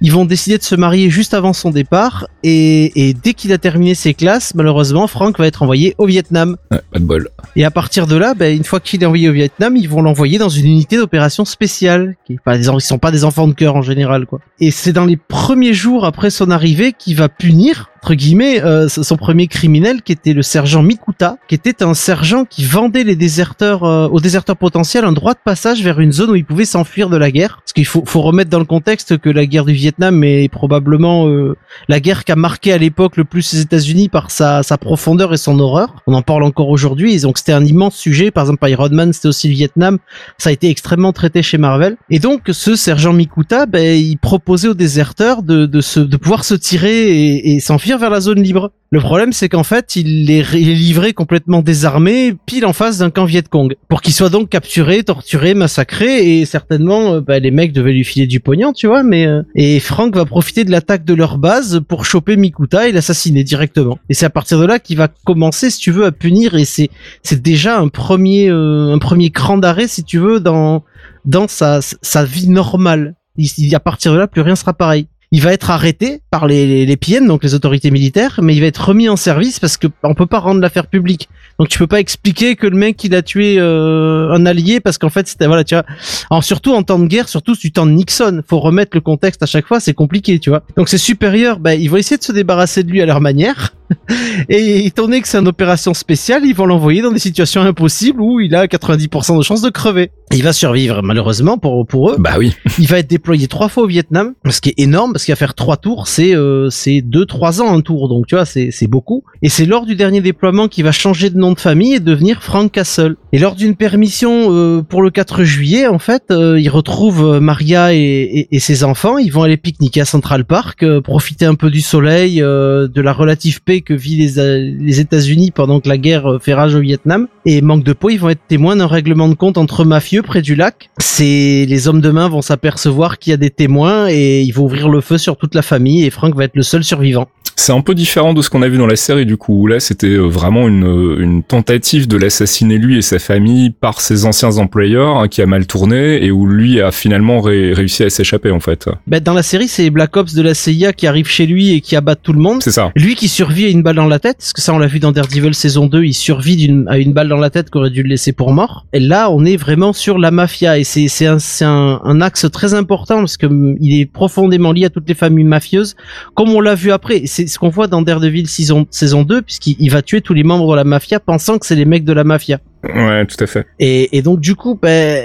Ils 0.00 0.12
vont 0.12 0.24
décider 0.24 0.58
de 0.58 0.62
se 0.62 0.76
marier 0.76 1.10
juste 1.10 1.34
avant 1.34 1.52
son 1.52 1.70
départ 1.70 2.28
et, 2.44 3.08
et 3.08 3.14
dès 3.14 3.34
qu'il 3.34 3.52
a 3.52 3.58
terminé 3.58 3.94
ses 3.94 4.14
classes, 4.14 4.54
malheureusement, 4.54 5.06
Frank 5.08 5.38
va 5.38 5.46
être 5.46 5.62
envoyé 5.62 5.94
au 5.98 6.06
Vietnam. 6.06 6.56
Ouais, 6.70 6.80
pas 6.92 6.98
de 7.00 7.04
bol. 7.04 7.28
Et 7.56 7.64
à 7.64 7.72
partir 7.72 8.06
de 8.06 8.14
là, 8.14 8.34
ben, 8.34 8.56
une 8.56 8.62
fois 8.62 8.78
qu'il 8.78 9.02
est 9.02 9.06
envoyé 9.06 9.28
au 9.28 9.32
Vietnam, 9.32 9.76
ils 9.76 9.88
vont 9.88 10.00
l'envoyer 10.00 10.38
dans 10.38 10.48
une 10.48 10.66
unité 10.66 10.96
d'opération 10.96 11.44
spéciale, 11.44 12.14
qui 12.24 12.34
est 12.34 12.40
pas 12.44 12.56
des, 12.56 12.68
ils 12.68 12.80
sont 12.80 12.98
pas 12.98 13.10
des 13.10 13.24
enfants 13.24 13.48
de 13.48 13.54
cœur 13.54 13.74
en 13.74 13.82
général, 13.82 14.26
quoi. 14.26 14.38
Et 14.60 14.70
c'est 14.70 14.92
dans 14.92 15.04
les 15.04 15.16
premiers 15.16 15.74
jours 15.74 16.04
après 16.04 16.30
son 16.30 16.50
arrivée 16.50 16.92
qu'il 16.92 17.16
va 17.16 17.28
punir, 17.28 17.90
entre 17.96 18.14
guillemets, 18.14 18.62
euh, 18.62 18.88
son 18.88 19.16
premier 19.16 19.48
criminel, 19.48 20.02
qui 20.02 20.12
était 20.12 20.32
le 20.32 20.42
sergent 20.42 20.84
Mikuta, 20.84 21.36
qui 21.48 21.56
était 21.56 21.82
un 21.82 21.94
sergent 21.94 22.44
qui 22.44 22.64
vendait 22.64 23.04
les 23.04 23.16
déserteurs, 23.16 23.82
euh, 23.82 24.06
aux 24.08 24.20
déserteurs 24.20 24.56
potentiels 24.56 25.04
un 25.04 25.12
droit 25.12 25.34
de 25.34 25.40
passage 25.44 25.82
vers 25.82 25.98
une 25.98 26.12
zone 26.12 26.30
où 26.30 26.36
ils 26.36 26.44
pouvaient 26.44 26.64
s'enfuir 26.64 27.08
de 27.08 27.16
la 27.16 27.32
guerre. 27.32 27.60
Parce 27.64 27.72
qu'il 27.72 27.86
faut, 27.86 28.04
faut 28.06 28.22
remettre 28.22 28.50
dans 28.50 28.60
le 28.60 28.64
contexte 28.64 29.18
que 29.18 29.30
la 29.30 29.46
guerre 29.46 29.64
du 29.64 29.72
Vietnam 29.72 29.87
est 29.88 30.48
probablement 30.48 31.28
euh, 31.28 31.56
la 31.88 32.00
guerre 32.00 32.24
qui 32.24 32.32
a 32.32 32.36
marqué 32.36 32.72
à 32.72 32.78
l'époque 32.78 33.16
le 33.16 33.24
plus 33.24 33.52
les 33.52 33.60
États-Unis 33.60 34.08
par 34.08 34.30
sa, 34.30 34.62
sa 34.62 34.78
profondeur 34.78 35.32
et 35.32 35.36
son 35.36 35.58
horreur. 35.58 36.02
On 36.06 36.14
en 36.14 36.22
parle 36.22 36.42
encore 36.44 36.68
aujourd'hui. 36.68 37.20
Donc 37.20 37.38
c'était 37.38 37.52
un 37.52 37.64
immense 37.64 37.96
sujet. 37.96 38.30
Par 38.30 38.44
exemple, 38.44 38.68
Iron 38.68 38.88
Man, 38.90 39.12
c'était 39.12 39.28
aussi 39.28 39.48
le 39.48 39.54
Vietnam. 39.54 39.98
Ça 40.38 40.50
a 40.50 40.52
été 40.52 40.68
extrêmement 40.70 41.12
traité 41.12 41.42
chez 41.42 41.58
Marvel. 41.58 41.96
Et 42.10 42.18
donc 42.18 42.42
ce 42.50 42.76
sergent 42.76 43.12
Mikuta, 43.12 43.66
ben, 43.66 43.96
il 43.98 44.18
proposait 44.18 44.68
aux 44.68 44.74
déserteurs 44.74 45.42
de, 45.42 45.66
de, 45.66 45.80
se, 45.80 46.00
de 46.00 46.16
pouvoir 46.16 46.44
se 46.44 46.54
tirer 46.54 47.08
et, 47.08 47.54
et 47.54 47.60
s'enfuir 47.60 47.98
vers 47.98 48.10
la 48.10 48.20
zone 48.20 48.42
libre. 48.42 48.70
Le 48.90 49.00
problème, 49.00 49.34
c'est 49.34 49.50
qu'en 49.50 49.64
fait, 49.64 49.96
il 49.96 50.24
les, 50.24 50.42
il 50.54 51.12
complètement 51.12 51.60
désarmé, 51.60 52.34
pile 52.46 52.64
en 52.64 52.72
face 52.72 52.98
d'un 52.98 53.10
camp 53.10 53.24
Viet 53.24 53.42
Cong, 53.48 53.76
pour 53.88 54.00
qu'il 54.00 54.14
soit 54.14 54.30
donc 54.30 54.48
capturé, 54.48 55.02
torturé, 55.02 55.54
massacré, 55.54 56.40
et 56.40 56.44
certainement, 56.46 57.14
euh, 57.14 57.20
bah, 57.20 57.38
les 57.38 57.50
mecs 57.50 57.72
devaient 57.72 57.92
lui 57.92 58.04
filer 58.04 58.26
du 58.26 58.40
pognon, 58.40 58.72
tu 58.72 58.86
vois, 58.86 59.02
mais 59.02 59.26
euh, 59.26 59.42
et 59.54 59.77
Frank 59.80 60.14
va 60.14 60.24
profiter 60.24 60.64
de 60.64 60.70
l'attaque 60.70 61.04
de 61.04 61.14
leur 61.14 61.38
base 61.38 61.80
pour 61.88 62.04
choper 62.04 62.36
Mikuta 62.36 62.88
et 62.88 62.92
l'assassiner 62.92 63.44
directement. 63.44 63.98
Et 64.08 64.14
c'est 64.14 64.26
à 64.26 64.30
partir 64.30 64.58
de 64.58 64.66
là 64.66 64.78
qu'il 64.78 64.96
va 64.96 65.08
commencer, 65.08 65.70
si 65.70 65.78
tu 65.78 65.90
veux, 65.90 66.04
à 66.06 66.12
punir, 66.12 66.54
et 66.54 66.64
c'est 66.64 66.88
c'est 67.22 67.42
déjà 67.42 67.78
un 67.78 67.88
premier 67.88 68.48
euh, 68.48 68.92
un 68.94 68.98
premier 68.98 69.30
cran 69.30 69.58
d'arrêt, 69.58 69.88
si 69.88 70.04
tu 70.04 70.18
veux, 70.18 70.40
dans 70.40 70.84
dans 71.24 71.48
sa 71.48 71.80
sa 71.82 72.24
vie 72.24 72.48
normale. 72.48 73.14
Il- 73.36 73.74
à 73.74 73.80
partir 73.80 74.12
de 74.12 74.18
là, 74.18 74.26
plus 74.26 74.40
rien 74.42 74.56
sera 74.56 74.72
pareil. 74.72 75.06
Il 75.30 75.42
va 75.42 75.52
être 75.52 75.70
arrêté 75.70 76.22
par 76.30 76.46
les, 76.46 76.66
les, 76.66 76.86
les 76.86 76.96
PN, 76.96 77.26
donc 77.26 77.42
les 77.44 77.54
autorités 77.54 77.90
militaires, 77.90 78.40
mais 78.42 78.54
il 78.54 78.60
va 78.60 78.66
être 78.66 78.88
remis 78.88 79.08
en 79.08 79.16
service 79.16 79.60
parce 79.60 79.76
que 79.76 79.86
on 80.02 80.14
peut 80.14 80.26
pas 80.26 80.38
rendre 80.38 80.60
l'affaire 80.60 80.86
publique. 80.86 81.28
Donc 81.58 81.68
tu 81.68 81.78
peux 81.78 81.86
pas 81.86 82.00
expliquer 82.00 82.56
que 82.56 82.66
le 82.66 82.76
mec 82.76 83.02
il 83.04 83.14
a 83.14 83.20
tué 83.20 83.56
euh, 83.58 84.32
un 84.32 84.46
allié 84.46 84.80
parce 84.80 84.96
qu'en 84.96 85.10
fait 85.10 85.28
c'était 85.28 85.46
voilà 85.46 85.64
tu 85.64 85.74
vois. 85.74 85.84
Alors 86.30 86.44
surtout 86.44 86.72
en 86.72 86.82
temps 86.82 86.98
de 86.98 87.06
guerre, 87.06 87.28
surtout 87.28 87.54
du 87.54 87.72
temps 87.72 87.84
de 87.84 87.90
Nixon, 87.90 88.42
faut 88.46 88.60
remettre 88.60 88.92
le 88.94 89.00
contexte 89.00 89.42
à 89.42 89.46
chaque 89.46 89.66
fois, 89.66 89.80
c'est 89.80 89.94
compliqué 89.94 90.38
tu 90.38 90.50
vois. 90.50 90.62
Donc 90.76 90.88
ses 90.88 90.98
supérieurs, 90.98 91.58
ben 91.58 91.72
ils 91.72 91.88
vont 91.88 91.96
essayer 91.96 92.16
de 92.16 92.24
se 92.24 92.32
débarrasser 92.32 92.82
de 92.82 92.90
lui 92.90 93.02
à 93.02 93.06
leur 93.06 93.20
manière. 93.20 93.74
Et 94.48 94.86
étant 94.86 95.02
donné 95.04 95.20
que 95.20 95.28
c'est 95.28 95.38
une 95.38 95.48
opération 95.48 95.94
spéciale, 95.94 96.44
ils 96.44 96.54
vont 96.54 96.66
l'envoyer 96.66 97.02
dans 97.02 97.12
des 97.12 97.18
situations 97.18 97.62
impossibles 97.62 98.20
où 98.20 98.40
il 98.40 98.54
a 98.54 98.66
90% 98.66 99.38
de 99.38 99.42
chances 99.42 99.62
de 99.62 99.70
crever. 99.70 100.10
Et 100.30 100.36
il 100.36 100.42
va 100.42 100.52
survivre 100.52 101.02
malheureusement 101.02 101.58
pour 101.58 101.86
pour 101.86 102.10
eux. 102.10 102.16
Bah 102.18 102.34
oui. 102.38 102.54
Il 102.78 102.86
va 102.86 102.98
être 102.98 103.08
déployé 103.08 103.48
trois 103.48 103.68
fois 103.68 103.84
au 103.84 103.86
Vietnam, 103.86 104.34
ce 104.48 104.60
qui 104.60 104.70
est 104.70 104.78
énorme 104.78 105.12
parce 105.12 105.24
qu'il 105.24 105.32
va 105.32 105.36
faire 105.36 105.54
trois 105.54 105.76
tours, 105.76 106.06
c'est 106.06 106.34
euh, 106.34 106.68
c'est 106.70 107.00
deux 107.00 107.24
trois 107.24 107.62
ans 107.62 107.74
un 107.74 107.80
tour, 107.80 108.08
donc 108.08 108.26
tu 108.26 108.34
vois 108.34 108.44
c'est 108.44 108.70
c'est 108.70 108.86
beaucoup. 108.86 109.24
Et 109.42 109.48
c'est 109.48 109.64
lors 109.64 109.86
du 109.86 109.96
dernier 109.96 110.20
déploiement 110.20 110.68
qu'il 110.68 110.84
va 110.84 110.92
changer 110.92 111.30
de 111.30 111.38
nom 111.38 111.52
de 111.52 111.60
famille 111.60 111.94
et 111.94 112.00
devenir 112.00 112.42
Frank 112.42 112.70
Castle. 112.72 113.16
Et 113.32 113.38
lors 113.38 113.54
d'une 113.54 113.76
permission 113.76 114.48
euh, 114.50 114.82
pour 114.82 115.02
le 115.02 115.10
4 115.10 115.44
juillet, 115.44 115.86
en 115.86 115.98
fait, 115.98 116.24
euh, 116.30 116.60
il 116.60 116.68
retrouve 116.68 117.24
euh, 117.24 117.40
Maria 117.40 117.94
et, 117.94 117.98
et, 117.98 118.48
et 118.50 118.58
ses 118.60 118.84
enfants. 118.84 119.18
Ils 119.18 119.32
vont 119.32 119.42
aller 119.42 119.56
pique-niquer 119.56 120.02
à 120.02 120.04
Central 120.04 120.44
Park, 120.44 120.82
euh, 120.82 121.00
profiter 121.00 121.44
un 121.44 121.54
peu 121.54 121.70
du 121.70 121.80
soleil, 121.80 122.38
de 122.38 123.00
la 123.00 123.12
relative 123.12 123.62
paix 123.62 123.77
que 123.82 123.94
vit 123.94 124.16
les, 124.16 124.38
euh, 124.38 124.72
les 124.78 125.00
États-Unis 125.00 125.50
pendant 125.50 125.80
que 125.80 125.88
la 125.88 125.98
guerre 125.98 126.26
euh, 126.26 126.38
fait 126.38 126.54
rage 126.54 126.74
au 126.74 126.80
Vietnam. 126.80 127.28
Et 127.44 127.60
manque 127.60 127.84
de 127.84 127.92
peau, 127.92 128.10
ils 128.10 128.18
vont 128.18 128.30
être 128.30 128.46
témoins 128.48 128.76
d'un 128.76 128.86
règlement 128.86 129.28
de 129.28 129.34
compte 129.34 129.58
entre 129.58 129.84
mafieux 129.84 130.22
près 130.22 130.42
du 130.42 130.54
lac. 130.54 130.90
C'est 130.98 131.66
les 131.68 131.88
hommes 131.88 132.00
de 132.00 132.10
main 132.10 132.28
vont 132.28 132.42
s'apercevoir 132.42 133.18
qu'il 133.18 133.30
y 133.32 133.34
a 133.34 133.36
des 133.36 133.50
témoins 133.50 134.08
et 134.08 134.42
ils 134.42 134.52
vont 134.52 134.64
ouvrir 134.64 134.88
le 134.88 135.00
feu 135.00 135.18
sur 135.18 135.36
toute 135.36 135.54
la 135.54 135.62
famille 135.62 136.04
et 136.04 136.10
Frank 136.10 136.34
va 136.34 136.44
être 136.44 136.56
le 136.56 136.62
seul 136.62 136.84
survivant. 136.84 137.28
C'est 137.60 137.72
un 137.72 137.80
peu 137.80 137.96
différent 137.96 138.34
de 138.34 138.40
ce 138.40 138.50
qu'on 138.50 138.62
a 138.62 138.68
vu 138.68 138.78
dans 138.78 138.86
la 138.86 138.94
série 138.94 139.26
du 139.26 139.36
coup. 139.36 139.62
où 139.62 139.66
Là, 139.66 139.80
c'était 139.80 140.06
euh, 140.06 140.20
vraiment 140.28 140.68
une, 140.68 140.84
euh, 140.84 141.20
une 141.20 141.42
tentative 141.42 142.06
de 142.06 142.16
l'assassiner 142.16 142.78
lui 142.78 142.98
et 142.98 143.02
sa 143.02 143.18
famille 143.18 143.70
par 143.70 144.00
ses 144.00 144.26
anciens 144.26 144.58
employeurs 144.58 145.16
hein, 145.18 145.26
qui 145.26 145.42
a 145.42 145.46
mal 145.46 145.66
tourné 145.66 146.24
et 146.24 146.30
où 146.30 146.46
lui 146.46 146.80
a 146.80 146.92
finalement 146.92 147.40
ré- 147.40 147.72
réussi 147.72 148.04
à 148.04 148.10
s'échapper 148.10 148.52
en 148.52 148.60
fait. 148.60 148.88
Ben, 149.08 149.20
dans 149.20 149.34
la 149.34 149.42
série, 149.42 149.66
c'est 149.66 149.90
Black 149.90 150.16
Ops 150.16 150.34
de 150.34 150.42
la 150.42 150.54
CIA 150.54 150.92
qui 150.92 151.08
arrive 151.08 151.26
chez 151.26 151.46
lui 151.46 151.72
et 151.74 151.80
qui 151.80 151.96
abat 151.96 152.14
tout 152.14 152.32
le 152.32 152.38
monde. 152.38 152.62
C'est 152.62 152.70
ça. 152.70 152.92
Lui 152.94 153.16
qui 153.16 153.26
survit 153.26 153.64
à 153.64 153.68
une 153.70 153.82
balle 153.82 153.96
dans 153.96 154.06
la 154.06 154.20
tête, 154.20 154.36
parce 154.38 154.52
que 154.52 154.60
ça 154.62 154.72
on 154.72 154.78
l'a 154.78 154.86
vu 154.86 155.00
dans 155.00 155.10
Daredevil 155.10 155.52
saison 155.52 155.86
2, 155.86 156.04
il 156.04 156.14
survit 156.14 156.70
à 156.86 156.98
une 156.98 157.12
balle 157.12 157.28
dans 157.28 157.38
la 157.38 157.50
tête 157.50 157.70
qu'aurait 157.70 157.90
dû 157.90 158.04
le 158.04 158.08
laisser 158.10 158.30
pour 158.32 158.52
mort. 158.52 158.86
Et 158.92 159.00
là, 159.00 159.30
on 159.32 159.44
est 159.44 159.56
vraiment 159.56 159.92
sur 159.92 160.18
la 160.18 160.30
mafia 160.30 160.78
et 160.78 160.84
c'est, 160.84 161.08
un, 161.26 161.38
un, 161.62 162.00
un 162.04 162.20
axe 162.20 162.46
très 162.52 162.74
important 162.74 163.18
parce 163.18 163.36
que 163.36 163.46
hum, 163.46 163.76
il 163.80 164.00
est 164.00 164.06
profondément 164.06 164.70
lié 164.70 164.84
à 164.84 164.90
toutes 164.90 165.08
les 165.08 165.14
familles 165.14 165.44
mafieuses, 165.44 165.96
comme 166.36 166.50
on 166.50 166.60
l'a 166.60 166.76
vu 166.76 166.92
après. 166.92 167.22
C'est 167.26 167.47
ce 167.48 167.58
qu'on 167.58 167.68
voit 167.68 167.86
dans 167.86 168.02
Daredevil 168.02 168.48
saison, 168.48 168.86
saison 168.90 169.22
2, 169.22 169.42
puisqu'il 169.42 169.76
il 169.78 169.90
va 169.90 170.02
tuer 170.02 170.20
tous 170.20 170.34
les 170.34 170.44
membres 170.44 170.70
de 170.70 170.76
la 170.76 170.84
mafia 170.84 171.20
pensant 171.20 171.58
que 171.58 171.66
c'est 171.66 171.74
les 171.74 171.84
mecs 171.84 172.04
de 172.04 172.12
la 172.12 172.24
mafia. 172.24 172.60
Ouais, 172.84 173.26
tout 173.26 173.42
à 173.42 173.46
fait. 173.46 173.66
Et, 173.80 174.16
et 174.16 174.22
donc 174.22 174.40
du 174.40 174.54
coup, 174.54 174.78
ben, 174.80 175.24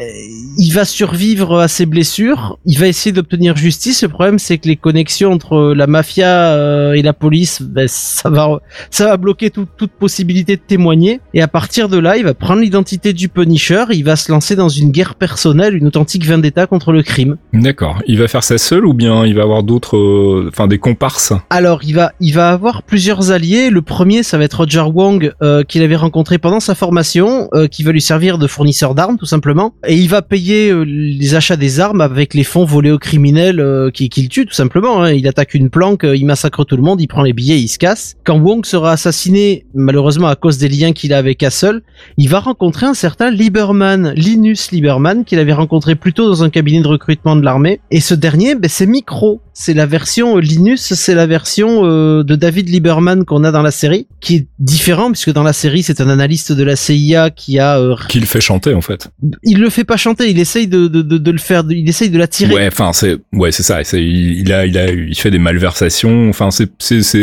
il 0.57 0.71
va 0.71 0.85
survivre 0.85 1.59
à 1.59 1.67
ses 1.67 1.85
blessures. 1.85 2.57
Il 2.65 2.79
va 2.79 2.87
essayer 2.87 3.11
d'obtenir 3.11 3.55
justice. 3.55 4.03
Le 4.03 4.09
problème, 4.09 4.39
c'est 4.39 4.57
que 4.57 4.67
les 4.67 4.75
connexions 4.75 5.31
entre 5.31 5.73
la 5.75 5.87
mafia 5.87 6.27
euh, 6.53 6.93
et 6.93 7.01
la 7.01 7.13
police, 7.13 7.61
ben, 7.61 7.87
ça 7.87 8.29
va, 8.29 8.59
ça 8.89 9.05
va 9.05 9.17
bloquer 9.17 9.49
tout- 9.49 9.67
toute 9.77 9.91
possibilité 9.91 10.55
de 10.55 10.61
témoigner. 10.65 11.19
Et 11.33 11.41
à 11.41 11.47
partir 11.47 11.89
de 11.89 11.97
là, 11.97 12.17
il 12.17 12.23
va 12.23 12.33
prendre 12.33 12.61
l'identité 12.61 13.13
du 13.13 13.29
Punisher. 13.29 13.85
Il 13.91 14.03
va 14.03 14.15
se 14.15 14.31
lancer 14.31 14.55
dans 14.55 14.69
une 14.69 14.91
guerre 14.91 15.15
personnelle, 15.15 15.75
une 15.75 15.87
authentique 15.87 16.25
vendetta 16.25 16.65
contre 16.65 16.91
le 16.91 17.03
crime. 17.03 17.37
D'accord. 17.53 18.01
Il 18.07 18.19
va 18.19 18.27
faire 18.27 18.43
ça 18.43 18.57
seul 18.57 18.85
ou 18.85 18.93
bien 18.93 19.25
il 19.25 19.35
va 19.35 19.43
avoir 19.43 19.63
d'autres, 19.63 19.97
euh, 19.97 20.49
enfin 20.49 20.67
des 20.67 20.79
comparses? 20.79 21.33
Alors, 21.49 21.81
il 21.83 21.93
va, 21.93 22.13
il 22.19 22.33
va 22.33 22.49
avoir 22.49 22.83
plusieurs 22.83 23.31
alliés. 23.31 23.69
Le 23.69 23.81
premier, 23.81 24.23
ça 24.23 24.37
va 24.37 24.45
être 24.45 24.57
Roger 24.57 24.81
Wong, 24.81 25.33
euh, 25.41 25.63
qu'il 25.63 25.83
avait 25.83 25.95
rencontré 25.95 26.37
pendant 26.37 26.59
sa 26.59 26.75
formation, 26.75 27.42
euh, 27.53 27.67
qui 27.67 27.83
va 27.83 27.91
lui 27.91 28.01
servir 28.01 28.37
de 28.37 28.47
fournisseur 28.47 28.95
d'armes, 28.95 29.17
tout 29.17 29.25
simplement. 29.25 29.73
Et 29.87 29.95
il 29.95 30.09
va 30.09 30.21
payer 30.21 30.69
euh, 30.69 30.83
les 30.83 31.35
achats 31.35 31.55
des 31.55 31.79
armes 31.79 32.01
avec 32.01 32.33
les 32.33 32.43
fonds 32.43 32.65
volés 32.65 32.91
aux 32.91 32.99
criminels 32.99 33.59
euh, 33.59 33.89
qui, 33.91 34.09
qui 34.09 34.23
le 34.23 34.45
tout 34.45 34.53
simplement. 34.53 35.03
hein. 35.03 35.11
Il 35.11 35.27
attaque 35.27 35.53
une 35.53 35.69
planque, 35.69 36.03
euh, 36.03 36.15
il 36.15 36.25
massacre 36.25 36.63
tout 36.65 36.75
le 36.75 36.81
monde, 36.81 37.01
il 37.01 37.07
prend 37.07 37.21
les 37.21 37.33
billets, 37.33 37.59
il 37.59 37.67
se 37.67 37.77
casse. 37.77 38.15
Quand 38.23 38.39
Wong 38.39 38.65
sera 38.65 38.91
assassiné, 38.93 39.65
malheureusement 39.73 40.27
à 40.27 40.35
cause 40.35 40.57
des 40.57 40.69
liens 40.69 40.93
qu'il 40.93 41.13
a 41.13 41.17
avec 41.17 41.37
Castle, 41.37 41.81
il 42.17 42.29
va 42.29 42.39
rencontrer 42.39 42.85
un 42.85 42.93
certain 42.93 43.29
Lieberman, 43.31 44.13
Linus 44.15 44.71
Lieberman, 44.71 45.23
qu'il 45.25 45.39
avait 45.39 45.53
rencontré 45.53 45.95
plus 45.95 46.13
tôt 46.13 46.27
dans 46.27 46.43
un 46.43 46.49
cabinet 46.49 46.81
de 46.81 46.87
recrutement 46.87 47.35
de 47.35 47.43
l'armée. 47.43 47.79
Et 47.91 47.99
ce 47.99 48.13
dernier, 48.13 48.55
ben, 48.55 48.69
c'est 48.69 48.85
Micro. 48.85 49.41
C'est 49.55 49.75
la 49.75 49.85
version 49.85 50.37
euh, 50.37 50.41
Linus, 50.41 50.93
c'est 50.93 51.13
la 51.13 51.27
version 51.27 51.85
euh, 51.85 52.23
de 52.23 52.35
David 52.35 52.69
Lieberman 52.69 53.23
qu'on 53.23 53.43
a 53.43 53.51
dans 53.51 53.61
la 53.61 53.69
série, 53.69 54.07
qui 54.19 54.35
est 54.37 54.47
différent 54.57 55.11
puisque 55.11 55.31
dans 55.31 55.43
la 55.43 55.53
série 55.53 55.83
c'est 55.83 56.01
un 56.01 56.09
analyste 56.09 56.51
de 56.51 56.63
la 56.63 56.75
CIA 56.75 57.29
qui 57.35 57.59
a, 57.59 57.77
euh, 57.79 57.95
Qui 58.09 58.19
le 58.19 58.25
fait 58.25 58.41
chanter 58.41 58.73
en 58.73 58.81
fait. 58.81 59.09
il 59.43 59.59
le 59.59 59.69
fait 59.69 59.83
pas 59.83 59.97
chanter, 59.97 60.29
il 60.29 60.39
essaye 60.39 60.67
de 60.67 60.87
de, 60.87 61.01
de, 61.01 61.17
de 61.17 61.31
le 61.31 61.37
faire, 61.37 61.63
il 61.69 61.87
essaye 61.87 62.09
de 62.09 62.17
l'attirer. 62.17 62.53
Ouais, 62.53 62.67
enfin 62.67 62.91
c'est, 62.93 63.17
ouais 63.33 63.51
c'est 63.51 63.63
ça. 63.63 63.81
Il, 63.93 64.39
il 64.39 64.51
a, 64.53 64.65
il 64.65 64.77
a, 64.77 64.91
il 64.91 65.15
fait 65.17 65.31
des 65.31 65.39
malversations. 65.39 66.29
Enfin 66.29 66.49
c'est, 66.51 66.69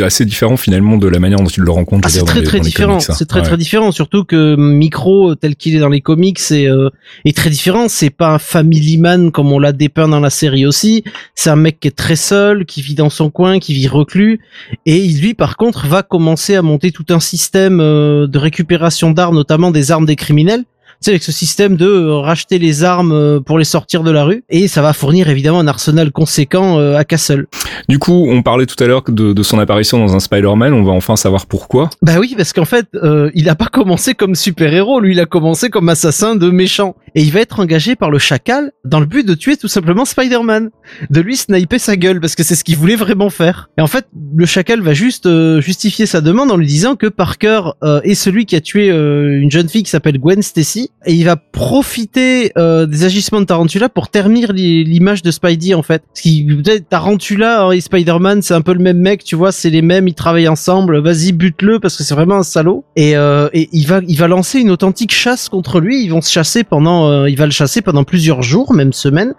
assez 0.03 0.25
différent 0.25 0.57
finalement 0.57 0.97
de 0.97 1.09
la 1.09 1.19
manière 1.19 1.39
dont 1.39 1.47
il 1.47 1.63
le 1.63 1.71
rencontre. 1.71 2.07
Ah, 2.07 2.11
c'est 2.11 2.25
très 2.25 2.41
les- 2.41 2.47
très 2.47 2.61
différent. 2.61 3.01
C'est 3.01 3.27
très 3.27 3.41
Ouais. 3.41 3.47
très 3.47 3.57
différent. 3.57 3.93
Surtout 3.93 4.25
que 4.25 4.57
Micro, 4.57 5.35
tel 5.35 5.57
qu'il 5.57 5.75
est 5.75 5.79
dans 5.81 5.89
les 5.89 6.01
comics, 6.01 6.39
c'est 6.39 6.67
euh, 6.69 6.89
est 7.25 7.37
très 7.37 7.51
différent. 7.51 7.89
C'est 7.89 8.11
pas 8.11 8.29
un 8.35 8.39
family 8.39 8.99
man 8.99 9.31
comme 9.33 9.53
on 9.53 9.59
l'a 9.59 9.73
dépeint 9.73 10.09
dans 10.09 10.21
la 10.21 10.31
série 10.31 10.67
aussi. 10.67 11.05
C'est 11.35 11.51
un 11.51 11.57
mec 11.57 11.81
qui 11.81 11.89
est 11.89 11.97
très 11.97 12.17
seul, 12.17 12.65
qui 12.67 12.83
vit 12.83 12.95
dans 12.95 13.11
son 13.11 13.31
coin, 13.31 13.59
qui 13.59 13.73
vit 13.75 13.89
reclus. 13.89 14.41
Et 14.87 15.07
lui, 15.09 15.35
par 15.35 15.57
contre, 15.57 15.87
va 15.87 16.03
commencer 16.03 16.55
à 16.57 16.63
monter 16.63 16.93
tout 16.93 17.07
un 17.11 17.21
système 17.21 17.81
euh, 17.81 18.27
de 18.27 18.39
récupération 18.39 19.11
d'armes, 19.11 19.37
notamment 19.37 19.71
des 19.71 19.91
armes 19.91 20.00
des 20.07 20.17
criminels. 20.17 20.65
Tu 21.03 21.07
sais, 21.07 21.11
avec 21.13 21.23
ce 21.23 21.33
système 21.33 21.77
de 21.77 21.87
euh, 21.87 22.19
racheter 22.19 22.59
les 22.59 22.85
armes 22.85 23.13
euh, 23.13 23.41
pour 23.41 23.59
les 23.59 23.65
sortir 23.65 24.03
de 24.03 24.11
la 24.11 24.25
rue. 24.25 24.45
Et 24.51 24.69
ça 24.69 24.83
va 24.83 24.93
fournir 24.93 25.31
évidemment 25.31 25.59
un 25.59 25.67
arsenal 25.67 26.13
conséquent 26.13 26.79
euh, 26.79 26.95
à 26.99 27.05
Castle. 27.05 27.47
Du 27.89 27.99
coup, 27.99 28.27
on 28.29 28.43
parlait 28.43 28.67
tout 28.67 28.77
à 28.85 28.87
l'heure 28.87 29.03
de, 29.09 29.33
de 29.33 29.43
son 29.43 29.59
apparition 29.59 29.99
dans 29.99 30.15
un 30.15 30.21
Spider-Man. 30.21 30.75
On 30.75 30.83
va 30.83 30.93
enfin 30.93 31.17
savoir 31.17 31.47
pourquoi. 31.47 31.89
Bah 32.03 32.17
oui, 32.21 32.35
parce 32.37 32.53
qu'en 32.53 32.67
fait, 32.67 32.87
euh, 32.97 33.31
il 33.35 33.49
a 33.49 33.55
pas 33.55 33.69
commencé 33.69 34.13
comme 34.13 34.35
super-héros, 34.35 35.01
lui, 35.01 35.13
il 35.13 35.21
a 35.21 35.27
commencé 35.27 35.71
comme 35.71 35.89
assassin 35.89 36.37
de 36.37 36.51
méchant. 36.51 36.95
Et 37.15 37.23
il 37.23 37.33
va 37.33 37.41
être 37.41 37.61
engagé 37.61 37.97
par 37.97 38.11
le 38.11 38.19
chacal 38.19 38.73
dans 38.85 39.01
le 39.01 39.07
but 39.07 39.27
de 39.27 39.35
tuer 39.35 39.57
tout 39.57 39.69
simplement 39.69 40.05
Spider-Man. 40.05 40.71
De 41.11 41.21
lui 41.21 41.37
sniper 41.37 41.79
sa 41.79 41.97
gueule, 41.97 42.21
parce 42.21 42.35
que 42.35 42.43
c'est 42.43 42.55
ce 42.55 42.65
qu'il 42.65 42.77
voulait 42.77 42.97
vraiment 42.97 43.31
faire. 43.31 43.71
Et 43.79 43.81
en 43.81 43.87
fait, 43.87 44.07
le 44.37 44.47
chacal 44.47 44.81
va 44.81 44.95
juste 44.95 45.27
euh, 45.27 45.61
justifier 45.61 46.07
sa 46.07 46.21
demande 46.21 46.51
en 46.51 46.57
lui 46.57 46.67
disant 46.67 46.97
que 46.97 47.07
Parker 47.07 47.63
euh, 47.83 48.01
est 48.03 48.15
celui 48.15 48.47
qui 48.47 48.57
a 48.57 48.61
tué 48.61 48.91
euh, 48.91 49.41
une 49.41 49.51
jeune 49.51 49.69
fille 49.69 49.83
qui 49.83 49.91
s'appelle 49.91 50.19
Gwen 50.19 50.43
Stacy. 50.43 50.91
Et 51.07 51.15
il 51.15 51.25
va 51.25 51.37
profiter 51.37 52.53
euh, 52.59 52.87
des 52.87 53.05
agissements 53.05 53.41
de 53.41 53.47
Tarantula 53.47 53.89
pour 53.89 54.09
ternir 54.09 54.53
li- 54.53 54.85
l'image 54.85 55.23
de 55.23 55.31
Spidey, 55.31 55.75
en 55.75 55.83
fait. 55.83 56.03
Parce 56.07 56.21
qu'il, 56.21 56.63
peut-être 56.63 56.89
Tarantula 56.89 57.65
hein, 57.65 57.71
et 57.73 57.81
Spider-Man, 57.81 58.43
c'est 58.43 58.55
un 58.55 58.61
peu 58.61 58.73
le 58.73 58.81
même 58.81 58.99
mec, 58.99 59.25
tu 59.25 59.37
vois, 59.37 59.53
c'est 59.53 59.71
les 59.71 59.83
mêmes, 59.83 60.09
ils 60.09 60.15
travaillent 60.15 60.49
ensemble. 60.49 60.99
Vas-y, 61.01 61.33
bute-le 61.33 61.81
parce 61.81 61.97
que 61.97 62.03
c'est 62.03 62.15
vraiment 62.15 62.37
un 62.37 62.43
salaud. 62.43 62.85
Et, 62.97 63.17
euh, 63.17 63.49
et 63.53 63.69
il 63.73 63.87
va, 63.87 64.01
il 64.07 64.17
va 64.17 64.29
lancer 64.29 64.61
une 64.61 64.71
authentique 64.71 65.13
chasse 65.13 65.49
contre 65.49 65.81
lui. 65.81 66.03
Ils 66.05 66.09
vont 66.11 66.21
se 66.21 66.31
chasser 66.31 66.65
pendant, 66.65 67.00
euh, 67.09 67.31
il 67.31 67.37
va 67.37 67.47
le 67.47 67.53
chasser 67.53 67.83
pendant 67.83 68.05
plusieurs 68.05 68.43
jours, 68.43 68.73
même 68.73 68.93
semaines. 68.93 69.35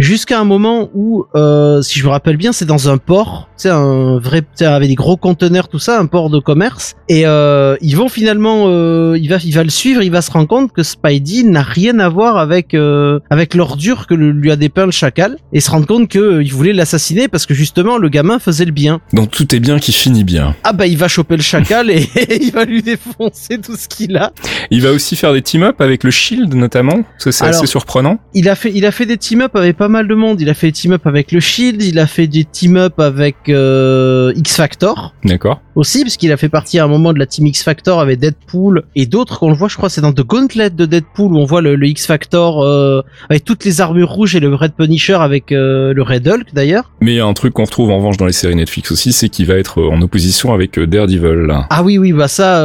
Jusqu'à 0.00 0.40
un 0.40 0.44
moment 0.44 0.88
où, 0.94 1.26
euh, 1.34 1.82
si 1.82 1.98
je 1.98 2.04
me 2.06 2.10
rappelle 2.10 2.38
bien, 2.38 2.52
c'est 2.52 2.64
dans 2.64 2.88
un 2.88 2.96
port, 2.96 3.50
c'est 3.58 3.68
un 3.68 4.18
vrai, 4.18 4.40
avec 4.62 4.88
des 4.88 4.94
gros 4.94 5.18
conteneurs, 5.18 5.68
tout 5.68 5.78
ça, 5.78 6.00
un 6.00 6.06
port 6.06 6.30
de 6.30 6.38
commerce. 6.38 6.94
Et 7.10 7.26
euh, 7.26 7.76
ils 7.82 7.94
vont 7.98 8.08
finalement, 8.08 8.64
euh, 8.68 9.18
il 9.20 9.28
va, 9.28 9.36
il 9.44 9.52
va 9.54 9.62
le 9.62 9.68
suivre, 9.68 10.00
il 10.02 10.10
va 10.10 10.22
se 10.22 10.30
rendre 10.30 10.48
compte 10.48 10.72
que 10.72 10.82
Spidey 10.82 11.42
n'a 11.42 11.60
rien 11.60 11.98
à 11.98 12.08
voir 12.08 12.38
avec 12.38 12.72
euh, 12.72 13.18
avec 13.28 13.54
l'ordure 13.54 14.06
que 14.06 14.14
le- 14.14 14.30
lui 14.30 14.50
a 14.50 14.56
dépeint 14.56 14.86
le 14.86 14.90
chacal, 14.90 15.36
et 15.52 15.60
se 15.60 15.70
rendre 15.70 15.86
compte 15.86 16.08
que 16.08 16.18
euh, 16.18 16.42
il 16.42 16.50
voulait 16.54 16.72
l'assassiner 16.72 17.28
parce 17.28 17.44
que 17.44 17.52
justement 17.52 17.98
le 17.98 18.08
gamin 18.08 18.38
faisait 18.38 18.64
le 18.64 18.72
bien. 18.72 19.02
Donc 19.12 19.30
tout 19.30 19.54
est 19.54 19.60
bien 19.60 19.78
qui 19.78 19.92
finit 19.92 20.24
bien. 20.24 20.54
Ah 20.64 20.72
bah 20.72 20.86
il 20.86 20.96
va 20.96 21.08
choper 21.08 21.36
le 21.36 21.42
chacal 21.42 21.90
et 21.90 22.08
il 22.40 22.52
va 22.52 22.64
lui 22.64 22.82
défoncer 22.82 23.58
tout 23.62 23.76
ce 23.76 23.86
qu'il 23.86 24.16
a. 24.16 24.32
Il 24.70 24.80
va 24.80 24.92
aussi 24.92 25.14
faire 25.14 25.34
des 25.34 25.42
team-up 25.42 25.78
avec 25.82 26.04
le 26.04 26.10
Shield 26.10 26.54
notamment. 26.54 27.00
Ça, 27.18 27.32
c'est 27.32 27.44
assez 27.44 27.66
surprenant. 27.66 28.18
il 28.32 28.48
a 28.48 28.54
fait 28.54 28.72
il 28.74 28.86
a 28.86 28.92
fait 28.92 29.04
des 29.04 29.18
team 29.18 29.42
up 29.42 29.54
avec 29.56 29.76
pas 29.76 29.89
mal 29.90 30.08
de 30.08 30.14
monde. 30.14 30.40
Il 30.40 30.48
a 30.48 30.54
fait 30.54 30.68
des 30.68 30.72
team 30.72 30.92
up 30.92 31.06
avec 31.06 31.32
le 31.32 31.40
Shield, 31.40 31.82
il 31.82 31.98
a 31.98 32.06
fait 32.06 32.26
des 32.26 32.44
team 32.44 32.76
up 32.76 32.98
avec 33.00 33.36
euh, 33.48 34.32
X 34.36 34.56
Factor 34.56 35.12
D'accord. 35.24 35.60
aussi 35.74 36.02
parce 36.02 36.16
qu'il 36.16 36.30
a 36.32 36.36
fait 36.36 36.48
partie 36.48 36.78
à 36.78 36.84
un 36.84 36.88
moment 36.88 37.12
de 37.12 37.18
la 37.18 37.26
team 37.26 37.46
X 37.46 37.62
Factor 37.62 38.00
avec 38.00 38.18
Deadpool 38.20 38.84
et 38.96 39.06
d'autres 39.06 39.38
qu'on 39.38 39.48
le 39.50 39.56
voit 39.56 39.68
je 39.68 39.76
crois 39.76 39.88
c'est 39.88 40.00
dans 40.00 40.12
The 40.12 40.22
Gauntlet 40.22 40.70
de 40.70 40.86
Deadpool 40.86 41.32
où 41.32 41.38
on 41.38 41.44
voit 41.44 41.60
le, 41.60 41.74
le 41.76 41.86
X 41.88 42.06
Factor 42.06 42.62
euh, 42.62 43.02
avec 43.28 43.44
toutes 43.44 43.64
les 43.64 43.80
armures 43.80 44.10
rouges 44.10 44.34
et 44.36 44.40
le 44.40 44.54
Red 44.54 44.72
Punisher 44.72 45.14
avec 45.14 45.52
euh, 45.52 45.92
le 45.92 46.02
Red 46.02 46.26
Hulk 46.28 46.54
d'ailleurs. 46.54 46.90
Mais 47.00 47.12
il 47.12 47.16
y 47.16 47.20
a 47.20 47.26
un 47.26 47.34
truc 47.34 47.54
qu'on 47.54 47.64
retrouve 47.64 47.90
en 47.90 47.98
revanche 47.98 48.16
dans 48.16 48.26
les 48.26 48.32
séries 48.32 48.54
Netflix 48.56 48.92
aussi, 48.92 49.12
c'est 49.12 49.28
qu'il 49.28 49.46
va 49.46 49.54
être 49.54 49.82
en 49.82 50.00
opposition 50.02 50.52
avec 50.54 50.78
Daredevil. 50.78 51.46
là. 51.46 51.66
Ah 51.70 51.82
oui 51.82 51.98
oui 51.98 52.12
bah 52.12 52.28
ça 52.28 52.62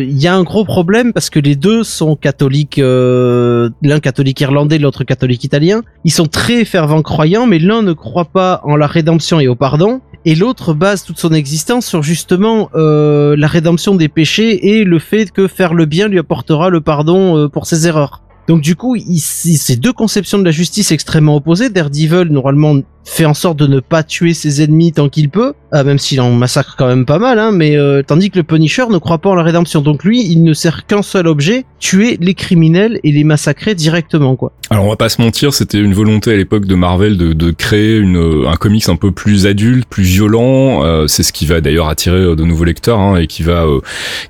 il 0.00 0.18
y 0.18 0.26
a 0.26 0.34
un 0.34 0.42
gros 0.42 0.64
problème 0.64 1.12
parce 1.12 1.30
que 1.30 1.40
les 1.40 1.56
deux 1.56 1.82
sont 1.82 2.14
catholiques 2.16 2.78
l'un 2.78 4.00
catholique 4.00 4.40
irlandais 4.40 4.78
l'autre 4.78 5.04
catholique 5.04 5.44
italien 5.44 5.82
ils 6.04 6.12
sont 6.12 6.26
très 6.26 6.57
fervents 6.64 7.02
croyants 7.02 7.46
mais 7.46 7.58
l'un 7.58 7.82
ne 7.82 7.92
croit 7.92 8.26
pas 8.26 8.60
en 8.64 8.76
la 8.76 8.86
rédemption 8.86 9.40
et 9.40 9.48
au 9.48 9.54
pardon 9.54 10.00
et 10.24 10.34
l'autre 10.34 10.74
base 10.74 11.04
toute 11.04 11.18
son 11.18 11.32
existence 11.32 11.86
sur 11.86 12.02
justement 12.02 12.70
euh, 12.74 13.36
la 13.36 13.46
rédemption 13.46 13.94
des 13.94 14.08
péchés 14.08 14.68
et 14.78 14.84
le 14.84 14.98
fait 14.98 15.30
que 15.30 15.46
faire 15.48 15.74
le 15.74 15.84
bien 15.86 16.08
lui 16.08 16.18
apportera 16.18 16.70
le 16.70 16.80
pardon 16.80 17.36
euh, 17.36 17.48
pour 17.48 17.66
ses 17.66 17.86
erreurs 17.86 18.22
donc 18.48 18.62
du 18.62 18.76
coup, 18.76 18.96
il, 18.96 19.04
il- 19.16 19.18
c'est 19.58 19.76
deux 19.76 19.92
conceptions 19.92 20.38
de 20.38 20.44
la 20.44 20.50
justice 20.52 20.90
extrêmement 20.90 21.36
opposées. 21.36 21.68
Daredevil, 21.68 22.28
normalement, 22.30 22.76
fait 23.08 23.24
en 23.24 23.34
sorte 23.34 23.58
de 23.58 23.66
ne 23.66 23.80
pas 23.80 24.02
tuer 24.02 24.34
ses 24.34 24.62
ennemis 24.62 24.92
tant 24.92 25.08
qu'il 25.08 25.30
peut, 25.30 25.54
ah, 25.72 25.82
même 25.82 25.98
s'il 25.98 26.20
en 26.20 26.30
massacre 26.32 26.76
quand 26.76 26.86
même 26.86 27.06
pas 27.06 27.18
mal, 27.18 27.38
hein, 27.38 27.50
mais 27.52 27.76
euh, 27.76 28.02
tandis 28.02 28.30
que 28.30 28.38
le 28.38 28.42
Punisher 28.42 28.84
ne 28.90 28.98
croit 28.98 29.18
pas 29.18 29.30
en 29.30 29.34
la 29.34 29.42
rédemption. 29.42 29.80
Donc 29.80 30.04
lui, 30.04 30.24
il 30.24 30.42
ne 30.42 30.52
sert 30.52 30.86
qu'un 30.86 31.02
seul 31.02 31.26
objet, 31.26 31.64
tuer 31.80 32.18
les 32.20 32.34
criminels 32.34 33.00
et 33.04 33.12
les 33.12 33.24
massacrer 33.24 33.74
directement, 33.74 34.36
quoi. 34.36 34.52
Alors 34.70 34.84
on 34.84 34.90
va 34.90 34.96
pas 34.96 35.08
se 35.08 35.22
mentir, 35.22 35.54
c'était 35.54 35.78
une 35.78 35.94
volonté 35.94 36.32
à 36.32 36.36
l'époque 36.36 36.66
de 36.66 36.74
Marvel 36.74 37.16
de, 37.16 37.50
créer 37.50 37.96
une, 37.96 38.44
un 38.46 38.56
comics 38.56 38.88
un 38.88 38.96
peu 38.96 39.10
plus 39.10 39.46
adulte, 39.46 39.88
plus 39.88 40.02
violent. 40.02 40.84
Euh, 40.84 41.06
c'est 41.06 41.22
ce 41.22 41.32
qui 41.32 41.46
va 41.46 41.62
d'ailleurs 41.62 41.88
attirer 41.88 42.18
euh, 42.18 42.36
de 42.36 42.44
nouveaux 42.44 42.64
lecteurs 42.64 43.00
hein, 43.00 43.16
et 43.16 43.26
qui 43.26 43.42
va 43.42 43.64
euh, 43.64 43.80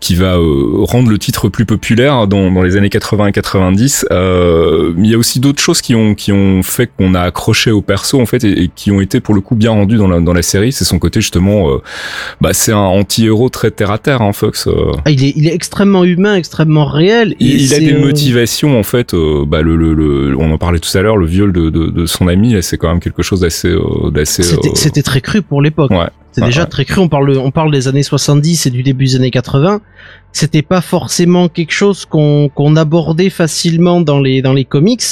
qui 0.01 0.14
va 0.14 0.37
euh, 0.37 0.85
rendre 0.85 1.11
le 1.11 1.18
titre 1.18 1.49
plus 1.49 1.66
populaire 1.66 2.26
dans, 2.26 2.62
les 2.62 2.76
années 2.76 2.89
80 2.89 3.26
et 3.26 3.33
90. 3.33 4.07
Euh, 4.11 4.93
il 4.97 5.07
y 5.07 5.14
a 5.14 5.18
aussi 5.18 5.41
d'autres 5.41 5.61
choses 5.61 5.81
qui 5.81 5.95
ont 5.95 6.14
qui 6.14 6.33
ont 6.33 6.62
fait 6.62 6.91
qu'on 6.97 7.14
a 7.14 7.22
accroché 7.22 7.70
au 7.70 7.83
perso 7.83 8.20
en 8.20 8.26
fait 8.26 8.45
et 8.69 8.71
qui 8.75 8.91
ont 8.91 9.01
été 9.01 9.21
pour 9.21 9.35
le 9.35 9.41
coup 9.41 9.55
bien 9.57 9.71
rendus 9.71 9.97
dans 9.97 10.09
la, 10.09 10.21
dans 10.21 10.33
la 10.33 10.43
série. 10.43 10.73
C'est 10.73 10.85
son 10.85 10.99
côté 10.99 11.21
justement, 11.21 11.71
euh, 11.71 11.79
bah 12.41 12.51
c'est 12.53 12.73
un 12.73 12.77
anti-héros 12.79 13.49
très 13.49 13.71
terre 13.71 13.91
à 13.91 13.99
terre, 13.99 14.23
hein, 14.23 14.33
Fox. 14.33 14.66
euh. 14.66 14.93
Ah, 15.05 15.11
il 15.11 15.25
est, 15.25 15.33
il 15.37 15.47
est 15.47 15.55
extrêmement 15.55 16.05
humain, 16.05 16.35
extrêmement 16.37 16.87
réel. 16.87 17.33
et 17.33 17.45
Il, 17.45 17.61
il 17.62 17.73
a 17.75 17.77
c'est, 17.77 17.81
des 17.85 17.95
euh, 17.95 18.01
motivations 18.01 18.79
en 18.79 18.83
fait. 18.83 19.14
bah 19.47 19.62
le, 19.62 19.77
le, 19.77 19.95
le- 19.95 20.37
on 20.39 20.51
en 20.53 20.59
parlait 20.59 20.79
tout 20.79 20.97
à 20.97 21.03
l'heure, 21.03 21.16
le 21.16 21.27
viol 21.27 21.53
de, 21.53 21.71
de, 21.71 21.87
de 21.87 22.07
son 22.07 22.29
ami, 22.29 22.57
c'est 22.62 22.77
quand 22.79 22.89
même 22.89 23.01
quelque 23.01 23.23
chose 23.23 23.41
d'assez, 23.41 23.75
d'assez. 24.12 24.43
C'était 24.75 25.03
très 25.03 25.21
cru 25.21 25.43
pour 25.43 25.62
l'époque. 25.62 25.91
Ouais. 25.91 26.07
Ouais, 26.37 26.47
déjà 26.47 26.62
ouais. 26.62 26.69
très 26.69 26.85
cru. 26.85 27.01
On 27.01 27.09
parle, 27.09 27.37
on 27.39 27.51
parle 27.51 27.73
des 27.73 27.89
années 27.89 28.03
70 28.05 28.66
et 28.66 28.71
du 28.71 28.83
début 28.85 29.07
des 29.07 29.16
années 29.16 29.31
80. 29.31 29.81
C'était 30.33 30.62
pas 30.62 30.81
forcément 30.81 31.49
quelque 31.49 31.73
chose 31.73 32.05
qu'on 32.05 32.49
qu'on 32.55 32.77
abordait 32.77 33.31
facilement 33.31 34.01
dans 34.01 34.21
les 34.21 34.41
dans 34.43 34.53
les 34.53 34.64
comics. 34.64 35.03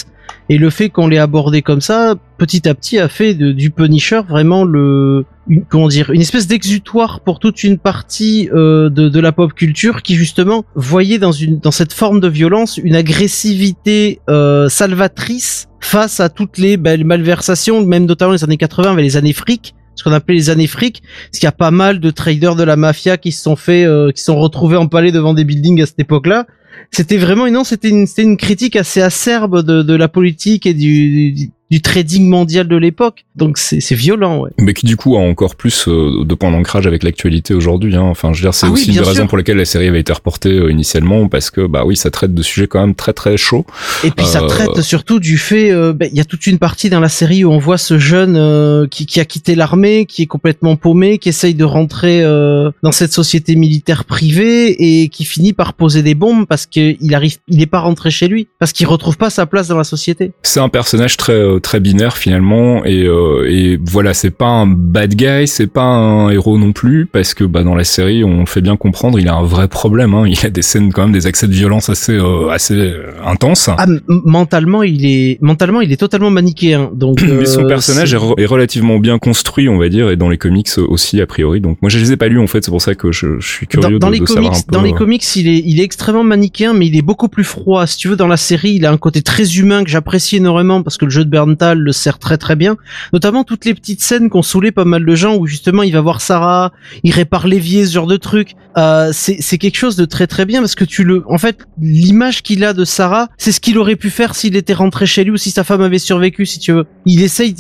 Et 0.49 0.59
le 0.59 0.71
fait 0.71 0.91
qu'on 0.91 1.09
l'ait 1.09 1.19
abordé 1.19 1.61
comme 1.63 1.81
ça, 1.81 2.15
petit 2.39 2.69
à 2.69 2.75
petit, 2.75 2.99
a 2.99 3.09
fait 3.09 3.35
de- 3.35 3.53
du 3.53 3.71
Punisher 3.71 4.21
vraiment 4.29 4.65
le 4.65 5.25
une, 5.49 5.65
comment 5.65 5.87
dire 5.89 6.11
une 6.11 6.21
espèce 6.21 6.47
d'exutoire 6.49 7.21
pour 7.21 7.39
toute 7.39 7.63
une 7.65 7.79
partie 7.79 8.49
euh, 8.53 8.89
de, 8.91 9.09
de 9.09 9.21
la 9.21 9.31
pop 9.33 9.53
culture 9.55 10.03
qui 10.03 10.15
justement 10.17 10.65
voyait 10.75 11.19
dans 11.19 11.33
une 11.33 11.59
dans 11.61 11.71
cette 11.71 11.93
forme 11.93 12.19
de 12.21 12.29
violence 12.29 12.79
une 12.79 12.97
agressivité 12.97 14.21
euh, 14.29 14.69
salvatrice 14.69 15.69
face 15.81 16.19
à 16.21 16.29
toutes 16.29 16.59
les, 16.59 16.77
ben, 16.77 16.97
les 16.99 17.05
malversations, 17.05 17.85
même 17.85 18.07
notamment 18.07 18.33
les 18.33 18.43
années 18.43 18.57
80 18.57 18.93
avec 18.93 19.05
les 19.05 19.17
années 19.17 19.33
fric, 19.33 19.75
ce 19.95 20.03
qu'on 20.03 20.13
appelait 20.13 20.35
les 20.35 20.51
années 20.51 20.67
fric, 20.67 21.03
parce 21.31 21.39
qu'il 21.39 21.47
y 21.47 21.49
a 21.49 21.53
pas 21.53 21.71
mal 21.71 22.01
de 22.01 22.11
traders 22.11 22.57
de 22.57 22.65
la 22.65 22.77
mafia 22.77 23.17
qui 23.17 23.31
se 23.31 23.43
sont 23.43 23.57
fait, 23.57 23.85
euh, 23.85 24.11
qui 24.11 24.21
se 24.21 24.27
sont 24.27 24.39
retrouvés 24.39 24.77
empalés 24.77 25.13
devant 25.13 25.33
des 25.35 25.45
buildings 25.45 25.81
à 25.83 25.87
cette 25.87 26.01
époque-là. 26.01 26.47
C'était 26.91 27.17
vraiment, 27.17 27.51
non, 27.51 27.65
c'était 27.65 27.89
une, 27.89 28.07
c'était 28.07 28.23
une 28.23 28.37
critique 28.37 28.77
assez 28.77 29.01
acerbe 29.01 29.63
de, 29.63 29.95
la 29.95 30.09
politique 30.09 30.67
et 30.67 30.75
du, 30.75 31.51
du 31.71 31.83
trading 31.83 32.29
mondial 32.29 32.69
de 32.69 32.77
l'époque. 32.77 33.25
Donc 33.35 33.59
c'est, 33.59 33.95
violent, 33.95 34.41
ouais. 34.41 34.51
Mais 34.59 34.73
qui 34.73 34.87
du 34.87 34.97
coup 34.97 35.17
a 35.17 35.21
encore 35.21 35.57
plus 35.57 35.89
euh, 35.89 36.25
de 36.25 36.35
points 36.35 36.51
d'ancrage 36.51 36.87
avec 36.87 37.03
l'actualité 37.03 37.55
aujourd'hui. 37.55 37.97
Hein. 37.97 38.03
Enfin, 38.03 38.33
je 38.33 38.39
veux 38.39 38.47
dire, 38.47 38.55
c'est 38.55 38.67
Ah 38.67 38.71
oui, 38.71 38.75
aussi 38.75 38.87
une 38.87 38.93
bien 38.95 39.03
des 39.03 39.09
raisons 39.09 39.27
pour 39.27 39.37
lesquelles 39.37 39.57
la 39.57 39.65
série 39.65 39.89
avait 39.89 40.01
été 40.01 40.13
reportée 40.13 40.53
euh, 40.53 40.71
initialement, 40.71 41.29
parce 41.29 41.51
que 41.51 41.67
bah 41.67 41.85
oui, 41.85 41.97
ça 41.97 42.11
traite 42.11 42.35
de 42.35 42.43
sujets 42.43 42.67
quand 42.67 42.81
même 42.81 42.95
très 42.95 43.13
très 43.13 43.37
chauds. 43.37 43.67
Et 44.05 44.11
puis 44.11 44.27
ça 44.27 44.43
Euh, 44.43 44.47
traite 44.47 44.81
surtout 44.81 45.19
du 45.19 45.39
fait, 45.39 45.73
ben, 45.93 46.09
il 46.11 46.17
y 46.17 46.21
a 46.21 46.25
toute 46.25 46.47
une 46.47 46.59
partie 46.59 46.89
dans 46.89 47.01
la 47.01 47.09
série 47.09 47.45
où 47.45 47.51
on 47.51 47.59
voit 47.59 47.79
ce 47.79 47.99
jeune 47.99 48.89
qui, 48.89 49.07
qui 49.07 49.21
a 49.21 49.25
quitté 49.25 49.55
l'armée, 49.55 50.07
qui 50.07 50.23
est 50.23 50.27
complètement 50.27 50.77
paumé, 50.77 51.19
qui 51.19 51.29
essaye 51.29 51.55
de 51.55 51.65
rentrer 51.65 52.23
dans 52.23 52.93
cette 52.93 53.13
société 53.13 53.57
militaire 53.57 54.05
privée 54.05 55.03
et 55.03 55.09
qui 55.09 55.25
finit 55.25 55.53
par 55.53 55.75
poser 55.75 56.03
des 56.03 56.15
bombes 56.15 56.47
parce 56.47 56.67
qu'il 56.67 57.15
arrive, 57.15 57.37
il 57.49 57.59
n'est 57.59 57.67
pas 57.67 57.81
rentré 57.81 58.11
chez 58.11 58.29
lui, 58.29 58.49
parce 58.59 58.73
qu'il 58.73 58.87
retrouve 58.87 59.17
pas 59.17 59.31
sa 59.31 59.47
place 59.47 59.69
dans 59.69 59.79
la 59.79 59.85
société. 59.85 60.33
C'est 60.43 60.61
un 60.61 60.69
personnage 60.69 61.17
très 61.17 61.41
euh, 61.57 61.61
très 61.61 61.81
binaire 61.81 62.17
finalement, 62.17 62.85
et, 62.85 63.05
euh, 63.07 63.47
et 63.49 63.79
voilà, 63.83 64.15
c'est 64.15 64.31
pas 64.31 64.47
un 64.47 64.67
bad 64.67 65.15
guy, 65.15 65.47
c'est 65.47 65.67
pas 65.67 65.83
un 65.85 66.31
héros 66.31 66.59
non 66.59 66.73
plus, 66.73 67.07
parce 67.07 67.35
que 67.35 67.45
bah 67.45 67.63
dans 67.65 67.75
la 67.75 67.85
série, 67.85 68.25
on 68.25 68.41
le 68.41 68.47
fait 68.47 68.61
bien 68.61 68.77
comprendre, 68.77 69.19
il 69.19 69.29
a 69.29 69.35
un 69.35 69.43
vrai 69.45 69.69
problème. 69.69 70.15
Hein. 70.15 70.25
Il 70.29 70.45
a 70.47 70.51
des 70.51 70.63
scènes 70.63 70.93
quand 70.93 71.03
même, 71.03 71.13
des 71.13 71.27
accès 71.27 71.47
de 71.49 71.53
violence 71.53 71.89
assez 71.89 72.13
euh, 72.13 72.49
assez 72.51 72.75
euh, 72.75 73.11
intenses. 73.25 73.69
Ah, 73.77 73.87
mentalement, 74.09 74.83
il 74.83 75.05
est 75.07 75.39
mentalement, 75.41 75.81
il 75.81 75.93
est 75.93 75.97
totalement 75.97 76.31
manichéen. 76.31 76.91
Donc, 76.95 77.23
Mais 77.27 77.45
son 77.47 77.65
euh, 77.65 77.69
personnage 77.69 78.11
c'est- 78.11 78.17
est, 78.17 78.19
re- 78.19 78.41
est 78.41 78.47
relativement 78.47 78.99
bien 78.99 79.19
construit, 79.19 79.69
on 79.69 79.79
va 79.79 79.89
dire, 79.89 80.11
et 80.11 80.17
dans 80.17 80.29
les 80.29 80.39
comics 80.39 80.69
aussi 80.89 81.21
a 81.21 81.27
priori. 81.27 81.61
Donc 81.61 81.79
moi 81.83 81.89
je 81.89 81.99
les 81.99 82.13
ai 82.13 82.17
pas 82.17 82.29
lus 82.29 82.41
en 82.41 82.47
fait, 82.47 82.65
c'est 82.65 82.71
pour 82.71 82.83
ça 82.83 82.95
que 82.95 83.13
je, 83.13 83.39
je 83.41 83.47
suis 83.49 83.67
curieux 83.67 83.99
dans, 83.99 84.07
dans 84.07 84.09
de, 84.09 84.15
les 84.15 84.21
de 84.21 84.25
comics, 84.25 84.45
savoir 84.45 84.55
un 84.59 84.61
peu. 84.67 84.73
dans 84.73 84.83
les 84.83 84.93
comics, 84.93 85.37
il 85.37 85.49
est, 85.49 85.63
il 85.65 85.81
est 85.81 85.85
extrêmement 85.85 86.25
manichéen, 86.25 86.73
mais 86.73 86.87
il 86.87 86.97
est 86.97 87.03
beaucoup 87.03 87.29
plus 87.29 87.45
froid. 87.45 87.87
Si 87.87 87.97
tu 87.97 88.09
veux, 88.09 88.17
dans 88.17 88.27
la 88.29 88.37
série, 88.37 88.73
il 88.75 88.85
a 88.87 88.91
un 88.93 88.97
côté 88.97 89.23
très 89.23 89.57
humain 89.59 89.85
que 89.85 89.91
j'apprécie 89.91 90.37
énormément 90.37 90.83
parce 90.83 90.97
que 90.99 91.05
le 91.05 91.11
jeu 91.11 91.25
de 91.25 91.31
Le 91.47 91.93
sert 91.93 92.19
très 92.19 92.39
très 92.39 92.57
bien. 92.57 92.77
Notamment 93.13 93.45
toutes 93.45 93.65
les 93.65 93.75
petites 93.75 94.03
scènes 94.03 94.29
qu'ont 94.29 94.43
saoulé 94.43 94.73
pas 94.73 94.85
mal 94.85 95.05
de 95.05 95.15
gens 95.15 95.37
où 95.37 95.47
justement 95.47 95.83
il 95.83 95.93
va 95.93 96.01
voir 96.01 96.21
Sarah, 96.21 96.73
il 97.05 97.13
répare 97.13 97.47
l'évier, 97.47 97.87
ce 97.87 97.93
genre 97.93 98.07
de 98.07 98.17
truc. 98.17 98.55
Euh, 98.79 99.11
c'est, 99.13 99.57
quelque 99.57 99.77
chose 99.77 99.97
de 99.97 100.05
très 100.05 100.27
très 100.27 100.45
bien 100.45 100.61
parce 100.61 100.75
que 100.75 100.85
tu 100.85 101.03
le, 101.03 101.25
en 101.29 101.39
fait, 101.39 101.67
l'image 101.81 102.43
qu'il 102.43 102.63
a 102.63 102.75
de 102.75 102.85
Sarah, 102.85 103.29
c'est 103.39 103.53
ce 103.53 103.61
qu'il 103.61 103.79
aurait 103.79 103.97
pu 103.97 104.11
faire 104.11 104.35
s'il 104.35 104.55
était 104.55 104.75
rentré 104.75 105.07
chez 105.07 105.25
lui 105.25 105.31
ou 105.31 105.37
si 105.39 105.51
sa 105.51 105.65
femme 105.65 105.81
avait 105.81 105.99
survécu, 105.99 106.45
si 106.45 106.59
tu 106.59 106.73
veux. 106.73 106.85
Il 107.07 107.23
essaye, 107.23 107.55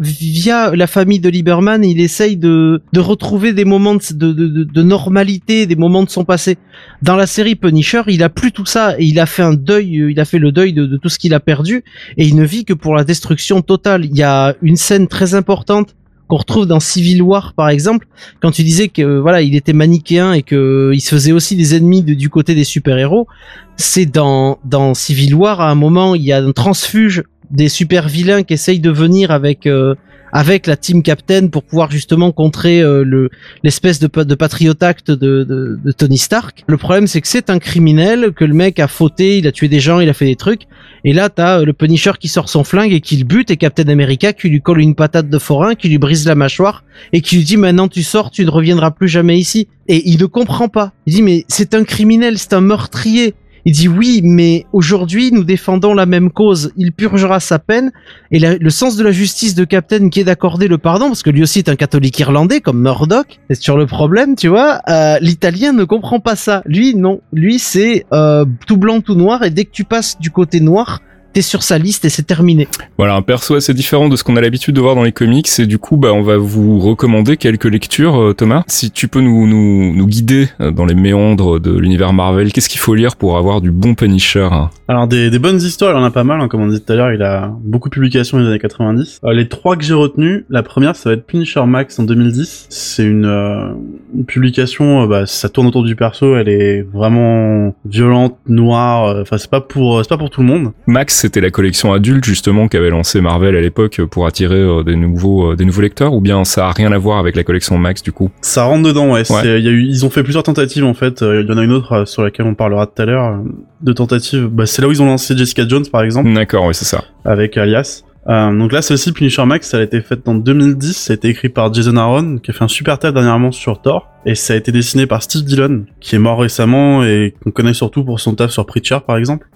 via 0.00 0.74
la 0.74 0.86
famille 0.86 1.20
de 1.20 1.28
Lieberman, 1.28 1.84
il 1.84 2.00
essaye 2.00 2.38
de, 2.38 2.82
de 2.90 3.00
retrouver 3.00 3.52
des 3.52 3.66
moments 3.66 3.96
de, 3.96 4.12
de, 4.14 4.32
de, 4.32 4.64
de 4.64 4.82
normalité, 4.82 5.66
des 5.66 5.76
moments 5.76 6.04
de 6.04 6.10
son 6.10 6.24
passé. 6.24 6.56
Dans 7.02 7.16
la 7.16 7.26
série 7.26 7.54
Punisher, 7.54 8.02
il 8.06 8.22
a 8.22 8.30
plus 8.30 8.52
tout 8.52 8.66
ça 8.66 8.98
et 8.98 9.04
il 9.04 9.20
a 9.20 9.26
fait 9.26 9.42
un 9.42 9.54
deuil, 9.54 10.06
il 10.10 10.20
a 10.20 10.24
fait 10.24 10.38
le 10.38 10.52
deuil 10.52 10.72
de, 10.72 10.86
de 10.86 10.96
tout 10.96 11.10
ce 11.10 11.18
qu'il 11.18 11.34
a 11.34 11.40
perdu 11.40 11.84
et 12.16 12.24
il 12.24 12.34
ne 12.34 12.44
vit 12.44 12.64
que 12.64 12.72
pour 12.72 12.94
la 12.94 13.04
destruction 13.04 13.60
totale. 13.60 14.06
Il 14.06 14.16
y 14.16 14.22
a 14.22 14.54
une 14.62 14.76
scène 14.76 15.06
très 15.06 15.34
importante 15.34 15.94
qu'on 16.32 16.38
retrouve 16.38 16.64
dans 16.64 16.80
Civil 16.80 17.20
War 17.20 17.52
par 17.52 17.68
exemple, 17.68 18.06
quand 18.40 18.50
tu 18.52 18.62
disais 18.62 18.88
que 18.88 19.18
voilà, 19.18 19.42
il 19.42 19.54
était 19.54 19.74
manichéen 19.74 20.32
et 20.32 20.42
que 20.42 20.56
euh, 20.56 20.94
il 20.94 21.00
se 21.00 21.10
faisait 21.10 21.32
aussi 21.32 21.56
des 21.56 21.74
ennemis 21.74 22.02
du 22.02 22.30
côté 22.30 22.54
des 22.54 22.64
super-héros, 22.64 23.28
c'est 23.76 24.06
dans 24.06 24.58
dans 24.64 24.94
Civil 24.94 25.34
War 25.34 25.60
à 25.60 25.70
un 25.70 25.74
moment, 25.74 26.14
il 26.14 26.22
y 26.22 26.32
a 26.32 26.38
un 26.38 26.52
transfuge 26.52 27.22
des 27.50 27.68
super 27.68 28.08
vilains 28.08 28.44
qui 28.44 28.54
essayent 28.54 28.80
de 28.80 28.90
venir 28.90 29.30
avec 29.30 29.66
euh, 29.66 29.94
avec 30.32 30.66
la 30.66 30.76
team 30.76 31.02
Captain 31.02 31.48
pour 31.48 31.62
pouvoir 31.62 31.90
justement 31.90 32.32
contrer 32.32 32.80
euh, 32.80 33.04
le 33.04 33.30
l'espèce 33.62 33.98
de, 33.98 34.08
de 34.22 34.34
patriot 34.34 34.74
act 34.80 35.10
de, 35.10 35.44
de, 35.44 35.78
de 35.82 35.92
Tony 35.92 36.18
Stark. 36.18 36.64
Le 36.66 36.76
problème 36.76 37.06
c'est 37.06 37.20
que 37.20 37.28
c'est 37.28 37.50
un 37.50 37.58
criminel, 37.58 38.32
que 38.32 38.44
le 38.44 38.54
mec 38.54 38.80
a 38.80 38.88
fauté, 38.88 39.38
il 39.38 39.46
a 39.46 39.52
tué 39.52 39.68
des 39.68 39.80
gens, 39.80 40.00
il 40.00 40.08
a 40.08 40.14
fait 40.14 40.26
des 40.26 40.36
trucs. 40.36 40.62
Et 41.04 41.12
là 41.12 41.28
t'as 41.28 41.60
euh, 41.60 41.64
le 41.64 41.72
Punisher 41.72 42.12
qui 42.18 42.28
sort 42.28 42.48
son 42.48 42.64
flingue 42.64 42.92
et 42.92 43.00
qui 43.00 43.16
le 43.16 43.24
bute 43.24 43.50
et 43.50 43.56
Captain 43.56 43.88
America 43.88 44.32
qui 44.32 44.48
lui 44.48 44.60
colle 44.60 44.80
une 44.80 44.94
patate 44.94 45.28
de 45.28 45.38
forain, 45.38 45.74
qui 45.74 45.88
lui 45.88 45.98
brise 45.98 46.26
la 46.26 46.34
mâchoire 46.34 46.84
et 47.12 47.20
qui 47.20 47.36
lui 47.36 47.44
dit 47.44 47.56
maintenant 47.56 47.88
tu 47.88 48.02
sors, 48.02 48.30
tu 48.30 48.44
ne 48.44 48.50
reviendras 48.50 48.90
plus 48.90 49.08
jamais 49.08 49.38
ici. 49.38 49.68
Et 49.88 50.08
il 50.08 50.18
ne 50.20 50.26
comprend 50.26 50.68
pas. 50.68 50.92
Il 51.06 51.14
dit 51.14 51.22
mais 51.22 51.44
c'est 51.48 51.74
un 51.74 51.84
criminel, 51.84 52.38
c'est 52.38 52.54
un 52.54 52.60
meurtrier. 52.60 53.34
Il 53.64 53.72
dit 53.72 53.88
oui, 53.88 54.20
mais 54.24 54.66
aujourd'hui 54.72 55.30
nous 55.32 55.44
défendons 55.44 55.94
la 55.94 56.06
même 56.06 56.30
cause. 56.30 56.72
Il 56.76 56.92
purgera 56.92 57.38
sa 57.38 57.58
peine 57.58 57.92
et 58.30 58.38
le 58.38 58.70
sens 58.70 58.96
de 58.96 59.04
la 59.04 59.12
justice 59.12 59.54
de 59.54 59.64
Captain 59.64 60.08
qui 60.08 60.20
est 60.20 60.24
d'accorder 60.24 60.66
le 60.68 60.78
pardon, 60.78 61.06
parce 61.06 61.22
que 61.22 61.30
lui 61.30 61.42
aussi 61.42 61.60
est 61.60 61.68
un 61.68 61.76
catholique 61.76 62.18
irlandais 62.18 62.60
comme 62.60 62.80
Murdoch, 62.80 63.38
c'est 63.48 63.60
sur 63.60 63.76
le 63.76 63.86
problème, 63.86 64.34
tu 64.34 64.48
vois. 64.48 64.80
euh, 64.88 65.18
L'italien 65.20 65.72
ne 65.72 65.84
comprend 65.84 66.18
pas 66.18 66.34
ça. 66.34 66.62
Lui, 66.66 66.94
non. 66.94 67.20
Lui, 67.32 67.58
c'est 67.58 68.04
euh, 68.12 68.44
tout 68.66 68.76
blanc, 68.76 69.00
tout 69.00 69.14
noir, 69.14 69.44
et 69.44 69.50
dès 69.50 69.64
que 69.64 69.70
tu 69.70 69.84
passes 69.84 70.18
du 70.18 70.30
côté 70.30 70.60
noir, 70.60 71.00
t'es 71.32 71.42
sur 71.42 71.62
sa 71.62 71.78
liste 71.78 72.04
et 72.04 72.08
c'est 72.08 72.22
terminé. 72.22 72.68
Voilà, 72.98 73.14
un 73.14 73.22
perso 73.22 73.54
assez 73.54 73.74
différent 73.74 74.08
de 74.08 74.16
ce 74.16 74.24
qu'on 74.24 74.36
a 74.36 74.40
l'habitude 74.40 74.74
de 74.74 74.80
voir 74.80 74.94
dans 74.94 75.02
les 75.02 75.12
comics 75.12 75.48
et 75.58 75.66
du 75.66 75.78
coup, 75.78 75.96
bah, 75.96 76.12
on 76.12 76.22
va 76.22 76.36
vous 76.36 76.78
recommander 76.78 77.36
quelques 77.36 77.64
lectures, 77.64 78.20
euh, 78.20 78.34
Thomas. 78.34 78.62
Si 78.66 78.90
tu 78.90 79.08
peux 79.08 79.20
nous, 79.20 79.46
nous, 79.46 79.94
nous 79.94 80.06
guider 80.06 80.48
euh, 80.60 80.70
dans 80.70 80.84
les 80.84 80.94
méandres 80.94 81.60
de 81.60 81.76
l'univers 81.76 82.12
Marvel, 82.12 82.52
qu'est-ce 82.52 82.68
qu'il 82.68 82.80
faut 82.80 82.94
lire 82.94 83.16
pour 83.16 83.36
avoir 83.36 83.60
du 83.60 83.70
bon 83.70 83.94
Punisher 83.94 84.48
hein? 84.50 84.70
Alors 84.88 85.06
des, 85.06 85.30
des 85.30 85.38
bonnes 85.38 85.60
histoires, 85.60 85.96
il 85.96 86.00
en 86.00 86.04
a 86.04 86.10
pas 86.10 86.24
mal, 86.24 86.40
hein, 86.40 86.48
comme 86.48 86.60
on 86.62 86.68
disait 86.68 86.80
tout 86.80 86.92
à 86.92 86.96
l'heure, 86.96 87.12
il 87.12 87.22
a 87.22 87.50
beaucoup 87.64 87.88
de 87.88 87.94
publications 87.94 88.36
dans 88.36 88.44
les 88.44 88.50
années 88.50 88.58
90. 88.58 89.20
Euh, 89.24 89.32
les 89.32 89.48
trois 89.48 89.76
que 89.76 89.84
j'ai 89.84 89.94
retenues, 89.94 90.44
la 90.50 90.62
première 90.62 90.96
ça 90.96 91.08
va 91.08 91.14
être 91.14 91.26
Punisher 91.26 91.64
Max 91.66 91.98
en 91.98 92.04
2010. 92.04 92.66
C'est 92.68 93.04
une, 93.04 93.24
euh, 93.24 93.72
une 94.14 94.24
publication, 94.24 95.02
euh, 95.02 95.06
bah, 95.06 95.26
ça 95.26 95.48
tourne 95.48 95.66
autour 95.66 95.84
du 95.84 95.96
perso, 95.96 96.36
elle 96.36 96.48
est 96.48 96.82
vraiment 96.82 97.74
violente, 97.84 98.36
noire, 98.46 99.06
euh, 99.06 99.22
enfin 99.22 99.38
c'est 99.38 99.50
pas 99.50 99.60
pour 99.60 100.02
c'est 100.02 100.08
pas 100.08 100.18
pour 100.18 100.30
tout 100.30 100.40
le 100.40 100.46
monde. 100.46 100.72
Max, 100.86 101.21
c'était 101.22 101.40
la 101.40 101.50
collection 101.50 101.92
adulte 101.92 102.24
justement 102.24 102.68
qu'avait 102.68 102.90
lancé 102.90 103.20
Marvel 103.20 103.56
à 103.56 103.60
l'époque 103.60 104.00
pour 104.10 104.26
attirer 104.26 104.56
euh, 104.56 104.82
des 104.82 104.96
nouveaux 104.96 105.52
euh, 105.52 105.56
des 105.56 105.64
nouveaux 105.64 105.80
lecteurs 105.80 106.12
ou 106.14 106.20
bien 106.20 106.44
ça 106.44 106.68
a 106.68 106.72
rien 106.72 106.92
à 106.92 106.98
voir 106.98 107.18
avec 107.18 107.34
la 107.36 107.44
collection 107.44 107.78
Max 107.78 108.02
du 108.02 108.12
coup? 108.12 108.30
Ça 108.42 108.64
rentre 108.64 108.82
dedans, 108.88 109.12
ouais. 109.12 109.24
c'est- 109.24 109.58
Il 109.58 109.64
y 109.64 109.68
a 109.68 109.72
eu, 109.72 109.82
ils 109.84 110.04
ont 110.04 110.10
fait 110.10 110.22
plusieurs 110.22 110.42
tentatives 110.42 110.84
en 110.84 110.94
fait. 110.94 111.22
Euh, 111.22 111.42
Il 111.42 111.48
y 111.48 111.52
en 111.52 111.58
a 111.58 111.64
une 111.64 111.72
autre 111.72 112.04
sur 112.06 112.22
laquelle 112.22 112.46
on 112.46 112.54
parlera 112.54 112.86
tout 112.86 113.00
à 113.00 113.04
l'heure. 113.06 113.38
De 113.80 113.92
tentatives, 113.92 114.46
bah, 114.46 114.66
c'est 114.66 114.82
là 114.82 114.88
où 114.88 114.92
ils 114.92 115.02
ont 115.02 115.06
lancé 115.06 115.36
Jessica 115.36 115.66
Jones 115.66 115.86
par 115.90 116.02
exemple. 116.02 116.32
D'accord, 116.32 116.66
oui, 116.66 116.74
c'est 116.74 116.84
ça. 116.84 117.02
avec 117.24 117.56
Alias. 117.56 118.02
Euh, 118.28 118.56
donc 118.56 118.70
là, 118.72 118.82
celle-ci, 118.82 119.10
Punisher 119.12 119.44
Max, 119.46 119.68
ça 119.70 119.78
a 119.78 119.82
été 119.82 120.00
faite 120.00 120.28
en 120.28 120.34
2010, 120.34 120.92
ça 120.96 121.12
a 121.12 121.16
été 121.16 121.28
écrit 121.28 121.48
par 121.48 121.74
Jason 121.74 121.96
Aaron, 121.96 122.38
qui 122.38 122.52
a 122.52 122.54
fait 122.54 122.62
un 122.62 122.68
super 122.68 122.96
taf 123.00 123.12
dernièrement 123.12 123.50
sur 123.50 123.82
Thor, 123.82 124.08
et 124.26 124.36
ça 124.36 124.54
a 124.54 124.56
été 124.56 124.70
dessiné 124.70 125.06
par 125.06 125.24
Steve 125.24 125.42
Dillon, 125.42 125.86
qui 125.98 126.14
est 126.14 126.20
mort 126.20 126.38
récemment 126.38 127.02
et 127.02 127.34
qu'on 127.42 127.50
connaît 127.50 127.74
surtout 127.74 128.04
pour 128.04 128.20
son 128.20 128.36
taf 128.36 128.52
sur 128.52 128.64
Preacher, 128.64 128.98
par 129.04 129.16
exemple. 129.16 129.48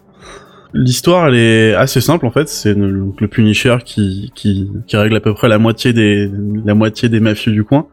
L'histoire, 0.77 1.29
elle 1.29 1.35
est 1.37 1.75
assez 1.75 2.01
simple 2.01 2.27
en 2.27 2.31
fait. 2.31 2.49
C'est 2.49 2.75
le, 2.75 3.13
Punisher 3.29 3.79
qui, 3.85 4.31
qui 4.35 4.71
qui 4.87 4.97
règle 4.97 5.17
à 5.17 5.21
peu 5.21 5.35
près 5.35 5.49
la 5.49 5.59
moitié 5.59 5.93
des 5.93 6.31
la 6.65 6.75
moitié 6.75 7.09
des 7.09 7.21
mafieux 7.21 7.53
du 7.53 7.65
coin. 7.65 7.87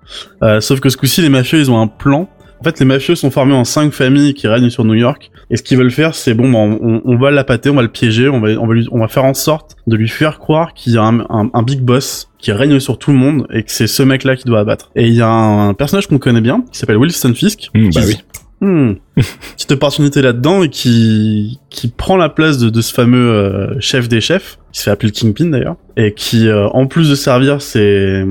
Euh, 0.44 0.62
sauf 0.62 0.80
que 0.80 0.90
ce 0.90 0.98
coup-ci, 0.98 1.22
les 1.22 1.30
mafieux, 1.30 1.60
ils 1.60 1.72
ont 1.72 1.80
un 1.82 1.88
plan. 1.88 2.30
En 2.60 2.64
fait, 2.64 2.80
les 2.80 2.86
mafieux 2.86 3.16
sont 3.16 3.30
formés 3.30 3.54
en 3.54 3.66
cinq 3.66 3.92
familles 3.92 4.34
qui 4.34 4.48
règnent 4.48 4.70
sur 4.70 4.86
New 4.86 4.94
York. 4.94 5.32
Et 5.50 5.58
ce 5.58 5.64
qu'ils 5.64 5.78
veulent 5.78 5.92
faire, 5.92 6.16
c'est 6.16 6.34
bon, 6.34 6.50
bah, 6.50 6.60
on, 6.60 7.02
on 7.04 7.18
va 7.18 7.30
l'appâter, 7.30 7.70
on 7.70 7.76
va 7.76 7.82
le 7.82 7.90
piéger, 7.90 8.30
on 8.30 8.40
va, 8.40 8.52
on 8.52 8.66
va, 8.68 8.74
lui- 8.74 8.88
on 8.92 9.00
va 9.00 9.10
faire 9.10 9.26
en 9.26 9.34
sorte 9.34 9.76
de 9.86 9.98
lui 9.98 10.08
faire 10.08 10.40
croire 10.40 10.74
qu'il 10.74 10.94
y 10.94 10.98
a 10.98 11.04
un, 11.04 11.20
un, 11.30 11.50
un 11.54 11.62
big 11.64 11.82
boss 11.82 12.30
qui 12.40 12.54
règne 12.54 12.80
sur 12.80 12.98
tout 13.00 13.12
le 13.12 13.18
monde 13.18 13.48
et 13.52 13.64
que 13.64 13.72
c'est 13.72 13.88
ce 13.88 14.02
mec-là 14.02 14.38
qui 14.38 14.46
doit 14.46 14.62
abattre. 14.62 14.92
Et 14.96 15.08
il 15.08 15.14
y 15.14 15.22
a 15.22 15.28
un, 15.28 15.74
personnage 15.74 16.08
qu'on 16.08 16.20
connaît 16.20 16.40
bien 16.40 16.64
qui 16.72 16.80
s'appelle 16.80 16.96
Wilson 16.96 17.34
Fisk. 17.34 17.70
Hmm, 17.76 17.90
qui, 17.90 18.00
bah 18.00 18.06
oui. 18.08 18.18
Hmm. 18.64 18.93
Petite 19.57 19.74
opportunité 19.74 20.22
là-dedans 20.22 20.64
et 20.64 20.70
qui 20.70 21.59
qui 21.70 21.89
prend 21.89 22.16
la 22.16 22.30
place 22.30 22.57
de, 22.59 22.70
de 22.70 22.80
ce 22.80 22.93
fameux 22.93 23.30
euh, 23.30 23.78
chef 23.82 24.07
des 24.07 24.22
chefs 24.22 24.57
qui 24.72 24.80
se 24.80 24.86
fait 24.86 24.91
appeler 24.91 25.11
le 25.14 25.20
Kingpin 25.20 25.49
d'ailleurs 25.49 25.76
et 25.97 26.14
qui 26.14 26.47
euh, 26.47 26.70
en 26.70 26.88
plus 26.88 27.09
de 27.09 27.16
servir 27.16 27.61
ses, 27.61 28.24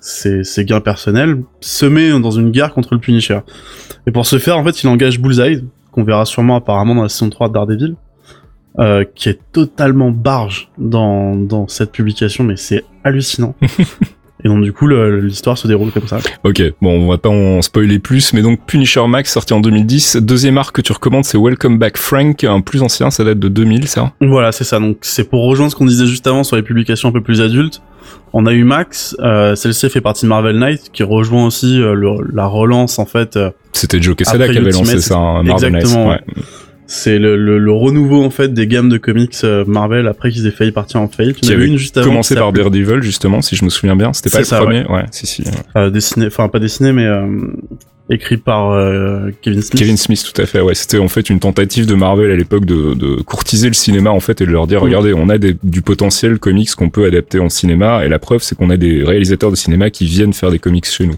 ses 0.00 0.42
ses 0.42 0.64
gains 0.64 0.80
personnels 0.80 1.42
se 1.60 1.86
met 1.86 2.10
dans 2.18 2.32
une 2.32 2.50
guerre 2.50 2.74
contre 2.74 2.92
le 2.94 2.98
Punisher. 2.98 3.38
Et 4.08 4.10
pour 4.10 4.26
ce 4.26 4.40
faire 4.40 4.58
en 4.58 4.64
fait 4.64 4.82
il 4.82 4.88
engage 4.88 5.20
Bullseye 5.20 5.64
qu'on 5.92 6.02
verra 6.02 6.24
sûrement 6.24 6.56
apparemment 6.56 6.96
dans 6.96 7.04
la 7.04 7.08
saison 7.08 7.30
3 7.30 7.46
de 7.46 7.52
Daredevil 7.52 7.94
euh, 8.80 9.04
qui 9.14 9.28
est 9.28 9.38
totalement 9.52 10.10
barge 10.10 10.72
dans 10.76 11.36
dans 11.36 11.68
cette 11.68 11.92
publication 11.92 12.42
mais 12.42 12.56
c'est 12.56 12.82
hallucinant. 13.04 13.54
Et 14.44 14.48
donc 14.48 14.62
du 14.62 14.72
coup 14.72 14.86
l'histoire 14.86 15.58
se 15.58 15.66
déroule 15.66 15.90
comme 15.90 16.06
ça. 16.06 16.18
Ok, 16.44 16.62
bon, 16.80 16.92
on 17.02 17.08
va 17.08 17.18
pas 17.18 17.28
en 17.28 17.60
spoiler 17.60 17.98
plus, 17.98 18.32
mais 18.32 18.42
donc 18.42 18.60
Punisher 18.66 19.04
Max 19.08 19.32
sorti 19.32 19.52
en 19.52 19.60
2010. 19.60 20.16
Deuxième 20.16 20.58
arc 20.58 20.74
que 20.76 20.80
tu 20.80 20.92
recommandes, 20.92 21.24
c'est 21.24 21.38
Welcome 21.38 21.78
Back 21.78 21.96
Frank, 21.96 22.44
un 22.44 22.60
plus 22.60 22.82
ancien, 22.82 23.10
ça 23.10 23.24
date 23.24 23.38
de 23.40 23.48
2000, 23.48 23.88
ça. 23.88 24.12
Voilà, 24.20 24.52
c'est 24.52 24.64
ça. 24.64 24.78
Donc 24.78 24.98
c'est 25.02 25.28
pour 25.28 25.44
rejoindre 25.44 25.72
ce 25.72 25.76
qu'on 25.76 25.86
disait 25.86 26.06
juste 26.06 26.26
avant 26.28 26.44
sur 26.44 26.54
les 26.56 26.62
publications 26.62 27.08
un 27.08 27.12
peu 27.12 27.20
plus 27.22 27.40
adultes. 27.40 27.82
On 28.32 28.46
a 28.46 28.52
eu 28.52 28.62
Max, 28.64 29.16
euh, 29.20 29.54
celle-ci 29.56 29.88
fait 29.90 30.00
partie 30.00 30.24
de 30.26 30.28
Marvel 30.28 30.56
Knight, 30.58 30.90
qui 30.92 31.02
rejoint 31.02 31.46
aussi 31.46 31.80
euh, 31.80 31.94
le- 31.94 32.24
la 32.32 32.46
relance 32.46 32.98
en 32.98 33.06
fait. 33.06 33.36
euh, 33.36 33.50
C'était 33.72 34.00
Joe 34.00 34.14
Quesada 34.16 34.46
qui 34.48 34.58
avait 34.58 34.70
lancé 34.70 35.00
ça, 35.00 35.16
hein, 35.16 35.42
Marvel 35.42 35.72
Knights, 35.72 35.82
exactement, 35.84 36.10
ouais. 36.10 36.20
C'est 36.90 37.18
le, 37.18 37.36
le, 37.36 37.58
le 37.58 37.70
renouveau 37.72 38.24
en 38.24 38.30
fait 38.30 38.52
des 38.52 38.66
gammes 38.66 38.88
de 38.88 38.96
comics 38.96 39.36
euh, 39.44 39.62
Marvel 39.66 40.08
après 40.08 40.30
qu'ils 40.30 40.46
aient 40.46 40.50
failli 40.50 40.72
partir 40.72 41.00
en 41.02 41.06
faillite. 41.08 41.36
Il 41.42 41.44
y 41.44 41.48
Qui 41.48 41.52
avait 41.52 41.66
une 41.66 41.76
juste 41.76 41.98
avant. 41.98 42.08
Commencé 42.08 42.34
par 42.34 42.50
Daredevil, 42.52 43.02
justement, 43.02 43.42
si 43.42 43.56
je 43.56 43.64
me 43.64 43.70
souviens 43.70 43.94
bien. 43.94 44.12
C'était 44.14 44.30
pas 44.30 44.38
le 44.38 44.44
ça, 44.44 44.58
premier, 44.58 44.84
ouais, 44.86 45.04
si, 45.10 45.26
si. 45.26 45.42
ouais. 45.42 45.50
euh, 45.76 45.90
dessiné, 45.90 46.26
enfin 46.26 46.48
pas 46.48 46.58
dessiné 46.58 46.92
mais 46.92 47.04
euh, 47.04 47.26
écrit 48.10 48.36
par 48.38 48.70
euh, 48.70 49.30
Kevin 49.42 49.60
Smith. 49.62 49.78
Kevin 49.78 49.96
Smith, 49.96 50.32
tout 50.32 50.40
à 50.40 50.46
fait. 50.46 50.60
Ouais, 50.60 50.74
c'était 50.74 50.98
en 50.98 51.08
fait 51.08 51.28
une 51.28 51.40
tentative 51.40 51.86
de 51.86 51.94
Marvel 51.94 52.30
à 52.30 52.36
l'époque 52.36 52.64
de, 52.64 52.94
de 52.94 53.20
courtiser 53.22 53.68
le 53.68 53.74
cinéma 53.74 54.10
en 54.10 54.20
fait 54.20 54.40
et 54.40 54.46
de 54.46 54.50
leur 54.50 54.66
dire 54.66 54.78
Mm. 54.78 54.84
regardez, 54.84 55.14
on 55.14 55.28
a 55.28 55.38
des, 55.38 55.56
du 55.62 55.82
potentiel 55.82 56.38
comics 56.38 56.70
qu'on 56.74 56.88
peut 56.90 57.04
adapter 57.04 57.40
en 57.40 57.48
cinéma 57.48 58.04
et 58.04 58.08
la 58.08 58.18
preuve 58.18 58.42
c'est 58.42 58.56
qu'on 58.56 58.70
a 58.70 58.76
des 58.76 59.02
réalisateurs 59.04 59.50
de 59.50 59.56
cinéma 59.56 59.90
qui 59.90 60.06
viennent 60.06 60.32
faire 60.32 60.50
des 60.50 60.58
comics 60.58 60.86
chez 60.86 61.06
nous. 61.06 61.16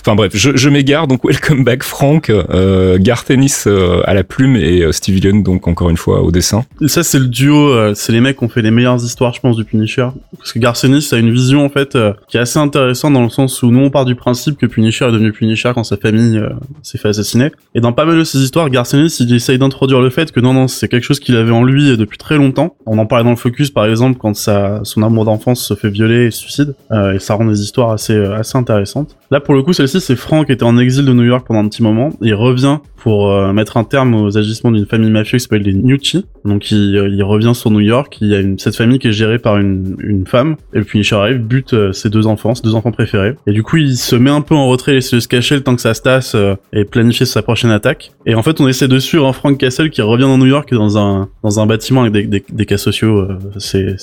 Enfin 0.00 0.14
bref, 0.14 0.32
je, 0.34 0.56
je 0.56 0.68
m'égare 0.68 1.06
donc 1.06 1.24
Welcome 1.24 1.64
Back 1.64 1.82
Frank, 1.82 2.30
euh, 2.30 2.98
Garth 3.00 3.30
Ennis 3.30 3.64
euh, 3.66 4.00
à 4.04 4.14
la 4.14 4.24
plume 4.24 4.56
et 4.56 4.82
euh, 4.82 4.92
Steve 4.92 5.20
Gunn 5.20 5.42
donc 5.42 5.68
encore 5.68 5.90
une 5.90 5.96
fois 5.96 6.22
au 6.22 6.30
dessin. 6.30 6.64
Et 6.82 6.88
ça 6.88 7.02
c'est 7.02 7.18
le 7.18 7.26
duo, 7.26 7.68
euh, 7.72 7.92
c'est 7.94 8.12
les 8.12 8.20
mecs 8.20 8.38
qui 8.38 8.44
ont 8.44 8.48
fait 8.48 8.62
les 8.62 8.70
meilleures 8.70 9.02
histoires 9.04 9.34
je 9.34 9.40
pense 9.40 9.56
du 9.56 9.64
Punisher. 9.64 10.08
Parce 10.38 10.52
que 10.52 10.58
Garcenis 10.58 11.08
a 11.12 11.16
une 11.16 11.32
vision 11.32 11.64
en 11.64 11.68
fait 11.68 11.94
euh, 11.96 12.12
qui 12.28 12.36
est 12.36 12.40
assez 12.40 12.58
intéressante 12.58 13.12
dans 13.12 13.22
le 13.22 13.30
sens 13.30 13.62
où 13.62 13.70
nous 13.70 13.80
on 13.80 13.90
part 13.90 14.04
du 14.04 14.14
principe 14.14 14.58
que 14.58 14.66
Punisher 14.66 15.06
est 15.06 15.12
devenu 15.12 15.32
Punisher 15.32 15.70
quand 15.74 15.84
sa 15.84 15.96
famille 15.96 16.25
euh, 16.34 16.48
s'est 16.82 16.98
fait 16.98 17.08
assassiner. 17.08 17.50
Et 17.74 17.80
dans 17.80 17.92
pas 17.92 18.04
mal 18.04 18.18
de 18.18 18.24
ces 18.24 18.38
histoires, 18.38 18.68
Garcenis 18.70 19.16
il 19.20 19.34
essaye 19.34 19.58
d'introduire 19.58 20.00
le 20.00 20.10
fait 20.10 20.32
que 20.32 20.40
non 20.40 20.52
non 20.52 20.68
c'est 20.68 20.88
quelque 20.88 21.04
chose 21.04 21.20
qu'il 21.20 21.36
avait 21.36 21.52
en 21.52 21.62
lui 21.62 21.90
euh, 21.90 21.96
depuis 21.96 22.18
très 22.18 22.36
longtemps. 22.36 22.76
On 22.86 22.98
en 22.98 23.06
parlait 23.06 23.24
dans 23.24 23.30
le 23.30 23.36
Focus 23.36 23.70
par 23.70 23.86
exemple 23.86 24.18
quand 24.18 24.34
sa, 24.34 24.80
son 24.84 25.02
amour 25.02 25.24
d'enfance 25.24 25.64
se 25.64 25.74
fait 25.74 25.90
violer 25.90 26.26
et 26.26 26.30
se 26.30 26.40
suicide. 26.40 26.74
Euh, 26.90 27.14
et 27.14 27.18
ça 27.18 27.34
rend 27.34 27.44
des 27.44 27.60
histoires 27.60 27.90
assez, 27.90 28.14
euh, 28.14 28.36
assez 28.36 28.56
intéressantes. 28.56 29.16
Là 29.30 29.40
pour 29.40 29.54
le 29.54 29.62
coup 29.62 29.72
celle-ci 29.72 30.00
c'est 30.00 30.16
Frank 30.16 30.46
qui 30.46 30.52
était 30.52 30.64
en 30.64 30.78
exil 30.78 31.04
de 31.04 31.12
New 31.12 31.24
York 31.24 31.46
pendant 31.46 31.60
un 31.60 31.68
petit 31.68 31.82
moment. 31.82 32.10
Il 32.22 32.34
revient 32.34 32.78
pour 32.96 33.30
euh, 33.30 33.52
mettre 33.52 33.76
un 33.76 33.84
terme 33.84 34.14
aux 34.14 34.36
agissements 34.36 34.72
d'une 34.72 34.86
famille 34.86 35.10
mafieuse 35.10 35.42
qui 35.42 35.48
s'appelle 35.48 35.62
les 35.62 35.74
Nucci. 35.74 36.26
Donc 36.44 36.72
il, 36.72 36.96
euh, 36.96 37.08
il 37.08 37.22
revient 37.22 37.52
sur 37.54 37.70
New 37.70 37.80
York, 37.80 38.18
il 38.20 38.28
y 38.28 38.34
a 38.34 38.40
une, 38.40 38.58
cette 38.58 38.74
famille 38.74 38.98
qui 38.98 39.08
est 39.08 39.12
gérée 39.12 39.38
par 39.38 39.58
une, 39.58 39.96
une 40.00 40.26
femme, 40.26 40.56
et 40.72 40.78
le 40.78 40.84
Punisher 40.84 41.14
arrive, 41.14 41.38
bute 41.38 41.92
ses 41.92 42.10
deux 42.10 42.26
enfants, 42.26 42.56
ses 42.56 42.62
deux 42.62 42.74
enfants 42.74 42.90
préférés. 42.90 43.36
Et 43.46 43.52
du 43.52 43.62
coup 43.62 43.76
il 43.76 43.96
se 43.96 44.16
met 44.16 44.30
un 44.30 44.40
peu 44.40 44.56
en 44.56 44.66
retrait, 44.66 44.94
il 44.94 44.96
essaie 44.96 45.16
de 45.16 45.20
se 45.20 45.28
cacher 45.28 45.54
le 45.54 45.60
temps 45.62 45.76
que 45.76 45.82
ça 45.82 45.94
se 45.94 46.02
euh, 46.34 46.54
et 46.72 46.84
planifier 46.84 47.26
sa 47.26 47.42
prochaine 47.42 47.70
attaque. 47.70 48.12
Et 48.26 48.34
en 48.34 48.42
fait 48.42 48.60
on 48.60 48.68
essaie 48.68 48.88
de 48.88 48.98
suivre 48.98 49.26
un 49.26 49.32
Frank 49.32 49.58
Castle 49.58 49.90
qui 49.90 50.02
revient 50.02 50.24
dans 50.24 50.38
New 50.38 50.46
York 50.46 50.72
dans 50.72 50.98
un, 50.98 51.28
dans 51.42 51.60
un 51.60 51.66
bâtiment 51.66 52.02
avec 52.02 52.12
des, 52.12 52.24
des, 52.24 52.44
des 52.48 52.66
cas 52.66 52.78
sociaux, 52.78 53.18
euh, 53.18 53.38
c'est, 53.58 53.96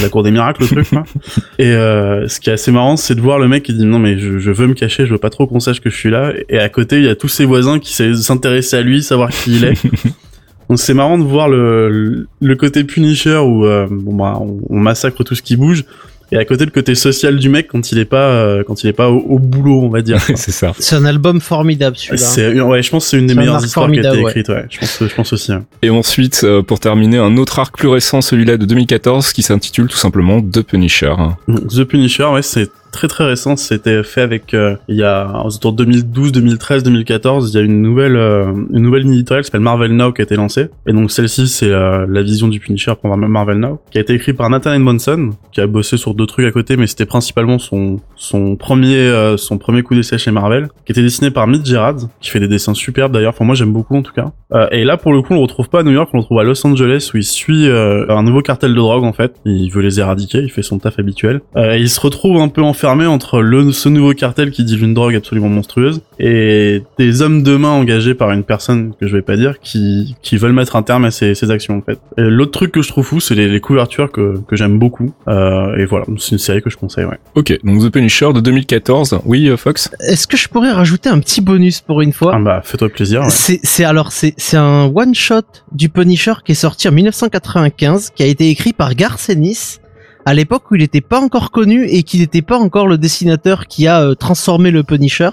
la 0.00 0.08
cour 0.08 0.22
des 0.22 0.30
miracles 0.30 0.62
le 0.62 0.68
truc. 0.68 0.88
quoi. 0.90 1.04
Et 1.58 1.72
euh, 1.72 2.28
ce 2.28 2.40
qui 2.40 2.50
est 2.50 2.54
assez 2.54 2.72
marrant, 2.72 2.96
c'est 2.96 3.14
de 3.14 3.20
voir 3.20 3.38
le 3.38 3.48
mec 3.48 3.62
qui 3.64 3.74
dit 3.74 3.84
non 3.84 3.98
mais 3.98 4.18
je, 4.18 4.38
je 4.38 4.50
veux 4.50 4.66
me 4.66 4.74
cacher, 4.74 5.06
je 5.06 5.12
veux 5.12 5.18
pas 5.18 5.30
trop 5.30 5.46
qu'on 5.46 5.60
sache 5.60 5.80
que 5.80 5.90
je 5.90 5.96
suis 5.96 6.10
là. 6.10 6.32
Et 6.48 6.58
à 6.58 6.68
côté, 6.68 6.98
il 6.98 7.04
y 7.04 7.08
a 7.08 7.16
tous 7.16 7.28
ses 7.28 7.44
voisins 7.44 7.78
qui 7.78 7.92
s'intéressent 7.92 8.78
à 8.80 8.82
lui, 8.82 9.02
savoir 9.02 9.30
qui 9.30 9.56
il 9.56 9.64
est. 9.64 9.82
Donc 10.68 10.78
c'est 10.78 10.94
marrant 10.94 11.18
de 11.18 11.24
voir 11.24 11.50
le, 11.50 12.26
le 12.40 12.56
côté 12.56 12.84
Punisher 12.84 13.36
où 13.36 13.66
euh, 13.66 13.86
bon 13.90 14.14
bah 14.14 14.38
on, 14.40 14.58
on 14.70 14.80
massacre 14.80 15.22
tout 15.22 15.34
ce 15.34 15.42
qui 15.42 15.56
bouge. 15.56 15.84
Et 16.32 16.38
à 16.38 16.44
côté 16.44 16.64
le 16.64 16.70
côté 16.70 16.94
social 16.94 17.36
du 17.36 17.48
mec 17.48 17.68
quand 17.68 17.92
il 17.92 17.98
est 17.98 18.04
pas 18.06 18.30
euh, 18.30 18.64
quand 18.66 18.82
il 18.82 18.88
est 18.88 18.92
pas 18.94 19.10
au, 19.10 19.18
au 19.18 19.38
boulot 19.38 19.82
on 19.82 19.88
va 19.90 20.00
dire. 20.02 20.18
c'est 20.34 20.50
ça. 20.50 20.72
C'est 20.78 20.96
un 20.96 21.04
album 21.04 21.40
formidable 21.40 21.96
celui-là. 21.96 22.16
C'est 22.16 22.60
ouais 22.60 22.82
je 22.82 22.90
pense 22.90 23.04
que 23.04 23.10
c'est 23.10 23.18
une 23.18 23.26
des 23.26 23.34
un 23.34 23.36
meilleures 23.36 23.54
arc 23.56 23.66
histoires 23.66 23.90
qui 23.90 24.00
a 24.00 24.08
été 24.14 24.20
écrite 24.20 24.48
ouais. 24.48 24.64
Je 24.70 24.78
pense 24.78 24.98
je 25.00 25.14
pense 25.14 25.32
aussi. 25.32 25.52
hein. 25.52 25.64
Et 25.82 25.90
ensuite, 25.90 26.40
euh, 26.44 26.62
pour 26.62 26.80
terminer, 26.80 27.18
un 27.18 27.36
autre 27.36 27.58
arc 27.58 27.76
plus 27.76 27.88
récent, 27.88 28.20
celui-là 28.22 28.56
de 28.56 28.64
2014, 28.66 29.32
qui 29.32 29.42
s'intitule 29.42 29.88
tout 29.88 29.96
simplement 29.98 30.40
The 30.40 30.62
Punisher. 30.62 31.14
The 31.48 31.84
Punisher, 31.84 32.24
ouais, 32.24 32.42
c'est 32.42 32.70
très 32.92 33.08
très 33.08 33.24
récent. 33.24 33.56
C'était 33.56 34.04
fait 34.04 34.20
avec 34.20 34.54
euh, 34.54 34.76
il 34.86 34.96
y 34.96 35.02
a 35.02 35.44
autour 35.44 35.72
de 35.72 35.84
2012, 35.84 36.30
2013, 36.32 36.84
2014. 36.84 37.52
Il 37.52 37.56
y 37.56 37.60
a 37.60 37.64
une 37.64 37.82
nouvelle 37.82 38.16
euh, 38.16 38.52
une 38.70 38.82
nouvelle 38.82 39.06
éditoriale 39.06 39.42
qui 39.42 39.48
s'appelle 39.48 39.60
Marvel 39.60 39.96
Now 39.96 40.12
qui 40.12 40.22
a 40.22 40.24
été 40.24 40.36
lancée. 40.36 40.68
Et 40.86 40.92
donc 40.92 41.10
celle-ci, 41.10 41.48
c'est 41.48 41.70
euh, 41.70 42.06
la 42.08 42.22
vision 42.22 42.48
du 42.48 42.60
Punisher 42.60 42.92
pour 43.00 43.16
Marvel 43.16 43.58
Now, 43.58 43.80
qui 43.90 43.98
a 43.98 44.00
été 44.00 44.12
écrit 44.14 44.32
par 44.34 44.48
Nathan 44.50 44.74
Edmondson, 44.74 45.30
qui 45.50 45.60
a 45.60 45.66
bossé 45.66 45.96
sur 45.96 46.14
d'autres 46.14 46.34
trucs 46.34 46.46
à 46.46 46.52
côté, 46.52 46.76
mais 46.76 46.86
c'était 46.86 47.06
principalement 47.06 47.58
son 47.58 48.00
son 48.22 48.56
premier 48.56 48.96
euh, 48.96 49.36
son 49.36 49.58
premier 49.58 49.82
coup 49.82 49.94
d'essai 49.94 50.16
chez 50.18 50.30
Marvel, 50.30 50.68
qui 50.86 50.92
était 50.92 51.02
dessiné 51.02 51.30
par 51.30 51.46
Mitch 51.46 51.66
Gerard, 51.66 51.96
qui 52.20 52.30
fait 52.30 52.40
des 52.40 52.48
dessins 52.48 52.74
superbes 52.74 53.12
d'ailleurs. 53.12 53.32
Enfin 53.34 53.44
moi 53.44 53.54
j'aime 53.54 53.72
beaucoup 53.72 53.96
en 53.96 54.02
tout 54.02 54.12
cas. 54.12 54.32
Euh, 54.52 54.68
et 54.70 54.84
là 54.84 54.96
pour 54.96 55.12
le 55.12 55.22
coup 55.22 55.32
on 55.32 55.36
le 55.36 55.42
retrouve 55.42 55.68
pas 55.68 55.80
à 55.80 55.82
New 55.82 55.90
York, 55.90 56.10
on 56.12 56.18
le 56.18 56.20
retrouve 56.22 56.38
à 56.38 56.44
Los 56.44 56.64
Angeles 56.66 57.10
où 57.12 57.16
il 57.16 57.24
suit 57.24 57.66
euh, 57.68 58.06
un 58.08 58.22
nouveau 58.22 58.40
cartel 58.40 58.70
de 58.70 58.76
drogue 58.76 59.04
en 59.04 59.12
fait. 59.12 59.34
Il 59.44 59.70
veut 59.70 59.82
les 59.82 59.98
éradiquer, 59.98 60.38
il 60.38 60.50
fait 60.50 60.62
son 60.62 60.78
taf 60.78 60.98
habituel. 60.98 61.40
Et 61.56 61.78
il 61.78 61.90
se 61.90 62.00
retrouve 62.00 62.38
un 62.38 62.48
peu 62.48 62.62
enfermé 62.82 63.06
entre 63.06 63.40
le, 63.42 63.70
ce 63.70 63.88
nouveau 63.88 64.12
cartel 64.12 64.50
qui 64.50 64.64
dit 64.64 64.76
une 64.76 64.92
drogue 64.92 65.14
absolument 65.14 65.48
monstrueuse 65.48 66.00
et 66.18 66.82
des 66.98 67.22
hommes 67.22 67.44
de 67.44 67.54
main 67.54 67.70
engagés 67.70 68.14
par 68.14 68.32
une 68.32 68.42
personne 68.42 68.92
que 69.00 69.06
je 69.06 69.14
vais 69.14 69.22
pas 69.22 69.36
dire 69.36 69.60
qui, 69.60 70.16
qui 70.20 70.36
veulent 70.36 70.52
mettre 70.52 70.74
un 70.74 70.82
terme 70.82 71.04
à 71.04 71.12
ces, 71.12 71.36
ces 71.36 71.52
actions 71.52 71.76
en 71.76 71.82
fait. 71.82 72.00
L'autre 72.16 72.50
truc 72.50 72.72
que 72.72 72.82
je 72.82 72.88
trouve 72.88 73.06
fou 73.06 73.20
c'est 73.20 73.36
les, 73.36 73.48
les 73.48 73.60
couvertures 73.60 74.10
que, 74.10 74.40
que 74.48 74.56
j'aime 74.56 74.80
beaucoup. 74.80 75.12
Euh, 75.28 75.76
et 75.76 75.84
voilà, 75.84 76.06
c'est 76.18 76.32
une 76.32 76.38
série 76.38 76.60
que 76.60 76.70
je 76.70 76.76
conseille 76.76 77.04
ouais. 77.04 77.18
Ok, 77.36 77.56
donc 77.62 77.80
The 77.80 77.88
Punisher 77.88 78.32
de 78.34 78.40
2014. 78.40 79.20
Oui, 79.26 79.48
euh, 79.48 79.56
Fox 79.56 79.88
Est-ce 80.00 80.26
que 80.26 80.36
je 80.36 80.48
pourrais 80.48 80.72
rajouter 80.72 81.08
un 81.08 81.20
petit 81.20 81.40
bonus 81.40 81.80
pour 81.82 82.00
une 82.00 82.12
fois 82.12 82.32
Ah 82.34 82.40
bah 82.40 82.62
fais-toi 82.64 82.88
plaisir. 82.88 83.20
Ouais. 83.20 83.30
C'est, 83.30 83.60
c'est 83.62 83.84
alors 83.84 84.10
c'est, 84.10 84.34
c'est 84.38 84.56
un 84.56 84.90
one 84.92 85.14
shot 85.14 85.42
du 85.70 85.88
Punisher 85.88 86.34
qui 86.44 86.50
est 86.50 86.56
sorti 86.56 86.88
en 86.88 86.92
1995, 86.92 88.10
qui 88.10 88.24
a 88.24 88.26
été 88.26 88.50
écrit 88.50 88.72
par 88.72 88.96
Garth 88.96 89.30
Ennis 89.30 89.78
à 90.24 90.34
l'époque 90.34 90.70
où 90.70 90.74
il 90.74 90.80
n'était 90.80 91.00
pas 91.00 91.20
encore 91.20 91.50
connu 91.50 91.86
et 91.86 92.02
qu'il 92.02 92.20
n'était 92.20 92.42
pas 92.42 92.58
encore 92.58 92.86
le 92.86 92.98
dessinateur 92.98 93.66
qui 93.66 93.86
a 93.86 94.02
euh, 94.02 94.14
transformé 94.14 94.70
le 94.70 94.82
Punisher. 94.82 95.30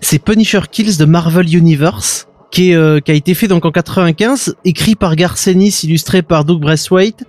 C'est 0.00 0.18
Punisher 0.18 0.60
Kills 0.70 0.96
de 0.98 1.04
Marvel 1.04 1.54
Universe 1.54 2.28
qui, 2.50 2.70
est, 2.70 2.74
euh, 2.74 3.00
qui 3.00 3.10
a 3.10 3.14
été 3.14 3.34
fait 3.34 3.48
donc 3.48 3.64
en 3.64 3.70
95, 3.70 4.56
écrit 4.64 4.94
par 4.94 5.16
Garth 5.16 5.46
Ennis, 5.48 5.84
illustré 5.84 6.22
par 6.22 6.44
Doug 6.44 6.60
Braithwaite. 6.60 7.24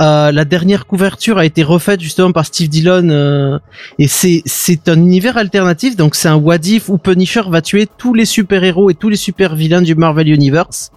Euh, 0.00 0.32
la 0.32 0.44
dernière 0.46 0.86
couverture 0.86 1.36
a 1.36 1.44
été 1.44 1.62
refaite 1.62 2.00
justement 2.00 2.32
par 2.32 2.46
Steve 2.46 2.68
Dillon 2.68 3.10
euh, 3.10 3.58
et 3.98 4.08
c'est 4.08 4.42
c'est 4.46 4.88
un 4.88 4.96
univers 4.96 5.36
alternatif 5.36 5.96
donc 5.96 6.14
c'est 6.14 6.28
un 6.28 6.36
what 6.36 6.56
if 6.64 6.88
où 6.88 6.96
Punisher 6.96 7.42
va 7.46 7.60
tuer 7.60 7.86
tous 7.98 8.14
les 8.14 8.24
super 8.24 8.64
héros 8.64 8.88
et 8.88 8.94
tous 8.94 9.10
les 9.10 9.16
super 9.16 9.54
vilains 9.54 9.82
du 9.82 9.94
Marvel 9.94 10.28
Universe 10.30 10.92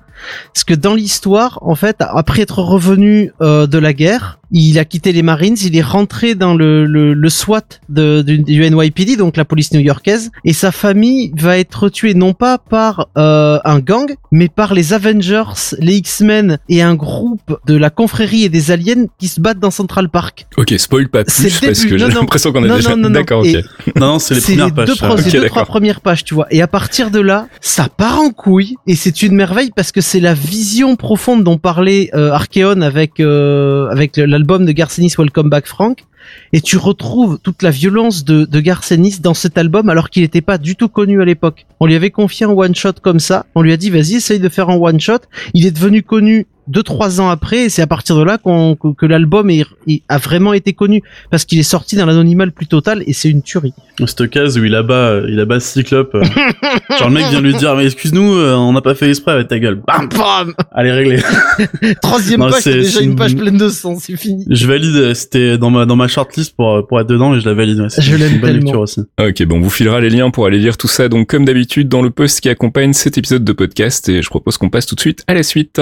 parce 0.54 0.64
que 0.64 0.74
dans 0.74 0.96
l'histoire 0.96 1.60
en 1.62 1.76
fait 1.76 1.98
après 2.00 2.44
être 2.44 2.60
revenu 2.60 3.34
euh, 3.42 3.68
de 3.68 3.78
la 3.78 3.92
guerre 3.92 4.40
il 4.58 4.80
a 4.80 4.86
quitté 4.86 5.12
les 5.12 5.22
Marines 5.22 5.56
il 5.64 5.76
est 5.76 5.82
rentré 5.82 6.34
dans 6.36 6.54
le 6.56 6.86
le, 6.86 7.14
le 7.14 7.30
SWAT 7.30 7.62
de, 7.90 8.22
du, 8.22 8.40
du 8.40 8.70
NYPD 8.70 9.18
donc 9.18 9.38
la 9.38 9.46
police 9.46 9.72
new-yorkaise 9.74 10.32
et 10.44 10.54
sa 10.54 10.72
famille 10.72 11.32
va 11.38 11.58
être 11.58 11.90
tuée 11.90 12.14
non 12.14 12.34
pas 12.34 12.58
par 12.58 13.08
euh, 13.18 13.60
un 13.66 13.80
gang 13.80 14.16
mais 14.32 14.48
par 14.48 14.74
les 14.74 14.94
Avengers 14.94 15.44
les 15.80 15.96
X-Men 15.98 16.58
et 16.70 16.82
un 16.82 16.96
groupe 16.96 17.58
de 17.68 17.76
la 17.76 17.90
confrérie 17.90 18.44
et 18.44 18.50
des 18.50 18.72
aliens 18.72 19.06
qui 19.20 19.28
se 19.28 19.40
battent 19.42 19.60
dans 19.60 19.72
Central 19.72 20.10
Park 20.10 20.48
Ok, 20.58 20.74
spoil 20.78 21.10
pas 21.10 21.24
C'est 21.28 21.50
plus 21.50 21.62
le 21.62 21.68
parce 21.68 21.80
début. 21.80 21.92
que 21.92 21.98
j'ai 21.98 22.06
Non, 22.08 22.14
non. 22.14 22.20
l'impression 22.22 22.52
qu'on 22.52 22.64
a 22.64 22.68
Non, 22.68 22.76
déjà. 22.78 22.90
non, 22.92 22.98
non, 22.98 23.04
non. 23.10 23.14
D'accord, 23.16 23.40
ok. 23.42 23.48
Et- 23.48 23.64
Non 24.00 24.08
non 24.14 24.20
c'est 24.20 24.36
les 24.36 24.42
premières 24.42 24.66
les 24.68 24.72
pages. 24.72 24.88
deux, 24.88 24.94
les 25.34 25.40
deux 25.42 25.48
trois 25.48 25.66
premières 25.66 26.02
pages, 26.02 26.24
tu 26.24 26.34
vois. 26.34 26.48
Et 26.52 26.62
à 26.62 26.68
partir 26.68 27.12
de 27.12 27.20
là, 27.20 27.48
ça 27.62 27.88
part 27.90 28.20
en 28.20 28.30
couille 28.30 28.76
et 28.88 28.96
c'est 28.96 29.22
une 29.22 29.36
merveille 29.36 29.72
parce 29.76 29.92
que 29.92 30.02
c'est 30.02 30.20
la 30.20 30.34
vision 30.34 30.96
profonde 30.96 31.44
dont 31.44 31.58
parlait 31.58 32.10
euh, 32.14 32.32
Archeon 32.32 32.82
avec 32.82 33.20
euh, 33.20 33.88
avec 33.90 34.18
le- 34.18 34.45
l'album 34.46 34.68
de 34.68 34.72
Garcenis 34.74 35.14
Welcome 35.18 35.50
Back 35.50 35.66
Frank. 35.66 36.06
Et 36.54 36.62
tu 36.62 36.78
retrouves 36.78 37.40
toute 37.42 37.64
la 37.64 37.72
violence 37.72 38.24
de, 38.24 38.46
de 38.46 39.22
dans 39.22 39.34
cet 39.34 39.58
album 39.58 39.90
alors 39.90 40.12
qu'il 40.12 40.22
n'était 40.22 40.42
pas 40.42 40.60
du 40.60 40.76
tout 40.76 40.88
connu 40.88 41.20
à 41.20 41.26
l'époque. 41.26 41.66
On 41.80 41.88
lui 41.88 41.96
avait 41.96 42.12
confié 42.12 42.46
un 42.46 42.50
one 42.50 42.76
shot 42.76 42.94
comme 43.02 43.20
ça. 43.20 43.48
On 43.56 43.64
lui 43.64 43.74
a 43.74 43.78
dit 43.78 43.90
vas-y 43.90 44.18
essaye 44.18 44.40
de 44.40 44.50
faire 44.50 44.70
un 44.70 44.76
one 44.76 45.00
shot. 45.00 45.20
Il 45.56 45.66
est 45.66 45.72
devenu 45.72 46.04
connu 46.04 46.46
deux 46.68 46.84
trois 46.84 47.22
ans 47.22 47.30
après, 47.30 47.66
et 47.66 47.70
c'est 47.70 47.82
à 47.82 47.88
partir 47.88 48.16
de 48.18 48.24
là 48.24 48.38
qu'on 48.38 48.76
que, 48.76 48.94
que 48.94 49.06
l'album 49.06 49.50
est- 49.50 49.66
est- 49.88 50.02
a 50.10 50.18
vraiment 50.18 50.54
été 50.54 50.74
connu 50.74 51.02
parce 51.32 51.46
qu'il 51.46 51.60
est 51.60 51.64
sorti 51.64 51.96
dans 51.96 52.06
l'anonymat 52.06 52.46
le 52.46 52.52
plus 52.52 52.68
total 52.68 53.04
et 53.08 53.14
c'est 53.14 53.30
une 53.30 53.42
tuerie. 53.42 53.74
Cette 54.06 54.30
case 54.30 54.58
où 54.58 54.66
il 54.66 54.76
abat, 54.76 55.22
il 55.30 55.40
abat 55.40 55.60
Cyclope. 55.60 56.16
euh, 56.16 56.24
genre 57.00 57.08
le 57.10 57.14
mec 57.14 57.26
vient 57.30 57.42
lui 57.42 57.54
dire, 57.56 57.76
mais 57.76 57.86
excuse-nous, 57.86 58.34
euh, 58.36 58.54
on 58.56 58.74
n'a 58.74 58.82
pas 58.82 58.96
fait 58.96 59.10
exprès 59.10 59.32
avec 59.34 59.48
ta 59.48 59.60
gueule. 59.60 59.82
Bam, 59.88 60.10
Bam 60.10 60.54
allez 60.74 60.92
régler. 60.92 61.20
Troisième 62.02 62.40
Non, 62.42 62.50
page, 62.50 62.64
c'est 62.64 62.74
déjà 62.74 63.02
une 63.02 63.16
page 63.16 63.36
pleine 63.36 63.58
de 63.58 63.70
sang, 63.70 63.98
c'est 64.00 64.18
fini. 64.18 64.46
Je 64.50 64.68
valide, 64.68 64.96
euh, 64.96 65.14
c'était 65.14 65.58
dans 65.58 65.70
ma 65.70 65.86
dans 65.86 65.96
ma 65.96 66.08
shortlist 66.08 66.56
pour 66.56 66.86
pour 66.88 67.00
être 67.00 67.08
dedans 67.08 67.36
et 67.36 67.40
je 67.40 67.46
la 67.48 67.54
valide. 67.54 67.80
ouais. 67.80 67.88
Je 67.90 68.02
c'est 68.02 68.18
l'aime 68.18 68.34
une 68.36 68.40
bonne 68.42 68.50
tellement. 68.52 68.64
lecture 68.66 68.82
aussi. 68.82 69.02
Ok, 69.20 69.44
bon, 69.46 69.58
on 69.58 69.62
vous 69.62 69.70
filera 69.70 70.02
les 70.02 70.10
liens 70.10 70.30
pour 70.30 70.46
aller 70.46 70.60
lire 70.60 70.78
tout 70.78 70.88
ça. 70.88 71.08
Donc, 71.10 71.28
comme 71.30 71.46
d'habitude, 71.46 71.88
dans 71.90 72.02
le 72.02 72.10
post 72.10 72.42
qui 72.42 72.50
accompagne 72.50 72.94
cet 72.94 73.18
épisode 73.18 73.44
de 73.44 73.54
podcast, 73.54 74.10
et 74.10 74.22
je 74.22 74.30
propose 74.30 74.58
qu'on 74.58 74.70
passe 74.70 74.86
tout 74.86 74.96
de 74.96 75.00
suite 75.02 75.24
à 75.28 75.34
la 75.34 75.44
suite. 75.44 75.82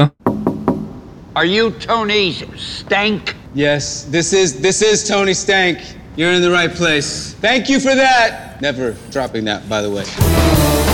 Are 1.35 1.45
you 1.45 1.71
Tony 1.71 2.33
Stank? 2.57 3.35
Yes, 3.55 4.03
this 4.03 4.33
is 4.33 4.61
this 4.61 4.83
is 4.83 5.07
Tony 5.07 5.33
Stank. 5.33 5.79
You're 6.15 6.31
in 6.31 6.43
the 6.43 6.51
right 6.51 6.69
place. 6.69 7.33
Thank 7.33 7.69
you 7.69 7.79
for 7.79 7.95
that. 7.95 8.61
Never 8.61 8.91
dropping 9.09 9.45
that, 9.45 9.67
by 9.67 9.81
the 9.81 9.89
way. 9.89 10.92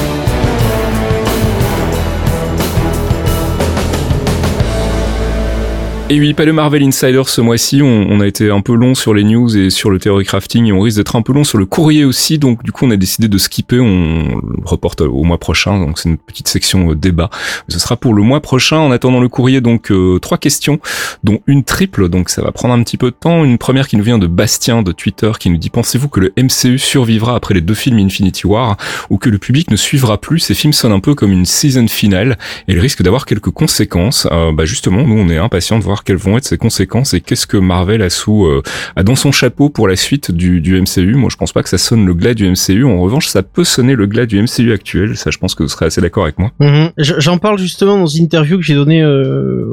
Et 6.11 6.19
oui, 6.19 6.33
pas 6.33 6.43
de 6.43 6.51
Marvel 6.51 6.81
Insider 6.81 7.21
ce 7.27 7.39
mois-ci. 7.39 7.83
On, 7.83 8.07
on 8.09 8.19
a 8.19 8.25
été 8.25 8.49
un 8.49 8.61
peu 8.61 8.73
long 8.73 8.95
sur 8.95 9.13
les 9.13 9.23
news 9.23 9.55
et 9.55 9.69
sur 9.69 9.91
le 9.91 9.99
theory 9.99 10.25
crafting 10.25 10.65
et 10.65 10.71
on 10.71 10.81
risque 10.81 10.97
d'être 10.97 11.15
un 11.15 11.21
peu 11.21 11.33
long 11.33 11.43
sur 11.43 11.59
le 11.59 11.67
courrier 11.67 12.03
aussi. 12.03 12.39
Donc, 12.39 12.63
du 12.63 12.71
coup, 12.71 12.87
on 12.87 12.89
a 12.89 12.97
décidé 12.97 13.27
de 13.27 13.37
skipper. 13.37 13.79
On 13.79 14.41
reporte 14.65 15.01
au 15.01 15.21
mois 15.21 15.37
prochain. 15.37 15.79
Donc, 15.79 15.99
c'est 15.99 16.09
une 16.09 16.17
petite 16.17 16.47
section 16.47 16.89
euh, 16.89 16.95
débat. 16.95 17.29
Ce 17.67 17.77
sera 17.77 17.95
pour 17.95 18.15
le 18.15 18.23
mois 18.23 18.41
prochain. 18.41 18.79
En 18.79 18.89
attendant 18.89 19.19
le 19.19 19.29
courrier, 19.29 19.61
donc, 19.61 19.91
euh, 19.91 20.17
trois 20.17 20.39
questions, 20.39 20.79
dont 21.23 21.41
une 21.45 21.63
triple. 21.63 22.09
Donc, 22.09 22.31
ça 22.31 22.41
va 22.41 22.51
prendre 22.51 22.73
un 22.73 22.81
petit 22.81 22.97
peu 22.97 23.11
de 23.11 23.15
temps. 23.15 23.43
Une 23.43 23.59
première 23.59 23.87
qui 23.87 23.95
nous 23.95 24.03
vient 24.03 24.17
de 24.17 24.25
Bastien 24.25 24.81
de 24.81 24.91
Twitter 24.91 25.31
qui 25.39 25.51
nous 25.51 25.57
dit, 25.57 25.69
pensez-vous 25.69 26.09
que 26.09 26.21
le 26.21 26.33
MCU 26.39 26.79
survivra 26.79 27.35
après 27.35 27.53
les 27.53 27.61
deux 27.61 27.75
films 27.75 27.99
Infinity 27.99 28.47
War 28.47 28.77
ou 29.11 29.19
que 29.19 29.29
le 29.29 29.37
public 29.37 29.69
ne 29.69 29.75
suivra 29.75 30.19
plus? 30.19 30.39
Ces 30.39 30.55
films 30.55 30.73
sonnent 30.73 30.91
un 30.91 31.01
peu 31.01 31.13
comme 31.13 31.31
une 31.31 31.45
season 31.45 31.87
finale 31.87 32.39
et 32.67 32.73
ils 32.73 32.79
risquent 32.79 33.03
d'avoir 33.03 33.27
quelques 33.27 33.51
conséquences. 33.51 34.27
Euh, 34.31 34.51
bah 34.51 34.65
justement, 34.65 35.03
nous 35.03 35.15
on 35.15 35.29
est 35.29 35.37
impatients 35.37 35.77
de 35.77 35.83
voir 35.83 35.98
quelles 36.03 36.17
vont 36.17 36.37
être 36.37 36.45
ces 36.45 36.57
conséquences 36.57 37.13
et 37.13 37.21
qu'est-ce 37.21 37.47
que 37.47 37.57
Marvel 37.57 38.01
a 38.01 38.09
sous 38.09 38.45
euh, 38.45 38.61
a 38.95 39.03
dans 39.03 39.15
son 39.15 39.31
chapeau 39.31 39.69
pour 39.69 39.87
la 39.87 39.95
suite 39.95 40.31
du, 40.31 40.61
du 40.61 40.79
MCU. 40.81 41.15
Moi, 41.15 41.29
je 41.31 41.37
pense 41.37 41.51
pas 41.53 41.63
que 41.63 41.69
ça 41.69 41.77
sonne 41.77 42.05
le 42.05 42.13
glas 42.13 42.33
du 42.33 42.47
MCU. 42.49 42.83
En 42.85 42.99
revanche, 43.01 43.27
ça 43.27 43.43
peut 43.43 43.63
sonner 43.63 43.95
le 43.95 44.05
glas 44.07 44.25
du 44.25 44.41
MCU 44.41 44.71
actuel. 44.71 45.17
Ça, 45.17 45.31
je 45.31 45.37
pense 45.37 45.55
que 45.55 45.63
vous 45.63 45.69
serez 45.69 45.85
assez 45.85 46.01
d'accord 46.01 46.23
avec 46.23 46.39
moi. 46.39 46.51
Mhm. 46.59 46.91
Je- 46.97 47.13
J'en 47.19 47.37
parle 47.37 47.59
justement 47.59 47.97
dans 47.97 48.07
une 48.07 48.23
interview 48.25 48.57
que 48.57 48.63
j'ai 48.63 48.75
donnée 48.75 49.01
euh, 49.01 49.65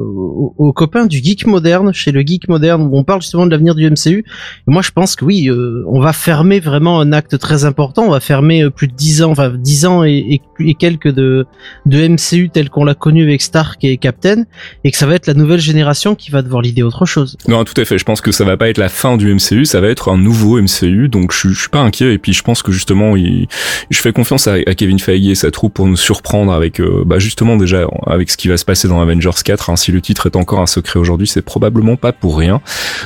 aux, 0.57 0.73
copains 0.73 1.05
du 1.05 1.17
Geek 1.23 1.45
Moderne, 1.47 1.93
chez 1.93 2.11
le 2.11 2.21
Geek 2.21 2.47
Moderne, 2.49 2.83
où 2.91 2.97
on 2.97 3.03
parle 3.03 3.21
justement 3.21 3.45
de 3.45 3.51
l'avenir 3.51 3.73
du 3.75 3.89
MCU. 3.89 4.23
Moi, 4.67 4.81
je 4.81 4.91
pense 4.91 5.15
que 5.15 5.25
oui, 5.25 5.49
euh, 5.49 5.83
on 5.87 5.99
va 5.99 6.13
fermer 6.13 6.59
vraiment 6.59 6.99
un 6.99 7.11
acte 7.13 7.37
très 7.39 7.65
important. 7.65 8.03
On 8.03 8.11
va 8.11 8.19
fermer 8.19 8.63
euh, 8.63 8.69
plus 8.69 8.87
de 8.87 8.93
10 8.93 9.23
ans, 9.23 9.31
enfin 9.31 9.49
10 9.49 9.85
ans 9.85 10.03
et, 10.03 10.11
et, 10.29 10.41
et 10.59 10.73
quelques 10.75 11.11
de, 11.11 11.45
de 11.85 12.07
MCU 12.07 12.49
tel 12.49 12.69
qu'on 12.69 12.83
l'a 12.83 12.93
connu 12.95 13.23
avec 13.23 13.41
Stark 13.41 13.83
et 13.83 13.97
Captain, 13.97 14.43
et 14.83 14.91
que 14.91 14.97
ça 14.97 15.05
va 15.07 15.15
être 15.15 15.27
la 15.27 15.33
nouvelle 15.33 15.59
génération 15.59 16.15
qui 16.17 16.31
va 16.31 16.41
devoir 16.41 16.61
l'idée 16.61 16.83
autre 16.83 17.05
chose. 17.05 17.37
Non, 17.47 17.63
tout 17.63 17.79
à 17.79 17.85
fait. 17.85 17.97
Je 17.97 18.03
pense 18.03 18.21
que 18.21 18.31
ça 18.31 18.43
va 18.43 18.57
pas 18.57 18.69
être 18.69 18.77
la 18.77 18.89
fin 18.89 19.17
du 19.17 19.33
MCU, 19.33 19.65
ça 19.65 19.81
va 19.81 19.87
être 19.87 20.09
un 20.09 20.17
nouveau 20.17 20.61
MCU. 20.61 21.07
Donc 21.09 21.31
je, 21.31 21.49
je 21.49 21.59
suis 21.59 21.69
pas 21.69 21.79
inquiet. 21.79 22.13
Et 22.13 22.17
puis 22.17 22.33
je 22.33 22.43
pense 22.43 22.61
que 22.61 22.71
justement, 22.71 23.15
il, 23.15 23.47
je 23.89 23.99
fais 23.99 24.11
confiance 24.11 24.47
à, 24.47 24.57
Kevin 24.75 24.99
Feige 24.99 25.27
et 25.27 25.35
sa 25.35 25.51
troupe 25.51 25.75
pour 25.75 25.87
nous 25.87 25.97
surprendre 25.97 26.51
avec, 26.51 26.79
euh, 26.79 27.03
bah 27.05 27.19
justement 27.19 27.57
déjà 27.57 27.87
avec 28.05 28.29
ce 28.29 28.37
qui 28.37 28.47
va 28.47 28.57
se 28.57 28.65
passer 28.65 28.87
dans 28.87 29.01
Avengers 29.01 29.29
4. 29.43 29.69
hein. 29.69 29.75
Si 29.75 29.91
le 29.91 30.01
titre 30.01 30.27
est 30.27 30.35
encore 30.35 30.59
un 30.59 30.67
secret 30.67 30.99
aujourd'hui, 30.99 31.27
c'est 31.27 31.41
probablement 31.41 31.95
pas 31.95 32.11
pour 32.11 32.37
rien. 32.37 32.61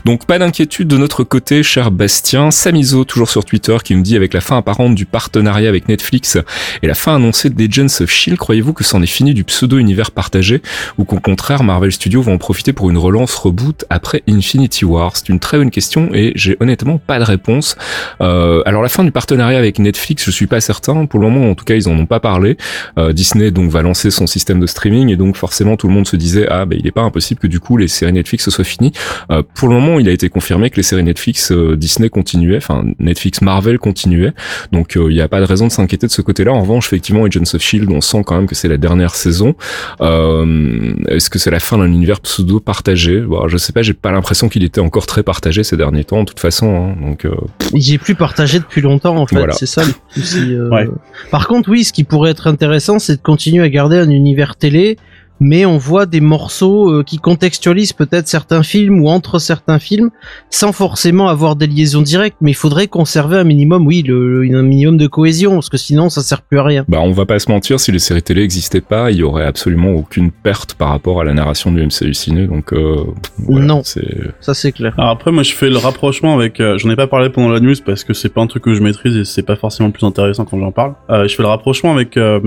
Donc 0.05 0.26
pas 0.26 0.39
d'inquiétude 0.39 0.88
de 0.88 0.97
notre 0.97 1.24
côté, 1.24 1.64
cher 1.64 1.91
Bastien. 1.91 2.51
Samizo, 2.51 3.05
toujours 3.05 3.30
sur 3.30 3.45
Twitter, 3.45 3.78
qui 3.84 3.95
nous 3.95 4.01
dit 4.01 4.16
avec 4.16 4.34
la 4.34 4.41
fin 4.41 4.57
apparente 4.57 4.95
du 4.95 5.05
partenariat 5.05 5.70
avec 5.70 5.88
Netflix 5.88 6.38
et 6.82 6.88
la 6.88 6.93
fin 6.93 7.16
annoncée 7.16 7.49
d'Agents 7.49 8.01
of 8.01 8.09
Shield, 8.09 8.38
croyez-vous 8.38 8.74
que 8.74 8.84
c'en 8.84 9.01
est 9.01 9.07
fini 9.07 9.34
du 9.34 9.43
pseudo-univers 9.43 10.12
partagé 10.12 10.62
ou 10.97 11.05
qu'au 11.05 11.20
contraire 11.20 11.64
Marvel 11.64 11.91
Studios 11.91 12.22
va 12.22 12.32
en 12.32 12.38
profiter 12.38 12.74
pour 12.74 12.89
une 12.89 12.97
relance 13.02 13.36
reboot 13.36 13.86
après 13.89 14.24
Infinity 14.28 14.86
War 14.86 15.16
C'est 15.16 15.30
une 15.30 15.39
très 15.39 15.58
bonne 15.58 15.72
question 15.72 16.10
et 16.14 16.32
j'ai 16.36 16.58
honnêtement 16.60 16.97
pas 16.97 17.20
de 17.20 17.24
réponse. 17.24 17.76
Euh, 18.22 18.62
alors 18.66 18.82
la 18.82 18.89
fin 18.89 19.04
du 19.04 19.12
partenariat 19.12 19.58
avec 19.58 19.80
Netflix, 19.80 20.24
je 20.26 20.32
suis 20.32 20.47
pas 20.47 20.62
certain. 20.62 21.06
Pour 21.06 21.20
le 21.20 21.30
moment, 21.30 21.49
en 21.49 21.56
tout 21.56 21.66
cas, 21.66 21.76
ils 21.76 21.89
en 21.89 21.97
ont 21.97 22.06
pas 22.06 22.20
parlé. 22.20 22.58
Euh, 22.97 23.14
Disney 23.14 23.52
donc 23.52 23.70
va 23.70 23.82
lancer 23.82 24.12
son 24.12 24.28
système 24.28 24.60
de 24.60 24.68
streaming 24.68 25.10
et 25.10 25.18
donc 25.18 25.36
forcément 25.36 25.78
tout 25.78 25.88
le 25.88 25.93
monde 25.93 26.08
se 26.08 26.16
disait 26.16 26.47
ah 26.49 26.66
ben 26.66 26.78
il 26.80 26.88
est 26.88 26.91
pas 26.91 27.02
impossible 27.02 27.39
que 27.39 27.47
du 27.47 27.60
coup 27.60 27.78
les 27.78 27.88
séries 27.88 28.14
Netflix 28.14 28.49
soient 28.49 28.64
finies. 28.64 28.93
Euh, 29.32 29.43
pour 29.54 29.68
le 29.68 29.76
moment, 29.76 29.99
il 29.99 30.08
a 30.08 30.12
été 30.12 30.30
confirmé 30.30 30.70
que 30.70 30.78
les 30.78 30.84
séries 30.84 31.04
Netflix 31.04 31.52
euh, 31.52 31.76
Disney 31.76 32.10
continuaient, 32.10 32.58
enfin 32.58 32.84
Netflix 32.99 33.41
Marvel 33.41 33.80
continuait. 33.80 34.34
Donc 34.72 34.95
euh, 34.95 35.08
il 35.10 35.16
n'y 35.16 35.22
a 35.22 35.28
pas 35.28 35.39
de 35.39 35.45
raison 35.45 35.68
de 35.68 35.72
s'inquiéter 35.72 36.08
de 36.08 36.12
ce 36.12 36.22
côté-là. 36.22 36.52
En 36.52 36.62
revanche, 36.62 36.88
effectivement, 36.88 37.26
Agents 37.26 37.54
of 37.54 37.62
Shield, 37.62 37.89
on 37.91 38.02
sent 38.02 38.24
quand 38.26 38.36
même 38.36 38.47
que 38.47 38.56
c'est 38.56 38.68
la 38.68 38.78
dernière 38.78 39.16
saison. 39.16 39.56
Euh, 40.02 40.93
Est-ce 41.08 41.30
que 41.30 41.39
c'est 41.39 41.52
la 41.52 41.60
fin 41.60 41.78
d'un 41.78 41.88
univers 41.88 42.22
pseudo 42.22 42.60
partagé 42.82 43.21
bon, 43.21 43.47
Je 43.47 43.57
sais 43.57 43.73
pas, 43.73 43.82
j'ai 43.82 43.93
pas 43.93 44.11
l'impression 44.11 44.49
qu'il 44.49 44.63
était 44.63 44.82
encore 44.82 45.05
très 45.05 45.23
partagé 45.23 45.63
ces 45.63 45.77
derniers 45.77 46.03
temps, 46.03 46.21
de 46.23 46.25
toute 46.29 46.39
façon. 46.39 46.75
hein. 46.75 46.95
donc 47.01 47.25
euh, 47.25 47.32
J'ai 47.75 47.97
plus 47.97 48.15
partagé 48.15 48.59
depuis 48.59 48.82
longtemps 48.82 49.17
en 49.17 49.27
fait, 49.27 49.36
Voilà. 49.38 49.53
c'est 49.53 49.65
ça 49.67 49.84
le 49.84 49.93
souci. 50.21 50.53
euh. 50.53 50.69
Ouais. 50.69 50.88
Par 51.29 51.47
contre, 51.47 51.69
oui, 51.69 51.84
ce 51.84 51.93
qui 51.93 52.03
pourrait 52.03 52.32
être 52.32 52.47
intéressant, 52.47 52.97
c'est 52.99 53.17
de 53.17 53.21
continuer 53.21 53.63
à 53.63 53.69
garder 53.69 53.97
un 53.97 54.09
univers 54.09 54.55
télé, 54.55 54.97
mais 55.41 55.65
on 55.65 55.77
voit 55.77 56.05
des 56.05 56.21
morceaux 56.21 56.89
euh, 56.91 57.03
qui 57.03 57.17
contextualisent 57.17 57.91
peut-être 57.93 58.27
certains 58.27 58.61
films 58.63 59.01
ou 59.03 59.09
entre 59.09 59.39
certains 59.39 59.79
films, 59.79 60.11
sans 60.51 60.71
forcément 60.71 61.27
avoir 61.27 61.55
des 61.55 61.65
liaisons 61.67 62.03
directes. 62.03 62.37
Mais 62.41 62.51
il 62.51 62.55
faudrait 62.55 62.87
conserver 62.87 63.37
un 63.37 63.43
minimum, 63.43 63.85
oui, 63.87 64.03
le, 64.07 64.43
un 64.53 64.61
minimum 64.61 64.97
de 64.97 65.07
cohésion, 65.07 65.55
parce 65.55 65.69
que 65.69 65.77
sinon, 65.77 66.09
ça 66.09 66.21
sert 66.21 66.43
plus 66.43 66.59
à 66.59 66.63
rien. 66.63 66.85
Bah, 66.87 66.99
on 67.01 67.11
va 67.11 67.25
pas 67.25 67.39
se 67.39 67.51
mentir, 67.51 67.79
si 67.79 67.91
les 67.91 67.97
séries 67.99 68.21
télé 68.21 68.43
existaient 68.43 68.81
pas, 68.81 69.09
il 69.11 69.17
y 69.17 69.23
aurait 69.23 69.45
absolument 69.45 69.91
aucune 69.91 70.29
perte 70.31 70.75
par 70.75 70.89
rapport 70.89 71.19
à 71.19 71.23
la 71.23 71.33
narration 71.33 71.71
du 71.71 71.81
MCU 71.83 72.13
ciné. 72.13 72.45
Donc, 72.45 72.71
euh, 72.71 72.97
voilà, 73.39 73.65
Non. 73.65 73.81
Ça, 73.83 74.53
c'est 74.53 74.71
clair. 74.71 74.93
Alors 74.99 75.09
après, 75.09 75.31
moi, 75.31 75.41
je 75.41 75.53
fais 75.53 75.69
le 75.69 75.77
rapprochement 75.77 76.35
avec. 76.35 76.59
euh, 76.59 76.77
j'en 76.77 76.89
ai 76.91 76.95
pas 76.95 77.07
parlé 77.07 77.29
pendant 77.31 77.49
la 77.49 77.59
news 77.59 77.73
parce 77.83 78.03
que 78.03 78.13
c'est 78.13 78.29
pas 78.29 78.41
un 78.41 78.47
truc 78.47 78.63
que 78.63 78.75
je 78.75 78.83
maîtrise 78.83 79.17
et 79.17 79.25
c'est 79.25 79.41
pas 79.41 79.55
forcément 79.55 79.87
le 79.87 79.93
plus 79.93 80.05
intéressant 80.05 80.45
quand 80.45 80.59
j'en 80.59 80.71
parle. 80.71 80.93
Euh, 81.09 81.27
je 81.27 81.35
fais 81.35 81.41
le 81.41 81.49
rapprochement 81.49 81.91
avec 81.93 82.15
euh, 82.17 82.39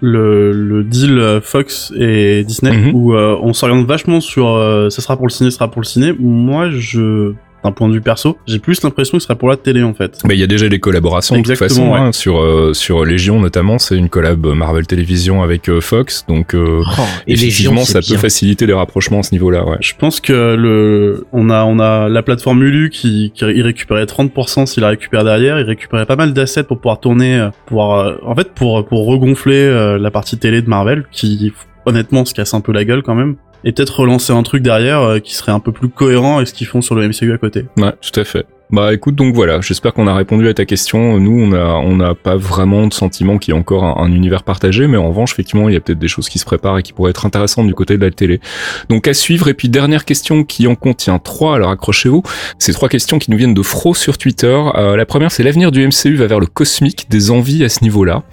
le, 0.00 0.52
le 0.52 0.84
deal 0.84 1.40
Fox 1.42 1.92
et 1.98 2.35
Disney 2.44 2.72
Mhm. 2.76 2.94
où 2.94 3.14
euh, 3.14 3.36
on 3.42 3.52
s'oriente 3.52 3.86
vachement 3.86 4.20
sur. 4.20 4.48
euh, 4.48 4.90
ça 4.90 5.02
sera 5.02 5.16
pour 5.16 5.26
le 5.26 5.32
ciné, 5.32 5.50
ça 5.50 5.56
sera 5.58 5.70
pour 5.70 5.80
le 5.82 5.86
ciné. 5.86 6.12
Moi, 6.18 6.70
je 6.70 7.32
d'un 7.64 7.72
point 7.72 7.88
de 7.88 7.94
vue 7.94 8.00
perso, 8.00 8.36
j'ai 8.46 8.60
plus 8.60 8.80
l'impression 8.84 9.16
que 9.18 9.22
ce 9.22 9.26
serait 9.26 9.34
pour 9.36 9.48
la 9.48 9.56
télé 9.56 9.82
en 9.82 9.92
fait. 9.92 10.20
Bah, 10.24 10.34
il 10.34 10.38
y 10.38 10.42
a 10.44 10.46
déjà 10.46 10.68
des 10.68 10.78
collaborations 10.78 11.36
de 11.36 11.42
toute 11.42 11.56
façon 11.56 11.90
ouais. 11.94 11.98
hein, 11.98 12.12
sur 12.12 12.38
euh, 12.40 12.72
sur 12.74 13.04
Légion 13.04 13.40
notamment, 13.40 13.78
c'est 13.80 13.96
une 13.96 14.08
collab 14.08 14.46
Marvel 14.46 14.86
Télévision 14.86 15.42
avec 15.42 15.68
euh, 15.68 15.80
Fox, 15.80 16.24
donc 16.28 16.54
euh, 16.54 16.82
Oh, 16.86 17.02
et 17.26 17.32
effectivement 17.32 17.80
Légion, 17.80 17.84
ça 17.86 18.00
peut 18.14 18.20
faciliter 18.20 18.66
les 18.66 18.72
rapprochements 18.72 19.18
à 19.18 19.22
ce 19.24 19.32
niveau-là. 19.34 19.64
Ouais. 19.66 19.78
Je 19.80 19.94
pense 19.98 20.20
que 20.20 20.54
le, 20.54 21.26
on 21.32 21.50
a, 21.50 21.64
on 21.64 21.80
a 21.80 22.08
la 22.08 22.22
plateforme 22.22 22.62
Hulu 22.62 22.90
qui, 22.90 23.32
qui 23.34 23.44
il 23.44 23.62
récupérait 23.62 24.04
30% 24.04 24.66
s'il 24.66 24.82
la 24.82 24.90
récupère 24.90 25.24
derrière, 25.24 25.58
il 25.58 25.64
récupérait 25.66 26.06
pas 26.06 26.16
mal 26.16 26.32
d'assets 26.34 26.62
pour 26.62 26.78
pouvoir 26.78 27.00
tourner, 27.00 27.36
euh, 27.36 27.48
pour, 27.66 27.96
euh, 27.96 28.14
en 28.24 28.36
fait, 28.36 28.52
pour, 28.52 28.86
pour 28.86 29.06
regonfler 29.06 29.56
euh, 29.56 29.98
la 29.98 30.12
partie 30.12 30.38
télé 30.38 30.62
de 30.62 30.68
Marvel 30.68 31.04
qui, 31.10 31.52
honnêtement, 31.86 32.24
se 32.24 32.34
casse 32.34 32.54
un 32.54 32.60
peu 32.60 32.72
la 32.72 32.84
gueule 32.84 33.02
quand 33.02 33.14
même. 33.14 33.36
Et 33.64 33.72
peut-être 33.72 34.00
relancer 34.00 34.32
un 34.32 34.42
truc 34.42 34.62
derrière 34.62 35.00
euh, 35.00 35.18
qui 35.18 35.34
serait 35.34 35.52
un 35.52 35.60
peu 35.60 35.72
plus 35.72 35.88
cohérent 35.88 36.36
avec 36.36 36.48
ce 36.48 36.54
qu'ils 36.54 36.66
font 36.66 36.82
sur 36.82 36.94
le 36.94 37.08
MCU 37.08 37.32
à 37.32 37.38
côté. 37.38 37.64
Ouais, 37.78 37.92
tout 38.00 38.20
à 38.20 38.24
fait. 38.24 38.46
Bah 38.70 38.92
écoute, 38.92 39.14
donc 39.14 39.32
voilà, 39.32 39.60
j'espère 39.60 39.94
qu'on 39.94 40.08
a 40.08 40.14
répondu 40.14 40.48
à 40.48 40.54
ta 40.54 40.64
question. 40.64 41.20
Nous, 41.20 41.40
on 41.40 41.52
a 41.52 41.76
on 41.76 41.96
n'a 41.96 42.16
pas 42.16 42.36
vraiment 42.36 42.88
de 42.88 42.92
sentiment 42.92 43.38
qu'il 43.38 43.54
y 43.54 43.56
a 43.56 43.60
encore 43.60 43.84
un, 43.84 44.02
un 44.02 44.10
univers 44.10 44.42
partagé, 44.42 44.88
mais 44.88 44.96
en 44.96 45.08
revanche, 45.08 45.32
effectivement, 45.32 45.68
il 45.68 45.74
y 45.74 45.76
a 45.76 45.80
peut-être 45.80 46.00
des 46.00 46.08
choses 46.08 46.28
qui 46.28 46.40
se 46.40 46.44
préparent 46.44 46.76
et 46.78 46.82
qui 46.82 46.92
pourraient 46.92 47.10
être 47.10 47.24
intéressantes 47.26 47.68
du 47.68 47.74
côté 47.74 47.96
de 47.96 48.04
la 48.04 48.10
télé. 48.10 48.40
Donc 48.88 49.06
à 49.06 49.14
suivre. 49.14 49.46
Et 49.46 49.54
puis 49.54 49.68
dernière 49.68 50.04
question 50.04 50.42
qui 50.42 50.66
en 50.66 50.74
contient 50.74 51.20
trois. 51.20 51.54
Alors 51.54 51.70
accrochez-vous. 51.70 52.24
Ces 52.58 52.72
trois 52.72 52.88
questions 52.88 53.20
qui 53.20 53.30
nous 53.30 53.36
viennent 53.36 53.54
de 53.54 53.62
Fro 53.62 53.94
sur 53.94 54.18
Twitter. 54.18 54.60
Euh, 54.74 54.96
la 54.96 55.06
première, 55.06 55.30
c'est 55.30 55.44
l'avenir 55.44 55.70
du 55.70 55.86
MCU 55.86 56.16
va 56.16 56.26
vers 56.26 56.40
le 56.40 56.46
cosmique. 56.46 57.06
Des 57.08 57.30
envies 57.30 57.64
à 57.64 57.68
ce 57.68 57.84
niveau-là. 57.84 58.24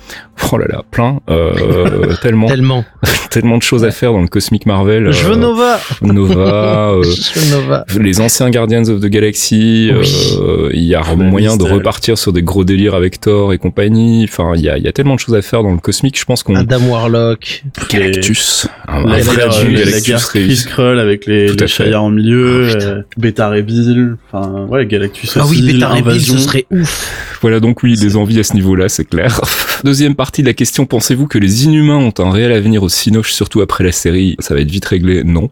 Oh 0.51 0.57
là 0.57 0.65
là, 0.69 0.83
plein, 0.91 1.19
euh, 1.31 2.13
tellement, 2.21 2.47
Tellement. 2.47 2.85
tellement 3.31 3.57
de 3.57 3.63
choses 3.63 3.83
à 3.85 3.91
faire 3.91 4.11
dans 4.13 4.21
le 4.21 4.27
cosmique 4.27 4.65
Marvel. 4.67 5.11
Je 5.11 5.25
veux 5.25 5.33
Euh, 5.33 5.35
Nova. 5.35 5.79
Nova. 6.03 6.91
euh, 6.91 7.03
Je 7.03 7.39
veux 7.39 7.55
Nova. 7.61 7.85
les 7.99 8.21
anciens 8.21 8.51
Guardians 8.51 8.83
of 8.89 8.99
the 9.01 9.07
Galaxy, 9.07 9.89
Oui. 9.91 10.37
euh, 10.41 10.69
il 10.73 10.83
y 10.83 10.93
a 10.95 11.01
Ah, 11.03 11.15
moyen 11.15 11.57
de 11.57 11.63
repartir 11.63 12.17
sur 12.19 12.33
des 12.33 12.43
gros 12.43 12.63
délires 12.63 12.93
avec 12.93 13.19
Thor 13.19 13.51
et 13.53 13.57
compagnie. 13.57 14.25
Enfin, 14.29 14.51
il 14.55 14.61
y 14.61 14.69
a, 14.69 14.77
il 14.77 14.83
y 14.83 14.87
a 14.87 14.91
tellement 14.91 15.15
de 15.15 15.19
choses 15.19 15.33
à 15.35 15.41
faire 15.41 15.63
dans 15.63 15.71
le 15.71 15.79
cosmique. 15.79 16.19
Je 16.19 16.25
pense 16.25 16.43
qu'on 16.43 16.55
Adam 16.55 16.81
Warlock. 16.87 17.63
Galactus, 17.89 18.67
un, 18.87 19.03
La 19.05 19.15
un 19.15 19.19
euh, 19.19 19.69
la 19.69 19.79
Galactus 19.85 20.25
Chris. 20.25 20.65
Krull 20.69 20.99
avec 20.99 21.25
les, 21.25 21.47
les. 21.47 21.67
Shire 21.67 22.03
en 22.03 22.09
milieu, 22.11 22.67
Oh, 22.71 22.75
euh, 22.81 23.01
Beta 23.17 23.49
Ray 23.49 23.63
Bill, 23.63 24.17
enfin, 24.31 24.65
ouais, 24.69 24.85
Galactus 24.85 25.35
Ah 25.37 25.45
oui, 25.49 25.61
Beta 25.63 25.87
Ray 25.87 26.01
Bill, 26.03 26.11
Invasion. 26.11 26.37
ce 26.37 26.43
serait 26.43 26.65
ouf. 26.71 27.37
Voilà 27.41 27.59
donc 27.59 27.81
oui, 27.83 27.95
des 27.97 28.15
envies 28.15 28.39
à 28.39 28.43
ce 28.43 28.53
niveau-là, 28.53 28.87
c'est 28.89 29.05
clair. 29.05 29.41
Deuxième 29.83 30.15
partie 30.15 30.41
de 30.41 30.47
la 30.47 30.53
question, 30.53 30.85
pensez-vous 30.85 31.27
que 31.27 31.37
les 31.37 31.65
Inhumains 31.65 31.97
ont 31.97 32.13
un 32.19 32.31
réel 32.31 32.51
avenir 32.53 32.83
au 32.83 32.89
Cinoche, 32.89 33.33
surtout 33.33 33.61
après 33.61 33.83
la 33.83 33.91
série? 33.91 34.35
Ça 34.39 34.53
va 34.53 34.61
être 34.61 34.71
vite 34.71 34.85
réglé, 34.85 35.23
non. 35.25 35.49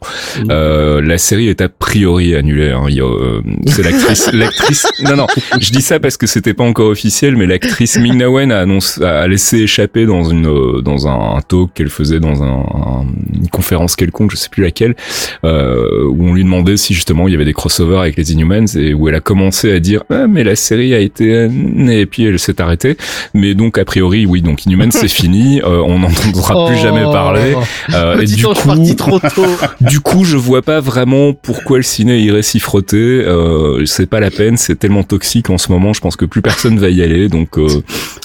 Euh, 0.49 1.01
la 1.01 1.17
série 1.17 1.47
est 1.49 1.59
a 1.61 1.67
priori 1.69 2.33
annulée. 2.35 2.69
Hein. 2.71 2.83
Euh, 2.89 3.41
c'est 3.67 3.83
l'actrice, 3.83 4.29
l'actrice. 4.33 4.87
Non, 5.03 5.15
non. 5.17 5.27
Je 5.59 5.71
dis 5.71 5.81
ça 5.81 5.99
parce 5.99 6.15
que 6.17 6.27
c'était 6.27 6.53
pas 6.53 6.63
encore 6.63 6.87
officiel, 6.87 7.35
mais 7.35 7.45
l'actrice 7.45 7.97
Ming 7.97 8.17
Na 8.17 8.29
Wen 8.29 8.51
a 8.51 8.59
annoncé, 8.59 9.03
a 9.03 9.27
laissé 9.27 9.57
échapper 9.57 10.05
dans 10.05 10.23
une, 10.23 10.47
euh, 10.47 10.81
dans 10.81 11.07
un, 11.07 11.35
un 11.37 11.41
talk 11.41 11.71
qu'elle 11.73 11.89
faisait 11.89 12.19
dans 12.21 12.41
un, 12.41 12.47
un- 12.47 13.05
une 13.35 13.49
conférence 13.49 13.95
quelconque, 13.97 14.31
je 14.31 14.37
sais 14.37 14.49
plus 14.49 14.63
laquelle, 14.63 14.95
euh, 15.43 16.05
où 16.07 16.25
on 16.29 16.33
lui 16.33 16.43
demandait 16.43 16.77
si 16.77 16.93
justement 16.93 17.27
il 17.27 17.31
y 17.31 17.35
avait 17.35 17.45
des 17.45 17.53
crossovers 17.53 17.99
avec 17.99 18.15
les 18.17 18.31
Inhumans 18.31 18.65
et 18.77 18.93
où 18.93 19.09
elle 19.09 19.15
a 19.15 19.19
commencé 19.19 19.71
à 19.73 19.79
dire 19.79 20.03
ah, 20.09 20.27
mais 20.27 20.43
la 20.45 20.55
série 20.55 20.93
a 20.93 20.99
été 20.99 21.49
et 21.89 22.05
puis 22.05 22.23
elle 22.23 22.39
s'est 22.39 22.61
arrêtée. 22.61 22.95
Mais 23.33 23.53
donc 23.55 23.77
a 23.77 23.83
priori 23.85 24.20
oui, 24.25 24.41
donc 24.41 24.65
Inhumans 24.65 24.91
c'est 24.91 25.07
fini, 25.07 25.61
euh, 25.61 25.81
on 25.85 25.99
n'entendra 25.99 26.67
plus 26.67 26.77
jamais 26.77 27.01
Oh. 27.05 27.11
parler. 27.11 27.55
Euh, 27.93 28.21
et 28.21 28.25
du 28.25 28.43
coup, 28.43 28.53
parti 28.53 28.95
trop 28.95 29.19
tôt. 29.19 29.45
du 29.81 29.99
coup, 29.99 30.23
je 30.23 30.37
vois 30.37 30.61
pas 30.61 30.79
vraiment 30.79 31.33
pourquoi 31.33 31.77
le 31.77 31.83
ciné 31.83 32.19
irait 32.19 32.41
s'y 32.43 32.59
frotter. 32.59 32.97
Euh, 32.97 33.85
c'est 33.85 34.05
pas 34.07 34.19
la 34.19 34.29
peine, 34.31 34.57
c'est 34.57 34.75
tellement 34.77 35.03
toxique 35.03 35.49
en 35.49 35.57
ce 35.57 35.71
moment. 35.71 35.93
Je 35.93 36.01
pense 36.01 36.15
que 36.15 36.25
plus 36.25 36.41
personne 36.41 36.77
va 36.79 36.89
y 36.89 37.01
aller. 37.01 37.27
Donc, 37.29 37.57
euh, 37.57 37.67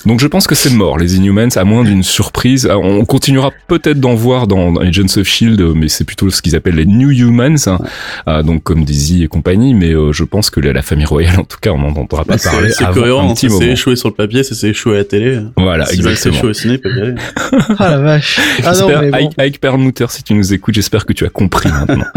donc 0.05 0.21
je 0.21 0.27
pense 0.27 0.47
que 0.47 0.55
c'est 0.55 0.71
mort. 0.73 0.99
Les 0.99 1.17
Inhumans, 1.17 1.49
à 1.57 1.65
moins 1.65 1.85
d'une 1.85 2.03
surprise, 2.03 2.69
Ah, 2.71 2.79
on 2.79 3.05
continuera 3.05 3.51
peut-être 3.69 3.99
d'en 4.01 4.15
voir 4.15 4.47
dans, 4.47 4.73
dans 4.73 4.81
Agents 4.81 5.17
of 5.17 5.27
Shield, 5.27 5.61
mais 5.75 5.89
c'est 5.89 6.05
plutôt 6.05 6.31
ce 6.31 6.43
qu'ils 6.43 6.55
appellent 6.57 6.75
les 6.77 6.87
New 6.87 7.11
Humans, 7.11 7.57
hein. 7.67 7.79
Ah, 8.27 8.43
donc 8.43 8.63
comme 8.63 8.85
Daisy 8.85 9.23
et 9.25 9.29
compagnie. 9.29 9.75
Mais 9.75 9.93
euh, 9.93 10.13
je 10.13 10.25
pense 10.25 10.51
que 10.51 10.61
la, 10.61 10.73
la 10.73 10.83
famille 10.83 11.07
royale, 11.07 11.41
en 11.41 11.45
tout 11.45 11.59
cas, 11.61 11.71
on 11.71 11.79
n'en 11.79 11.89
entendra 11.89 12.25
pas 12.25 12.35
Bah, 12.35 12.39
c'est 12.39 12.51
parler 12.51 12.71
c'est 12.71 12.85
avant 12.85 12.95
cohérent, 13.01 13.35
moment. 13.49 13.61
échoué 13.63 13.97
sur 13.97 14.09
le 14.09 14.15
papier, 14.15 14.43
ça 14.43 14.55
s'est 14.55 14.69
échoué 14.71 14.95
à 14.95 14.99
la 14.99 15.05
télé. 15.05 15.39
Voilà, 15.57 15.86
Exactement. 15.93 16.35
s'échouer 16.35 16.49
au 16.51 16.53
ciné, 16.53 16.81
y 16.85 16.89
aller. 17.01 17.15
Ah 17.79 17.91
la 17.91 17.99
vache. 17.99 18.39
Ah 18.63 18.73
non, 18.73 18.73
J'espère, 18.73 19.03
mais 19.03 19.11
bon. 19.11 19.17
Ike, 19.17 19.33
Ike 19.39 19.61
Perlmutter, 19.61 20.07
si 20.11 20.23
tu 20.23 20.35
nous 20.35 20.53
écoutes, 20.53 20.75
j'espère 20.75 21.05
que 21.07 21.13
tu 21.13 21.25
as 21.25 21.29
compris 21.31 21.69
maintenant. 21.71 22.05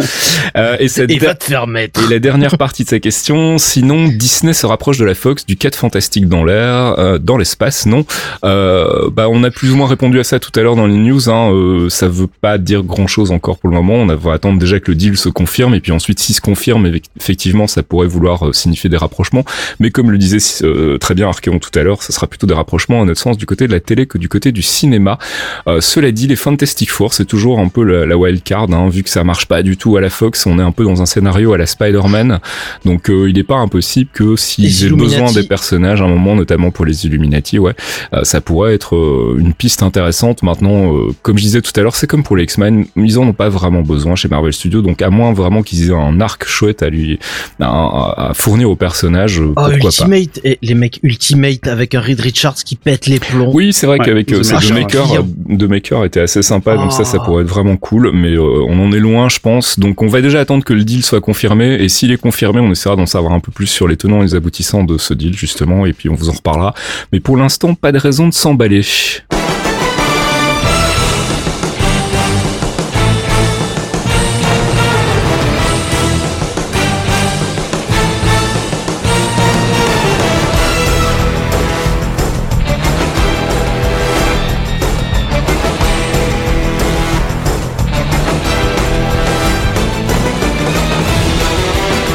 Euh, 0.57 0.77
et 0.79 0.87
cette 0.87 1.11
Et 1.11 1.19
va 1.19 1.35
te 1.35 1.43
faire 1.43 1.67
mettre. 1.67 2.01
Et 2.03 2.11
la 2.11 2.17
dernière 2.19 2.57
partie 2.57 2.83
de 2.83 2.89
sa 2.89 2.99
question, 2.99 3.57
sinon 3.59 4.07
Disney 4.07 4.53
se 4.53 4.65
rapproche 4.65 4.97
de 4.97 5.05
la 5.05 5.13
Fox 5.13 5.45
du 5.45 5.57
4 5.57 5.75
fantastique 5.75 6.27
dans 6.27 6.43
l'air, 6.43 6.95
euh, 6.97 7.17
dans 7.19 7.37
l'espace, 7.37 7.85
non? 7.85 8.03
Euh, 8.43 9.09
Bah 9.11 9.27
on 9.29 9.43
a 9.43 9.51
plus 9.51 9.71
ou 9.71 9.75
moins 9.75 9.87
répondu 9.87 10.19
à 10.19 10.23
ça 10.23 10.39
tout 10.39 10.51
à 10.57 10.63
l'heure 10.63 10.75
dans 10.75 10.87
les 10.87 10.95
news. 10.97 11.29
Hein, 11.29 11.51
euh, 11.53 11.89
ça 11.89 12.07
veut 12.07 12.27
pas 12.41 12.57
dire 12.57 12.83
grand 12.83 13.05
chose 13.07 13.31
encore 13.31 13.59
pour 13.59 13.69
le 13.69 13.75
moment. 13.75 13.95
On 13.95 14.07
va 14.15 14.33
attendre 14.33 14.59
déjà 14.59 14.79
que 14.79 14.89
le 14.91 14.95
deal 14.95 15.17
se 15.17 15.29
confirme 15.29 15.75
et 15.75 15.81
puis 15.81 15.91
ensuite 15.91 16.19
s'il 16.19 16.35
se 16.35 16.41
confirme, 16.41 16.87
eff- 16.87 17.03
effectivement, 17.19 17.67
ça 17.67 17.83
pourrait 17.83 18.07
vouloir 18.07 18.47
euh, 18.47 18.53
signifier 18.53 18.89
des 18.89 18.97
rapprochements. 18.97 19.43
Mais 19.79 19.91
comme 19.91 20.09
le 20.09 20.17
disait 20.17 20.37
euh, 20.65 20.97
très 20.97 21.13
bien 21.13 21.27
Archeon 21.27 21.59
tout 21.59 21.77
à 21.77 21.83
l'heure, 21.83 22.01
ça 22.01 22.11
sera 22.13 22.27
plutôt 22.27 22.47
des 22.47 22.53
rapprochements 22.55 23.01
à 23.01 23.05
notre 23.05 23.19
sens 23.21 23.37
du 23.37 23.45
côté 23.45 23.58
de 23.67 23.73
la 23.73 23.79
télé 23.79 24.05
que 24.05 24.17
du 24.17 24.29
côté 24.29 24.51
du 24.51 24.61
cinéma. 24.61 25.17
Euh, 25.67 25.81
cela 25.81 26.11
dit, 26.11 26.27
les 26.27 26.35
Fantastic 26.35 26.91
Four, 26.91 27.13
c'est 27.13 27.25
toujours 27.25 27.59
un 27.59 27.67
peu 27.67 27.83
la, 27.83 28.05
la 28.05 28.17
wild 28.17 28.43
card, 28.43 28.67
hein, 28.71 28.89
vu 28.89 29.03
que 29.03 29.09
ça 29.09 29.23
marche 29.23 29.47
pas 29.47 29.63
du 29.63 29.77
tout 29.77 29.97
à 29.97 30.01
la 30.01 30.09
Fox. 30.09 30.45
On 30.45 30.59
est 30.59 30.63
un 30.63 30.71
peu 30.71 30.83
dans 30.83 31.01
un 31.01 31.05
scénario 31.05 31.53
à 31.53 31.57
la 31.57 31.65
Spider-Man, 31.65 32.39
donc 32.85 33.09
euh, 33.09 33.29
il 33.29 33.35
n'est 33.35 33.43
pas 33.43 33.57
impossible 33.57 34.09
que 34.13 34.35
s'ils 34.35 34.85
aient 34.85 34.89
besoin 34.89 35.31
des 35.31 35.43
personnages 35.43 36.01
à 36.01 36.05
un 36.05 36.09
moment, 36.09 36.35
notamment 36.35 36.71
pour 36.71 36.85
les 36.85 37.05
Illuminati, 37.05 37.59
ouais, 37.59 37.73
euh, 38.13 38.23
ça 38.23 38.41
pourrait 38.41 38.73
être 38.73 38.95
euh, 38.95 39.37
une 39.39 39.53
piste 39.53 39.83
intéressante. 39.83 40.43
Maintenant, 40.43 40.95
euh, 40.95 41.11
comme 41.21 41.37
je 41.37 41.43
disais 41.43 41.61
tout 41.61 41.71
à 41.75 41.81
l'heure, 41.81 41.95
c'est 41.95 42.07
comme 42.07 42.23
pour 42.23 42.37
les 42.37 42.43
X-Men, 42.43 42.85
ils 42.95 43.19
en 43.19 43.27
ont 43.27 43.33
pas 43.33 43.49
vraiment 43.49 43.81
besoin 43.81 44.15
chez 44.15 44.27
Marvel 44.27 44.53
Studios, 44.53 44.81
donc 44.81 45.01
à 45.01 45.09
moins 45.09 45.33
vraiment 45.33 45.63
qu'ils 45.63 45.89
aient 45.89 45.93
un 45.93 46.19
arc 46.21 46.45
chouette 46.47 46.83
à 46.83 46.89
lui 46.89 47.19
à, 47.59 48.29
à 48.29 48.33
fournir 48.33 48.69
au 48.69 48.75
personnage, 48.75 49.39
euh, 49.39 49.47
Oh, 49.49 49.53
pourquoi 49.55 49.69
pas. 49.79 50.07
Ultimate, 50.07 50.39
et 50.43 50.59
les 50.61 50.73
mecs 50.75 50.99
Ultimate 51.03 51.67
avec 51.67 51.95
un 51.95 51.99
Reed 51.99 52.19
Richards 52.19 52.63
qui 52.63 52.75
pète 52.75 53.07
les 53.07 53.19
plombs. 53.19 53.48
Oui, 53.53 53.73
c'est 53.73 53.87
vrai 53.87 53.99
Ouais, 53.99 54.05
qu'avec 54.05 54.31
euh, 54.31 54.39
The 54.39 54.43
ces 54.43 54.67
deux 54.67 54.73
Maker. 54.73 55.07
makers, 55.07 55.23
deux 55.49 55.67
makers 55.67 56.05
étaient 56.05 56.19
assez 56.21 56.41
sympas, 56.41 56.75
donc 56.77 56.91
ça, 56.91 57.03
ça 57.03 57.17
Ah. 57.21 57.25
pourrait 57.25 57.43
être 57.43 57.49
vraiment 57.49 57.75
cool. 57.77 58.11
Mais 58.13 58.33
euh, 58.33 58.63
on 58.67 58.79
en 58.79 58.91
est 58.91 58.99
loin, 58.99 59.29
je 59.29 59.39
pense. 59.39 59.79
Donc 59.79 60.01
on 60.01 60.07
va 60.07 60.21
déjà 60.21 60.39
attendre 60.39 60.63
que 60.63 60.73
le 60.73 60.83
deal 60.83 61.03
soit 61.03 61.21
confirmé. 61.21 61.75
Et 61.75 61.89
s'il 61.89 62.11
est 62.11 62.17
confirmé, 62.17 62.59
on 62.59 62.71
essaiera 62.71 62.95
d'en 62.95 63.05
savoir 63.05 63.33
un 63.33 63.39
peu 63.39 63.51
plus 63.51 63.67
sur 63.67 63.87
les 63.87 63.97
tenants 63.97 64.19
et 64.19 64.23
les 64.25 64.35
aboutissants 64.35 64.83
de 64.83 64.97
ce 64.97 65.13
deal 65.13 65.35
justement. 65.35 65.85
Et 65.85 65.93
puis 65.93 66.09
on 66.09 66.15
vous 66.15 66.29
en 66.29 66.33
reparlera. 66.33 66.73
Mais 67.11 67.19
pour 67.19 67.37
l'instant, 67.37 67.73
pas 67.75 67.91
de 67.91 67.97
raison 67.97 68.27
de 68.27 68.33
s'emballer. 68.33 68.81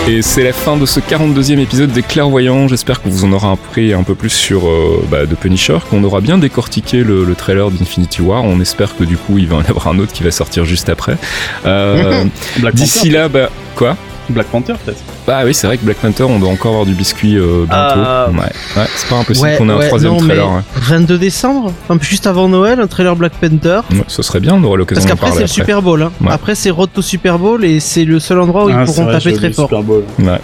Et 0.06 0.20
c'est 0.20 0.44
la 0.44 0.52
fin 0.52 0.76
de 0.76 0.84
ce 0.84 1.00
42e 1.00 1.58
épisode 1.58 1.90
des 1.90 2.02
Clairvoyants. 2.02 2.68
J'espère 2.68 3.02
que 3.02 3.08
vous 3.08 3.24
en 3.24 3.32
aurez 3.32 3.48
appris 3.48 3.94
un 3.94 4.02
peu 4.02 4.14
plus 4.14 4.28
sur 4.28 4.68
euh, 4.68 5.02
bah, 5.10 5.26
The 5.26 5.34
Punisher, 5.34 5.78
qu'on 5.88 6.04
aura 6.04 6.20
bien 6.20 6.36
décortiqué 6.36 7.02
le, 7.02 7.24
le 7.24 7.34
trailer 7.34 7.70
d'Infinity 7.70 8.20
War. 8.20 8.44
On 8.44 8.60
espère 8.60 8.94
que 8.96 9.04
du 9.04 9.16
coup, 9.16 9.38
il 9.38 9.46
va 9.46 9.56
y 9.56 9.58
en 9.60 9.62
avoir 9.62 9.88
un 9.88 9.98
autre 9.98 10.12
qui 10.12 10.22
va 10.22 10.30
sortir 10.30 10.66
juste 10.66 10.90
après. 10.90 11.16
Euh, 11.64 12.24
D'ici 12.74 13.08
là, 13.08 13.30
bah, 13.30 13.48
quoi? 13.76 13.96
Black 14.32 14.46
Panther 14.46 14.74
peut-être. 14.84 15.02
Bah 15.26 15.40
oui, 15.44 15.54
c'est 15.54 15.66
vrai 15.66 15.78
que 15.78 15.84
Black 15.84 15.96
Panther, 15.98 16.24
on 16.24 16.38
doit 16.38 16.50
encore 16.50 16.72
avoir 16.72 16.86
du 16.86 16.94
biscuit 16.94 17.36
euh, 17.36 17.64
bientôt. 17.68 18.00
Ah. 18.04 18.28
Ouais, 18.30 18.38
ouais 18.76 18.86
c'est 18.96 19.08
pas 19.08 19.16
impossible 19.16 19.46
Ouais, 19.48 19.56
qu'on 19.56 19.68
ait 19.70 19.72
un 19.84 19.88
troisième 19.88 20.12
non, 20.12 20.18
trailer. 20.18 20.48
mais 20.50 20.56
ouais. 20.56 20.62
22 20.76 21.18
décembre, 21.18 21.72
un 21.88 21.96
peu 21.96 22.04
juste 22.04 22.26
avant 22.26 22.48
Noël, 22.48 22.80
un 22.80 22.86
trailer 22.86 23.16
Black 23.16 23.32
Panther. 23.40 23.80
Ouais, 23.90 23.98
ce 24.06 24.22
serait 24.22 24.40
bien, 24.40 24.54
on 24.54 24.64
aura 24.64 24.76
l'occasion 24.76 25.02
Parce 25.02 25.12
qu'après 25.14 25.30
c'est 25.32 25.38
le 25.38 25.44
après. 25.44 25.54
Super 25.54 25.82
Bowl. 25.82 26.02
Hein. 26.02 26.12
Ouais. 26.20 26.32
Après 26.32 26.54
c'est 26.54 26.70
Road 26.70 26.90
to 26.92 27.02
Super 27.02 27.38
Bowl 27.38 27.64
et 27.64 27.80
c'est 27.80 28.04
le 28.04 28.18
seul 28.20 28.40
endroit 28.40 28.64
où 28.64 28.68
Ah, 28.68 28.82
ils 28.82 28.86
c'est 28.86 28.94
pourront 28.94 29.04
vrai, 29.10 29.18
taper 29.20 29.32
très 29.34 29.52
fort. 29.52 29.68
Super 29.68 29.82
Bowl. 29.82 30.04
Ouais. 30.18 30.38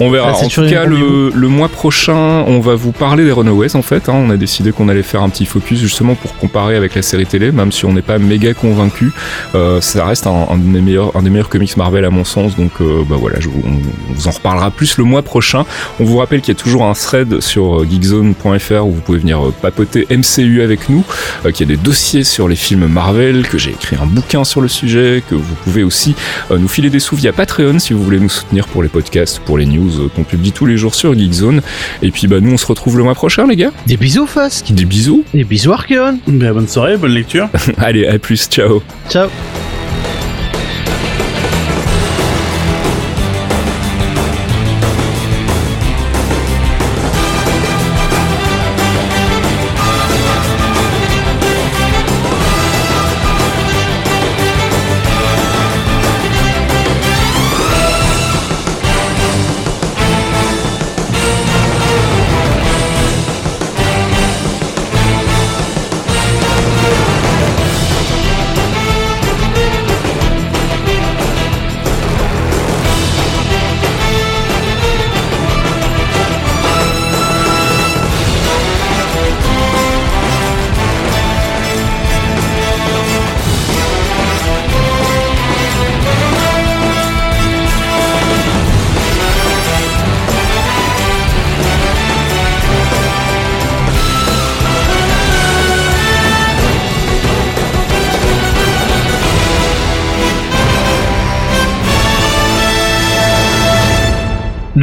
On 0.00 0.10
verra. 0.10 0.32
Ah, 0.34 0.44
en 0.44 0.48
tout 0.48 0.66
cas, 0.68 0.84
le, 0.84 1.30
le 1.34 1.48
mois 1.48 1.68
prochain, 1.68 2.44
on 2.46 2.60
va 2.60 2.74
vous 2.74 2.92
parler 2.92 3.24
des 3.24 3.32
Runaways. 3.32 3.74
En 3.76 3.82
fait, 3.82 4.08
hein. 4.08 4.14
on 4.14 4.30
a 4.30 4.36
décidé 4.36 4.72
qu'on 4.72 4.88
allait 4.88 5.02
faire 5.02 5.22
un 5.22 5.28
petit 5.28 5.46
focus 5.46 5.78
justement 5.80 6.14
pour 6.14 6.36
comparer 6.36 6.76
avec 6.76 6.94
la 6.94 7.02
série 7.02 7.26
télé, 7.26 7.52
même 7.52 7.72
si 7.72 7.84
on 7.84 7.92
n'est 7.92 8.02
pas 8.02 8.18
méga 8.18 8.54
convaincu. 8.54 9.12
Euh, 9.54 9.80
ça 9.80 10.04
reste 10.04 10.26
un, 10.26 10.46
un 10.50 10.56
des 10.56 10.80
meilleurs, 10.80 11.16
un 11.16 11.22
des 11.22 11.30
meilleurs 11.30 11.48
comics 11.48 11.76
Marvel 11.76 12.04
à 12.04 12.10
mon 12.10 12.24
sens. 12.24 12.56
Donc, 12.56 12.72
euh, 12.80 13.02
bah 13.08 13.16
voilà, 13.22 13.40
je 13.40 13.48
vous, 13.48 13.62
on, 13.64 14.12
vous 14.14 14.28
en 14.28 14.30
reparlera 14.30 14.70
plus 14.70 14.98
le 14.98 15.04
mois 15.04 15.22
prochain. 15.22 15.64
On 16.00 16.04
vous 16.04 16.18
rappelle 16.18 16.40
qu'il 16.40 16.54
y 16.54 16.56
a 16.56 16.60
toujours 16.60 16.84
un 16.84 16.92
thread 16.94 17.40
sur 17.40 17.80
euh, 17.80 17.86
geekzone.fr 17.88 18.84
où 18.84 18.92
vous 18.92 19.00
pouvez 19.00 19.18
venir 19.18 19.46
euh, 19.46 19.54
papoter 19.62 20.06
MCU 20.10 20.62
avec 20.62 20.88
nous, 20.88 21.04
euh, 21.46 21.50
qu'il 21.50 21.68
y 21.68 21.72
a 21.72 21.76
des 21.76 21.82
dossiers 21.82 22.24
sur 22.24 22.48
les 22.48 22.56
films 22.56 22.86
Marvel, 22.86 23.46
que 23.48 23.58
j'ai 23.58 23.70
écrit 23.70 23.96
un 24.00 24.06
bouquin 24.06 24.44
sur 24.44 24.60
le 24.60 24.68
sujet, 24.68 25.22
que 25.28 25.34
vous 25.34 25.54
pouvez 25.64 25.82
aussi 25.82 26.14
euh, 26.50 26.58
nous 26.58 26.68
filer 26.68 26.90
des 26.90 26.98
sous 27.00 27.16
via 27.16 27.32
Patreon 27.32 27.78
si 27.78 27.92
vous 27.92 28.02
voulez 28.02 28.20
nous 28.20 28.28
soutenir 28.28 28.66
pour 28.66 28.82
les 28.82 28.88
podcasts, 28.88 29.40
pour 29.40 29.58
les 29.58 29.66
news 29.66 30.00
euh, 30.00 30.08
qu'on 30.14 30.24
publie 30.24 30.52
tous 30.52 30.66
les 30.66 30.76
jours 30.76 30.94
sur 30.94 31.16
Geekzone. 31.16 31.62
Et 32.02 32.10
puis 32.10 32.26
bah 32.26 32.40
nous 32.40 32.52
on 32.52 32.58
se 32.58 32.66
retrouve 32.66 32.98
le 32.98 33.04
mois 33.04 33.14
prochain 33.14 33.46
les 33.46 33.56
gars. 33.56 33.72
Des 33.86 33.96
bisous 33.96 34.26
Fask. 34.26 34.72
Des 34.72 34.84
bisous. 34.84 35.24
Des 35.32 35.44
bisous 35.44 35.72
Archeon. 35.72 36.18
Ben, 36.26 36.52
bonne 36.52 36.68
soirée, 36.68 36.96
bonne 36.96 37.12
lecture. 37.12 37.48
Allez, 37.78 38.06
à 38.06 38.18
plus, 38.18 38.48
ciao. 38.48 38.82
Ciao. 39.08 39.28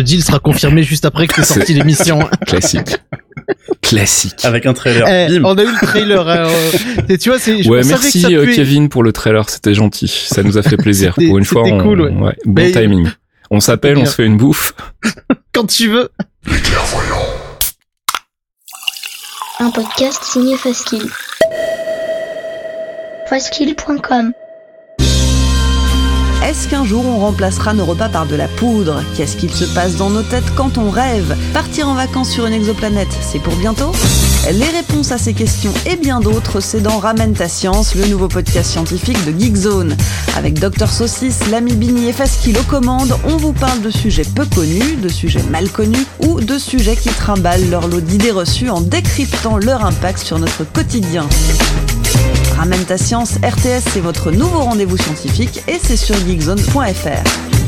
Deal 0.10 0.24
sera 0.24 0.40
confirmé 0.40 0.84
juste 0.84 1.06
après 1.06 1.28
que 1.28 1.42
C'est- 1.44 1.54
sorti 1.56 1.74
l'émission. 1.74 2.20
Classique. 2.48 2.98
Classique. 3.82 4.44
Avec 4.44 4.66
un 4.66 4.74
trailer. 4.74 5.08
Eh, 5.08 5.40
Bim. 5.40 5.46
on 5.46 5.58
a 5.58 5.64
eu 5.64 5.72
le 5.72 5.86
trailer. 5.88 6.28
hein, 6.28 6.48
euh, 6.48 6.72
et 7.10 7.18
tu 7.18 7.30
vois, 7.30 7.40
c'est. 7.40 7.66
Ouais, 7.68 7.82
que 7.82 7.88
merci 7.88 8.22
ça 8.22 8.28
euh, 8.30 8.44
puait. 8.44 8.56
Kevin 8.56 8.90
pour 8.90 9.04
le 9.04 9.12
trailer, 9.14 9.50
c'était 9.50 9.74
gentil. 9.74 10.08
Ça 10.08 10.44
nous 10.44 10.58
a 10.58 10.64
fait 10.64 10.78
plaisir. 10.78 11.14
C'était- 11.16 11.28
Pour 11.28 11.38
une 11.38 11.46
fois, 11.46 11.64
on, 11.64 11.82
cool, 11.82 12.02
ouais. 12.02 12.12
bon 12.12 12.36
Mais- 12.46 12.72
timing. 12.72 13.10
On 13.52 13.60
s'appelle, 13.60 13.98
on 13.98 14.02
bien. 14.02 14.10
se 14.10 14.16
fait 14.16 14.26
une 14.26 14.38
bouffe. 14.38 14.74
Quand 15.54 15.66
tu 15.66 15.88
veux. 15.90 16.10
Un 19.60 19.72
podcast 19.72 20.24
signé 20.24 20.56
Faskill. 20.58 21.04
Faskill.com 23.28 24.32
Est-ce 26.42 26.70
qu'un 26.70 26.86
jour 26.86 27.06
on 27.06 27.20
remplacera 27.20 27.74
nos 27.74 27.84
repas 27.84 28.08
par 28.08 28.26
de 28.26 28.36
la 28.36 28.48
poudre? 28.48 29.04
Qu'est-ce 29.16 29.36
qu'il 29.36 29.54
se 29.54 29.66
passe 29.66 29.98
dans 29.98 30.10
nos 30.10 30.24
têtes 30.24 30.56
quand 30.56 30.78
on 30.78 30.90
rêve? 30.90 31.36
Partir 31.54 31.90
en 31.90 31.96
vacances 31.96 32.30
sur 32.30 32.46
une 32.46 32.54
exoplanète, 32.54 33.10
c'est 33.22 33.40
pour 33.40 33.56
bientôt? 33.58 33.92
Les 34.50 34.70
réponses 34.70 35.12
à 35.12 35.18
ces 35.18 35.34
questions 35.34 35.74
et 35.86 35.98
bien 35.98 36.22
d'autres, 36.22 36.62
c'est 36.62 36.80
dans 36.80 36.98
Ramène 36.98 37.34
ta 37.34 37.50
science, 37.50 37.94
le 37.94 38.06
nouveau 38.06 38.30
podcast 38.30 38.72
scientifique 38.72 39.24
de 39.26 39.38
Geekzone. 39.38 39.98
Avec 40.38 40.60
Dr 40.60 40.88
Saucisse, 40.88 41.50
l'ami 41.52 41.76
Bini 41.76 42.08
et 42.08 42.14
Faskill 42.14 42.58
aux 42.58 42.64
commandes, 42.64 43.16
on 43.26 43.36
vous 43.36 43.54
parle 43.54 43.82
de 43.82 43.92
sujets 43.92 44.24
peu 44.24 44.46
connus, 44.46 44.96
de 44.96 45.10
sujets 45.10 45.44
mal 45.52 45.70
connus 45.70 46.06
ou 46.20 46.40
de 46.40 46.58
sujets 46.58 46.96
qui 46.96 47.10
trimballent 47.10 47.70
leur 47.70 47.88
lot 47.90 48.02
d'idées 48.02 48.32
reçues 48.32 48.70
en 48.70 48.80
décryptant 48.80 49.58
leur 49.58 49.86
impact 49.86 50.20
sur 50.20 50.40
notre 50.40 50.64
quotidien. 50.64 51.28
Ramène 52.60 52.84
ta 52.84 52.98
science, 52.98 53.36
RTS, 53.36 53.90
c'est 53.94 54.02
votre 54.02 54.32
nouveau 54.32 54.60
rendez-vous 54.60 54.98
scientifique 54.98 55.64
et 55.70 55.80
c'est 55.82 55.96
sur 55.96 56.14
geekzone.fr. 56.28 57.59